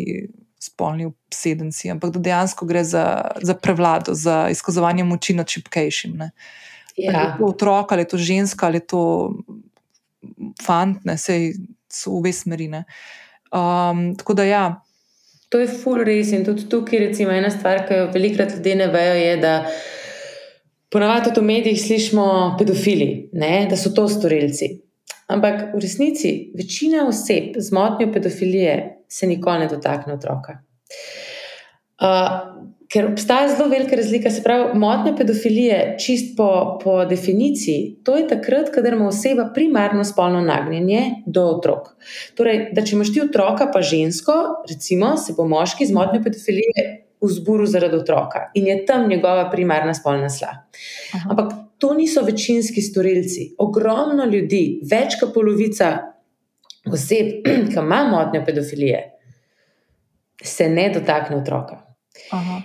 spolni 0.63 1.09
obsedenci, 1.09 1.89
ampak 1.91 2.13
da 2.15 2.21
dejansko 2.23 2.65
gre 2.69 2.85
za, 2.87 3.33
za 3.43 3.57
prevlado, 3.59 4.13
za 4.15 4.45
izkazovanje 4.53 5.03
moči 5.03 5.35
nad 5.35 5.49
šipkejšim. 5.49 6.21
Uh, 6.21 6.53
Ja. 6.97 7.11
Ali 7.13 7.25
je 7.25 7.37
to 7.37 7.45
otrok, 7.45 7.91
ali 7.91 8.01
je 8.01 8.07
to 8.07 8.17
ženska, 8.17 8.67
ali 8.67 8.77
je 8.77 8.87
to 8.87 9.03
fant, 10.61 11.05
ne 11.05 11.17
vse 11.17 11.53
so 11.91 12.17
obe 12.17 12.33
smeri. 12.33 12.69
Um, 13.53 14.15
tako 14.17 14.33
da 14.33 14.43
ja. 14.43 14.65
To 15.49 15.59
je 15.59 15.67
full 15.69 16.01
res 16.05 16.31
in 16.33 16.45
tudi 16.45 16.65
tukaj, 16.69 16.99
recimo, 16.99 17.31
ena 17.31 17.51
stvar, 17.53 17.83
ki 17.87 17.99
jo 17.99 18.07
velikrat 18.13 18.55
ljudje 18.55 18.75
ne 18.75 18.87
vejo, 18.93 19.17
je, 19.19 19.35
da 19.37 19.53
ponavadi 20.93 21.33
v 21.37 21.43
medijih 21.45 21.81
slišimo 21.81 22.55
pedofili, 22.59 23.29
ne, 23.33 23.67
da 23.69 23.77
so 23.77 23.93
to 23.93 24.07
storilci. 24.09 24.71
Ampak 25.33 25.73
v 25.73 25.81
resnici 25.81 26.51
večina 26.57 27.07
oseb 27.07 27.55
z 27.57 27.73
motnjo 27.73 28.11
pedofilije 28.13 28.75
se 29.09 29.27
nikoli 29.27 29.59
ne 29.59 29.67
dotakne 29.71 30.13
otroka. 30.13 30.57
Uh, 32.01 32.65
Ker 32.93 33.07
obstaja 33.09 33.47
zelo 33.49 33.69
velika 33.71 33.97
razlika, 33.97 34.29
se 34.29 34.43
pravi, 34.45 34.77
motnja 34.77 35.15
pedofilije, 35.17 35.95
čist 35.99 36.35
po, 36.37 36.77
po 36.83 36.99
definiciji, 37.09 37.95
to 38.05 38.17
je 38.19 38.27
takrat, 38.29 38.69
kadar 38.75 38.93
ima 38.93 39.07
oseba 39.07 39.47
primarno 39.53 40.03
spolno 40.05 40.41
nagnjenje 40.45 41.01
do 41.25 41.47
otrok. 41.55 41.87
Torej, 42.37 42.67
da 42.77 42.83
če 42.85 42.93
imaš 42.95 43.09
ti 43.15 43.23
otroka, 43.23 43.65
pa 43.73 43.81
žensko, 43.81 44.35
recimo, 44.69 45.15
se 45.17 45.33
bo 45.37 45.47
moški 45.49 45.87
z 45.89 45.95
motnjo 45.95 46.21
pedofilije 46.23 46.83
vzburil 47.23 47.65
zaradi 47.71 47.95
otroka 47.95 48.49
in 48.53 48.67
je 48.67 48.85
tam 48.85 49.07
njegova 49.09 49.47
primarna 49.51 49.93
spolna 49.93 50.29
sla. 50.29 50.51
Aha. 51.15 51.29
Ampak 51.29 51.53
to 51.77 51.93
niso 51.93 52.21
večinski 52.21 52.81
storilci. 52.81 53.55
Ogromno 53.57 54.25
ljudi, 54.25 54.81
več 54.91 55.15
kot 55.21 55.33
polovica 55.33 55.95
oseb, 56.91 57.41
ki 57.71 57.79
ima 57.79 58.03
motnjo 58.11 58.43
pedofilije, 58.45 59.01
se 60.43 60.69
ne 60.69 60.89
dotakne 60.93 61.39
otroka. 61.41 61.79
Aha. 62.31 62.61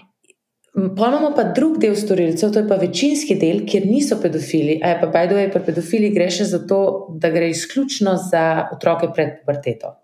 Imamo 0.79 1.33
pa 1.35 1.43
drug 1.45 1.79
del 1.83 1.97
storilcev, 1.97 2.53
to 2.53 2.63
je 2.63 2.69
pa 2.69 2.77
večinski 2.79 3.35
del, 3.35 3.65
kjer 3.67 3.87
niso 3.87 4.21
pedofili. 4.23 4.79
A 4.83 4.95
je 4.95 5.01
pa, 5.01 5.09
by 5.11 5.27
the 5.27 5.35
way, 5.35 5.51
pri 5.53 5.65
pedofili 5.67 6.13
gre 6.15 6.29
še 6.31 6.47
za 6.47 6.61
to, 6.71 6.81
da 7.19 7.33
gre 7.35 7.51
izključno 7.51 8.15
za 8.31 8.45
otroke 8.73 9.11
pred 9.15 9.41
puberteto. 9.41 9.97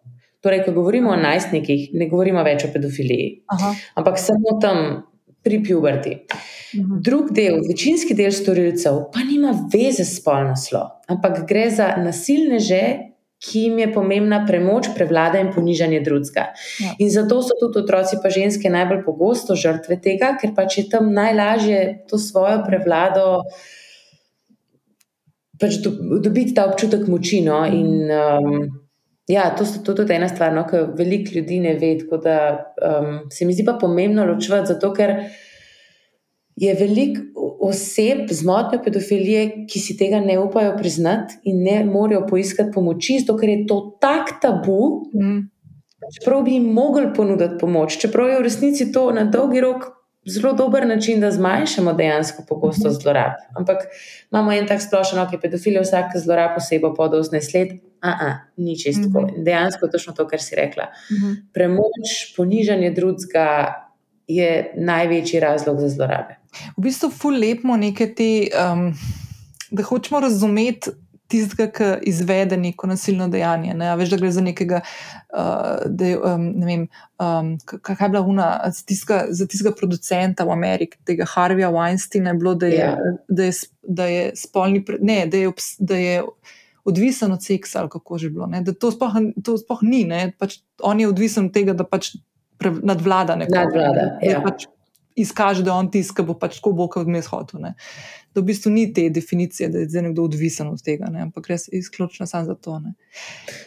Torej, 0.43 0.65
ko 0.67 0.75
govorimo 0.77 1.15
o 1.15 1.17
najstnikih, 1.17 1.95
ne 1.95 2.09
govorimo 2.11 2.43
več 2.45 2.67
o 2.67 2.73
pedofiliji, 2.75 3.29
Aha. 3.55 3.71
ampak 4.03 4.19
samo 4.21 4.59
tam 4.61 4.81
pri 5.45 5.63
puberti. 5.65 6.19
Mhm. 6.75 7.01
Drug 7.07 7.31
del, 7.33 7.61
večinski 7.69 8.17
del 8.19 8.33
storilcev, 8.33 9.05
pa 9.15 9.23
nima 9.25 9.55
veze 9.73 10.05
s 10.05 10.19
spolnoslo, 10.19 10.83
ampak 11.09 11.45
gre 11.49 11.69
za 11.71 11.95
nasilne 12.03 12.59
že, 12.59 12.83
ki 13.45 13.67
jim 13.67 13.79
je 13.79 13.91
pomembna 13.93 14.41
premoč, 14.49 14.89
prevlada 14.97 15.41
in 15.43 15.53
ponižanje 15.53 16.01
drugega. 16.07 16.49
Ja. 16.81 16.97
In 16.99 17.13
zato 17.13 17.43
so 17.45 17.57
tudi 17.61 17.83
otroci, 17.83 18.19
pa 18.23 18.33
ženske, 18.33 18.73
najbolj 18.73 19.05
pogosto 19.05 19.57
žrtve 19.59 20.01
tega, 20.01 20.33
ker 20.41 20.55
pač 20.57 20.79
je 20.81 20.89
tam 20.89 21.13
najlažje 21.13 21.81
to 22.09 22.19
svojo 22.19 22.63
prevlado 22.67 23.43
pač 25.61 25.79
do, 25.85 25.95
dobiti 26.21 26.55
ta 26.55 26.67
občutek 26.71 27.07
moči. 27.11 27.43
No? 27.47 27.63
In 27.67 28.11
um, 28.11 28.69
ja, 29.31 29.49
to 29.57 29.67
je 29.67 29.83
tudi 29.85 30.17
ena 30.17 30.29
stvar, 30.29 30.55
no? 30.55 30.67
ki 30.69 30.87
veliko 30.99 31.39
ljudi 31.39 31.61
ne 31.65 31.77
ve. 31.81 31.97
Da, 32.25 32.39
um, 32.79 33.19
se 33.31 33.47
mi 33.47 33.55
zdi 33.55 33.67
pa 33.67 33.79
pomembno 33.81 34.27
ločevati, 34.29 34.73
zato 34.75 34.93
ker 34.97 35.17
je 36.57 36.75
veliko 36.79 37.34
oseb 37.65 38.29
z 38.31 38.45
motnjo 38.45 38.81
pedofilije, 38.85 39.65
ki 39.71 39.81
si 39.81 39.97
tega 39.97 40.21
ne 40.21 40.39
upajo 40.39 40.77
priznati 40.77 41.41
in 41.51 41.63
ne 41.65 41.81
morejo 41.85 42.27
poiskati 42.29 42.73
pomoči, 42.75 43.19
zato 43.23 43.39
ker 43.41 43.49
je 43.49 43.67
to 43.67 43.81
tak 44.01 44.37
tabu. 44.43 45.05
Mm. 45.15 45.43
Čeprav 46.15 46.43
bi 46.45 46.59
jim 46.59 46.65
mogli 46.77 47.09
ponuditi 47.17 47.57
pomoč, 47.61 47.97
čeprav 48.01 48.29
je 48.29 48.39
v 48.39 48.45
resnici 48.45 48.93
to 48.93 49.11
na 49.13 49.25
dolgi 49.25 49.61
rok 49.65 49.87
zelo 50.27 50.53
dober 50.53 50.87
način, 50.87 51.21
da 51.21 51.31
zmanjšamo 51.31 51.93
dejansko 51.93 52.45
pogosto 52.49 52.89
mhm. 52.89 52.95
zlorab. 53.01 53.33
Ampak 53.57 53.77
imamo 54.31 54.53
en 54.53 54.67
tak 54.67 54.83
splošen, 54.83 55.19
ok, 55.19 55.41
pedofil 55.43 55.75
je 55.75 55.83
vsak 55.83 56.17
zlorab 56.25 56.57
osebo 56.57 56.95
pod 56.95 57.13
18 57.13 57.55
let. 57.59 57.73
Aha, 58.01 58.31
ni 58.57 58.79
čisto 58.79 59.09
tako. 59.13 59.27
Mhm. 59.27 59.45
Dejansko 59.45 59.87
je 59.87 59.91
točno 59.91 60.13
to, 60.13 60.29
kar 60.29 60.41
si 60.41 60.57
rekla. 60.57 60.87
Mhm. 61.13 61.33
Premoč, 61.53 62.35
ponižanje 62.37 62.91
drugega 62.91 63.75
je 64.29 64.73
največji 64.77 65.41
razlog 65.41 65.81
za 65.81 65.89
zlorabe. 65.89 66.37
V 66.77 66.87
bistvu, 66.87 67.11
ful 67.11 67.37
lepmo 67.39 67.77
nekaj 67.77 68.15
te, 68.15 68.31
um, 68.55 68.93
da 69.71 69.83
hočemo 69.83 70.21
razumeti 70.21 70.95
tistega, 71.29 71.67
ki 71.73 72.11
izvede 72.11 72.57
neko 72.61 72.87
nasilno 72.87 73.29
dejanje. 73.29 73.75
Ne? 73.75 73.89
Veš, 73.97 74.13
da 74.13 74.19
gre 74.21 74.31
za 74.33 74.43
nekega, 74.45 74.81
uh, 75.33 75.85
da 75.87 76.11
je, 76.11 76.19
um, 76.21 76.45
ne 76.61 76.67
vem, 76.67 76.87
um, 77.19 77.55
kaj 77.75 77.97
je 78.01 78.09
bila 78.13 78.23
una, 78.23 78.49
tiska, 78.87 79.25
za 79.31 79.47
tistega 79.51 79.75
producenta 79.77 80.45
v 80.45 80.55
Ameriki, 80.55 81.01
tega 81.09 81.27
Harveya 81.29 81.73
Weinsteina, 81.75 82.35
je 82.35 82.41
bilo, 82.41 82.55
da 82.55 82.71
je, 82.71 82.79
yeah. 82.79 83.01
Ja. 83.01 83.17
da 83.29 83.49
je, 83.49 83.53
da 83.83 84.07
je 84.07 84.29
spolni, 84.37 84.85
ne, 85.01 85.25
da 85.27 85.43
je, 85.43 85.53
da 85.79 85.97
je 85.97 86.23
odvisen 86.85 87.33
od 87.33 87.43
seksa 87.43 87.81
ali 87.81 87.91
kako 87.91 88.19
že 88.19 88.31
bilo. 88.31 88.47
Ne? 88.47 88.61
Da 88.63 88.75
to 88.75 88.93
sploh, 88.93 89.17
to 89.45 89.57
sploh 89.59 89.83
ni, 89.83 90.05
pač 90.39 90.61
on 90.83 91.01
je 91.01 91.09
odvisen 91.09 91.49
od 91.49 91.57
tega, 91.57 91.73
da 91.73 91.85
pač 91.89 92.15
nadvlada 92.63 93.37
nekoga. 93.37 93.65
Nadvlada, 93.65 94.07
ja. 94.23 94.41
pač 94.45 94.67
izkaže, 95.17 95.63
da 95.63 95.77
on 95.79 95.91
tisti, 95.95 96.17
ki 96.17 96.27
bo 96.27 96.35
pač 96.39 96.59
tako 96.59 96.75
bo, 96.79 96.89
kot 96.91 97.07
mi 97.07 97.21
je 97.21 97.29
hotel 97.31 97.71
da 98.35 98.41
v 98.41 98.45
bistvu 98.45 98.71
ni 98.71 98.93
te 98.93 99.09
definicije, 99.11 99.69
da 99.69 99.79
je 99.79 99.89
zdaj 99.89 100.03
nekdo 100.03 100.25
odvisen 100.27 100.69
od 100.69 100.83
tega, 100.83 101.07
ne? 101.11 101.23
ampak 101.23 101.47
res 101.49 101.69
izključno 101.73 102.27
samo 102.27 102.45
za 102.45 102.55
to. 102.55 102.81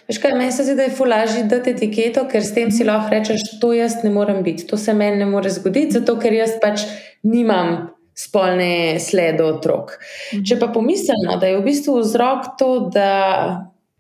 Veš 0.08 0.20
kaj, 0.22 0.36
meni 0.36 0.52
se 0.52 0.66
zdi, 0.68 0.76
da 0.76 0.88
je 0.88 0.96
fulaži 0.96 1.46
dati 1.48 1.72
etiketo, 1.72 2.26
ker 2.32 2.44
s 2.44 2.54
tem 2.56 2.72
si 2.72 2.84
lahko 2.88 3.14
rečeš, 3.16 3.46
to 3.62 3.72
jaz 3.74 4.02
ne 4.04 4.12
morem 4.12 4.44
biti, 4.44 4.68
to 4.68 4.78
se 4.78 4.94
meni 4.94 5.24
ne 5.24 5.30
more 5.30 5.50
zgoditi, 5.50 6.00
zato 6.00 6.18
ker 6.20 6.36
jaz 6.36 6.58
pač 6.64 6.88
nimam. 7.24 7.94
Spolne 8.18 8.98
slede 8.98 9.44
otrok. 9.46 9.92
Mhm. 10.34 10.40
Če 10.50 10.56
pa 10.58 10.72
pomislimo, 10.74 11.36
da 11.38 11.52
je 11.52 11.60
v 11.60 11.66
bistvu 11.68 12.00
vzrok 12.00 12.48
to, 12.58 12.70
da 12.90 13.12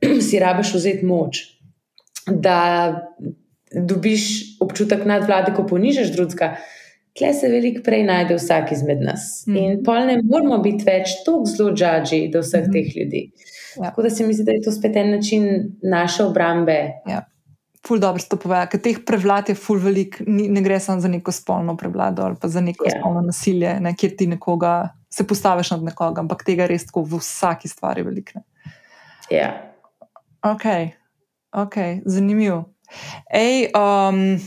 si 0.25 0.39
rabiš 0.41 0.71
vzeti 0.73 1.05
moč, 1.05 1.43
da 2.25 2.55
dobiš 3.73 4.57
občutek 4.63 5.05
nadvlade, 5.05 5.53
ko 5.55 5.65
ponižeš 5.67 6.13
drugega, 6.15 6.55
Tle 7.17 7.31
se 7.33 7.47
veliko 7.49 7.81
prej 7.81 8.03
najde 8.05 8.35
vsak 8.37 8.71
izmed 8.71 8.99
nas. 9.01 9.43
Mm. 9.47 9.57
In 9.57 9.79
pol 9.85 10.05
ne 10.05 10.19
moramo 10.21 10.59
biti 10.61 10.85
več 10.85 11.15
tako 11.25 11.47
zelo 11.49 11.71
džadži 11.73 12.27
do 12.33 12.43
vseh 12.43 12.67
mm. 12.67 12.73
teh 12.75 12.91
ljudi. 12.93 13.21
Ja. 13.77 13.89
Tako 13.89 14.05
da 14.05 14.11
se 14.13 14.27
mi 14.27 14.35
zdi, 14.37 14.45
da 14.45 14.53
je 14.53 14.61
to 14.65 14.71
spet 14.71 14.95
en 15.01 15.09
način 15.15 15.47
naše 15.81 16.23
obrambe. 16.23 16.77
Ja. 17.09 17.23
Ful 17.87 18.01
dobro 18.03 18.21
se 18.21 18.29
to 18.29 18.37
pove, 18.41 18.59
ker 18.69 18.81
teh 18.83 18.99
prevlad 19.05 19.49
je 19.49 19.55
ful 19.57 19.79
velik, 19.81 20.19
ni, 20.27 20.45
ne 20.51 20.61
gre 20.61 20.77
samo 20.83 21.01
za 21.01 21.09
neko 21.09 21.31
spolno 21.31 21.77
prevlado 21.77 22.25
ali 22.25 22.35
pa 22.41 22.49
za 22.51 22.61
neko 22.61 22.85
ja. 22.85 22.97
spolno 22.99 23.21
nasilje, 23.25 23.77
ne, 23.81 23.93
kjer 23.97 24.15
ti 24.17 24.27
nekoga 24.27 24.89
se 25.13 25.25
postaviš 25.27 25.71
nad 25.71 25.85
nekoga, 25.87 26.21
ampak 26.21 26.43
tega 26.45 26.67
res 26.69 26.85
tako 26.89 27.05
v 27.07 27.21
vsaki 27.21 27.69
stvari 27.71 28.03
veliko. 28.03 28.43
Ja. 29.31 29.53
Ok, 30.45 30.65
okay. 31.55 32.01
zanimivo. 32.05 32.65
Ej, 33.33 33.69
um, 33.75 34.37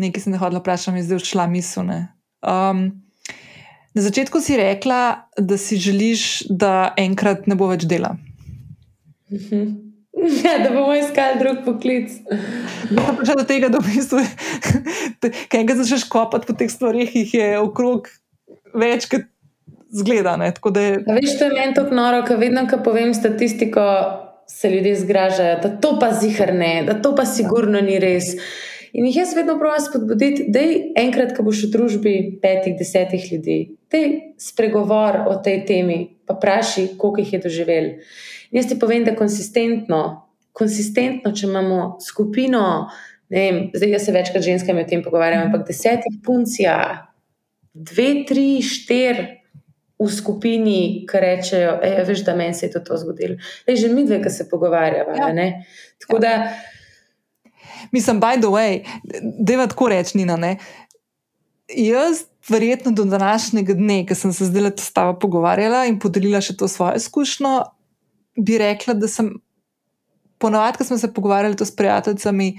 nekaj 0.00 0.24
sem 0.24 0.36
hodila 0.40 0.62
vprašati, 0.62 0.94
mi 0.94 1.02
je 1.02 1.08
zdaj 1.10 1.22
všla 1.24 1.46
misel. 1.52 1.90
Um, 2.44 2.84
na 3.94 4.02
začetku 4.02 4.40
si 4.40 4.56
rekla, 4.58 5.28
da 5.38 5.58
si 5.58 5.76
želiš, 5.76 6.44
da 6.50 6.94
enkrat 6.96 7.46
ne 7.46 7.58
bo 7.58 7.70
več 7.72 7.88
dela. 7.88 8.16
Ja, 10.14 10.58
da 10.62 10.70
bomo 10.70 10.94
iskali 10.94 11.38
drug 11.38 11.56
poklic. 11.64 12.12
Da 12.90 13.02
pa 13.02 13.24
če 13.26 13.34
do 13.34 13.44
tega, 13.48 13.68
da 13.68 13.80
v 13.82 13.90
bistvu, 13.96 14.22
kaj 15.52 15.64
ga 15.66 15.74
začneš 15.80 16.06
kopati 16.08 16.46
po 16.48 16.54
teh 16.56 16.70
stvarih, 16.70 17.10
jih 17.10 17.32
je 17.34 17.48
okrog 17.58 18.06
več, 18.78 19.08
kot 19.10 19.26
zgleda. 19.94 20.36
Je... 20.40 20.52
Veš, 21.06 21.34
to 21.38 21.48
je 21.48 21.50
meni 21.52 21.74
tako 21.74 21.98
noro, 21.98 22.22
ker 22.26 22.38
vedno, 22.40 22.62
ko 22.70 22.78
povem 22.86 23.10
statistiko, 23.14 23.82
se 24.48 24.70
ljudje 24.70 24.94
zgražajo, 25.00 25.58
da 25.62 25.70
to 25.80 25.96
pa 26.00 26.12
zihrne, 26.12 26.84
da 26.86 26.96
to 27.02 27.14
pa 27.16 27.24
sigurno 27.24 27.80
ni 27.80 27.98
res. 27.98 28.34
In 28.94 29.08
jih 29.08 29.16
jaz 29.16 29.32
vedno 29.34 29.56
pravim 29.58 29.82
spodbuditi, 29.82 30.44
da 30.54 30.60
je 30.62 30.76
enkrat, 30.96 31.32
ko 31.36 31.42
boš 31.42 31.64
v 31.64 31.70
družbi 31.72 32.12
petih, 32.42 32.76
desetih 32.78 33.24
ljudi, 33.32 33.56
da 33.90 33.98
je 33.98 34.10
spregovor 34.38 35.24
o 35.32 35.34
tej 35.42 35.64
temi, 35.66 35.98
pa 36.26 36.36
vpraši, 36.36 36.92
koliko 36.98 37.24
jih 37.24 37.32
je 37.32 37.40
doživel. 37.48 37.88
In 38.52 38.60
jaz 38.60 38.68
ti 38.70 38.78
povem, 38.78 39.02
da 39.02 39.16
konsistentno, 39.18 40.00
konsistentno, 40.54 41.32
če 41.34 41.48
imamo 41.48 41.96
skupino, 42.02 42.62
ne 43.34 43.42
vem, 43.42 43.58
zdaj 43.74 43.96
jaz 43.96 44.06
se 44.06 44.14
večkrat 44.14 44.46
ženskami 44.46 44.84
o 44.84 44.88
tem 44.88 45.02
pogovarjam, 45.02 45.48
ampak 45.48 45.66
desetih 45.66 46.20
puncija, 46.22 46.76
dve, 47.74 48.10
tri, 48.28 48.62
štiri. 48.62 49.26
V 49.98 50.10
skupini, 50.10 51.06
ki 51.06 51.20
rečejo, 51.22 51.78
je 51.84 52.04
veš, 52.04 52.24
da 52.26 52.34
meni 52.36 52.54
se 52.54 52.66
je 52.66 52.72
to, 52.72 52.80
to 52.82 52.96
zgodilo. 52.98 53.36
Le 53.68 53.76
že 53.76 53.88
mi 53.88 54.02
dve, 54.06 54.18
ki 54.22 54.30
se 54.30 54.48
pogovarjamo. 54.50 55.14
Ja. 55.16 55.30
Tako 56.02 56.16
ja. 56.16 56.20
da 56.20 56.32
Mislim, 57.90 58.20
by 58.20 58.40
the 58.40 58.48
way, 58.48 58.84
da 59.38 59.52
je 59.52 59.68
tako 59.68 59.88
reči, 59.88 60.18
Nina. 60.18 60.36
Ne? 60.36 60.56
Jaz, 61.68 62.24
verjetno 62.48 62.90
do 62.90 63.04
današnjega 63.04 63.74
dne, 63.74 64.06
ki 64.06 64.14
sem 64.14 64.32
se 64.32 64.44
zdaj 64.44 64.62
le 64.62 64.72
stava 64.78 65.18
pogovarjala 65.18 65.84
in 65.86 65.98
podelila 65.98 66.40
še 66.40 66.56
to 66.56 66.68
svojo 66.68 66.96
izkušnjo, 66.96 67.54
bi 68.36 68.58
rekla, 68.58 68.94
da 68.94 69.08
sem 69.08 69.30
ponovadi, 70.38 70.78
ko 70.78 70.84
smo 70.84 70.98
se 70.98 71.12
pogovarjali 71.14 71.56
s 71.60 71.76
prijateljicami, 71.76 72.58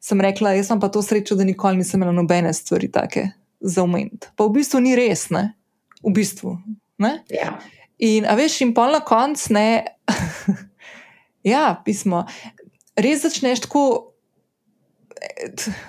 sem 0.00 0.20
rekla, 0.20 0.56
jaz 0.58 0.66
sem 0.68 0.80
pa 0.80 0.88
to 0.88 1.02
srečo, 1.02 1.38
da 1.38 1.44
nikoli 1.44 1.78
nisem 1.78 2.00
imela 2.00 2.12
nobene 2.12 2.52
stvari 2.52 2.90
take 2.90 3.28
za 3.60 3.82
umet. 3.82 4.32
Pa 4.36 4.44
v 4.44 4.58
bistvu 4.58 4.82
ni 4.82 4.96
res, 4.98 5.28
ne? 5.30 5.52
V 6.02 6.14
bistvu. 6.14 6.56
Ja. 7.30 7.58
In 8.02 8.26
a 8.26 8.34
veš, 8.38 8.60
in 8.66 8.74
pol 8.74 8.94
na 8.94 9.02
koncu, 9.06 9.54
ne. 9.54 9.68
ja, 11.54 11.68
pismo. 11.84 12.26
Res 12.98 13.22
začneš 13.24 13.66
tako 13.66 14.12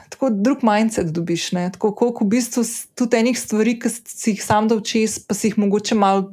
tako 0.09 0.29
drug 0.29 0.63
mindset 0.63 1.11
dobiš. 1.11 1.51
Ne? 1.51 1.67
Tako 1.73 1.93
kot 1.95 2.21
v 2.21 2.29
bistvu 2.35 2.63
tudi 2.95 3.19
enih 3.19 3.39
stvari, 3.39 3.75
ki 3.79 3.91
si 3.91 4.33
jih 4.33 4.43
sam 4.43 4.69
dal 4.71 4.83
čez, 4.85 5.19
pa 5.27 5.35
si 5.37 5.49
jih 5.49 5.59
mogoče 5.61 5.97
malo. 5.99 6.31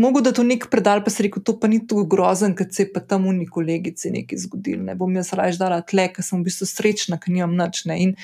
Mogoče 0.00 0.24
da 0.24 0.32
to 0.32 0.44
nek 0.46 0.66
predal, 0.72 1.02
pa 1.04 1.12
se 1.12 1.26
reko, 1.26 1.42
to 1.44 1.58
pa 1.60 1.68
ni 1.68 1.82
tako 1.84 2.06
grozen, 2.08 2.54
kot 2.56 2.72
se 2.72 2.86
je 2.86 2.92
pa 2.92 3.02
tam 3.04 3.26
neki 3.28 3.50
kolegici 3.52 4.12
nekaj 4.14 4.38
zgodilo. 4.46 4.84
Ne 4.84 4.94
bom 4.96 5.12
jaz 5.16 5.32
raje 5.36 5.58
dala 5.60 5.82
tle, 5.84 6.08
ker 6.14 6.24
sem 6.24 6.40
v 6.40 6.48
bistvu 6.48 6.68
srečna, 6.68 7.18
ker 7.20 7.34
nimam 7.34 7.56
nič. 7.58 7.84
Ne? 7.90 7.98
In 8.00 8.14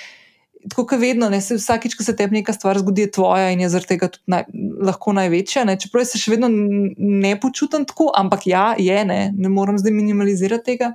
tako, 0.71 0.87
kot 0.87 1.01
vedno, 1.01 1.29
ne? 1.31 1.41
se 1.41 1.57
vsakič, 1.59 1.95
ko 1.99 2.05
se 2.05 2.17
tebi 2.17 2.39
neka 2.39 2.53
stvar 2.53 2.79
zgodi, 2.79 3.07
je 3.07 3.11
tvoja 3.19 3.51
in 3.55 3.61
je 3.61 3.69
zaradi 3.73 3.93
tega 3.95 4.09
tudi 4.13 4.33
naj, 4.33 4.47
lahko 4.89 5.15
največja. 5.17 5.65
Ne? 5.69 5.77
Čeprav 5.81 6.07
se 6.09 6.21
še 6.21 6.35
vedno 6.35 6.51
ne 6.51 7.35
počutim 7.41 7.87
tako, 7.89 8.11
ampak 8.17 8.47
ja, 8.51 8.67
je, 8.79 8.99
ne, 9.09 9.21
ne 9.37 9.53
morem 9.53 9.79
zdaj 9.81 9.95
minimalizirati 9.95 10.73
tega. 10.73 10.93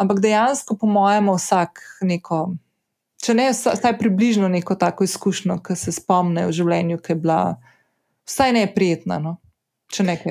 Ampak 0.00 0.18
dejansko, 0.24 0.76
po 0.80 0.90
mojem, 0.90 1.30
vsak 1.30 1.82
neko, 2.02 2.40
če 3.22 3.36
ne 3.38 3.50
vsaj 3.54 3.94
približno 4.00 4.50
neko 4.50 4.74
tako 4.80 5.06
izkušnjo, 5.06 5.60
ki 5.62 5.78
se 5.78 5.94
spomne 5.94 6.48
v 6.48 6.56
življenju, 6.56 6.98
ki 6.98 7.14
je 7.14 7.20
bila 7.22 7.40
vsaj 8.26 8.56
neprijetna. 8.58 9.20
No? 9.22 9.36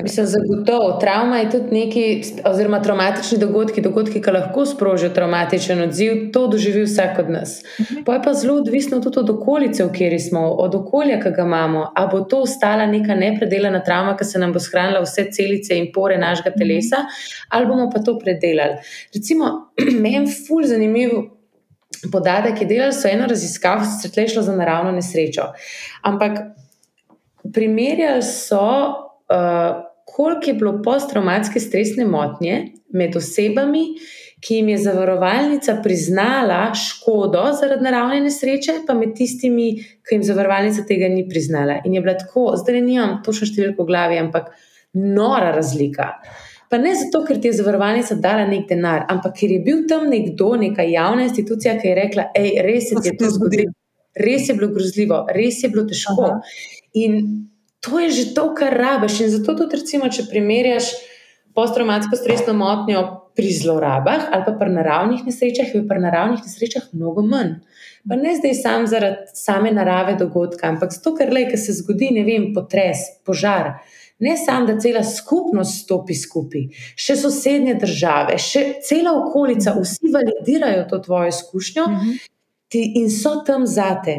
Mislim, 0.02 0.26
zagotovo. 0.26 0.98
Trauma 1.00 1.38
je 1.38 1.50
tudi 1.50 1.66
neki, 1.70 2.22
oziroma 2.44 2.82
traumatični 2.82 3.38
dogodki, 3.38 3.80
dogodki, 3.80 4.22
ki 4.22 4.30
lahko 4.30 4.66
sprožijo 4.66 5.10
traumatičen 5.10 5.80
odziv, 5.82 6.12
to 6.32 6.46
doživi 6.48 6.82
vsak 6.84 7.18
od 7.18 7.30
nas. 7.30 7.62
Mhm. 7.80 8.02
Pa 8.04 8.14
je 8.14 8.22
pa 8.22 8.34
zelo 8.34 8.54
odvisno 8.54 9.00
tudi 9.00 9.18
od 9.18 9.30
okolice, 9.30 9.84
v 9.84 9.92
kateri 9.92 10.20
smo, 10.20 10.40
od 10.40 10.74
okolja, 10.74 11.20
ki 11.20 11.30
ga 11.36 11.42
imamo. 11.42 11.92
Ali 11.94 12.08
bo 12.12 12.20
to 12.20 12.42
ostala 12.42 12.86
neka 12.86 13.14
nepredelana 13.14 13.80
trauma, 13.84 14.16
ki 14.16 14.24
se 14.24 14.38
nam 14.38 14.52
bo 14.52 14.60
shranila 14.60 15.00
vse 15.00 15.30
celice 15.32 15.78
in 15.78 15.92
pore 15.92 16.18
našega 16.18 16.50
mhm. 16.50 16.58
telesa, 16.58 17.04
ali 17.48 17.66
bomo 17.66 17.90
pa 17.90 18.02
to 18.02 18.18
predelali. 18.18 18.76
Recimo, 19.14 19.70
meni 20.02 20.14
je 20.14 20.26
ful 20.48 20.66
zanimiv. 20.66 21.10
Podatek 22.12 22.60
je 22.60 22.66
delal, 22.66 22.92
so 22.92 23.08
eno 23.08 23.26
raziskavo, 23.26 23.84
se 23.84 24.20
je 24.20 24.28
šlo 24.28 24.42
za 24.42 24.56
naravno 24.56 24.92
nesrečo. 24.92 25.42
Ampak 26.02 26.38
primerjali 27.52 28.22
so 28.22 28.60
koliko 30.14 30.50
je 30.50 30.54
bilo 30.54 30.80
posttraumatske 30.84 31.60
stresne 31.60 32.04
motnje 32.06 32.60
med 32.92 33.16
osebami, 33.16 33.84
ki 34.44 34.58
jim 34.58 34.68
je 34.68 34.78
zavarovalnica 34.78 35.78
priznala 35.82 36.74
škodo 36.76 37.46
zaradi 37.60 37.86
naravne 37.86 38.20
nesreče, 38.26 38.82
pa 38.86 38.94
med 38.94 39.14
tistimi, 39.16 39.70
ki 40.04 40.18
jim 40.18 40.26
zavarovalnica 40.26 40.84
tega 40.88 41.08
ni 41.08 41.24
priznala. 41.28 41.78
In 41.84 41.94
je 41.96 42.02
bila 42.04 42.16
tako, 42.20 42.50
zdaj 42.60 42.80
ne 42.80 42.92
imam 42.98 43.14
točno 43.24 43.48
številko 43.48 43.86
v 43.86 43.88
glavi, 43.88 44.18
ampak 44.20 44.52
nora 45.00 45.48
razlika. 45.56 46.10
Pa 46.70 46.78
ne 46.82 46.92
zato, 46.98 47.22
ker 47.24 47.40
ti 47.40 47.48
je 47.48 47.56
zavarovalnica 47.60 48.18
dala 48.20 48.44
nek 48.50 48.68
denar, 48.68 49.06
ampak 49.10 49.36
ker 49.40 49.56
je 49.56 49.64
bil 49.64 49.84
tam 49.88 50.06
nekdo, 50.10 50.52
neka 50.60 50.84
javna 50.90 51.24
institucija, 51.28 51.78
ki 51.80 51.90
je 51.90 51.96
rekla: 52.02 52.28
hej, 52.36 52.52
res 52.66 52.90
se 52.90 53.00
ti 53.00 53.12
je 53.12 53.16
to 53.20 53.32
zgodilo. 53.38 53.72
Res 54.14 54.48
je 54.48 54.54
bilo 54.54 54.68
grozljivo, 54.70 55.24
res 55.34 55.64
je 55.64 55.72
bilo 55.72 55.88
težko. 55.90 56.28
Aha. 56.28 56.40
In 57.00 57.16
to 57.84 58.00
je 58.00 58.10
že 58.10 58.24
to, 58.34 58.48
kar 58.54 58.72
rabiš. 58.72 59.20
In 59.20 59.30
zato 59.30 59.54
tudi, 59.58 59.76
recimo, 59.76 60.08
če 60.08 60.26
primerjaš 60.30 60.90
posttraumatsko 61.54 62.16
stresno 62.16 62.54
motnjo 62.58 63.04
pri 63.34 63.50
zlorabah 63.50 64.30
ali 64.32 64.46
pa 64.46 64.52
pri 64.58 64.70
naravnih 64.74 65.24
nesrečah, 65.26 65.74
je 65.74 65.82
pri 65.88 66.00
naravnih 66.02 66.42
nesrečah 66.42 66.88
mnogo 66.92 67.22
manj. 67.22 67.60
Pa 68.08 68.16
ne 68.20 68.34
zdaj 68.36 68.54
sam 68.58 68.86
zaradi 68.86 69.32
same 69.38 69.72
narave 69.72 70.16
dogodka, 70.20 70.68
ampak 70.68 70.92
zato, 70.92 71.14
ker 71.16 71.32
le, 71.32 71.46
se 71.56 71.72
zgodi, 71.72 72.10
ne 72.12 72.24
vem, 72.26 72.50
potres, 72.54 73.04
požar 73.24 73.76
ne 74.18 74.36
samo, 74.36 74.66
da 74.66 74.78
cela 74.80 75.02
skupnost 75.04 75.84
stopi 75.84 76.14
skupaj, 76.14 76.68
še 76.96 77.16
sosednje 77.18 77.74
države, 77.82 78.38
še 78.38 78.62
cela 78.86 79.14
okolica, 79.18 79.74
vsi 79.78 80.12
validirajo 80.14 80.86
to 80.90 81.00
tvojo 81.06 81.32
izkušnjo 81.32 81.88
mhm. 81.90 82.14
ti, 82.72 82.84
in 83.00 83.10
so 83.10 83.36
tam 83.46 83.66
zate. 83.66 84.16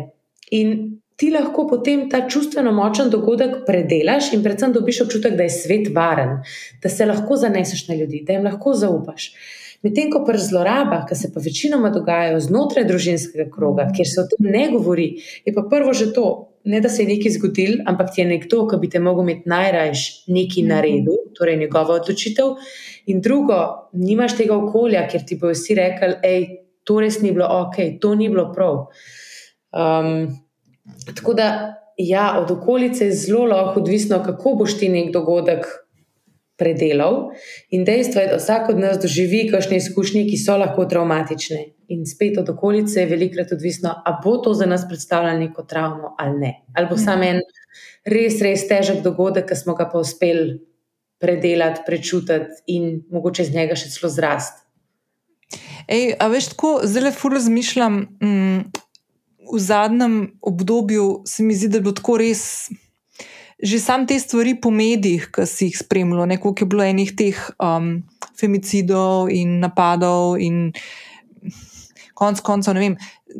In 0.51 0.99
ti 1.15 1.31
lahko 1.31 1.67
potem 1.67 2.09
ta 2.09 2.25
čustveno 2.29 2.71
močen 2.75 3.09
dogodek 3.09 3.61
predelaš, 3.67 4.33
in 4.35 4.43
predvsem 4.43 4.73
dobiš 4.75 5.01
občutek, 5.05 5.37
da 5.37 5.47
je 5.47 5.53
svet 5.57 5.91
varen, 5.95 6.41
da 6.83 6.89
se 6.89 7.05
lahko 7.05 7.37
zaneseš 7.39 7.87
na 7.87 7.95
ljudi, 7.95 8.23
da 8.27 8.35
jim 8.35 8.43
lahko 8.43 8.73
zaupaš. 8.73 9.31
Medtem 9.85 10.09
ko 10.09 10.23
pri 10.25 10.39
zlorabah, 10.41 11.03
ki 11.05 11.15
se 11.15 11.29
pa 11.33 11.41
večinoma 11.43 11.91
dogajajo 11.93 12.39
znotraj 12.41 12.87
družinskega 12.89 13.45
kroga, 13.53 13.85
kjer 13.95 14.07
se 14.09 14.21
o 14.21 14.27
tem 14.31 14.47
ne 14.51 14.65
govori, 14.73 15.07
je 15.45 15.53
pa 15.53 15.61
prvo 15.69 15.93
že 15.93 16.11
to, 16.13 16.25
ne 16.65 16.79
da 16.81 16.89
se 16.89 17.03
je 17.03 17.11
nekaj 17.11 17.35
zgodil, 17.35 17.75
ampak 17.85 18.09
ti 18.15 18.21
je 18.23 18.27
nekdo, 18.27 18.63
ki 18.67 18.79
bi 18.81 18.89
te 18.89 18.99
mogel 18.99 19.27
imeti 19.27 19.49
najrajš 19.49 20.05
neki 20.33 20.63
na 20.65 20.79
redu, 20.81 21.19
torej 21.37 21.59
njegova 21.61 21.99
odločitev. 21.99 22.55
In 23.13 23.21
drugo, 23.21 23.59
nimaš 23.93 24.37
tega 24.39 24.57
okolja, 24.57 25.05
kjer 25.11 25.27
ti 25.27 25.37
bojo 25.37 25.53
vsi 25.53 25.77
rekli, 25.77 26.17
hej, 26.23 26.47
to 26.83 26.97
res 27.03 27.21
ni 27.21 27.35
bilo 27.35 27.45
ok, 27.45 27.77
to 28.01 28.15
ni 28.17 28.31
bilo 28.33 28.47
prav. 28.55 28.87
Um, 29.69 30.33
tako 31.15 31.33
da, 31.33 31.47
ja, 31.97 32.39
od 32.41 32.51
okolice 32.51 33.05
je 33.05 33.15
zelo 33.15 33.45
lahko 33.45 33.79
odvisno, 33.79 34.23
kako 34.23 34.55
boš 34.59 34.77
ti 34.79 34.89
nek 34.89 35.13
dogodek 35.13 35.65
predelal. 36.57 37.31
In 37.69 37.85
dejstvo 37.85 38.21
je, 38.21 38.27
da 38.27 38.39
vsak 38.39 38.69
od 38.69 38.79
nas 38.79 38.99
doživi 39.01 39.45
kakšne 39.51 39.77
izkušnje, 39.77 40.25
ki 40.29 40.37
so 40.39 40.57
lahko 40.57 40.85
traumatične. 40.89 41.61
In 41.93 42.05
spet 42.07 42.37
od 42.41 42.49
okolice 42.49 43.01
je 43.01 43.09
velikrat 43.11 43.51
odvisno, 43.51 43.93
ali 44.05 44.21
bo 44.23 44.37
to 44.37 44.53
za 44.53 44.65
nas 44.65 44.87
predstavljalo 44.87 45.39
neko 45.39 45.63
travmo 45.63 46.15
ali 46.19 46.39
ne. 46.39 46.53
Ali 46.73 46.87
bo 46.89 46.97
samo 46.97 47.23
en 47.23 47.41
res, 48.05 48.39
res 48.41 48.67
težek 48.67 49.03
dogodek, 49.03 49.49
ki 49.49 49.57
smo 49.59 49.75
ga 49.75 49.89
pa 49.91 49.99
uspeli 49.99 50.59
predelati, 51.19 51.83
prečutiti 51.85 52.63
in 52.67 53.03
mogoče 53.11 53.43
iz 53.43 53.53
njega 53.53 53.75
še 53.79 53.91
celo 53.93 54.11
zrast. 54.11 54.63
Ej, 55.87 56.15
a 56.19 56.27
veš, 56.31 56.49
tako 56.55 56.79
zelo 56.89 57.11
fur 57.13 57.35
razmišljam. 57.35 57.99
Mm, 58.23 58.84
v 59.53 59.59
zadnjem 59.59 60.39
obdobju 60.41 61.23
se 61.25 61.43
mi 61.43 61.55
zdi, 61.55 61.67
da 61.67 61.77
je 61.77 61.81
bilo 61.81 61.93
tako 61.93 62.17
res 62.17 62.69
že 63.63 63.79
sam 63.79 64.03
te 64.07 64.19
stvari 64.19 64.57
po 64.61 64.69
medijih, 64.69 65.29
ki 65.31 65.45
si 65.47 65.69
jih 65.69 65.77
spremljal, 65.79 66.27
koliko 66.41 66.63
je 66.63 66.67
bilo 66.67 66.83
enih 66.83 67.11
teh 67.15 67.37
um, 67.55 68.03
femicidov 68.39 69.31
in 69.31 69.59
napadov, 69.63 70.35
in 70.43 70.73
konc 72.15 72.39
koncev, 72.43 72.75
ne 72.75 72.83
vem, 72.83 72.97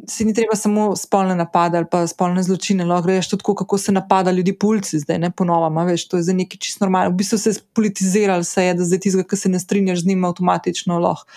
se 0.07 0.25
ni 0.27 0.33
treba 0.35 0.55
samo 0.55 0.95
spolne 0.99 1.35
napade 1.35 1.77
ali 1.79 1.87
pa 1.91 2.03
spolne 2.07 2.43
zločine, 2.43 2.85
lahko 2.87 3.07
greš 3.07 3.29
tudi 3.31 3.43
tako, 3.43 3.55
kako 3.63 3.77
se 3.77 3.91
napada 3.91 4.31
ljudi 4.31 4.55
pulci, 4.59 4.99
zdaj 4.99 5.19
ne 5.19 5.31
ponovama, 5.31 5.85
veš, 5.87 6.07
to 6.11 6.19
je 6.19 6.27
za 6.27 6.33
nekaj 6.35 6.59
čisto 6.59 6.85
normalno. 6.85 7.13
V 7.13 7.19
bistvu 7.21 7.39
se 7.39 7.49
je 7.49 7.61
politiziralo, 7.73 8.43
se 8.43 8.65
je, 8.65 8.73
da 8.73 8.87
zdaj 8.87 8.99
tizga, 9.07 9.23
ki 9.23 9.39
se 9.39 9.49
ne 9.49 9.59
strinjaš 9.59 10.03
z 10.03 10.11
njim, 10.11 10.25
avtomatično 10.25 10.99
lahko. 10.99 11.27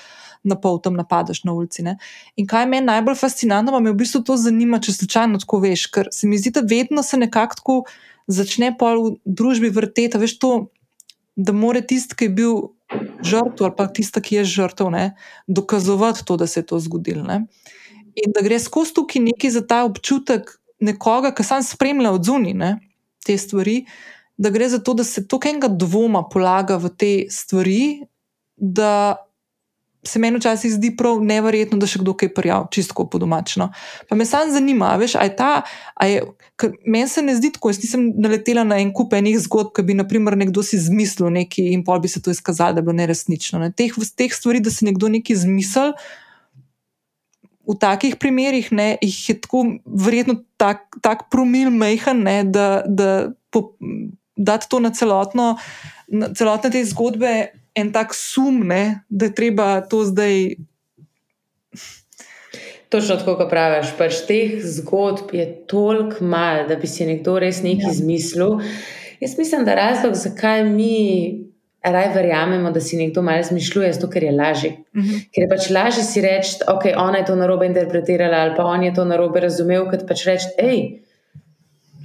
Na 0.47 0.55
pol 0.55 0.79
tam 0.83 0.95
napadaš 0.95 1.43
na 1.45 1.53
ulici. 1.53 1.83
Ne? 1.83 1.97
In 2.37 2.47
kaj 2.47 2.67
me 2.71 2.81
najbolj 2.85 3.19
fascinantno, 3.19 3.75
pa 3.75 3.81
me 3.83 3.93
v 3.93 3.99
bistvu 3.99 4.23
to 4.27 4.37
zanima, 4.39 4.81
če 4.83 4.95
slučajno 4.95 5.41
tako 5.43 5.63
veš, 5.65 5.87
ker 5.95 6.11
se 6.15 6.31
mi 6.31 6.39
zdi, 6.39 6.55
da 6.55 6.63
vedno 6.63 7.03
se 7.03 7.19
nekako 7.19 7.59
tako 7.59 7.79
začne 8.29 8.71
pol 8.79 9.03
v 9.05 9.15
družbi 9.25 9.73
vrteti, 9.75 10.21
veš 10.21 10.39
to, 10.39 10.53
da 11.39 11.55
more 11.55 11.83
tisti, 11.87 12.17
ki 12.19 12.29
je 12.29 12.35
bil 12.35 12.55
žrtev 13.23 13.69
ali 13.69 13.77
pa 13.77 13.87
tisti, 13.89 14.23
ki 14.23 14.41
je 14.41 14.45
žrtev, 14.45 14.91
ne, 14.91 15.05
dokazovati 15.47 16.25
to, 16.27 16.37
da 16.37 16.47
se 16.47 16.61
je 16.61 16.67
to 16.67 16.81
zgodilo. 16.81 17.25
Ne. 17.27 17.45
In 18.19 18.35
da 18.35 18.43
gre 18.43 18.59
skozi 18.59 18.95
tukaj 18.95 19.23
neki 19.23 19.51
za 19.51 19.63
ta 19.67 19.85
občutek 19.87 20.57
nekoga, 20.81 21.33
ki 21.35 21.45
sam 21.47 21.63
spremlja 21.63 22.13
od 22.15 22.25
zunaj 22.27 22.79
te 23.27 23.39
stvari, 23.39 23.83
da 24.39 24.51
gre 24.51 24.69
za 24.69 24.79
to, 24.79 24.95
da 24.95 25.05
se 25.05 25.27
toliko 25.27 25.51
enega 25.51 25.69
dvoma 25.69 26.23
polaga 26.31 26.79
v 26.79 26.91
te 26.95 27.13
stvari, 27.31 28.07
da 28.57 29.19
se 30.09 30.19
meni 30.19 30.39
včasih 30.41 30.73
zdi 30.73 30.91
prav 30.97 31.21
nevrjetno, 31.25 31.79
da 31.79 31.87
še 31.89 32.01
kdo 32.03 32.15
kaj 32.19 32.33
prijavi, 32.35 32.71
čisto 32.75 33.07
po 33.07 33.21
domačno. 33.21 33.71
Pa 34.09 34.17
me 34.17 34.27
samo 34.27 34.53
zanima, 34.53 34.95
veš, 35.01 35.19
aj 35.21 35.35
ta, 35.37 35.51
aj, 36.01 36.21
meni 36.87 37.09
se 37.09 37.23
ne 37.23 37.37
zdi 37.37 37.53
tako, 37.55 37.73
jaz 37.73 37.83
nisem 37.83 38.09
naletela 38.17 38.65
na 38.67 38.81
en 38.83 38.93
kup 38.97 39.15
enih 39.19 39.39
zgodb, 39.45 39.75
ki 39.77 39.85
bi, 39.89 39.99
naprimer, 39.99 40.39
nekdo 40.41 40.65
si 40.67 40.79
izmislil 40.81 41.31
nekaj 41.35 41.73
in 41.75 41.85
pol 41.87 42.01
bi 42.03 42.11
se 42.11 42.23
to 42.25 42.33
izkazalo, 42.35 42.79
da 42.79 42.83
je 42.83 42.89
bilo 42.89 42.97
neresnično. 42.99 43.61
Ne. 43.63 43.73
Teh, 43.73 43.95
teh 44.17 44.33
stvari, 44.35 44.65
da 44.65 44.73
si 44.75 44.89
nekdo 44.89 45.11
nekaj 45.13 45.37
izmislil. 45.37 45.95
V 47.69 47.77
takih 47.77 48.17
primerih 48.17 48.71
ne, 48.73 48.95
je 49.05 49.35
tako 49.37 49.67
verjetno 49.85 50.41
tak, 50.57 50.87
tak 51.05 51.29
promil 51.29 51.69
mehen, 51.69 52.25
ne, 52.25 52.41
da, 52.49 52.81
da 52.89 53.29
po, 53.53 53.75
dati 54.39 54.71
to 54.71 54.81
na 54.81 54.91
celotno, 54.91 55.59
na 56.09 56.33
celotne 56.33 56.71
te 56.73 56.81
zgodbe 56.89 57.51
en 57.79 57.93
tak 57.93 58.15
sum, 58.15 58.61
ne, 58.67 59.01
da 59.09 59.29
je 59.29 59.35
treba 59.35 59.81
to 59.81 60.03
zdaj. 60.05 60.57
Točno 62.89 63.19
tako, 63.21 63.37
kot 63.37 63.51
praviš. 63.51 63.93
Pač 63.99 64.23
teh 64.29 64.61
zgodb 64.65 65.35
je 65.37 65.47
toliko 65.69 66.25
malo, 66.25 66.65
da 66.69 66.79
bi 66.81 66.89
si 66.89 67.07
nekdo 67.07 67.37
res 67.39 67.61
nekaj 67.63 67.91
ja. 67.91 67.97
izmislil. 67.97 68.63
Jaz 69.21 69.35
mislim, 69.39 69.67
da 69.67 69.75
razlog, 69.77 70.15
zakaj 70.17 70.65
mi 70.65 70.95
raje 71.83 72.15
verjamemo, 72.15 72.71
da 72.71 72.81
si 72.81 72.97
nekdo 72.97 73.23
malo 73.23 73.41
izmišljuje, 73.41 73.89
je 73.89 73.99
to, 74.01 74.09
ker 74.11 74.25
je 74.25 74.33
lažje. 74.33 74.71
Uh 74.71 75.03
mhm. 75.03 75.09
-huh. 75.09 75.27
Ker 75.35 75.43
je 75.45 75.49
pač 75.49 75.71
lažje 75.71 76.05
si 76.05 76.21
reči, 76.21 76.57
da 76.61 76.73
okay, 76.75 76.89
je 76.89 76.97
ona 76.97 77.25
to 77.25 77.37
narobe 77.37 77.67
interpretirala 77.67 78.37
ali 78.37 78.57
pa 78.57 78.65
on 78.65 78.83
je 78.83 78.95
to 78.95 79.05
narobe 79.05 79.41
razumel, 79.41 79.91
kot 79.91 80.09
pač 80.09 80.25
reči, 80.27 80.47
hej 80.59 81.08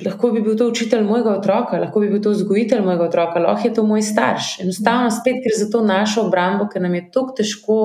lahko 0.05 0.31
bi 0.31 0.41
bil 0.41 0.55
to 0.57 0.67
učitelj 0.67 1.03
mojega 1.05 1.35
otroka, 1.37 1.77
lahko 1.77 2.01
bi 2.01 2.09
bil 2.09 2.21
to 2.21 2.31
vzgojitelj 2.33 2.81
mojega 2.81 3.05
otroka, 3.05 3.39
lahko 3.39 3.67
je 3.67 3.73
to 3.73 3.83
moj 3.85 4.01
starš. 4.01 4.59
Enostavno 4.63 5.11
spet 5.11 5.41
gre 5.45 5.53
za 5.57 5.69
to 5.71 5.83
našo 5.85 6.25
obrambo, 6.27 6.65
ker 6.71 6.81
nam 6.81 6.95
je 6.95 7.03
tako 7.11 7.35
težko 7.37 7.77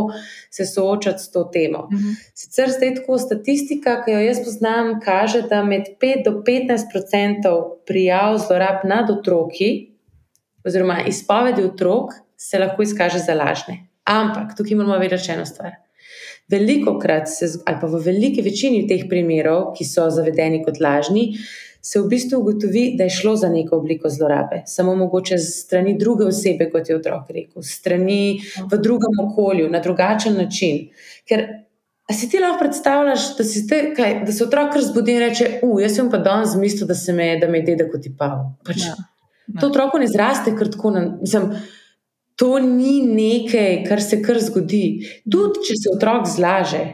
se 0.50 0.66
soočati 0.66 1.22
s 1.22 1.30
to 1.30 1.44
temo. 1.52 1.88
Mhm. 1.92 2.14
Sicer 2.34 2.70
zdaj 2.70 2.94
tako 3.00 3.18
statistika, 3.18 3.98
ki 4.04 4.16
jo 4.16 4.22
jaz 4.24 4.40
poznam, 4.44 4.94
kaže, 5.04 5.42
da 5.42 5.62
med 5.64 5.92
5 6.00 6.24
do 6.24 6.32
15 6.46 6.96
odstotkov 6.96 7.84
prijav 7.86 8.38
zlorab 8.38 8.84
nad 8.84 9.10
otroki, 9.10 9.92
oziroma 10.64 11.02
izpovedi 11.06 11.64
otrok, 11.64 12.12
se 12.36 12.58
lahko 12.58 12.82
izkaže 12.82 13.18
za 13.18 13.34
lažne. 13.34 13.88
Ampak 14.04 14.56
tukaj 14.56 14.76
moramo 14.76 14.98
vedeti 14.98 15.32
eno 15.32 15.46
stvar. 15.46 15.76
Veliko 16.48 16.98
krat, 16.98 17.28
se, 17.28 17.46
ali 17.66 17.76
pa 17.80 17.86
v 17.86 18.00
veliki 18.04 18.42
večini 18.42 18.86
teh 18.88 19.04
primerov, 19.08 19.74
ki 19.76 19.84
so 19.84 20.06
zavedeni 20.10 20.62
kot 20.64 20.80
lažni, 20.80 21.34
se 21.88 22.00
v 22.00 22.08
bistvu 22.08 22.40
ugotovi, 22.42 22.82
da 22.98 23.06
je 23.06 23.10
šlo 23.10 23.36
za 23.36 23.48
neko 23.48 23.76
obliko 23.76 24.10
zlorabe, 24.12 24.62
samo 24.66 24.94
mogoče 24.94 25.38
strani 25.38 25.94
druge 25.98 26.26
osebe, 26.28 26.66
kot 26.70 26.88
je 26.88 26.96
otrok 26.98 27.30
rekel, 27.32 27.62
strani 27.64 28.40
v 28.70 28.80
drugem 28.82 29.16
okolju, 29.22 29.70
na 29.72 29.80
drugačen 29.80 30.36
način. 30.36 30.90
Ker 31.28 31.46
si 32.12 32.28
ti 32.28 32.40
lahko 32.42 32.58
predstavljaš, 32.60 33.24
da, 33.38 33.46
te, 33.70 33.80
kaj, 33.96 34.14
da 34.26 34.36
se 34.36 34.44
otrok 34.44 34.76
razbudi 34.76 35.16
in 35.16 35.24
reče: 35.24 35.48
Uf, 35.62 35.80
jaz 35.80 35.96
sem 35.96 36.10
pa 36.12 36.20
danes 36.20 36.58
mislil, 36.60 36.88
da 36.88 36.94
se 36.94 37.12
me, 37.16 37.30
da 37.40 37.48
me 37.48 37.62
je 37.62 37.70
dedek 37.70 37.96
otipal. 37.96 38.50
Pač, 38.68 38.84
ja, 38.84 38.92
ja. 38.92 39.60
To 39.60 39.72
otroku 39.72 40.00
ne 40.02 40.12
zraste, 40.12 40.52
ker 40.58 40.68
tako 40.72 40.92
na. 40.92 41.06
Mislim, 41.20 41.54
To 42.38 42.60
ni 42.62 43.00
nekaj, 43.02 43.80
kar 43.88 43.98
se 43.98 44.20
kar 44.22 44.38
zgodi. 44.38 44.82
Tudi 45.26 45.64
če 45.66 45.74
se 45.74 45.90
otrok 45.90 46.28
zlaže, 46.30 46.84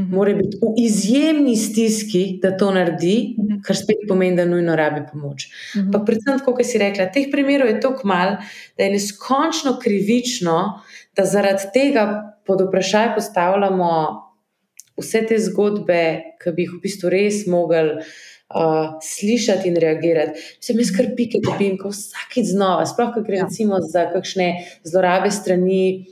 -hmm. 0.00 0.14
mora 0.16 0.34
biti 0.34 0.56
v 0.62 0.72
izjemni 0.84 1.56
stiski, 1.56 2.38
da 2.42 2.56
to 2.56 2.70
naredi, 2.70 3.34
mm 3.38 3.42
-hmm. 3.42 3.62
kar 3.66 3.76
spet 3.76 3.96
pomeni, 4.08 4.36
da 4.36 4.44
nujno 4.44 4.76
rabi 4.76 5.00
pomoč. 5.12 5.48
Mm 5.48 5.80
-hmm. 5.80 5.92
Pa 5.92 5.98
predvsem, 5.98 6.38
kot 6.44 6.66
si 6.66 6.78
rekla, 6.78 7.06
teh 7.06 7.26
primerov 7.30 7.68
je 7.68 7.80
tako 7.80 8.08
malo, 8.08 8.36
da 8.78 8.84
je 8.84 8.90
neskončno 8.90 9.78
krivično, 9.82 10.82
da 11.16 11.24
zaradi 11.24 11.62
tega 11.74 12.34
pod 12.46 12.60
vprašaj 12.60 13.14
postavljamo 13.14 13.90
vse 14.98 15.26
te 15.28 15.38
zgodbe, 15.38 16.22
ki 16.42 16.52
bi 16.52 16.62
jih 16.62 16.72
v 16.72 16.80
bistvu 16.82 17.10
res 17.10 17.46
mogli. 17.46 18.00
Uh, 18.54 18.98
slišati 19.02 19.68
in 19.68 19.76
reagirati. 19.76 20.40
Se 20.60 20.74
mi 20.74 20.84
skrbi, 20.84 21.28
da 21.38 21.54
bi 21.58 21.64
jim 21.64 21.76
vsakeč 21.78 22.46
znova, 22.50 22.86
sploh, 22.86 23.12
ko 23.14 23.20
gre 23.22 23.36
ja. 23.36 23.46
za 23.92 24.10
kakšne 24.12 24.66
zlorabe 24.82 25.30
strani 25.30 26.06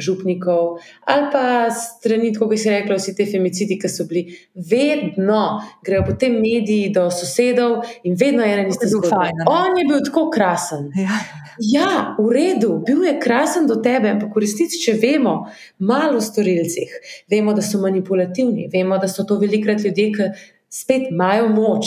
župnikov, 0.00 0.78
ali 1.04 1.28
pa 1.32 1.44
strani, 1.74 2.32
kot 2.36 2.50
bi 2.50 2.58
se 2.58 2.70
reklo, 2.72 2.96
vsi 2.98 3.14
te 3.16 3.26
femicidi, 3.26 3.78
ki 3.80 3.90
so 3.92 4.06
bili, 4.08 4.36
vedno 4.54 5.60
grejo 5.84 6.04
po 6.06 6.16
tem 6.20 6.38
mediji 6.40 6.92
do 6.94 7.08
sosedov 7.10 7.82
in 8.04 8.16
vedno 8.18 8.44
je 8.46 8.54
ena 8.54 8.66
ista 8.68 8.88
zgodba. 8.88 9.30
On 9.46 9.78
je 9.78 9.86
bil 9.88 10.04
tako 10.04 10.28
krasen. 10.34 10.90
Ja. 10.98 11.18
ja, 11.58 11.92
v 12.18 12.28
redu, 12.32 12.78
bil 12.86 13.04
je 13.04 13.16
krasen 13.20 13.66
do 13.66 13.78
tebe, 13.82 14.12
ampak 14.14 14.36
v 14.36 14.44
resnici, 14.44 14.80
če 14.82 14.98
vemo 15.00 15.40
malo 15.78 16.18
o 16.18 16.24
storilcih, 16.24 16.94
vemo, 17.30 17.54
da 17.56 17.64
so 17.64 17.80
manipulativni, 17.82 18.68
vemo, 18.72 18.98
da 18.98 19.08
so 19.10 19.26
to 19.26 19.38
velikrat 19.40 19.84
ljudje, 19.84 20.12
ki 20.14 20.30
spet 20.68 21.10
imajo 21.10 21.48
moč, 21.48 21.86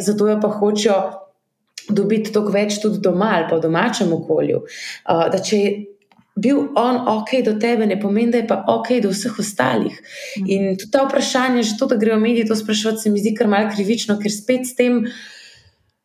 zato 0.00 0.28
jo 0.28 0.40
pa 0.40 0.48
hočejo. 0.48 1.02
Dobiti 1.90 2.30
toliko 2.32 2.52
več 2.54 2.76
tudi 2.78 3.00
doma 3.02 3.32
ali 3.36 3.48
pa 3.50 3.56
v 3.56 3.64
domačem 3.64 4.12
okolju. 4.14 4.60
Uh, 4.62 5.24
da 5.32 5.40
če 5.42 5.58
bil 6.34 6.68
on 6.76 6.96
ok 7.08 7.42
do 7.44 7.58
tebe, 7.60 7.86
ne 7.86 8.00
pomeni, 8.00 8.32
da 8.32 8.40
je 8.40 8.46
pa 8.48 8.62
ok 8.68 9.00
do 9.02 9.12
vseh 9.12 9.38
ostalih. 9.38 10.00
Mhm. 10.38 10.46
In 10.48 10.76
tudi 10.76 10.90
ta 10.90 11.04
vprašanje, 11.04 11.62
že 11.62 11.78
to, 11.78 11.86
da 11.86 11.96
grejo 11.96 12.18
mediji 12.20 12.48
to 12.48 12.56
sprašovati, 12.56 13.02
se 13.02 13.10
mi 13.10 13.20
zdi 13.20 13.34
kar 13.34 13.48
malce 13.48 13.76
krivično, 13.76 14.18
ker 14.18 14.32
spet 14.32 14.66
s 14.66 14.76
tem. 14.76 15.04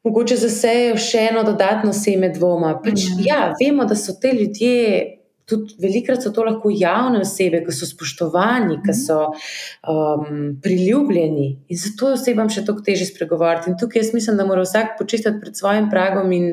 Mogoče 0.03 0.37
zasejo 0.39 0.95
še 0.97 1.25
eno 1.31 1.43
dodatno 1.43 1.91
seme 1.93 2.29
dvoma. 2.31 2.77
Pač, 2.83 3.09
mm. 3.09 3.23
Ja, 3.27 3.53
vemo, 3.59 3.83
da 3.85 3.95
so 3.95 4.13
te 4.15 4.31
ljudje, 4.31 5.17
tudi 5.47 5.75
velikrat 5.79 6.23
so 6.23 6.31
to 6.35 6.43
lahko 6.43 6.71
javne 6.71 7.21
osebe, 7.23 7.61
ki 7.65 7.75
so 7.75 7.87
spoštovani, 7.87 8.81
ki 8.83 8.95
so 8.95 9.19
um, 9.27 10.57
priljubljeni 10.63 11.47
in 11.67 11.79
zato 11.79 12.11
je 12.11 12.19
osebam 12.19 12.51
še 12.51 12.65
toliko 12.67 12.83
težje 12.87 13.09
spregovoriti. 13.11 13.71
In 13.71 13.79
tukaj 13.79 14.03
jaz 14.03 14.13
mislim, 14.15 14.39
da 14.39 14.47
mora 14.47 14.65
vsak 14.67 14.97
počistiti 14.99 15.39
pred 15.43 15.55
svojim 15.59 15.89
pragom 15.91 16.31
in 16.35 16.49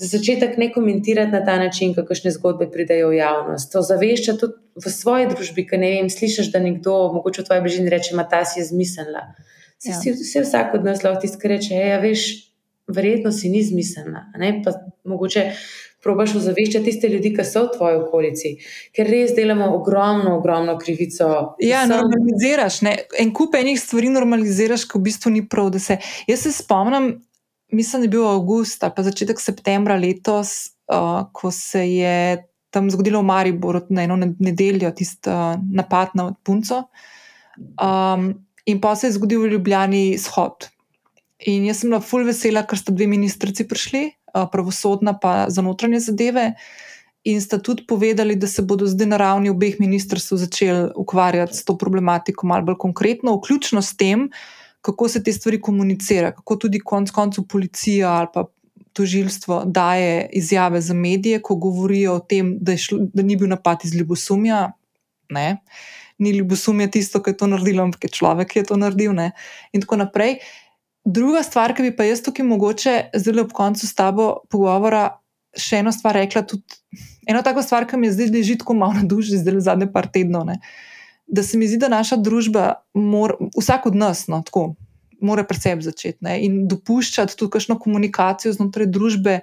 za 0.00 0.16
začetek 0.16 0.56
ne 0.56 0.72
komentirati 0.72 1.32
na 1.32 1.44
ta 1.44 1.58
način, 1.60 1.92
kako 1.94 2.16
še 2.16 2.32
zgodbe 2.32 2.70
pridejo 2.72 3.10
v 3.12 3.18
javnost. 3.18 3.68
To 3.72 3.82
zavešča 3.84 4.38
tudi 4.40 4.56
v 4.80 4.92
svoji 4.92 5.26
družbi, 5.28 5.66
ki 5.68 5.80
ne 5.82 5.90
vem, 5.96 6.08
slišiš, 6.08 6.48
da 6.54 6.62
nekdo, 6.64 6.94
mogoče 7.18 7.42
v 7.42 7.48
tvoji 7.50 7.64
bližini, 7.66 7.92
reče: 7.92 8.16
Ma 8.16 8.24
ta 8.24 8.40
si 8.48 8.62
je 8.62 8.70
zmislila. 8.70 9.26
Ja. 9.84 10.00
Vse 10.00 10.44
vsak 10.46 10.78
od 10.78 10.88
nas 10.88 11.04
lahko 11.04 11.20
tiskar 11.26 11.52
reče: 11.52 11.76
Ja, 11.76 12.00
veš, 12.00 12.24
verjetno 12.88 13.32
si 13.32 13.52
ni 13.52 13.60
zmislila. 13.66 14.30
Pa 14.64 14.76
mogoče. 15.04 15.50
Probaš 16.00 16.32
ozaveščati 16.38 16.86
tiste 16.86 17.08
ljudi, 17.12 17.34
ki 17.36 17.44
so 17.44 17.66
v 17.66 17.74
tvoji 17.74 17.96
okolici, 18.00 18.54
ker 18.96 19.04
res 19.04 19.34
delamo 19.36 19.66
ogromno, 19.76 20.38
ogromno 20.38 20.78
krivico. 20.80 21.26
Ja, 21.60 21.82
sem... 21.84 21.92
normaliziraš. 21.92 22.78
Ne? 22.86 22.94
En 23.20 23.34
kup 23.36 23.52
enih 23.58 23.76
stvari 23.76 24.08
normaliziraš, 24.08 24.86
ki 24.88 24.96
v 24.96 25.04
bistvu 25.10 25.34
ni 25.34 25.42
prav. 25.44 25.68
Se... 25.76 25.98
Jaz 26.24 26.46
se 26.46 26.54
spomnim, 26.56 27.10
mislim, 27.72 28.02
da 28.02 28.04
je 28.04 28.08
bil 28.08 28.26
avgust 28.28 28.84
ali 28.84 28.92
pa 28.96 29.02
začetek 29.02 29.40
septembra 29.40 29.96
letos, 29.96 30.70
uh, 30.92 31.26
ko 31.32 31.50
se 31.50 31.84
je 31.94 32.44
tam 32.70 32.90
zgodilo 32.90 33.20
v 33.20 33.26
Mariboru 33.26 33.82
na 33.90 34.02
eno 34.06 34.18
nedeljo, 34.38 34.90
tisti 34.94 35.30
uh, 35.30 35.56
napad 35.72 36.14
na 36.14 36.30
punco. 36.42 36.84
Um, 37.58 38.34
in 38.66 38.80
pa 38.80 38.94
se 38.96 39.08
je 39.08 39.16
zgodil 39.18 39.42
v 39.42 39.54
Ljubljani 39.56 40.18
shod. 40.18 40.70
In 41.50 41.64
jaz 41.64 41.80
sem 41.80 41.90
bila 41.90 42.02
full 42.04 42.28
vesela, 42.28 42.62
ker 42.68 42.78
sta 42.78 42.92
dve 42.92 43.08
ministrici 43.10 43.66
prišli, 43.68 44.04
uh, 44.34 44.46
pravosodna 44.52 45.16
pa 45.18 45.50
za 45.50 45.62
notranje 45.62 46.00
zadeve. 46.10 46.52
In 47.24 47.40
sta 47.42 47.58
tudi 47.58 47.84
povedali, 47.88 48.36
da 48.36 48.48
se 48.48 48.62
bodo 48.62 48.86
zdaj 48.88 49.08
na 49.10 49.18
ravni 49.20 49.50
obeh 49.50 49.76
ministrstv 49.80 50.38
začeli 50.40 50.86
ukvarjati 50.96 51.56
s 51.56 51.66
to 51.68 51.76
problematiko, 51.78 52.46
malo 52.46 52.70
bolj 52.70 52.78
konkretno, 52.80 53.34
vključno 53.36 53.82
s 53.82 53.96
tem, 53.96 54.30
uh, 54.30 54.59
kako 54.80 55.08
se 55.08 55.22
te 55.22 55.32
stvari 55.32 55.60
komunicira, 55.60 56.32
kako 56.32 56.56
tudi 56.56 56.80
konec 56.80 57.10
koncev 57.10 57.44
policija 57.48 58.10
ali 58.10 58.28
pa 58.34 58.44
tožilstvo 58.92 59.62
daje 59.66 60.28
izjave 60.32 60.80
za 60.80 60.94
medije, 60.94 61.42
ko 61.42 61.54
govorijo 61.56 62.14
o 62.14 62.20
tem, 62.20 62.56
da, 62.60 62.76
šlo, 62.76 62.98
da 63.14 63.22
ni 63.22 63.36
bil 63.36 63.48
napad 63.48 63.84
iz 63.84 63.94
ljubosumja. 63.94 64.72
Ne? 65.30 65.56
Ni 66.18 66.30
ljubosumje 66.30 66.90
tisto, 66.90 67.22
ki 67.22 67.30
je 67.30 67.36
to 67.36 67.46
naredilo, 67.46 67.84
ampak 67.86 68.04
je 68.04 68.10
človek, 68.18 68.48
ki 68.50 68.58
je 68.58 68.64
to 68.72 68.76
naredil. 68.76 69.14
Ne? 69.14 69.30
In 69.72 69.84
tako 69.84 70.00
naprej. 70.02 70.40
Druga 71.04 71.42
stvar, 71.42 71.72
ki 71.76 71.86
bi 71.86 71.94
pa 71.96 72.04
jaz 72.04 72.20
tukaj 72.24 72.44
mogoče 72.44 72.96
zdaj 73.14 73.44
ob 73.46 73.54
koncu 73.56 73.86
s 73.86 73.94
tabo 73.96 74.32
pogovora 74.50 75.06
še 75.56 75.80
eno 75.80 75.92
stvar 75.94 76.18
rekla, 76.20 76.42
tudi 76.46 77.00
eno 77.30 77.40
tako 77.42 77.62
stvar, 77.62 77.86
ki 77.88 77.96
mi 77.96 78.10
je 78.10 78.16
zdaj 78.18 78.28
leži 78.34 78.58
tako 78.60 78.76
malo 78.82 78.98
na 79.00 79.06
duši, 79.08 79.38
zdaj 79.40 79.62
zadnje 79.64 79.88
par 79.92 80.10
tednov. 80.12 80.50
Uh, 80.50 80.89
da 81.30 81.42
se 81.42 81.58
mi 81.58 81.68
zdi, 81.68 81.78
da 81.78 81.88
naša 81.88 82.18
družba, 82.20 82.82
mor, 82.94 83.36
vsak 83.58 83.86
od 83.86 83.96
nas, 83.96 84.26
no, 84.28 84.42
tako, 84.46 84.74
mora 85.20 85.44
predvsem 85.44 85.82
začeti 85.84 86.24
ne, 86.24 86.38
in 86.44 86.64
dopuščati 86.68 87.36
tudi 87.36 87.52
kakšno 87.54 87.78
komunikacijo 87.80 88.52
znotraj 88.56 88.88
družbe, 88.90 89.40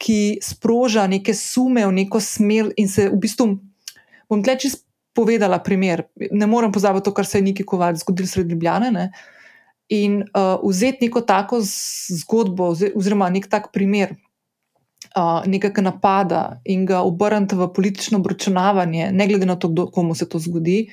ki 0.00 0.40
sproža 0.42 1.06
neke 1.06 1.36
sume 1.38 1.84
v 1.86 1.92
neko 2.00 2.20
smer. 2.20 2.72
In 2.80 2.88
se 2.90 3.06
v 3.12 3.20
bistvu, 3.22 3.46
bom 4.30 4.42
tle 4.42 4.56
čist 4.58 4.82
povedala 5.14 5.60
primer, 5.62 6.08
ne 6.34 6.48
morem 6.50 6.72
pozabiti 6.74 7.06
to, 7.06 7.14
kar 7.14 7.28
se 7.28 7.38
je 7.38 7.46
neki 7.46 7.62
kovalc 7.62 8.02
zgodil 8.02 8.26
sredi 8.26 8.56
Ljubljane. 8.56 8.90
Ne, 8.90 9.06
in 9.94 10.22
uh, 10.22 10.58
vzeti 10.64 11.06
neko 11.06 11.20
tako 11.20 11.60
zgodbo, 11.62 12.72
oziroma 12.72 13.30
nek 13.30 13.46
tak 13.52 13.70
primer. 13.72 14.16
Uh, 15.14 15.44
nekega 15.46 15.78
napada 15.78 16.60
in 16.66 16.88
ga 16.90 17.04
obrniti 17.06 17.54
v 17.54 17.68
politično 17.70 18.18
obračunavanje, 18.18 19.12
ne 19.14 19.26
glede 19.30 19.46
na 19.46 19.54
to, 19.54 19.68
kdo, 19.70 19.84
komu 19.94 20.14
se 20.18 20.26
to 20.28 20.40
zgodi, 20.42 20.88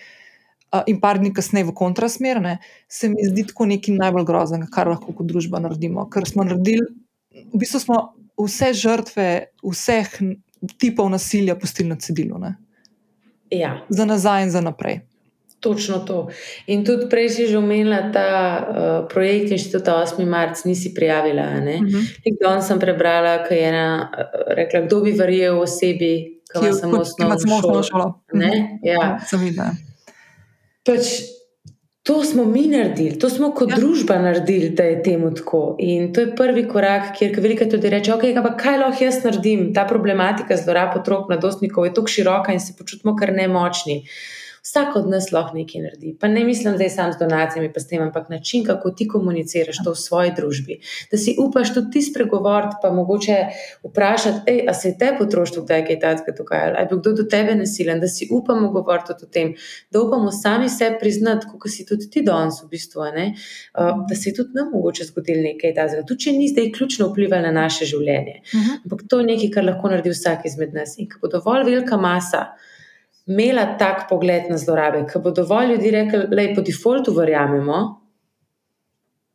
uh, 0.70 0.84
in 0.86 1.00
par 1.02 1.18
dni 1.18 1.32
kasneje 1.34 1.66
v 1.72 1.74
kontrasmer, 1.74 2.38
ne, 2.42 2.60
se 2.86 3.10
mi 3.10 3.26
zdi 3.26 3.48
tako 3.50 3.66
nekaj 3.72 3.98
najbolj 3.98 4.28
groznega, 4.30 4.70
kar 4.70 4.92
lahko 4.94 5.16
kot 5.18 5.26
družba 5.26 5.64
naredimo. 5.64 6.06
Ker 6.14 6.30
smo 6.30 6.46
naredili, 6.46 6.86
v 7.34 7.64
bistvu 7.64 7.82
smo 7.82 7.98
vse 8.38 8.74
žrtve 8.78 9.28
vseh 9.66 10.14
tipov 10.78 11.10
nasilja 11.10 11.56
pustili 11.58 11.90
na 11.90 11.98
cedilu. 11.98 12.38
Ja. 13.52 13.82
Za 13.90 14.06
nazaj 14.06 14.44
in 14.44 14.54
za 14.54 14.62
naprej. 14.62 15.02
Točno 15.62 16.00
to. 16.00 16.28
In 16.68 16.82
tudi 16.86 17.06
prej 17.10 17.30
si 17.30 17.46
že 17.48 17.58
omenila 17.58 18.10
ta 18.10 18.30
uh, 18.58 19.08
projekt 19.10 19.52
Inštituta 19.54 20.02
8. 20.02 20.26
marca, 20.26 20.66
nisi 20.66 20.94
prijavila. 20.94 21.42
Uh 21.42 21.62
-huh. 21.62 22.38
Danes 22.42 22.68
sem 22.68 22.80
prebrala, 22.80 23.44
kaj 23.44 23.58
je 23.58 23.68
ena 23.70 24.10
uh, 24.10 24.56
rekla, 24.56 24.82
kdo 24.82 25.02
bi 25.02 25.12
verjel 25.12 25.60
osebi, 25.60 26.42
ki 26.54 26.66
ima 26.66 26.74
samo 26.74 27.02
osnovno 27.02 27.38
šolo. 27.62 27.84
šolo. 27.84 28.22
Uh 28.34 28.40
mhm. 28.40 28.50
Ja, 28.84 28.94
ja 28.94 29.20
sem 29.30 29.40
videla. 29.40 29.70
Pač, 30.86 31.06
to 32.04 32.24
smo 32.24 32.46
mi 32.46 32.68
naredili, 32.68 33.20
to 33.20 33.30
smo 33.30 33.52
kot 33.52 33.70
ja. 33.70 33.76
družba 33.76 34.18
naredili, 34.18 34.70
da 34.70 34.84
je 34.84 35.04
temu 35.04 35.34
tako. 35.34 35.76
In 35.80 36.14
to 36.14 36.22
je 36.22 36.36
prvi 36.36 36.68
korak, 36.68 37.18
kjer 37.18 37.36
veliko 37.38 37.64
ljudi 37.64 37.90
reče: 37.90 38.12
okay, 38.12 38.58
kaj 38.58 38.78
lahko 38.78 39.04
jaz 39.04 39.24
naredim? 39.24 39.74
Ta 39.74 39.86
problematika 39.86 40.58
zlorab 40.58 40.98
otrok, 40.98 41.30
mladostnikov 41.30 41.86
je 41.86 41.94
tako 41.94 42.08
široka 42.08 42.54
in 42.54 42.60
se 42.60 42.74
počutimo 42.78 43.16
kar 43.16 43.34
nemočni. 43.34 43.98
Uh, 44.02 44.42
vsak 44.64 44.96
od 44.96 45.08
nas 45.10 45.32
lahko 45.32 45.58
nekaj 45.58 45.82
naredi. 45.82 46.16
Pa 46.20 46.28
ne 46.28 46.44
mislim, 46.46 46.78
da 46.78 46.84
je 46.84 46.90
sam 46.90 47.14
z 47.14 47.18
donacijami, 47.20 47.72
pa 47.74 47.80
s 47.80 47.88
tem, 47.88 48.02
ampak 48.02 48.30
način, 48.30 48.64
kako 48.66 48.92
ti 48.92 49.08
komuniciraš 49.08 49.82
to 49.84 49.92
v 49.92 49.98
svoji 49.98 50.34
družbi. 50.38 50.80
Da 51.12 51.18
si 51.18 51.36
upaš 51.40 51.74
tudi 51.74 51.92
ti 51.92 52.02
spregovoriti, 52.02 52.76
pa 52.82 52.92
mogoče 52.94 53.38
vprašati, 53.84 54.66
a 54.70 54.74
se 54.74 54.88
je 54.88 54.98
te 54.98 55.12
potrošnjo 55.18 55.64
kdaj 55.64 55.86
kaj 55.88 56.00
takega 56.00 56.38
dogajalo, 56.38 56.76
ali 56.78 56.86
je 56.86 56.90
bil 56.90 57.00
kdo 57.00 57.14
do 57.14 57.24
tebe 57.24 57.56
nasilen, 57.56 58.00
da 58.00 58.08
si 58.08 58.28
upamo 58.32 58.70
govoriti 58.72 59.14
o 59.14 59.26
tem, 59.26 59.54
da 59.92 60.02
upamo 60.02 60.32
sami 60.32 60.70
sebi 60.70 61.00
priznati, 61.00 61.48
kako 61.52 61.70
si 61.70 61.86
tudi 61.86 62.10
ti 62.10 62.22
danes 62.22 62.62
v 62.64 62.70
bistvu, 62.70 63.02
ne? 63.16 63.34
da 64.10 64.16
se 64.16 64.30
je 64.30 64.36
tudi 64.36 64.50
nam 64.54 64.70
mogoče 64.74 65.06
zgodil 65.10 65.42
nekaj 65.42 65.74
takega, 65.74 66.06
tudi 66.06 66.28
če 66.28 66.32
ni 66.38 66.50
zdaj 66.50 66.72
ključno 66.72 67.08
vplivalo 67.10 67.42
na 67.42 67.52
naše 67.52 67.86
življenje. 67.86 68.42
Uh 68.44 68.60
-huh. 68.60 68.78
Ampak 68.84 69.08
to 69.10 69.20
je 69.20 69.26
nekaj, 69.26 69.50
kar 69.52 69.66
lahko 69.66 69.90
naredi 69.90 70.10
vsak 70.10 70.46
izmed 70.46 70.74
nas. 70.74 70.98
In 70.98 71.10
ko 71.10 71.20
bo 71.22 71.28
dovolj 71.28 71.64
velika 71.64 71.98
masa, 71.98 72.46
imela 73.28 73.78
tak 73.78 74.08
pogled 74.10 74.50
na 74.50 74.58
zlorabe, 74.58 75.06
ki 75.08 75.20
bo 75.24 75.32
dovolj 75.32 75.76
ljudi 75.76 75.92
rekli, 75.92 76.28
da 76.28 76.42
je 76.42 76.56
po 76.56 76.62
defaultu 76.62 77.14
verjamemo, 77.14 77.82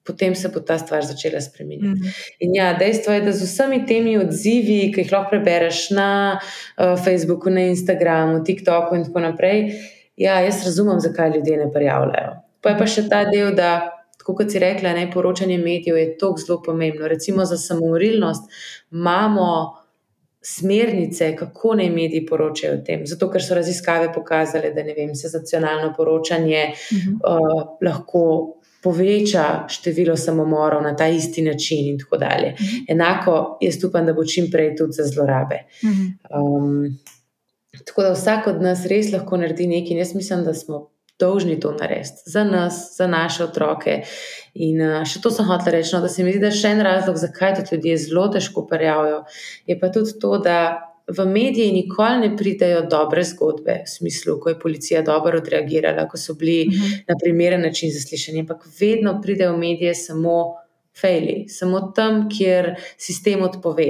potem 0.07 0.35
se 0.35 0.49
bo 0.55 0.61
ta 0.61 0.79
stvar 0.79 1.05
začela 1.05 1.41
spremenjati. 1.41 1.87
Mm 1.87 1.95
-hmm. 1.95 2.35
In 2.41 2.55
ja, 2.55 2.73
dejstvo 2.79 3.13
je, 3.13 3.21
da 3.21 3.33
z 3.33 3.43
vsemi 3.43 3.87
temi 3.87 4.19
odzivi, 4.19 4.93
ki 4.95 5.01
jih 5.01 5.13
lahko 5.13 5.31
prebereš 5.31 5.91
na 5.91 6.39
uh, 6.39 7.05
Facebooku, 7.05 7.51
na 7.51 7.61
Instagramu, 7.61 8.45
TikToku 8.45 8.95
in 8.97 9.05
tako 9.05 9.21
naprej, 9.21 9.73
ja, 10.17 10.41
jaz 10.41 10.65
razumem, 10.65 11.01
zakaj 11.01 11.31
ljudje 11.31 11.57
ne 11.57 11.73
prijavljajo. 11.73 12.33
Pa 12.61 12.71
je 12.71 12.79
pa 12.79 12.87
še 12.87 13.09
ta 13.09 13.25
del, 13.25 13.55
da. 13.55 13.93
Kot 14.27 14.51
si 14.51 14.59
rekla, 14.59 14.91
ne, 14.93 15.11
poročanje 15.11 15.59
medijev 15.59 15.97
je 15.97 16.19
tako 16.19 16.41
zelo 16.47 16.63
pomembno. 16.63 17.09
Recimo 17.09 17.45
za 17.45 17.57
samomorilnost 17.57 18.51
imamo 18.91 19.77
smernice, 20.47 21.37
kako 21.37 21.75
naj 21.75 21.91
mediji 21.91 22.27
poročajo 22.27 22.75
o 22.79 22.83
tem. 22.87 23.03
Zato, 23.07 23.27
ker 23.31 23.43
so 23.43 23.55
raziskave 23.59 24.13
pokazale, 24.15 24.71
da 24.75 24.85
vem, 24.87 25.15
se 25.15 25.29
zacionalno 25.29 25.93
poročanje 25.97 26.63
uh 26.71 26.99
-huh. 26.99 27.15
uh, 27.15 27.63
lahko 27.83 28.23
poveča 28.83 29.67
število 29.69 30.17
samomorov 30.17 30.83
na 30.83 30.97
ta 30.97 31.09
isti 31.09 31.43
način, 31.43 31.89
in 31.89 31.99
tako 31.99 32.17
dalje. 32.17 32.53
Uh 32.53 32.61
-huh. 32.61 32.85
Enako 32.89 33.59
jaz 33.61 33.85
upam, 33.85 34.07
da 34.07 34.13
bo 34.13 34.25
čim 34.25 34.51
prej 34.51 34.77
tudi 34.77 34.93
za 34.93 35.05
zlorabe. 35.05 35.59
Uh 35.83 35.91
-huh. 35.91 36.43
um, 36.43 36.99
tako 37.87 38.03
da 38.03 38.13
vsak 38.13 38.47
od 38.47 38.63
nas 38.63 38.87
res 38.87 39.13
lahko 39.13 39.37
naredi 39.37 39.67
nekaj, 39.67 39.99
jaz 39.99 40.15
mislim, 40.15 40.45
da 40.45 40.55
smo 40.55 40.91
dolžni 41.21 41.61
to 41.61 41.73
narediti 41.73 42.27
za 42.27 42.45
nas, 42.45 42.97
za 42.97 43.07
naše 43.07 43.45
otroke. 43.45 44.03
In 44.55 44.83
uh, 44.83 45.05
še 45.09 45.21
to 45.25 45.31
sem 45.31 45.49
hotel 45.49 45.79
reči, 45.79 45.95
no, 45.97 46.03
da 46.05 46.11
se 46.13 46.25
mi 46.25 46.35
zdi, 46.35 46.43
da 46.43 46.51
je 46.53 46.59
še 46.61 46.75
en 46.77 46.83
razlog, 46.85 47.17
zakaj 47.21 47.57
to 47.61 47.65
ljudje 47.75 47.97
zelo 48.09 48.29
težko 48.33 48.67
prijavijo, 48.69 49.25
je 49.67 49.79
pa 49.81 49.91
tudi 49.93 50.19
to, 50.21 50.37
da 50.45 50.59
v 51.07 51.25
mediji 51.31 51.73
nikoli 51.73 52.19
ne 52.25 52.31
pridejo 52.37 52.83
dobre 52.91 53.23
zgodbe, 53.25 53.81
v 53.85 53.91
smislu, 53.91 54.41
ko 54.43 54.51
je 54.51 54.59
policija 54.59 55.03
dobro 55.07 55.39
odreagirala, 55.39 56.09
ko 56.11 56.19
so 56.19 56.35
bili 56.35 56.67
uh 56.67 56.75
mhm. 56.75 56.83
-huh. 56.83 57.03
na 57.09 57.15
primeren 57.23 57.63
način 57.63 57.93
zaslišani, 57.93 58.41
ampak 58.41 58.67
vedno 58.81 59.21
pridejo 59.23 59.53
v 59.53 59.59
medije 59.59 59.95
samo 59.95 60.66
fejli, 61.01 61.45
samo 61.49 61.81
tam, 61.97 62.23
kjer 62.33 62.75
sistem 62.99 63.43
odpove, 63.45 63.87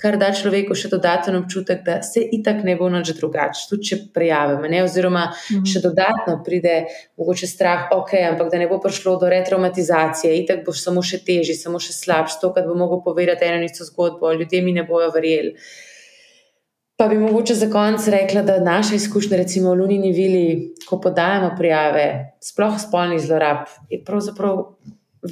kar 0.00 0.16
da 0.20 0.30
človeku 0.34 0.76
še 0.78 0.88
dodaten 0.92 1.36
občutek, 1.36 1.82
da 1.84 1.98
se 2.06 2.22
itak 2.32 2.62
ne 2.64 2.76
bo 2.76 2.88
nič 2.92 3.12
drugače, 3.18 3.66
tudi 3.70 3.90
če 3.90 3.98
prijavimo. 4.14 4.68
Oziroma, 4.84 5.26
mm 5.26 5.56
-hmm. 5.56 5.66
še 5.72 5.80
dodatno 5.80 6.38
pride 6.44 6.76
mogoče 7.16 7.46
strah, 7.46 7.88
ok, 7.92 8.14
ampak 8.30 8.50
da 8.50 8.58
ne 8.58 8.68
bo 8.68 8.80
prišlo 8.80 9.16
do 9.20 9.28
retraumatizacije, 9.28 10.36
itak 10.42 10.64
bo 10.66 10.72
samo 10.72 11.02
še 11.02 11.18
težje, 11.18 11.54
samo 11.54 11.78
še 11.78 11.92
slabše, 11.92 12.40
to, 12.40 12.52
kar 12.52 12.66
bo 12.66 12.74
mogel 12.74 13.02
povedati 13.04 13.44
eno 13.44 13.64
isto 13.64 13.84
zgodbo, 13.84 14.32
ljudje 14.32 14.62
mi 14.62 14.72
ne 14.72 14.82
bojo 14.82 15.10
verjeli. 15.10 15.54
Pa 16.96 17.08
bi 17.08 17.18
mogoče 17.18 17.54
za 17.54 17.66
konec 17.70 18.08
rekla, 18.08 18.42
da 18.42 18.60
naša 18.60 18.94
izkušnja, 18.94 19.36
recimo 19.36 19.70
v 19.70 19.78
Lunini 19.78 20.12
Vili, 20.12 20.74
ko 20.88 20.96
podajamo 21.00 21.50
prijave, 21.58 22.36
sploh 22.40 22.78
spolnih 22.80 23.20
zlorab, 23.20 23.66
je 23.90 24.00
pravzaprav 24.04 24.62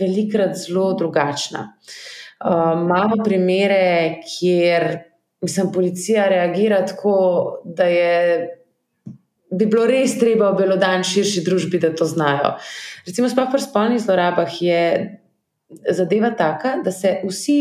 velikrat 0.01 0.57
zelo 0.59 0.93
drugačna. 0.99 1.69
Uh, 2.45 2.73
imamo 2.85 3.23
primere, 3.25 4.21
kjer 4.27 4.99
mislim, 5.45 5.73
policija 5.73 6.29
reagira 6.29 6.87
tako, 6.87 7.17
da 7.65 7.85
je, 7.85 8.49
bi 9.51 9.67
bilo 9.67 9.87
res 9.87 10.19
treba 10.19 10.51
obelodan 10.51 11.05
širši 11.05 11.45
družbi, 11.45 11.81
da 11.81 11.95
to 11.97 12.09
znajo. 12.09 12.57
Recimo, 13.07 13.29
sploh 13.29 13.51
pri 13.53 13.63
spolnih 13.63 14.03
zlorabah 14.03 14.61
je 14.61 14.83
zadeva 15.91 16.33
taka, 16.39 16.79
da 16.85 16.93
se 16.93 17.19
vsi 17.25 17.59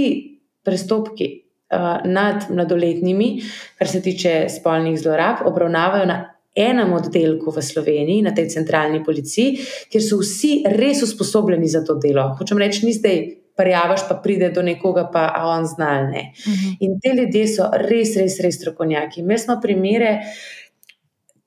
prestopki 0.64 1.30
uh, 1.34 2.06
nad 2.06 2.48
mladoletnimi, 2.50 3.34
kar 3.80 3.88
se 3.88 4.02
tiče 4.02 4.46
spolnih 4.50 5.00
zlorab, 5.00 5.44
obravnavajo 5.48 6.08
na 6.08 6.22
enem 6.56 6.94
oddelku 6.94 7.52
v 7.52 7.62
Sloveniji, 7.62 8.22
na 8.22 8.34
tej 8.34 8.50
centralni 8.54 9.04
policiji, 9.04 9.58
kjer 9.90 10.04
so 10.04 10.20
vsi 10.22 10.64
res 10.70 11.04
usposobljeni 11.04 11.68
za 11.68 11.84
to 11.86 11.98
delo. 12.02 12.34
Hočem 12.40 12.62
reči, 12.62 12.86
ni 12.86 12.94
zdaj. 12.94 13.24
Prijavaš, 13.54 14.08
pa 14.10 14.16
pride 14.18 14.48
do 14.50 14.64
nekoga, 14.66 15.04
pa 15.14 15.28
on 15.46 15.68
znal 15.70 16.08
ne. 16.10 16.34
Uh 16.34 16.54
mhm. 16.54 16.56
-huh. 16.58 16.78
In 16.80 17.00
te 17.00 17.14
ljudje 17.14 17.48
so 17.48 17.70
res, 17.74 18.16
res, 18.18 18.40
res 18.40 18.56
strokovnjaki. 18.56 19.22
Mi 19.22 19.38
smo 19.38 19.60
primere, 19.62 20.22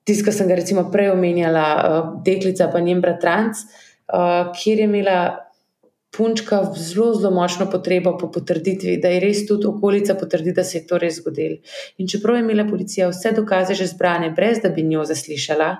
tisto, 0.03 0.25
ki 0.25 0.31
sem 0.31 0.47
ga 0.47 0.55
recimo 0.55 0.91
prej 0.91 1.09
omenjala, 1.11 1.65
uh, 1.75 2.23
deklica, 2.23 2.69
pa 2.71 2.79
njen 2.79 3.01
bratranc, 3.01 3.57
uh, 4.13 4.55
kjer 4.55 4.79
je 4.79 4.83
imela 4.83 5.46
punčka 6.17 6.61
zelo, 6.75 7.13
zelo 7.13 7.31
močno 7.31 7.69
potrebo 7.71 8.17
po 8.17 8.31
potrditvi, 8.31 8.97
da 9.01 9.11
je 9.13 9.19
res 9.21 9.43
tudi 9.47 9.67
okolica 9.69 10.15
potrdi, 10.17 10.53
da 10.53 10.63
se 10.63 10.79
je 10.79 10.87
to 10.87 10.97
res 10.97 11.19
zgodilo. 11.21 11.57
In 11.97 12.07
čeprav 12.09 12.39
je 12.39 12.45
imela 12.45 12.65
policija 12.69 13.09
vse 13.11 13.31
dokaze 13.37 13.75
že 13.77 13.87
zbrane, 13.87 14.31
brez 14.35 14.61
da 14.63 14.69
bi 14.69 14.83
njo 14.83 15.05
zaslišala, 15.05 15.75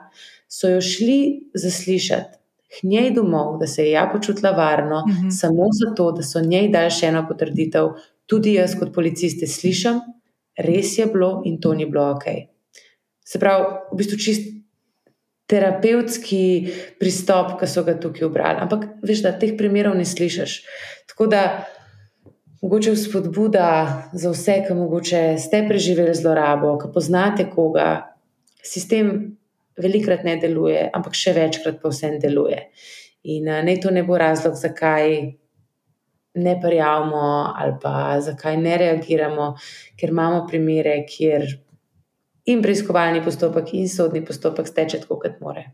so 0.48 0.70
jo 0.70 0.82
šli 0.82 1.50
zaslišati. 1.54 2.38
Njej 2.84 3.14
domov, 3.16 3.58
da 3.60 3.68
se 3.68 3.86
je 3.86 3.92
ja 3.92 4.10
počutila 4.12 4.52
varno, 4.52 5.04
uh 5.06 5.12
mhm. 5.12 5.28
-huh. 5.28 5.40
samo 5.40 5.70
zato, 5.72 6.12
da 6.12 6.24
so 6.24 6.42
njej 6.42 6.70
dali 6.70 6.92
še 6.92 7.08
eno 7.08 7.26
potrditev, 7.28 7.90
tudi 8.26 8.54
jaz, 8.54 8.76
kot 8.80 8.94
policiste, 8.94 9.48
slišim, 9.48 10.02
res 10.58 10.98
je 10.98 11.06
bilo 11.06 11.42
in 11.46 11.62
to 11.62 11.74
ni 11.74 11.86
bilo 11.86 12.12
ok. 12.12 12.26
Se 13.26 13.40
pravi, 13.40 13.66
v 13.92 13.98
bistvu 13.98 14.18
čist 14.18 14.54
terapevtski 15.48 16.44
pristop, 17.00 17.56
ki 17.60 17.70
so 17.72 17.84
ga 17.88 17.96
tukaj 18.00 18.28
obrali. 18.28 18.60
Ampak 18.66 18.86
veš, 19.06 19.24
da 19.24 19.32
teh 19.40 19.56
primerov 19.60 19.96
ne 19.96 20.06
slišiš. 20.06 20.60
Tako 21.08 21.30
da, 21.32 21.44
mogoče 22.62 22.92
vzpodbuda 22.98 23.70
za 24.14 24.32
vse, 24.34 24.60
ki 24.68 24.76
mogoče 24.76 25.24
ste 25.40 25.64
preživeli 25.70 26.16
zlorabo, 26.16 26.76
ki 26.82 26.92
poznate 26.94 27.48
koga, 27.50 27.90
sistem 28.64 29.38
velikrat 29.80 30.26
ne 30.28 30.36
deluje, 30.42 30.88
ampak 30.94 31.16
še 31.16 31.36
večkrat 31.38 31.82
pa 31.82 31.92
vsem 31.94 32.18
deluje. 32.20 32.66
In 33.28 33.48
uh, 33.48 33.62
naj 33.64 33.82
to 33.84 33.92
ne 33.94 34.04
bo 34.08 34.18
razlog, 34.20 34.58
zakaj. 34.60 35.20
Ne 36.38 36.54
prijavimo, 36.62 37.54
ali 37.58 37.72
pa 37.82 38.20
zakaj 38.22 38.60
ne 38.62 38.76
reagiramo, 38.78 39.48
ker 39.98 40.12
imamo 40.14 40.44
primere, 40.46 41.00
kjer 41.10 41.48
in 42.48 42.62
preiskovalni 42.64 43.22
postopek, 43.24 43.74
in 43.76 43.90
sodni 43.92 44.24
postopek 44.26 44.68
steče 44.70 45.02
tako, 45.04 45.20
kot 45.24 45.40
more. 45.44 45.66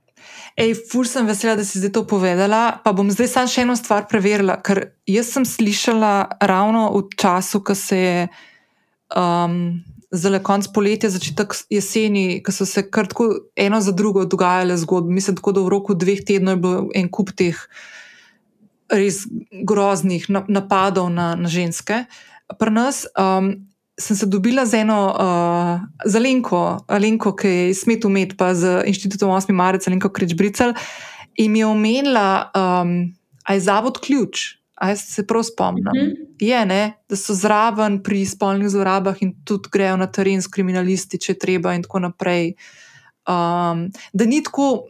Ej, 0.58 0.74
fur 0.90 1.08
sem 1.10 1.28
vesela, 1.30 1.56
da 1.58 1.66
si 1.66 1.82
zdaj 1.82 1.94
to 1.94 2.04
povedala. 2.10 2.80
Pa 2.84 2.94
bom 2.98 3.10
zdaj 3.14 3.30
samo 3.30 3.52
še 3.52 3.66
eno 3.66 3.78
stvar 3.78 4.08
preverila, 4.10 4.58
ker 4.66 4.86
jaz 5.10 5.34
sem 5.36 5.46
slišala 5.46 6.14
ravno 6.50 6.88
v 6.96 7.08
času, 7.18 7.64
ko 7.66 7.78
se 7.78 8.04
je. 8.04 8.22
Um, 9.14 9.84
Zdaj, 10.14 10.44
konc 10.46 10.68
poletja, 10.70 11.10
začetek 11.10 11.56
jeseni, 11.74 12.38
ko 12.46 12.54
so 12.54 12.68
se 12.70 12.84
kar 12.86 13.08
tako 13.10 13.32
eno 13.58 13.80
za 13.82 13.90
drugo 13.98 14.28
dogajale 14.30 14.76
zgodbe. 14.78 15.10
Mislim, 15.10 15.40
tako 15.40 15.56
da 15.58 15.64
v 15.66 15.72
roku 15.74 15.96
dveh 15.98 16.22
tednov 16.22 16.54
je 16.54 16.62
bil 16.62 16.92
en 16.94 17.08
kup 17.10 17.32
teh 17.34 17.58
res 18.94 19.24
groznih 19.50 20.28
napadov 20.30 21.10
na, 21.10 21.32
na 21.34 21.50
ženske. 21.50 22.04
Pri 22.62 22.74
nas 22.76 23.08
um, 23.18 23.56
sem 24.04 24.18
se 24.18 24.26
dobila 24.26 24.66
z 24.66 24.74
eno, 24.84 25.00
uh, 25.16 25.82
z 26.06 26.16
Alenko, 26.16 26.84
Alenko, 26.88 27.34
ki 27.36 27.48
je 27.48 27.76
smet 27.78 28.06
umet, 28.06 28.36
pa 28.38 28.52
z 28.56 28.84
inštitutom 28.90 29.32
8. 29.32 29.56
marca, 29.56 29.90
Alenko 29.90 30.12
Kričbricel, 30.12 30.74
in 31.40 31.52
mi 31.52 31.64
je 31.64 31.70
omenila, 31.70 32.52
um, 32.52 33.14
aj 33.48 33.60
zavod 33.60 34.02
ključ. 34.04 34.60
Aj 34.84 34.98
se 34.98 35.24
prav 35.28 35.44
spomnim. 35.44 35.84
Mm 35.86 36.00
-hmm. 36.00 36.14
Je, 36.40 36.66
ne, 36.66 36.94
da 37.10 37.16
so 37.16 37.34
zraven 37.34 38.02
pri 38.04 38.26
spolnih 38.26 38.70
zlorabah 38.70 39.16
in 39.22 39.36
tudi 39.46 39.70
grejo 39.72 39.98
na 39.98 40.08
teren 40.12 40.42
s 40.42 40.48
kriminalisti, 40.48 41.20
če 41.20 41.34
treba, 41.34 41.74
in 41.74 41.84
tako 41.84 42.00
naprej. 42.00 42.56
Um, 43.28 43.92
da 44.14 44.26
ni 44.26 44.44
tako 44.44 44.84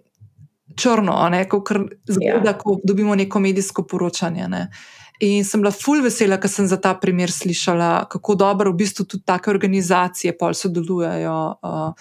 črno, 0.76 1.30
kot 1.50 1.70
zgleda, 2.10 2.50
ja. 2.50 2.58
ko 2.58 2.80
dobimo 2.84 3.16
neko 3.16 3.40
medijsko 3.40 3.84
poročanje. 3.84 4.48
Ne. 4.48 4.62
Uh, 4.62 5.03
In 5.24 5.46
sem 5.48 5.62
bila 5.62 5.72
ful 5.72 6.02
vesela, 6.04 6.36
ker 6.42 6.52
sem 6.52 6.68
za 6.68 6.76
ta 6.82 6.92
primer 7.00 7.32
slišala, 7.32 8.10
kako 8.12 8.36
dobro 8.36 8.74
v 8.74 8.82
bistvu 8.82 9.06
tudi 9.08 9.24
take 9.24 9.52
organizacije 9.52 10.36
pol 10.38 10.56
sodelujejo 10.58 11.38
uh, 11.64 11.94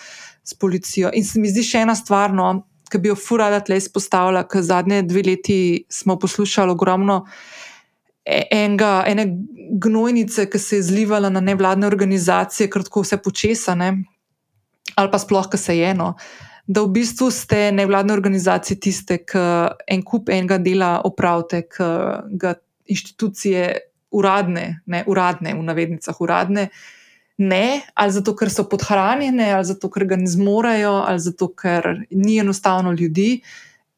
s 0.43 0.55
policijo. 0.59 1.13
In 1.15 1.25
se 1.25 1.41
mi 1.41 1.51
zdi 1.53 1.63
še 1.63 1.85
ena 1.87 1.95
stvar, 1.95 2.35
no, 2.35 2.49
ki 2.91 2.99
bi 2.99 3.13
jo 3.13 3.17
furala 3.17 3.61
tle 3.65 3.79
izpostavila, 3.79 4.43
ker 4.51 4.65
zadnje 4.67 5.05
dve 5.07 5.23
leti 5.31 5.59
smo 5.91 6.19
poslušali 6.19 6.75
ogromno 6.75 7.23
e, 8.25 8.43
enega, 8.51 9.05
ene 9.09 9.29
gnojnice, 9.83 10.49
ki 10.51 10.59
se 10.59 10.81
je 10.81 10.89
zlivala 10.91 11.31
na 11.31 11.41
nevladne 11.41 11.87
organizacije, 11.87 12.69
ker 12.73 12.85
tako 12.89 13.05
vse 13.07 13.21
počesane, 13.23 13.93
ali 14.99 15.13
pa 15.15 15.23
sploh, 15.23 15.47
ki 15.53 15.63
se 15.63 15.79
je 15.79 15.95
eno. 15.95 16.13
Da 16.67 16.83
v 16.83 16.93
bistvu 16.99 17.31
ste 17.35 17.71
nevladne 17.75 18.15
organizacije 18.19 18.83
tiste, 18.83 19.23
ki 19.31 19.47
en 19.95 20.03
kup 20.03 20.31
enega 20.31 20.59
dela 20.63 20.97
opravite, 21.07 21.65
ki 21.71 21.89
ga 22.43 22.55
inštitucije 22.93 23.67
uradne, 24.13 24.83
ne 24.87 25.05
uradne, 25.09 25.55
v 25.57 25.65
navednicah 25.65 26.21
uradne, 26.21 26.69
ne, 27.43 27.81
ali 27.95 28.13
zato, 28.13 28.35
ker 28.37 28.53
so 28.53 28.67
podhranjene, 28.69 29.49
ali 29.57 29.67
zato, 29.67 29.89
ker 29.91 30.07
ga 30.11 30.21
ne 30.21 30.29
zmorejo, 30.29 30.95
ali 31.09 31.21
zato, 31.21 31.49
ker 31.57 32.05
ni 32.11 32.39
enostavno 32.39 32.93
ljudi. 32.93 33.41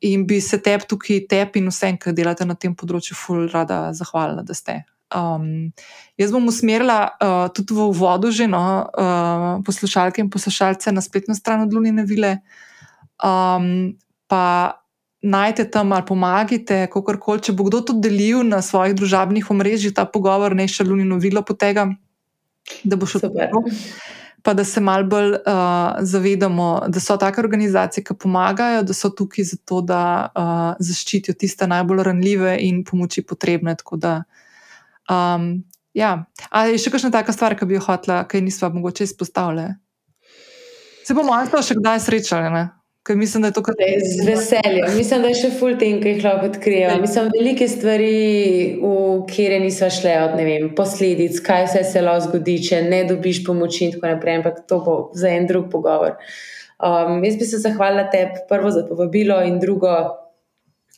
In 0.05 0.27
bi 0.29 0.41
se 0.41 0.61
tebi 0.63 0.87
tukaj, 0.89 1.25
tebi 1.29 1.63
in 1.63 1.71
vsem, 1.73 1.97
ki 1.99 2.13
delate 2.13 2.45
na 2.45 2.55
tem 2.55 2.75
področju, 2.77 3.17
ful 3.17 3.47
rada 3.49 3.89
zahvalila, 3.97 4.45
da 4.45 4.57
ste. 4.57 4.83
Um, 5.15 5.73
jaz 6.19 6.33
bom 6.35 6.47
usmerila 6.51 6.99
uh, 7.09 7.47
tudi 7.55 7.77
v 7.77 7.89
vodo, 7.95 8.31
že 8.35 8.49
no, 8.51 8.85
uh, 8.85 9.63
poslušalke 9.65 10.21
in 10.21 10.31
poslušalce 10.33 10.93
na 10.93 11.03
spletno 11.05 11.37
stran 11.39 11.65
od 11.65 11.73
Lunine 11.73 12.05
Vile. 12.09 12.39
Um, 13.23 13.95
pa 14.29 14.84
najdete 15.25 15.71
tam 15.71 15.93
ali 15.93 16.05
pomagajte, 16.07 16.87
kako 16.93 17.17
koli. 17.21 17.43
Če 17.43 17.53
bo 17.57 17.65
kdo 17.69 17.81
to 17.81 17.97
delil 17.97 18.45
na 18.47 18.61
svojih 18.63 18.95
družabnih 18.99 19.49
omrežjih, 19.51 19.95
ta 19.97 20.05
pogovor 20.05 20.55
ne 20.57 20.69
še 20.69 20.85
luni 20.85 21.07
novilo 21.09 21.43
po 21.43 21.57
tega, 21.57 21.89
da 22.85 23.01
bo 23.01 23.09
šlo 23.09 23.25
tako. 23.25 23.65
Pa 24.45 24.53
da 24.53 24.65
se 24.69 24.81
malo 24.85 25.09
bolj 25.09 25.39
uh, 25.41 25.97
zavedamo, 26.05 26.85
da 26.93 27.01
so 27.01 27.17
take 27.17 27.41
organizacije, 27.41 28.05
ki 28.05 28.17
pomagajo, 28.21 28.83
da 28.85 28.93
so 28.93 29.09
tukaj 29.09 29.47
zato, 29.55 29.81
da 29.81 30.01
uh, 30.29 30.83
zaščitijo 30.85 31.33
tiste 31.41 31.65
najbolj 31.65 32.03
ranljive 32.11 32.59
in 32.61 32.83
pomoči 32.85 33.25
potrebne. 33.25 33.73
Da, 33.97 34.19
um, 35.09 35.65
ja. 35.97 36.13
Ali 36.53 36.77
je 36.77 36.85
še 36.85 36.93
kakšna 36.93 37.15
taka 37.17 37.33
stvar, 37.33 37.57
ki 37.57 37.71
bi 37.71 37.79
jo 37.79 37.87
hotela, 37.89 38.21
ki 38.29 38.45
nismo 38.45 38.69
mogoče 38.77 39.09
izpostavljali? 39.09 39.79
Se 41.09 41.17
bomo 41.17 41.33
ali 41.33 41.49
še 41.49 41.81
kdaj 41.81 42.05
srečali? 42.05 42.53
Ne? 42.53 42.69
Ker 43.05 43.17
mislim, 43.17 43.43
da 43.43 43.49
je 43.51 43.53
to 43.53 43.63
kar 43.63 43.75
nekaj. 43.79 44.01
Z 44.01 44.27
veseljem. 44.27 44.97
Mislim, 44.97 45.23
da 45.23 45.29
je 45.29 45.37
še 45.43 45.51
full 45.59 45.77
tem, 45.81 45.99
ki 46.01 46.15
jih 46.15 46.23
lahko 46.25 46.49
odkrijejo. 46.49 46.89
Ja. 46.89 47.01
Mislim, 47.01 47.29
velike 47.35 47.67
stvari, 47.69 48.13
v 48.81 48.93
kjer 49.29 49.59
niso 49.61 49.91
šle 49.93 50.15
od 50.23 50.39
vem, 50.41 50.71
posledic, 50.77 51.37
kaj 51.45 51.69
se 51.75 52.01
lahko 52.01 52.31
zgodi, 52.31 52.55
če 52.65 52.81
ne 52.87 53.03
dobiš 53.11 53.43
pomoči 53.45 53.83
in 53.85 53.93
tako 53.97 54.09
naprej. 54.09 54.39
Ampak 54.41 54.63
to 54.71 54.79
bo 54.87 54.95
za 55.13 55.35
en 55.37 55.45
drug 55.51 55.67
pogovor. 55.73 56.17
Um, 56.81 57.21
jaz 57.29 57.37
bi 57.41 57.49
se 57.49 57.61
zahvalila 57.61 58.07
tebi, 58.13 58.41
prvo 58.49 58.73
za 58.73 58.87
povabilo 58.89 59.37
in 59.45 59.61
drugo 59.61 59.93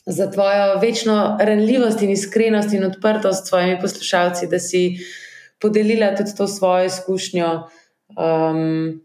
za 0.07 0.29
tvojo 0.31 0.77
večno 0.79 1.37
ranljivost 1.43 2.01
in 2.01 2.13
iskrenost 2.15 2.71
in 2.73 2.87
odprtost 2.87 3.43
s 3.43 3.49
svojimi 3.51 3.81
poslušalci, 3.81 4.47
da 4.47 4.59
si 4.63 4.85
podelila 5.59 6.13
tudi 6.15 6.31
to 6.37 6.47
svojo 6.47 6.87
izkušnjo. 6.87 7.51
Um, 8.15 9.03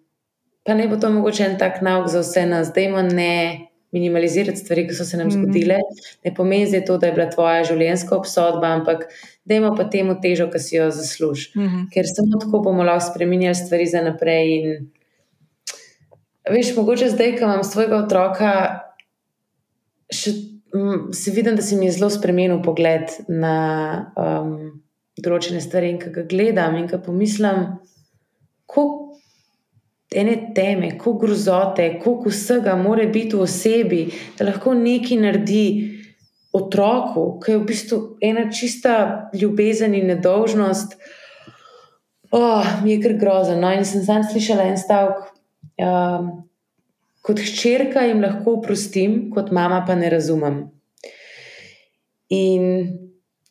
pa 0.63 0.75
ne 0.75 0.89
bo 0.89 0.97
to 0.97 1.11
mogoče 1.11 1.45
en 1.45 1.59
tak 1.59 1.83
nauk 1.83 2.09
za 2.09 2.21
vse 2.23 2.47
nas, 2.47 2.73
da 2.75 2.81
imamo 2.81 3.09
ne 3.09 3.69
minimalizirati 3.93 4.57
stvari, 4.57 4.87
ki 4.89 4.95
so 4.95 5.05
se 5.05 5.17
nam 5.17 5.27
mm 5.27 5.31
-hmm. 5.31 5.43
zgodile. 5.43 5.79
Ne 6.25 6.35
pomeni 6.35 6.67
zdaj 6.67 6.85
to, 6.85 6.99
da 6.99 7.07
je 7.07 7.13
bila 7.13 7.31
tvoja 7.31 7.65
življenjska 7.65 8.17
obsodba, 8.17 8.67
ampak 8.67 9.05
da 9.45 9.55
imamo 9.55 9.77
pa 9.77 9.91
temu 9.91 10.21
težo, 10.23 10.51
ki 10.51 10.59
si 10.59 10.77
jo 10.77 10.91
zaslužiš. 10.91 11.55
Mm 11.55 11.63
-hmm. 11.63 11.91
Ker 11.93 12.05
samo 12.07 12.41
tako 12.41 12.59
bomo 12.59 12.83
lahko 12.83 13.11
spremenjali 13.11 13.55
stvari 13.55 13.87
za 13.87 14.03
naprej. 14.03 14.55
In, 14.59 14.91
veš, 16.51 16.77
mogoče 16.77 17.09
zdaj, 17.09 17.37
ko 17.37 17.45
imam 17.45 17.65
svojega 17.65 17.97
otroka, 17.97 18.81
še, 20.11 20.31
m, 20.75 21.13
se 21.13 21.31
vidim, 21.31 21.57
da 21.57 21.63
se 21.63 21.77
mi 21.77 21.87
je 21.87 21.93
zelo 21.93 22.11
spremenil 22.11 22.63
pogled 22.63 23.11
na 23.29 23.57
um, 24.17 24.83
določene 25.19 25.61
stvari 25.61 25.91
in 25.91 25.99
ki 25.99 26.11
ga 26.11 26.23
gledam 26.23 26.77
in 26.77 26.89
ki 26.89 26.97
pomislim, 27.05 27.79
kako 28.67 29.02
ene 30.15 30.53
teme, 30.55 30.91
kako 30.99 31.13
grozote, 31.19 31.99
koliko 32.03 32.31
vsega 32.31 32.77
mora 32.77 33.07
biti 33.07 33.37
v 33.37 33.43
osebi, 33.43 34.03
da 34.39 34.47
lahko 34.49 34.75
nekaj 34.75 35.21
naredi 35.21 35.65
otroku, 36.53 37.41
ki 37.41 37.53
je 37.53 37.59
v 37.59 37.67
bistvu 37.67 37.99
ena 38.21 38.47
čista 38.53 38.95
ljubezen 39.35 39.95
in 39.95 40.07
nedolžnost. 40.13 40.97
Oh, 42.33 42.67
mi 42.85 42.93
je 42.93 43.03
kar 43.03 43.17
grozno. 43.21 43.57
No, 43.61 43.73
in 43.73 43.85
sem 43.85 44.05
sam 44.05 44.25
slišala 44.25 44.71
en 44.71 44.79
stavek. 44.81 45.33
Um, 45.83 46.31
kot 47.25 47.41
hčerka 47.41 48.05
jim 48.09 48.23
lahko 48.25 48.59
oprostim, 48.59 49.31
kot 49.33 49.53
mama 49.53 49.83
pa 49.87 49.95
ne 49.95 50.11
razumem. 50.13 50.63
In 52.33 52.63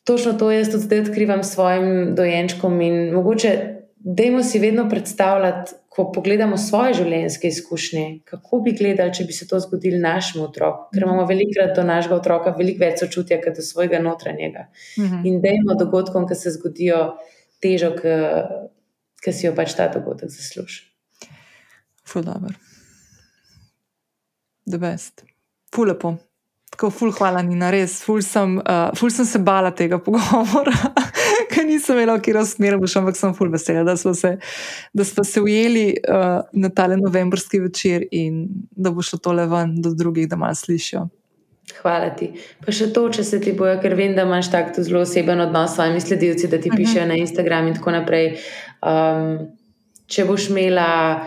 točno 0.04 0.32
to 0.38 0.50
jaz 0.50 0.70
tudi 0.70 0.86
zdaj 0.86 1.04
odkrivam 1.06 1.44
svojim 1.44 2.14
dojenčkom. 2.14 2.80
In 2.80 3.12
mogoče, 3.14 3.52
dajmo 3.96 4.42
si 4.42 4.58
vedno 4.58 4.88
predstavljati, 4.90 5.74
ko 5.92 6.06
pogledamo 6.12 6.56
svoje 6.56 6.94
življenjske 7.02 7.50
izkušnje, 7.52 8.04
kako 8.24 8.62
bi 8.64 8.72
gledali, 8.78 9.12
če 9.12 9.26
bi 9.28 9.34
se 9.36 9.46
to 9.48 9.58
zgodilo 9.60 10.00
našemu 10.00 10.46
otroku. 10.46 10.86
Ker 10.94 11.04
imamo 11.04 11.26
velikrat 11.28 11.74
do 11.76 11.84
našega 11.84 12.16
otroka 12.16 12.54
veliko 12.56 12.80
več 12.84 13.02
sočutja, 13.04 13.42
kot 13.44 13.60
do 13.60 13.64
svojega 13.66 14.00
notranjega. 14.00 14.68
Uh 14.70 15.04
mhm. 15.04 15.14
-huh. 15.14 15.28
In 15.28 15.40
dajmo 15.44 15.76
dogodkom, 15.78 16.28
ki 16.28 16.34
se 16.34 16.54
zgodijo, 16.56 17.02
težo, 17.60 17.92
ki 19.22 19.32
si 19.32 19.46
jo 19.46 19.54
pač 19.54 19.76
ta 19.76 19.88
dogodek 19.88 20.30
zasluži. 20.30 20.88
Ful 22.04 22.22
dobro. 22.22 22.54
The 24.66 24.78
best. 24.78 25.24
Ful 25.74 25.88
lepo. 25.88 26.16
Tako, 26.72 26.90
ful, 26.90 27.12
hvala, 27.12 27.42
Nina, 27.42 27.70
res. 27.70 28.00
Ful 28.02 28.22
sem, 28.24 28.56
uh, 28.58 28.90
ful 28.96 29.10
sem 29.10 29.26
se 29.28 29.38
bala 29.38 29.70
tega 29.76 29.98
pogovora, 29.98 30.72
ker 31.52 31.66
nisem 31.66 31.96
imela, 31.98 32.18
kje 32.20 32.34
razmeriti, 32.36 32.98
ampak 32.98 33.16
sem 33.16 33.34
ful 33.34 33.50
vesela, 33.52 33.84
da 33.84 33.96
smo 33.96 34.14
se, 34.14 34.36
da 34.92 35.04
smo 35.04 35.24
se 35.24 35.40
ujeli 35.40 35.86
uh, 36.08 36.40
na 36.52 36.68
tale 36.68 36.96
novembrski 36.96 37.60
večer 37.60 38.06
in 38.10 38.46
da 38.70 38.90
bo 38.90 39.02
šlo 39.02 39.18
tole 39.18 39.46
ven 39.46 39.74
do 39.82 39.94
drugih, 39.94 40.28
da 40.28 40.36
malo 40.36 40.54
slišijo. 40.54 41.08
Hvala 41.80 42.10
ti. 42.18 42.32
Pa 42.64 42.72
še 42.74 42.90
to, 42.92 43.06
če 43.14 43.24
se 43.24 43.40
ti 43.40 43.54
bojo, 43.56 43.78
ker 43.82 43.94
vem, 43.96 44.16
da 44.16 44.26
imaš 44.26 44.50
tako 44.52 44.82
zelo 44.84 45.04
oseben 45.06 45.40
odnos 45.40 45.72
s 45.72 45.78
svojimi 45.78 46.00
sledilci, 46.02 46.48
da 46.48 46.58
ti 46.60 46.68
uh 46.68 46.74
mhm. 46.74 46.82
-huh. 46.82 46.86
pišejo 46.86 47.06
na 47.06 47.14
Instagram 47.14 47.68
in 47.68 47.74
tako 47.74 47.90
naprej. 47.90 48.36
Um, 48.82 49.48
če 50.06 50.24
boš 50.24 50.50
imela 50.50 51.26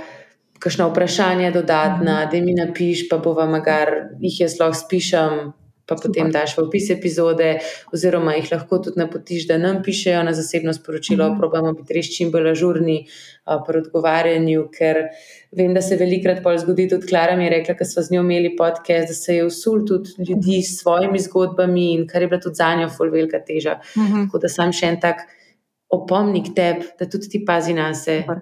kakšno 0.59 0.89
vprašanje 0.89 1.51
dodatna, 1.51 2.25
mhm. 2.25 2.31
da 2.31 2.45
mi 2.45 2.53
napiš, 2.53 3.09
pa 3.09 3.17
bo 3.17 3.33
vam, 3.33 3.63
kar 3.63 3.89
jih 4.21 4.39
jaz 4.39 4.59
lahko 4.59 4.77
spišem. 4.79 5.53
Pa 5.85 5.95
potem 5.95 6.31
daš 6.33 6.55
v 6.57 6.63
opis 6.65 6.89
epizode, 6.89 7.59
oziroma 7.93 8.33
jih 8.39 8.47
lahko 8.51 8.79
tudi 8.81 8.97
napotiš, 8.97 9.45
da 9.47 9.59
nam 9.61 9.83
pišejo 9.85 10.23
na 10.25 10.33
zasebno 10.33 10.73
sporočilo. 10.73 11.27
Mm. 11.29 11.37
Probamo 11.37 11.73
biti 11.77 11.93
res 11.99 12.09
čim 12.09 12.31
bolj 12.33 12.49
ažurni 12.55 12.97
uh, 13.05 13.59
pri 13.67 13.83
odgovarjanju, 13.83 14.65
ker 14.73 15.03
vem, 15.53 15.75
da 15.77 15.85
se 15.85 15.99
velikrat 16.01 16.41
pol 16.43 16.57
zgodi. 16.57 16.87
Tudi 16.89 17.05
Klara 17.11 17.37
mi 17.37 17.45
je 17.45 17.53
rekla, 17.57 17.77
ker 17.77 17.89
smo 17.89 18.01
z 18.01 18.15
njo 18.15 18.25
imeli 18.25 18.55
podcast, 18.57 19.13
da 19.13 19.17
se 19.19 19.37
je 19.37 19.45
usul 19.45 19.85
tudi 19.85 20.25
ljudi 20.25 20.63
s 20.65 20.79
svojimi 20.81 21.21
zgodbami 21.21 21.91
in 21.93 22.07
kar 22.09 22.25
je 22.25 22.33
bila 22.33 22.41
tudi 22.41 22.61
za 22.61 22.73
njo 22.75 22.89
ful 22.89 23.13
velika 23.13 23.43
teža. 23.45 23.79
Mm 23.95 24.01
-hmm. 24.01 24.25
Tako 24.25 24.41
da 24.41 24.49
sem 24.49 24.73
še 24.73 24.93
en 24.93 24.99
tak 24.99 25.27
opomnik 25.89 26.53
tebi, 26.55 26.85
da 26.99 27.09
tudi 27.09 27.29
ti 27.29 27.43
pazi 27.45 27.73
na 27.73 27.93
sebe. 27.93 28.41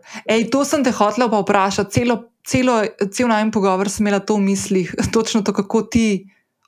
To 0.51 0.63
sem 0.65 0.83
te 0.83 0.91
hotel 0.91 1.29
pa 1.29 1.41
vprašati. 1.43 1.91
Celo, 1.91 2.17
celo, 2.47 2.81
cel 3.11 3.27
najem 3.27 3.51
pogovor 3.51 3.89
sem 3.89 4.07
imela 4.07 4.19
to 4.19 4.35
v 4.35 4.47
mislih, 4.47 4.95
točno 5.15 5.41
to, 5.41 5.53
kako 5.53 5.81
ti 5.81 6.07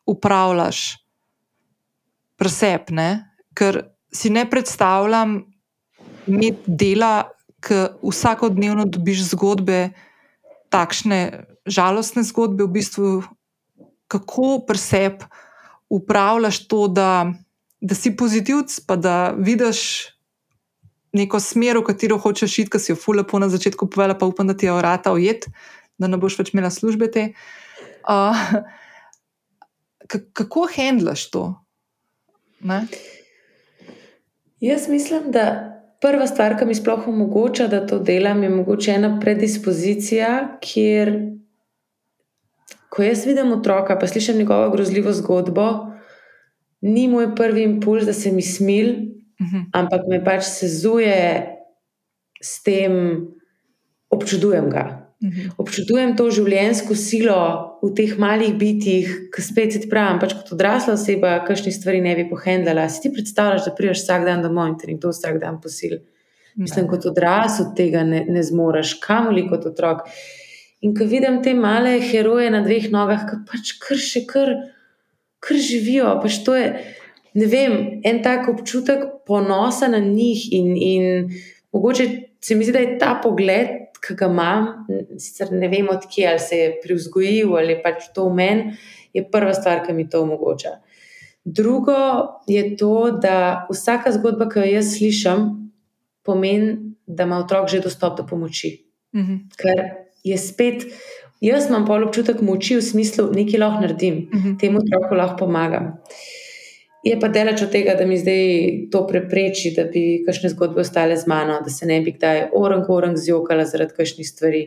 upravljaš 0.05 0.97
presep. 2.37 2.91
Ker 3.55 3.83
si 4.11 4.29
ne 4.29 4.45
predstavljam 4.49 5.39
imeti 6.27 6.63
dela, 6.67 7.29
ki 7.65 7.97
vsakodnevno 8.03 8.85
dobiš 8.85 9.31
zgodbe, 9.31 9.89
takšne 10.69 11.45
žalostne 11.65 12.23
zgodbe, 12.23 12.65
v 12.67 12.75
bistvu, 12.77 13.07
kako 14.07 14.65
presep 14.67 15.23
upravljaš 15.89 16.67
to, 16.67 16.87
da, 16.87 17.33
da 17.81 17.95
si 17.95 18.13
pozitivc, 18.17 18.79
pa 18.85 18.95
da 18.95 19.33
vidiš 19.37 20.11
neko 21.15 21.39
smer, 21.39 21.79
v 21.79 21.87
katero 21.87 22.17
hočeš 22.19 22.59
iti, 22.59 22.71
ki 22.75 22.81
si 22.81 22.91
jo 22.91 22.99
fule 22.99 23.23
po 23.23 23.39
na 23.39 23.49
začetku 23.49 23.87
povedala, 23.87 24.17
pa 24.19 24.27
upam, 24.27 24.47
da 24.47 24.57
ti 24.57 24.67
je 24.67 24.75
vrata 24.75 25.13
ujet, 25.15 25.47
da 25.97 26.11
ne 26.11 26.19
boš 26.19 26.37
več 26.41 26.51
imela 26.53 26.69
službe 26.73 27.07
te. 27.11 27.29
Uh, 28.05 28.35
kako 30.07 30.67
handlaš 30.75 31.29
to? 31.31 31.43
Ne? 32.59 32.81
Jaz 34.59 34.89
mislim, 34.89 35.31
da 35.31 35.45
prva 36.01 36.27
stvar, 36.27 36.57
ki 36.59 36.65
mi 36.65 36.75
sploh 36.75 37.07
omogoča, 37.07 37.67
da 37.67 37.85
to 37.87 37.99
delam, 37.99 38.43
je 38.43 38.49
mogoče 38.49 38.91
ena 38.91 39.19
predispozicija, 39.19 40.57
kjer, 40.61 41.13
ko 42.89 43.03
jaz 43.03 43.25
vidim 43.25 43.51
otroka, 43.51 43.99
pa 43.99 44.07
slišim 44.07 44.37
njegovo 44.37 44.69
grozljivo 44.69 45.13
zgodbo, 45.13 45.67
ni 46.81 47.07
moj 47.07 47.35
prvi 47.35 47.63
impuls, 47.63 48.05
da 48.05 48.13
se 48.13 48.31
mi 48.31 48.41
smil, 48.41 48.95
-hmm. 49.39 49.69
ampak 49.73 50.07
me 50.07 50.23
pač 50.23 50.47
sezuje 50.47 51.45
s 52.41 52.63
tem, 52.63 53.25
občudujem 54.09 54.69
ga. 54.69 55.04
-hmm. 55.25 55.51
Občudujem 55.57 56.15
to 56.17 56.29
življenjsko 56.31 56.95
silo 56.95 57.41
v 57.81 57.93
teh 57.95 58.17
malih 58.17 58.53
bitjih, 58.53 59.31
ki 59.33 59.41
spet 59.41 59.75
ti 59.75 59.89
pravim, 59.89 60.19
pač 60.19 60.33
kot 60.33 60.51
odrasla 60.53 60.93
oseba, 60.93 61.39
kakšni 61.47 61.71
stvari 61.71 62.01
ne 62.01 62.15
bi 62.15 62.29
pohendala. 62.29 62.89
Si 62.89 63.01
ti 63.01 63.13
predstavljaš, 63.13 63.65
da 63.65 63.75
priješ 63.75 64.03
vsak 64.03 64.25
dan 64.25 64.41
domov 64.41 64.67
in 64.67 64.77
ti 64.77 64.99
to 64.99 65.09
vsak 65.09 65.39
dan 65.39 65.61
posil. 65.61 65.99
Mislim, 66.55 66.87
kot 66.87 67.05
odrasel 67.05 67.73
tega 67.75 68.03
ne, 68.03 68.25
ne 68.29 68.43
zmoriš, 68.43 68.99
kamoli 69.03 69.47
kot 69.49 69.65
otrok. 69.65 70.07
In 70.81 70.95
ko 70.95 71.03
vidim 71.03 71.41
te 71.43 71.53
male 71.53 71.99
heroje 71.99 72.51
na 72.51 72.61
dveh 72.63 72.91
nogah, 72.91 73.25
ki 73.27 73.41
pač 73.49 73.73
kar 73.81 73.97
še 73.97 74.25
kar, 74.29 74.53
kar 75.43 75.57
živijo, 75.57 76.13
pač 76.23 76.39
to 76.45 76.55
je 76.55 76.69
ne 77.35 77.47
vem, 77.51 77.73
en 78.03 78.21
tak 78.23 78.47
občutek 78.49 79.03
ponosa 79.27 79.87
na 79.91 79.99
njih. 79.99 80.47
In, 80.55 80.75
in 80.77 81.29
mogoče 81.75 82.07
se 82.41 82.55
mi 82.55 82.63
zdi, 82.63 82.71
da 82.71 82.79
je 82.79 82.97
ta 82.99 83.15
pogled, 83.23 83.84
ki 84.01 84.15
ga 84.19 84.29
imam, 84.31 84.67
sicer 85.19 85.51
ne 85.51 85.69
vem 85.71 85.89
odkje, 85.91 86.27
ali 86.29 86.39
se 86.39 86.59
je 86.59 86.73
privzgojil 86.83 87.55
ali 87.57 87.77
pač 87.83 88.09
to 88.15 88.27
v 88.29 88.35
meni, 88.35 88.75
je 89.13 89.23
prva 89.31 89.53
stvar, 89.53 89.83
ki 89.85 89.93
mi 89.93 90.07
to 90.09 90.21
omogoča. 90.25 90.77
Drugo 91.45 91.97
je 92.49 92.63
to, 92.77 93.11
da 93.21 93.67
vsaka 93.69 94.11
zgodba, 94.11 94.49
ki 94.49 94.63
jo 94.63 94.71
jaz 94.77 94.95
slišim, 94.97 95.45
pomeni, 96.25 96.95
da 97.05 97.27
ima 97.29 97.39
otrok 97.43 97.69
že 97.69 97.83
dostop 97.85 98.17
do 98.17 98.25
pomoči. 98.25 98.85
Mm 99.13 99.21
-hmm. 99.21 99.39
Ker 99.57 99.83
je 100.23 100.37
spet, 100.37 100.85
jaz 101.41 101.69
imam 101.69 101.85
pol 101.85 102.03
občutek 102.03 102.41
moči 102.41 102.75
v 102.75 102.81
smislu, 102.81 103.27
da 103.29 103.39
nekaj 103.39 103.59
lahko 103.59 103.81
naredim, 103.81 104.15
mm 104.15 104.39
-hmm. 104.39 104.59
temu 104.59 104.79
otroku 104.79 105.15
lahko 105.15 105.37
pomagam. 105.37 105.85
Uh, 105.85 106.34
Je 107.05 107.13
pa 107.21 107.27
delač 107.29 107.61
od 107.61 107.69
tega, 107.69 107.93
da 107.93 108.05
mi 108.09 108.17
zdaj 108.17 108.39
to 108.91 109.03
prepreči, 109.05 109.75
da 109.75 109.83
bi 109.85 110.23
kakšne 110.25 110.49
zgodbe 110.55 110.81
ostale 110.81 111.13
z 111.21 111.29
mano, 111.29 111.59
da 111.61 111.69
se 111.69 111.85
ne 111.85 111.99
bi 112.01 112.15
kdaj 112.15 112.47
orang-orang 112.57 113.13
zjokala 113.17 113.67
zaradi 113.69 113.93
kakšnih 113.93 114.25
stvari. 114.25 114.61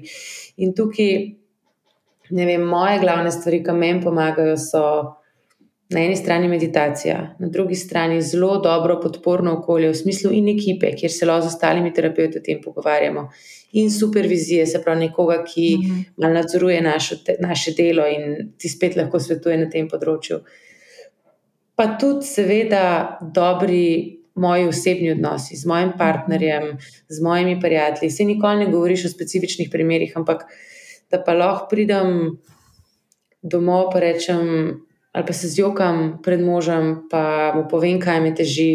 In 0.63 0.71
tukaj, 0.79 1.17
ne 2.39 2.47
vem, 2.47 2.63
moje 2.63 3.01
glavne 3.03 3.33
stvari, 3.35 3.59
ki 3.67 3.75
meni 3.75 4.05
pomagajo, 4.05 4.55
so 4.55 4.83
na 5.91 6.05
eni 6.05 6.15
strani 6.21 6.47
meditacija, 6.53 7.17
na 7.43 7.51
drugi 7.51 7.75
strani 7.75 8.21
zelo 8.23 8.61
dobro 8.63 9.01
podporno 9.03 9.57
okolje, 9.59 9.91
v 9.91 9.99
smislu 10.05 10.31
in 10.39 10.53
ekipe, 10.55 10.93
kjer 10.95 11.11
se 11.11 11.27
lahko 11.27 11.49
z 11.49 11.55
ostalimi 11.57 11.91
terapeuti 11.97 12.39
o 12.39 12.45
tem 12.45 12.63
pogovarjamo. 12.63 13.27
In 13.83 13.91
supervizije, 13.91 14.67
se 14.67 14.79
pravi, 14.85 15.09
nekoga, 15.09 15.41
ki 15.43 15.67
malo 16.17 16.39
nadzoruje 16.39 16.79
našo, 16.87 17.19
te, 17.25 17.35
naše 17.43 17.75
delo 17.75 18.07
in 18.07 18.53
ti 18.59 18.71
spet 18.71 18.95
lahko 19.01 19.19
svetuje 19.19 19.59
na 19.59 19.67
tem 19.73 19.91
področju 19.91 20.43
pa 21.79 21.93
tudi, 21.95 22.27
seveda, 22.27 23.19
dobri 23.35 24.19
moji 24.39 24.67
osebni 24.69 25.13
odnosi 25.13 25.57
z 25.57 25.67
mojim 25.67 25.93
partnerjem, 25.99 26.77
z 27.09 27.23
mojimi 27.23 27.61
prijatelji. 27.61 28.11
Se 28.11 28.25
nikoli 28.25 28.65
ne 28.65 28.71
govoriš 28.71 29.05
o 29.05 29.09
specifičnih 29.09 29.71
primerih, 29.71 30.13
ampak 30.17 30.45
da 31.11 31.23
pa 31.23 31.35
lahko 31.35 31.69
pridem 31.71 32.39
domov 33.43 33.95
in 33.95 34.01
rečem, 34.01 34.43
ali 35.13 35.27
pa 35.27 35.33
se 35.33 35.49
zjokam 35.49 36.19
pred 36.23 36.43
možem, 36.43 37.09
pa 37.11 37.53
mu 37.57 37.69
povem, 37.71 38.01
kaj 38.01 38.21
me 38.21 38.35
teži. 38.35 38.71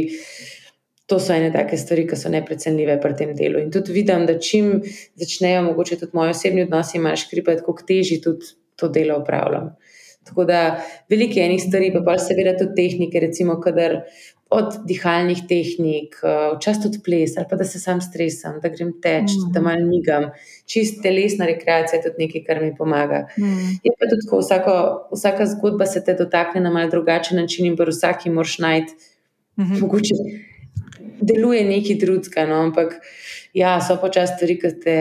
to 1.05 1.19
so 1.19 1.33
ene 1.33 1.51
take 1.51 1.77
stvari, 1.77 2.07
ki 2.07 2.15
so 2.15 2.29
neprecenljive 2.31 2.95
pri 3.01 3.15
tem 3.19 3.33
delu. 3.35 3.59
In 3.59 3.71
tudi 3.71 3.91
vidim, 3.91 4.23
da 4.25 4.37
čim 4.39 4.81
začnejo, 5.19 5.61
mogoče 5.67 5.97
tudi 5.99 6.15
moji 6.15 6.31
osebni 6.31 6.63
odnosi, 6.63 6.97
imaš 6.97 7.27
kripet, 7.29 7.59
kako 7.59 7.83
teži 7.87 8.21
tudi 8.23 8.55
to 8.79 8.87
delo 8.87 9.19
upravljam. 9.19 9.73
Tako 10.23 10.45
da 10.47 10.59
veliko 11.11 11.39
enih 11.39 11.61
stvari, 11.61 11.91
pa 11.93 12.01
pa 12.05 12.17
seveda 12.21 12.55
tudi 12.57 12.75
tehnike, 12.77 13.19
recimo, 13.19 13.59
kadar 13.61 14.01
od 14.53 14.75
dihalnih 14.87 15.41
tehnik, 15.49 16.19
eh, 16.23 16.55
včasih 16.55 16.83
tudi 16.83 16.99
ples, 17.05 17.37
ali 17.37 17.47
pa 17.49 17.57
da 17.57 17.65
se 17.65 17.79
sam 17.79 18.01
stresam, 18.01 18.59
da 18.61 18.69
grem 18.69 18.93
teč, 19.01 19.33
mm. 19.33 19.51
da 19.53 19.61
malo 19.61 19.85
migam. 19.87 20.29
Čist 20.69 21.01
telesna 21.03 21.47
rekreacija 21.49 21.99
je 21.99 22.03
tudi 22.05 22.25
nekaj, 22.27 22.43
kar 22.47 22.61
mi 22.61 22.71
pomaga. 22.77 23.25
Mm. 23.37 23.79
Je 23.83 23.93
pa 23.97 24.09
tudi 24.11 24.25
tako, 24.25 24.41
vsako, 24.43 24.75
vsaka 25.15 25.49
zgodba 25.55 25.85
se 25.89 26.03
te 26.05 26.13
dotakne 26.19 26.61
na 26.61 26.71
mal 26.71 26.89
drugačen 26.89 27.41
način 27.41 27.65
in 27.65 27.77
pri 27.77 27.91
vsaki 27.91 28.29
moraš 28.29 28.59
najti. 28.59 28.93
Mm 29.57 29.63
-hmm. 29.63 29.81
Mogoče 29.81 30.13
deluje 31.21 31.65
nekaj 31.65 31.95
drugega, 31.95 32.45
no? 32.45 32.55
ampak 32.55 32.93
ja, 33.53 33.81
so 33.81 33.97
počasi 34.01 34.33
stvari, 34.35 34.57
ki 34.59 34.73
te 34.83 34.97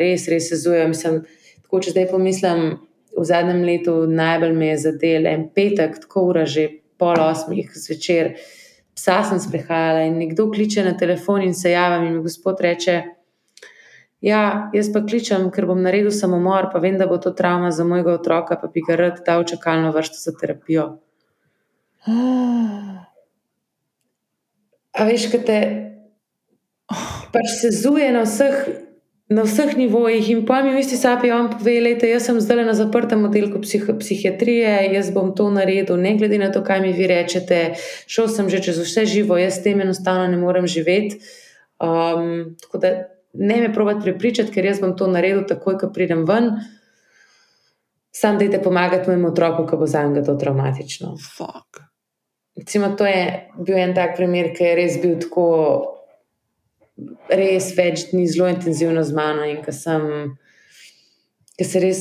res, 0.00 0.28
res 0.28 0.48
sezujejo. 0.48 0.88
Mislim, 0.88 1.22
tako 1.62 1.80
če 1.84 1.90
zdaj 1.90 2.08
pomislim, 2.10 2.78
v 3.16 3.24
zadnjem 3.24 3.64
letu 3.64 4.06
najbolj 4.06 4.54
me 4.54 4.72
je 4.72 4.78
zadel 4.88 5.26
en 5.26 5.48
petek, 5.54 6.00
tako 6.04 6.28
ura 6.32 6.46
že 6.46 6.68
pol 6.98 7.20
osmih 7.22 7.70
zvečer 7.74 8.34
psa 8.98 9.22
sem 9.22 9.38
sprehajala 9.38 10.02
in 10.10 10.18
nekdo 10.18 10.50
kliče 10.50 10.82
na 10.84 10.96
telefon 10.98 11.42
in 11.42 11.54
se 11.54 11.70
javim 11.70 12.06
in 12.06 12.16
mi 12.16 12.22
gospod 12.22 12.60
reče. 12.60 13.02
Ja, 14.20 14.70
jaz 14.74 14.88
pa 14.92 15.04
kličem, 15.06 15.44
ker 15.54 15.66
bom 15.70 15.78
naredil 15.82 16.10
samomor, 16.10 16.66
pa 16.72 16.82
vem, 16.82 16.96
da 16.98 17.06
bo 17.06 17.20
to 17.22 17.30
travma 17.30 17.70
za 17.70 17.84
mojega 17.86 18.16
otroka, 18.18 18.56
pa 18.58 18.66
bi 18.66 18.82
ga 18.82 18.96
rad 18.98 19.20
dal 19.26 19.44
čakalno 19.46 19.92
vrsto 19.94 20.18
za 20.18 20.34
terapijo. 20.40 20.88
A 24.98 25.06
veš, 25.06 25.28
kaj 25.30 25.44
te 25.46 25.60
pač 27.30 27.54
sezuje 27.60 28.10
na 28.10 28.24
vseh 28.26 28.87
na 29.28 29.44
vseh 29.44 29.76
nivojih. 29.76 30.30
In 30.30 30.46
pa 30.46 30.62
mi 30.62 30.72
v 30.72 30.80
isti 30.80 30.96
sapi 30.96 31.30
on 31.30 31.50
pove, 31.52 31.76
da 32.00 32.08
jaz 32.08 32.28
sem 32.28 32.40
zdaj 32.40 32.64
na 32.64 32.74
zaprtem 32.74 33.24
oddelku 33.28 33.60
psih, 33.60 33.84
psihiatrije, 34.00 34.88
jaz 34.94 35.12
bom 35.12 35.34
to 35.36 35.50
naredil, 35.52 36.00
ne 36.00 36.16
glede 36.16 36.38
na 36.40 36.48
to, 36.52 36.64
kaj 36.64 36.80
mi 36.80 36.92
vi 36.96 37.06
rečete. 37.06 37.76
Šel 38.08 38.28
sem 38.32 38.48
že 38.48 38.62
čez 38.64 38.80
vse 38.80 39.04
živo, 39.06 39.36
jaz 39.36 39.60
s 39.60 39.62
tem 39.62 39.80
enostavno 39.80 40.26
ne 40.28 40.40
morem 40.40 40.66
živeti. 40.66 41.20
Um, 41.78 42.56
tako 42.62 42.78
da 42.78 42.88
ne 43.32 43.60
me 43.60 43.72
provati 43.74 44.00
prepričati, 44.02 44.52
ker 44.52 44.64
jaz 44.64 44.80
bom 44.80 44.96
to 44.96 45.06
naredil 45.06 45.44
takoj, 45.46 45.76
ko 45.78 45.92
pridem 45.92 46.24
ven. 46.24 46.56
Sam 48.10 48.38
dajte 48.38 48.62
pomagati 48.62 49.06
mojemu 49.06 49.28
otroku, 49.28 49.66
ko 49.68 49.76
bo 49.76 49.86
za 49.86 50.02
njega 50.02 50.24
to 50.24 50.34
traumatično. 50.34 51.14
Recimo, 52.56 52.88
to 52.98 53.06
je 53.06 53.50
bil 53.60 53.76
en 53.78 53.94
tak 53.94 54.16
primer, 54.16 54.50
ki 54.56 54.64
je 54.64 54.74
res 54.74 54.96
bil 55.02 55.20
tako 55.20 55.97
res 57.30 57.72
več 57.76 58.08
dni 58.12 58.26
zelo 58.26 58.48
intenzivno 58.50 59.02
z 59.04 59.14
mano 59.14 59.44
in 59.46 59.60
ki 59.64 59.74
sem, 59.74 60.06
ki 61.58 61.66
se 61.66 61.82
res, 61.82 62.00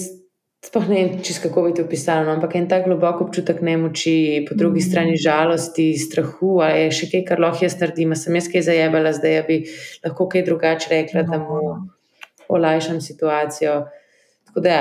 sploh 0.67 0.87
ne 0.89 0.99
vem, 0.99 1.19
čisto 1.23 1.47
kako 1.47 1.67
bi 1.67 1.73
to 1.77 1.85
opisala, 1.85 2.25
no, 2.25 2.35
ampak 2.37 2.55
en 2.57 2.67
tak 2.71 2.87
globok 2.87 3.21
občutek 3.27 3.61
nemoči, 3.63 4.45
po 4.47 4.57
drugi 4.57 4.81
mm. 4.81 4.87
strani 4.87 5.19
žalosti, 5.21 5.91
strahu, 6.01 6.57
a 6.65 6.71
je 6.73 6.87
še 6.99 7.11
kaj, 7.13 7.25
kar 7.29 7.43
lahko 7.43 7.67
jaz 7.67 7.77
naredim, 7.81 8.15
sem 8.17 8.39
jaz 8.39 8.49
kaj 8.51 8.65
zajebala, 8.69 9.13
zdaj 9.15 9.43
bi 9.47 9.59
lahko 10.05 10.27
kaj 10.31 10.47
drugače 10.49 10.91
rekla, 10.95 11.27
no. 11.27 11.29
da 11.31 11.43
mu 11.43 11.59
olajšam 12.57 13.01
situacijo. 13.01 13.83
Tako 14.49 14.63
da. 14.65 14.79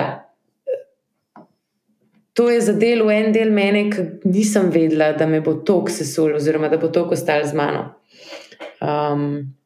To 2.36 2.50
je 2.50 2.60
zadelo 2.60 3.10
en 3.10 3.30
del 3.32 3.52
mene, 3.52 3.86
ki 3.92 4.02
nisem 4.28 4.68
vedela, 4.72 5.12
da 5.16 5.28
me 5.28 5.40
bo 5.44 5.56
tok 5.64 5.92
sesul, 5.92 6.34
oziroma 6.36 6.68
da 6.72 6.80
bo 6.80 6.90
tok 6.92 7.14
ostal 7.16 7.46
z 7.48 7.56
mano. 7.56 7.86
Um, 8.84 9.56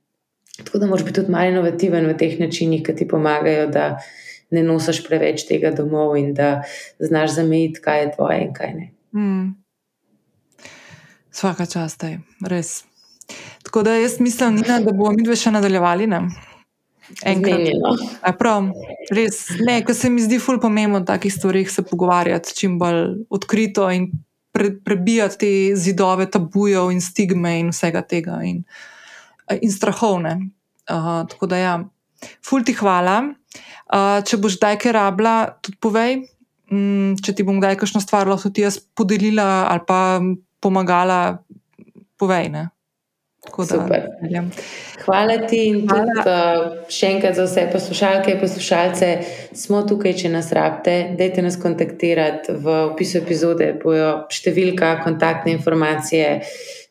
Tako 0.64 0.78
da 0.78 0.86
moraš 0.86 1.04
biti 1.04 1.20
tudi 1.20 1.32
malo 1.32 1.50
inovativen 1.50 2.06
v 2.06 2.16
teh 2.16 2.40
načinih, 2.40 2.82
ki 2.86 2.96
ti 2.96 3.08
pomagajo, 3.08 3.66
da 3.70 3.86
ne 4.50 4.62
nosiš 4.66 5.02
preveč 5.06 5.46
tega 5.48 5.70
domov 5.74 6.16
in 6.18 6.34
da 6.34 6.62
znaš 6.98 7.34
zamejiti, 7.38 7.80
kaj 7.80 8.02
je 8.02 8.12
tvoje 8.16 8.44
in 8.44 8.52
kaj 8.54 8.74
ne. 8.74 8.90
Mm. 9.14 9.54
Svaka 11.30 11.66
čast 11.66 12.02
je, 12.02 12.20
res. 12.46 12.84
Tako 13.62 13.82
da 13.82 13.94
jaz 13.94 14.20
mislim, 14.20 14.54
Nina, 14.54 14.80
da 14.80 14.92
bomo 14.92 15.12
mi 15.14 15.22
dve 15.22 15.36
še 15.38 15.52
nadaljevali. 15.54 16.08
Prav, 18.38 18.72
res, 19.14 19.38
ne, 19.62 19.80
ko 19.86 19.94
se 19.94 20.10
mi 20.10 20.22
zdi 20.22 20.38
ful 20.42 20.58
pomembno 20.62 20.98
o 20.98 21.06
takih 21.06 21.34
stvarih 21.34 21.70
se 21.70 21.82
pogovarjati 21.86 22.54
čim 22.56 22.78
bolj 22.78 23.22
odkrito 23.30 23.86
in 23.90 24.10
pre, 24.52 24.72
prebijati 24.84 25.38
te 25.38 25.50
zidove 25.78 26.26
tabujev 26.30 26.90
in 26.90 27.02
stigme 27.02 27.58
in 27.60 27.70
vsega 27.74 28.02
tega. 28.02 28.40
In, 28.46 28.64
uh, 28.66 28.99
in 29.58 29.72
strahovne. 29.72 30.36
Uh, 30.90 31.22
tako 31.30 31.46
da, 31.50 31.58
ja, 31.60 31.74
ful 32.46 32.64
ti 32.66 32.74
hvala. 32.76 33.20
Uh, 33.90 34.20
če 34.26 34.38
boš 34.38 34.58
kdaj 34.60 34.78
kaj 34.82 34.94
rabila, 34.94 35.36
tudi 35.64 35.78
povej. 35.82 36.20
Um, 36.70 37.16
če 37.18 37.34
ti 37.34 37.46
bom 37.46 37.58
kdaj 37.58 37.78
kakšno 37.80 38.02
stvar 38.02 38.30
lahko 38.30 38.50
tudi 38.50 38.62
jaz 38.62 38.78
podelila 38.94 39.66
ali 39.70 39.82
pa 39.86 40.20
pomagala, 40.62 41.40
povej. 42.20 42.50
Ne? 42.54 42.68
Super. 43.48 44.02
Hvala 45.04 45.46
ti 45.48 45.64
in 45.66 45.88
Hvala. 45.88 46.04
tudi 46.04 46.28
uh, 46.28 46.88
še 46.92 47.08
enkrat 47.14 47.38
za 47.38 47.46
vse 47.48 47.64
poslušalke 47.72 48.34
in 48.34 48.40
poslušalce. 48.40 49.08
Smo 49.56 49.80
tukaj, 49.88 50.12
če 50.22 50.32
nas 50.32 50.50
rabite, 50.52 51.14
dajte 51.16 51.44
nas 51.44 51.56
kontaktirati 51.60 52.52
v 52.60 52.74
opisu 52.92 53.22
epizode, 53.22 53.72
bojo 53.80 54.10
številka, 54.32 54.98
kontaktne 55.06 55.54
informacije. 55.56 56.28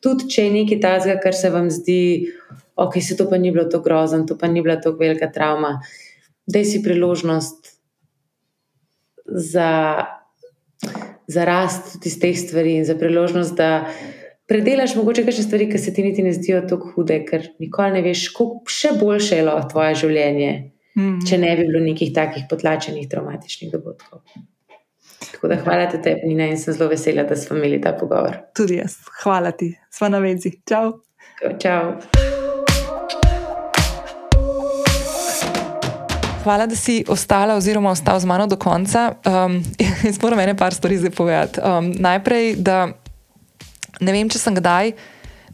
Tudi 0.01 0.30
če 0.34 0.47
je 0.47 0.55
nekaj 0.57 0.81
tazga, 0.81 1.19
kar 1.21 1.38
se 1.38 1.53
vam 1.53 1.69
zdi, 1.69 2.01
ok, 2.81 2.97
se 2.97 3.17
to 3.19 3.30
pa 3.30 3.38
ni 3.38 3.53
bilo 3.53 3.67
tako 3.69 3.85
grozno, 3.85 4.26
to 4.26 4.38
pa 4.39 4.49
ni 4.49 4.65
bila 4.65 4.80
tako 4.81 4.97
velika 5.05 5.30
travma. 5.30 5.77
Daj 6.49 6.65
si 6.65 6.81
priložnost 6.81 7.76
za, 9.30 9.71
za 11.30 11.45
rast 11.45 11.93
tudi 11.93 12.09
iz 12.09 12.17
teh 12.17 12.34
stvari 12.34 12.80
in 12.81 12.89
za 12.89 12.97
priložnost, 12.97 13.53
da 13.53 13.85
predelaš 14.49 14.95
mogoče 14.97 15.23
še 15.30 15.45
stvari, 15.45 15.69
ki 15.69 15.80
se 15.81 15.93
ti 15.93 16.03
niti 16.03 16.26
ne 16.26 16.34
zdijo 16.34 16.63
tako 16.69 16.93
hude, 16.95 17.21
ker 17.27 17.51
nikoli 17.61 17.99
ne 17.99 18.03
veš, 18.05 18.30
kako 18.35 18.73
še 18.73 18.95
boljše 18.99 19.39
je 19.39 19.45
lahko 19.45 19.73
tvoje 19.76 19.97
življenje, 20.03 20.51
mm 20.97 21.26
če 21.30 21.38
ne 21.38 21.51
bi 21.55 21.67
bilo 21.67 21.80
nekih 21.84 22.09
takih 22.15 22.47
potlačenih, 22.49 23.05
traumatičnih 23.11 23.69
dogodkov. 23.71 24.23
Tako 25.30 25.51
da 25.51 25.59
hvala 25.61 25.85
ti, 25.91 25.99
te, 26.01 26.15
Nina, 26.26 26.47
in 26.49 26.57
sem 26.57 26.73
zelo 26.73 26.89
vesela, 26.89 27.23
da 27.27 27.38
smo 27.38 27.57
imeli 27.59 27.77
ta 27.84 27.93
pogovor. 27.95 28.39
Tudi 28.57 28.80
jaz, 28.80 28.97
hvala 29.21 29.51
ti, 29.55 29.69
sva 29.93 30.09
na 30.09 30.19
vezi. 30.23 30.51
Čau. 30.67 30.97
Čau. 31.61 31.93
Hvala, 36.43 36.65
da 36.71 36.76
si 36.76 37.03
ostala 37.07 37.59
oziroma 37.59 37.91
ostal 37.93 38.19
z 38.19 38.27
mano 38.27 38.47
do 38.49 38.57
konca. 38.57 39.11
Um, 39.27 39.59
jaz 40.07 40.17
moram 40.23 40.41
ene 40.41 40.57
par 40.57 40.73
stvari 40.73 40.97
zdaj 40.97 41.13
povedati. 41.13 41.61
Um, 41.61 41.93
najprej, 41.99 42.55
da 42.63 42.88
ne 43.99 44.13
vem, 44.15 44.29
če 44.29 44.41
sem 44.41 44.55
kdaj 44.57 44.93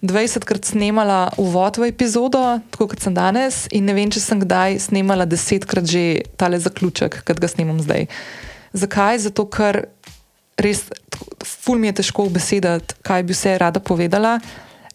20krat 0.05 0.65
snemala 0.65 1.31
uvod 1.41 1.79
v 1.79 1.89
epizodo, 1.89 2.41
tako 2.71 2.89
kot 2.91 3.01
sem 3.01 3.15
danes, 3.15 3.65
in 3.73 3.87
ne 3.87 3.95
vem, 3.97 4.11
če 4.11 4.21
sem 4.21 4.41
kdaj 4.41 4.79
snemala 4.89 5.25
10krat 5.25 5.87
že 5.89 6.03
tale 6.37 6.59
zaključek, 6.61 7.23
ki 7.25 7.37
ga 7.39 7.49
snemam 7.49 7.79
zdaj. 7.81 8.07
Zakaj? 8.75 9.23
Zato, 9.29 9.47
ker 9.47 9.87
res 10.59 10.85
ful 11.43 11.79
mi 11.79 11.89
je 11.89 12.01
težko 12.01 12.27
besedati, 12.31 12.99
kaj 13.05 13.23
bi 13.23 13.35
vse 13.35 13.57
rada 13.61 13.79
povedala, 13.79 14.37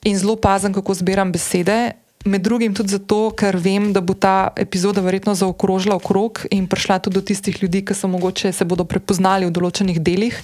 in 0.05 0.17
zelo 0.17 0.37
pazem, 0.37 0.73
kako 0.73 0.95
zbiram 0.95 1.33
besede. 1.33 1.97
Med 2.25 2.45
drugim 2.45 2.75
tudi 2.77 2.93
zato, 2.93 3.33
ker 3.33 3.57
vem, 3.57 3.93
da 3.97 4.05
bo 4.05 4.13
ta 4.13 4.53
epizoda 4.57 5.01
verjetno 5.01 5.33
zaokrožila 5.35 5.97
okrog 5.97 6.45
in 6.53 6.69
prišla 6.69 7.01
tudi 7.01 7.17
do 7.17 7.25
tistih 7.25 7.57
ljudi, 7.63 7.81
ki 7.85 7.97
so 7.97 8.09
mogoče 8.13 8.53
se 8.53 8.65
bodo 8.69 8.85
prepoznali 8.85 9.49
v 9.49 9.55
določenih 9.57 10.01
delih 10.05 10.37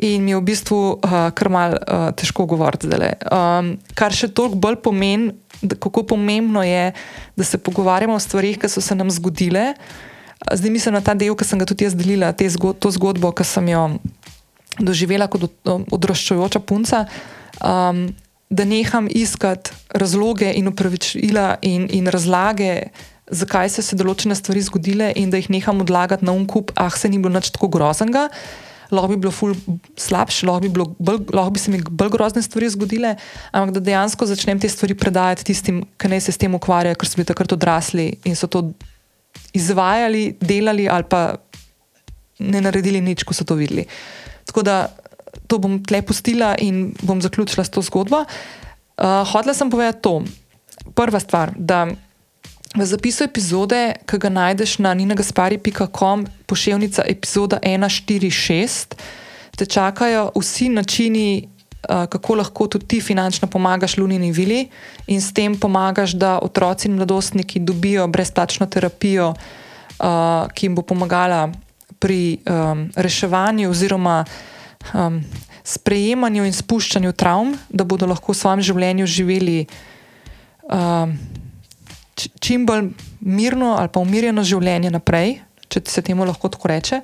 in 0.00 0.24
mi 0.24 0.32
je 0.32 0.40
v 0.40 0.44
bistvu 0.48 0.78
uh, 0.96 1.28
kar 1.36 1.50
mal 1.52 1.76
uh, 1.76 2.08
težko 2.16 2.46
govoriti 2.48 2.88
zdaj. 2.88 3.18
Um, 3.28 3.74
kar 3.94 4.14
še 4.16 4.30
toliko 4.32 4.56
bolj 4.56 4.78
pomeni, 4.80 5.34
kako 5.76 6.06
pomembno 6.14 6.64
je, 6.64 6.92
da 7.36 7.44
se 7.44 7.60
pogovarjamo 7.60 8.16
o 8.16 8.22
stvarih, 8.22 8.56
ki 8.56 8.70
so 8.72 8.80
se 8.80 8.96
nam 8.96 9.12
zgodile. 9.12 9.74
Zdaj 10.40 10.72
mislim 10.72 10.96
na 10.96 11.04
ta 11.04 11.12
del, 11.12 11.36
ki 11.36 11.44
sem 11.44 11.60
ga 11.60 11.68
tudi 11.68 11.84
jaz 11.84 11.96
delila, 11.96 12.32
zgod 12.32 12.80
to 12.80 12.88
zgodbo, 12.96 13.28
ki 13.36 13.44
sem 13.44 13.68
jo 13.68 13.84
doživela 14.80 15.28
kot 15.28 15.44
odraščajoča 15.68 16.64
punca. 16.64 17.04
Um, 17.60 18.08
da 18.50 18.64
neham 18.66 19.06
iskati 19.06 19.70
razloge 19.94 20.48
in 20.58 20.66
upravičila 20.72 21.60
in, 21.62 21.84
in 21.92 22.08
razlage, 22.10 22.88
zakaj 23.30 23.68
so 23.70 23.84
se 23.84 23.94
določene 23.94 24.34
stvari 24.34 24.64
zgodile, 24.66 25.12
in 25.14 25.30
da 25.30 25.38
jih 25.38 25.52
neham 25.54 25.84
odlagati 25.84 26.26
na 26.26 26.34
umkup, 26.34 26.72
ah, 26.74 26.90
se 26.90 27.12
ni 27.12 27.20
bilo 27.20 27.36
nič 27.36 27.52
tako 27.54 27.68
groznega 27.70 28.26
lahko 28.90 29.12
bi 29.12 29.18
bilo 29.24 29.32
ful 29.34 29.54
slabše, 29.98 30.46
lahko 30.48 30.68
bi, 30.68 30.84
lahko 31.34 31.50
bi 31.54 31.62
se 31.62 31.72
mi 31.72 31.80
bolj 31.82 32.12
grozne 32.14 32.42
stvari 32.42 32.70
zgodile, 32.70 33.14
ampak 33.52 33.74
da 33.76 33.84
dejansko 33.90 34.28
začnem 34.30 34.60
te 34.60 34.68
stvari 34.68 34.96
predajati 34.98 35.46
tistim, 35.50 35.82
ki 35.98 36.10
ne 36.12 36.20
se 36.20 36.32
s 36.32 36.40
tem 36.40 36.54
ukvarjajo, 36.54 36.98
ker 36.98 37.08
so 37.08 37.20
bili 37.20 37.28
takrat 37.30 37.54
odrasli 37.56 38.10
in 38.24 38.36
so 38.38 38.50
to 38.50 38.70
izvajali, 39.56 40.36
delali 40.40 40.88
ali 40.88 41.06
pa 41.10 41.22
ne 42.40 42.60
naredili 42.64 43.00
nič, 43.04 43.24
ko 43.24 43.36
so 43.36 43.44
to 43.44 43.58
videli. 43.58 43.86
Tako 44.48 44.64
da 44.66 44.82
to 45.46 45.58
bom 45.58 45.80
tle 45.84 46.02
pustila 46.06 46.54
in 46.58 46.90
bom 47.02 47.20
zaključila 47.22 47.64
s 47.64 47.74
to 47.74 47.82
zgodbo. 47.82 48.24
Uh, 49.00 49.22
hotela 49.32 49.54
sem 49.54 49.70
povedati 49.70 50.02
to. 50.02 50.22
Prva 50.94 51.20
stvar, 51.20 51.52
da 51.56 51.86
v 52.76 52.86
zapisu 52.86 53.24
epizode, 53.26 53.98
ki 54.06 54.18
ga 54.18 54.30
najdeš 54.30 54.78
na 54.78 54.94
ninagaspari.com, 54.94 56.26
pošiljka 56.46 57.02
epizoda 57.06 57.58
146, 57.62 58.94
te 59.58 59.66
čakajo 59.66 60.30
vsi 60.36 60.68
načini, 60.68 61.48
uh, 61.88 62.06
kako 62.06 62.34
lahko 62.34 62.66
tudi 62.66 62.86
ti 62.86 63.00
finančno 63.00 63.48
pomagaš 63.48 63.98
Lunini 63.98 64.32
Vili 64.32 64.68
in 65.06 65.20
s 65.20 65.32
tem 65.34 65.58
pomagaš, 65.58 66.14
da 66.14 66.38
otroci 66.42 66.88
in 66.88 66.94
mladostniki 66.94 67.60
dobijo 67.60 68.06
brezplačno 68.06 68.66
terapijo, 68.66 69.34
uh, 69.34 70.46
ki 70.54 70.66
jim 70.66 70.74
bo 70.74 70.82
pomagala 70.82 71.50
pri 71.98 72.38
um, 72.46 72.88
reševanju 72.96 73.70
oziroma 73.70 74.24
um, 74.94 75.20
sprejemanju 75.64 76.44
in 76.44 76.52
spuščanju 76.52 77.12
travm, 77.12 77.52
da 77.68 77.84
bodo 77.84 78.06
lahko 78.06 78.32
v 78.32 78.38
svojem 78.38 78.62
življenju 78.64 79.06
živeli 79.06 79.66
um, 80.70 81.18
čim 82.40 82.66
bolj 82.66 82.90
mirno 83.20 83.76
ali 83.78 83.88
pa 83.92 84.00
umirjeno 84.00 84.44
življenje 84.44 84.90
naprej, 84.90 85.38
če 85.68 85.84
se 85.86 86.02
temu 86.02 86.26
lahko 86.28 86.50
tako 86.52 86.72
reče. 86.72 87.00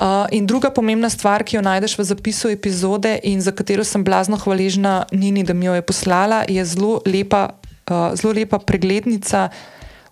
Uh, 0.00 0.24
in 0.32 0.46
druga 0.48 0.70
pomembna 0.72 1.10
stvar, 1.12 1.44
ki 1.44 1.58
jo 1.58 1.62
najdeš 1.64 1.98
v 1.98 2.04
zapisu 2.08 2.48
epizode 2.48 3.18
in 3.28 3.42
za 3.44 3.52
katero 3.52 3.84
sem 3.84 4.04
blazno 4.04 4.38
hvaležna 4.40 5.04
Nini, 5.12 5.44
da 5.44 5.52
mi 5.52 5.68
jo 5.68 5.74
je 5.76 5.84
poslala, 5.84 6.44
je 6.48 6.64
zelo 6.64 7.02
lepa, 7.04 7.50
uh, 7.90 8.14
zelo 8.16 8.32
lepa 8.32 8.62
preglednica 8.64 9.50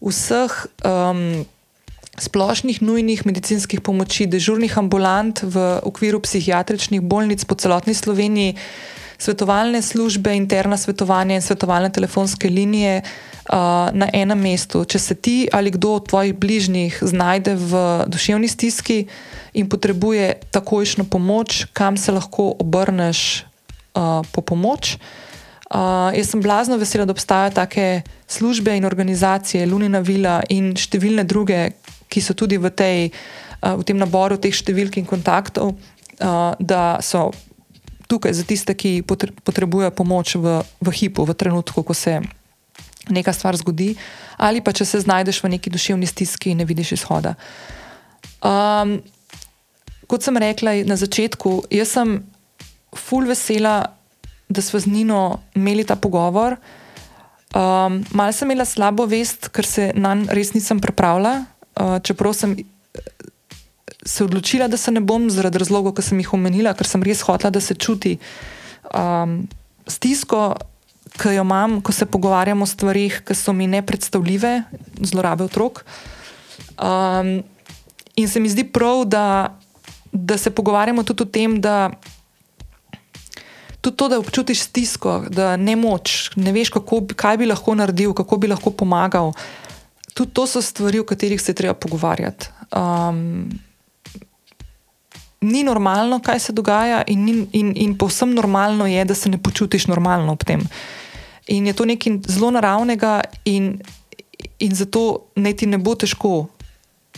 vseh. 0.04 0.58
Um, 0.84 1.46
splošnih 2.18 2.82
nujnih 2.82 3.22
medicinskih 3.26 3.80
pomoči, 3.80 4.26
dežurnih 4.26 4.74
ambulant 4.78 5.38
v 5.42 5.78
okviru 5.86 6.20
psihiatričnih 6.20 7.00
bolnic 7.00 7.44
po 7.46 7.54
celotni 7.54 7.94
Sloveniji, 7.94 8.58
svetovalne 9.18 9.82
službe, 9.82 10.36
interna 10.36 10.76
svetovanja 10.76 11.34
in 11.34 11.42
svetovalne 11.42 11.90
telefonske 11.92 12.50
linije 12.50 13.02
uh, 13.02 13.54
na 13.92 14.08
enem 14.12 14.38
mestu. 14.38 14.84
Če 14.84 14.98
se 14.98 15.14
ti 15.14 15.48
ali 15.52 15.70
kdo 15.70 15.94
od 15.98 16.08
tvojih 16.08 16.34
bližnjih 16.34 16.98
znajde 17.02 17.54
v 17.54 17.82
duševni 18.06 18.48
stiski 18.48 19.06
in 19.52 19.68
potrebuje 19.68 20.34
takojšno 20.50 21.04
pomoč, 21.04 21.64
kam 21.72 21.96
se 21.96 22.12
lahko 22.12 22.54
obrneš 22.58 23.42
uh, 23.94 24.22
po 24.32 24.40
pomoč. 24.40 24.96
Uh, 25.68 26.14
jaz 26.16 26.30
sem 26.30 26.40
blazno 26.40 26.78
vesela, 26.78 27.04
da 27.04 27.12
obstajajo 27.12 27.50
take 27.58 28.02
službe 28.26 28.76
in 28.76 28.84
organizacije, 28.84 29.66
Lunina 29.66 30.00
Vila 30.00 30.40
in 30.48 30.72
številne 30.76 31.26
druge, 31.28 31.74
ki 32.08 32.22
so 32.24 32.32
tudi 32.32 32.56
v, 32.56 32.70
tej, 32.70 33.10
uh, 33.60 33.74
v 33.76 33.84
tem 33.84 33.98
naboru 33.98 34.38
teh 34.40 34.54
številk 34.54 34.96
in 34.96 35.04
kontaktov, 35.04 35.74
uh, 35.74 36.54
da 36.56 37.02
so 37.04 37.28
tukaj 38.08 38.32
za 38.32 38.44
tiste, 38.48 38.74
ki 38.74 39.02
potrebujejo 39.44 39.92
pomoč 39.92 40.34
v, 40.40 40.58
v 40.80 40.94
hipu, 40.96 41.28
v 41.28 41.36
trenutku, 41.36 41.84
ko 41.84 41.94
se 41.94 42.18
neka 43.08 43.32
stvar 43.32 43.56
zgodi, 43.56 43.94
ali 44.36 44.60
pa 44.64 44.72
če 44.72 44.84
se 44.84 45.02
znajdeš 45.04 45.42
v 45.44 45.52
neki 45.56 45.72
duševni 45.72 46.08
stiski 46.08 46.52
in 46.52 46.60
ne 46.62 46.66
vidiš 46.68 46.96
izhoda. 46.98 47.34
Um, 48.44 48.98
kot 50.08 50.24
sem 50.24 50.36
rekla 50.36 50.80
na 50.88 50.96
začetku, 50.96 51.68
jaz 51.72 51.94
sem 51.96 52.18
full 52.96 53.28
vesela, 53.28 53.92
da 54.48 54.64
smo 54.64 54.80
z 54.80 54.88
Nino 54.88 55.40
imeli 55.56 55.84
ta 55.84 55.96
pogovor. 55.96 56.56
Um, 57.52 58.00
mal 58.16 58.32
sem 58.32 58.48
imela 58.48 58.64
slabo 58.64 59.04
vest, 59.08 59.50
ker 59.52 59.64
se 59.64 59.92
na 59.96 60.14
njega 60.16 60.36
res 60.36 60.54
nisem 60.56 60.80
pripravila. 60.80 61.44
Uh, 61.78 61.98
čeprav 62.04 62.32
sem 62.36 62.56
se 64.08 64.24
odločila, 64.24 64.68
da 64.68 64.76
se 64.76 64.90
ne 64.90 65.00
bom, 65.04 65.28
zaradi 65.30 65.60
razlogov, 65.60 65.92
ki 65.98 66.06
sem 66.06 66.22
jih 66.22 66.32
omenila, 66.32 66.72
ker 66.76 66.88
sem 66.88 67.04
res 67.04 67.20
hotela, 67.28 67.52
da 67.52 67.60
se 67.60 67.76
čuti 67.76 68.16
um, 68.96 69.42
stisko, 69.84 70.54
ki 71.18 71.34
jo 71.36 71.44
imam, 71.44 71.78
ko 71.84 71.92
se 71.92 72.08
pogovarjamo 72.08 72.64
o 72.64 72.68
stvarih, 72.68 73.20
ki 73.26 73.36
so 73.36 73.52
mi 73.52 73.68
nepredstavljive, 73.68 74.54
zlorabe 75.12 75.44
otrok. 75.48 75.82
Um, 76.80 77.42
in 78.16 78.32
se 78.32 78.40
mi 78.40 78.48
zdi 78.48 78.64
prav, 78.64 79.04
da, 79.04 79.26
da 80.12 80.38
se 80.40 80.54
pogovarjamo 80.54 81.04
tudi 81.04 81.26
o 81.26 81.28
tem, 81.28 81.60
da 81.60 81.90
tudi 83.80 83.96
to, 83.96 84.08
da 84.08 84.18
občutiš 84.18 84.64
stisko, 84.70 85.20
da 85.28 85.56
ne 85.60 85.76
moč, 85.76 86.30
ne 86.36 86.52
veš, 86.52 86.72
kako, 86.80 87.04
kaj 87.16 87.42
bi 87.44 87.52
lahko 87.52 87.76
naredil, 87.76 88.16
kako 88.16 88.40
bi 88.40 88.48
lahko 88.48 88.72
pomagal. 88.72 89.32
Tudi 90.16 90.32
to 90.32 90.48
so 90.48 90.64
stvari, 90.64 90.98
o 90.98 91.06
katerih 91.06 91.40
se 91.40 91.54
treba 91.54 91.76
pogovarjati. 91.76 92.50
Um, 92.72 93.48
ni 95.40 95.62
normalno, 95.64 96.20
kaj 96.20 96.40
se 96.40 96.52
dogaja, 96.52 97.02
in, 97.06 97.46
in, 97.52 97.72
in 97.76 97.98
povsem 97.98 98.34
normalno 98.34 98.86
je, 98.86 99.04
da 99.04 99.14
se 99.14 99.30
ne 99.30 99.38
počutiš 99.38 99.86
normalno 99.86 100.32
ob 100.32 100.44
tem. 100.44 100.64
In 101.46 101.66
je 101.66 101.72
to 101.72 101.84
nekaj 101.84 102.20
zelo 102.28 102.50
naravnega, 102.50 103.20
in, 103.44 103.78
in 104.58 104.74
zato 104.74 105.30
ne 105.36 105.52
ti 105.56 105.66
ne 105.66 105.78
bo 105.78 105.94
težko, 105.94 106.48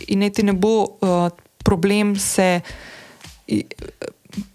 in 0.08 0.18
ne 0.18 0.30
ti 0.30 0.42
ne 0.42 0.52
bo 0.52 0.74
uh, 0.84 1.28
problem 1.64 2.16
se 2.16 2.60
uh, 2.60 2.70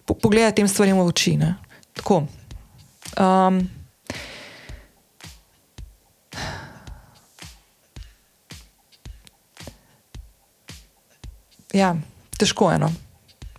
pogledati 0.06 0.56
tem 0.56 0.68
stvarem 0.68 0.98
v 0.98 1.08
oči. 1.08 1.38
Ne? 1.38 1.56
Tako. 1.94 2.28
Um, 3.20 3.60
ja, 11.74 11.96
težko 12.38 12.72
je. 12.72 12.80
No. 12.80 13.05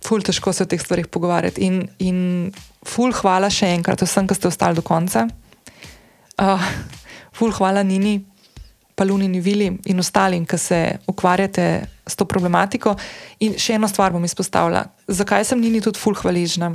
Ful, 0.07 0.23
težko 0.23 0.53
se 0.55 0.63
o 0.63 0.69
teh 0.69 0.79
stvarih 0.79 1.09
pogovarjati. 1.11 1.67
In, 1.67 1.81
in 1.99 2.19
ful, 2.87 3.11
hvala 3.11 3.49
še 3.51 3.73
enkrat 3.75 4.05
vsem, 4.05 4.27
ki 4.29 4.37
ste 4.37 4.47
ostali 4.47 4.77
do 4.77 4.83
konca. 4.85 5.25
Uh, 6.39 6.67
ful, 7.35 7.51
hvala 7.51 7.83
Nini, 7.83 8.21
Palunini 8.97 9.41
Vili 9.43 9.67
in 9.91 9.99
ostalim, 9.99 10.45
ki 10.47 10.57
se 10.57 10.79
ukvarjate 11.11 11.65
s 12.07 12.15
to 12.15 12.25
problematiko. 12.29 12.95
In 13.45 13.57
še 13.59 13.75
eno 13.75 13.89
stvar 13.91 14.15
bom 14.15 14.23
izpostavila. 14.25 14.87
Zakaj 15.11 15.49
sem 15.51 15.59
Nini 15.61 15.83
tudi 15.83 15.99
ful 16.01 16.15
hvaležna? 16.17 16.71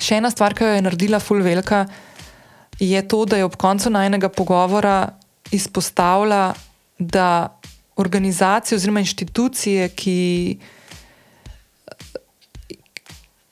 Še 0.00 0.18
ena 0.18 0.32
stvar, 0.32 0.56
ki 0.56 0.64
jo 0.64 0.72
je 0.74 0.82
naredila 0.82 1.20
Fulvelka, 1.22 1.84
je 2.80 3.02
to, 3.06 3.20
da 3.28 3.38
je 3.38 3.46
ob 3.46 3.54
koncu 3.60 3.92
najnega 3.94 4.28
pogovora 4.32 5.12
izpostavila, 5.54 6.54
da 6.98 7.28
organizacije 7.96 8.76
oziroma 8.76 9.04
inštitucije, 9.04 9.88
ki, 9.94 10.18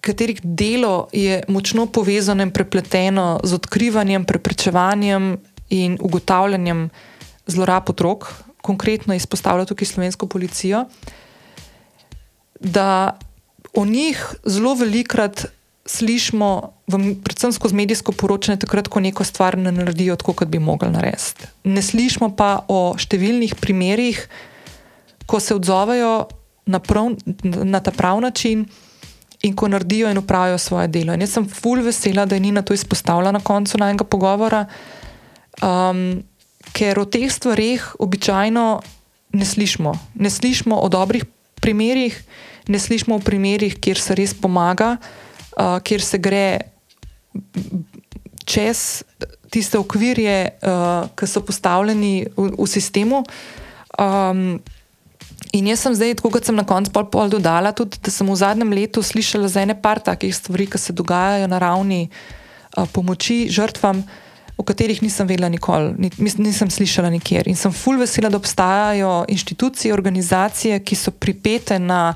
katerih 0.02 0.40
delo 0.42 1.06
je 1.12 1.42
močno 1.48 1.86
povezano 1.86 2.42
in 2.42 2.50
prepleteno 2.50 3.40
z 3.44 3.54
odkrivanjem, 3.54 4.24
preprečevanjem 4.26 5.36
in 5.70 5.96
ugotavljanjem 6.00 6.88
zlorab 7.46 7.90
otrok, 7.90 8.26
konkretno 8.62 9.14
izpostavlja 9.14 9.64
tukaj 9.70 9.86
slovensko 9.86 10.26
policijo, 10.26 10.84
da 12.60 13.18
o 13.74 13.86
njih 13.86 14.18
zelo 14.44 14.74
velikrat 14.74 15.46
slišimo, 15.86 16.72
v, 16.86 16.98
predvsem 17.24 17.52
skozi 17.52 17.74
medijsko 17.74 18.12
poročanje, 18.12 18.60
takrat, 18.62 18.88
ko 18.88 19.00
neko 19.00 19.24
stvar 19.24 19.58
ne 19.58 19.72
naredijo 19.72 20.16
tako, 20.16 20.34
kot 20.42 20.48
bi 20.48 20.58
mogli 20.58 20.90
narediti. 20.90 21.50
Ne 21.64 21.82
slišimo 21.82 22.34
pa 22.36 22.64
o 22.68 22.94
številnih 22.98 23.56
primerih, 23.58 24.20
ko 25.26 25.40
se 25.40 25.54
odzovejo 25.54 26.14
na, 26.66 26.78
prav, 26.78 27.14
na 27.42 27.80
ta 27.82 27.90
prav 27.94 28.20
način 28.22 28.66
in 29.42 29.56
ko 29.56 29.68
naredijo 29.68 30.10
in 30.10 30.18
upravijo 30.18 30.58
svoje 30.58 30.88
delo. 30.88 31.14
In 31.14 31.20
jaz 31.20 31.34
sem 31.34 31.48
ful 31.48 31.82
vesela, 31.82 32.26
da 32.26 32.36
je 32.36 32.40
Nina 32.40 32.62
to 32.62 32.74
izpostavila 32.74 33.32
na 33.32 33.40
koncu 33.40 33.78
najnega 33.78 34.04
pogovora, 34.04 34.66
um, 35.62 36.22
ker 36.72 36.98
o 36.98 37.04
teh 37.04 37.32
stvarih 37.32 37.96
običajno 37.98 38.66
ne 39.32 39.44
slišimo. 39.44 39.92
Ne 40.14 40.30
slišimo 40.30 40.78
o 40.78 40.88
dobrih 40.88 41.24
primerih, 41.60 42.16
ne 42.68 42.78
slišimo 42.78 43.16
o 43.16 43.24
primerih, 43.24 43.80
kjer 43.80 43.98
se 43.98 44.14
res 44.14 44.34
pomaga 44.34 44.96
uh, 45.56 45.80
kjer 45.82 46.02
se 46.02 46.18
gre 46.18 46.58
čez 48.44 49.02
tiste 49.52 49.78
okvirje, 49.78 50.58
uh, 50.64 51.08
ki 51.16 51.28
so 51.28 51.42
postavljeni 51.44 52.26
v, 52.36 52.48
v 52.56 52.68
sistemu. 52.68 53.22
Um, 54.00 54.60
in 55.52 55.68
jaz 55.68 55.84
sem 55.84 55.94
zdaj, 55.94 56.16
kot 56.22 56.44
sem 56.44 56.56
na 56.56 56.64
koncu 56.68 56.92
pol, 56.94 57.06
pol 57.12 57.32
dodala, 57.32 57.74
tudi, 57.76 58.00
da 58.02 58.10
sem 58.10 58.26
v 58.26 58.36
zadnjem 58.36 58.72
letu 58.72 59.04
slišala 59.04 59.48
za 59.48 59.62
ene 59.62 59.76
par 59.78 60.00
takih 60.00 60.34
stvari, 60.34 60.66
ki 60.66 60.80
se 60.80 60.96
dogajajo 60.96 61.48
na 61.48 61.60
ravni 61.62 62.08
uh, 62.08 62.88
pomoči 62.92 63.46
žrtvam. 63.52 64.02
O 64.56 64.64
katerih 64.68 65.00
nisem 65.02 65.26
vedela 65.26 65.48
nikoli, 65.48 66.10
nisem 66.20 66.68
slišala 66.70 67.08
nikjer. 67.10 67.48
In 67.48 67.56
sem 67.56 67.72
fulj 67.72 68.02
vesela, 68.04 68.28
da 68.30 68.36
obstajajo 68.36 69.24
inštitucije, 69.32 69.94
organizacije, 69.94 70.76
ki 70.84 70.96
so 70.96 71.10
pripete 71.10 71.80
na 71.80 72.12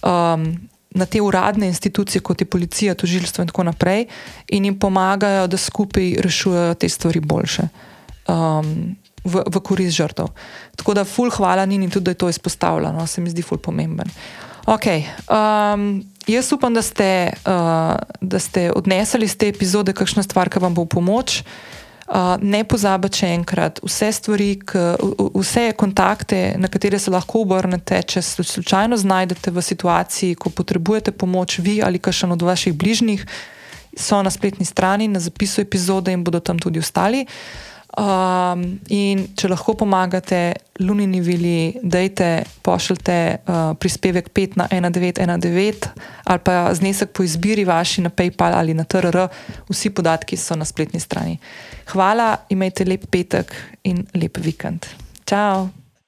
um, 0.00 0.48
na 0.96 1.06
te 1.06 1.20
uradne 1.20 1.66
institucije, 1.66 2.22
kot 2.24 2.40
je 2.40 2.46
policija, 2.46 2.94
tožilstvo 2.94 3.42
in 3.42 3.48
tako 3.48 3.64
naprej, 3.68 4.06
in 4.48 4.64
jim 4.64 4.78
pomagajo, 4.78 5.46
da 5.46 5.56
skupaj 5.56 6.14
rešujejo 6.24 6.74
te 6.74 6.88
stvari 6.88 7.20
boljše. 7.20 7.68
Um, 8.28 8.96
V, 9.26 9.42
v 9.42 9.60
korist 9.60 9.96
žrtev. 9.98 10.30
Tako 10.78 10.94
da, 10.94 11.02
ful, 11.02 11.32
hvala 11.34 11.64
Nini, 11.66 11.90
tudi 11.90 12.04
da 12.06 12.14
je 12.14 12.20
to 12.22 12.28
izpostavljeno, 12.30 13.06
se 13.10 13.20
mi 13.20 13.30
zdi 13.30 13.42
ful 13.42 13.58
pomemben. 13.58 14.06
Ok, 14.66 14.86
um, 15.30 16.04
jaz 16.26 16.52
upam, 16.52 16.74
da 16.74 16.82
ste, 16.82 17.32
uh, 17.46 17.94
da 18.20 18.38
ste 18.38 18.70
odnesli 18.74 19.24
iz 19.24 19.36
te 19.38 19.48
epizode 19.48 19.94
kakšno 19.94 20.22
stvar, 20.26 20.50
ki 20.50 20.62
vam 20.62 20.74
bo 20.74 20.86
v 20.86 20.94
pomoč. 20.94 21.40
Uh, 22.06 22.34
ne 22.42 22.64
pozabite 22.64 23.26
enkrat, 23.26 23.80
vse 23.82 24.12
stvari, 24.14 24.52
k, 24.62 24.94
vse 25.34 25.72
kontakte, 25.78 26.54
na 26.58 26.70
katere 26.70 26.98
se 27.02 27.10
lahko 27.10 27.42
obrnete, 27.42 27.98
če 28.02 28.22
se 28.22 28.46
slučajno 28.46 28.98
znajdete 28.98 29.50
v 29.50 29.62
situaciji, 29.62 30.34
ko 30.38 30.50
potrebujete 30.50 31.10
pomoč, 31.10 31.58
vi 31.58 31.80
ali 31.82 31.98
kakšen 31.98 32.34
od 32.34 32.42
vaših 32.42 32.74
bližnjih, 32.74 33.26
so 33.96 34.22
na 34.22 34.30
spletni 34.30 34.66
strani, 34.66 35.08
na 35.08 35.20
zapisu 35.20 35.62
epizode 35.62 36.12
in 36.12 36.22
bodo 36.24 36.40
tam 36.40 36.58
tudi 36.58 36.78
ostali. 36.78 37.26
Um, 37.96 38.64
in 38.92 39.22
če 39.32 39.48
lahko 39.48 39.72
pomagate, 39.80 40.40
Lunini 40.84 41.22
Vili, 41.24 41.78
dajte, 41.80 42.42
pošljite 42.60 43.16
uh, 43.38 43.70
prispevek 43.80 44.28
5 44.36 44.58
na 44.60 44.66
1919 44.68 45.88
ali 46.26 46.42
pa 46.44 46.74
znesek 46.76 47.14
po 47.16 47.24
izbiri 47.24 47.64
vaši 47.64 48.04
na 48.04 48.10
PayPal 48.12 48.58
ali 48.58 48.74
na 48.76 48.84
TRR, 48.84 49.30
vsi 49.70 49.94
podatki 49.96 50.36
so 50.36 50.58
na 50.60 50.68
spletni 50.68 51.00
strani. 51.00 51.38
Hvala, 51.94 52.34
imejte 52.52 52.84
lep 52.84 53.08
petek 53.08 53.56
in 53.88 54.04
lep 54.12 54.44
vikend. 54.44 54.86
Ciao! 55.24 55.85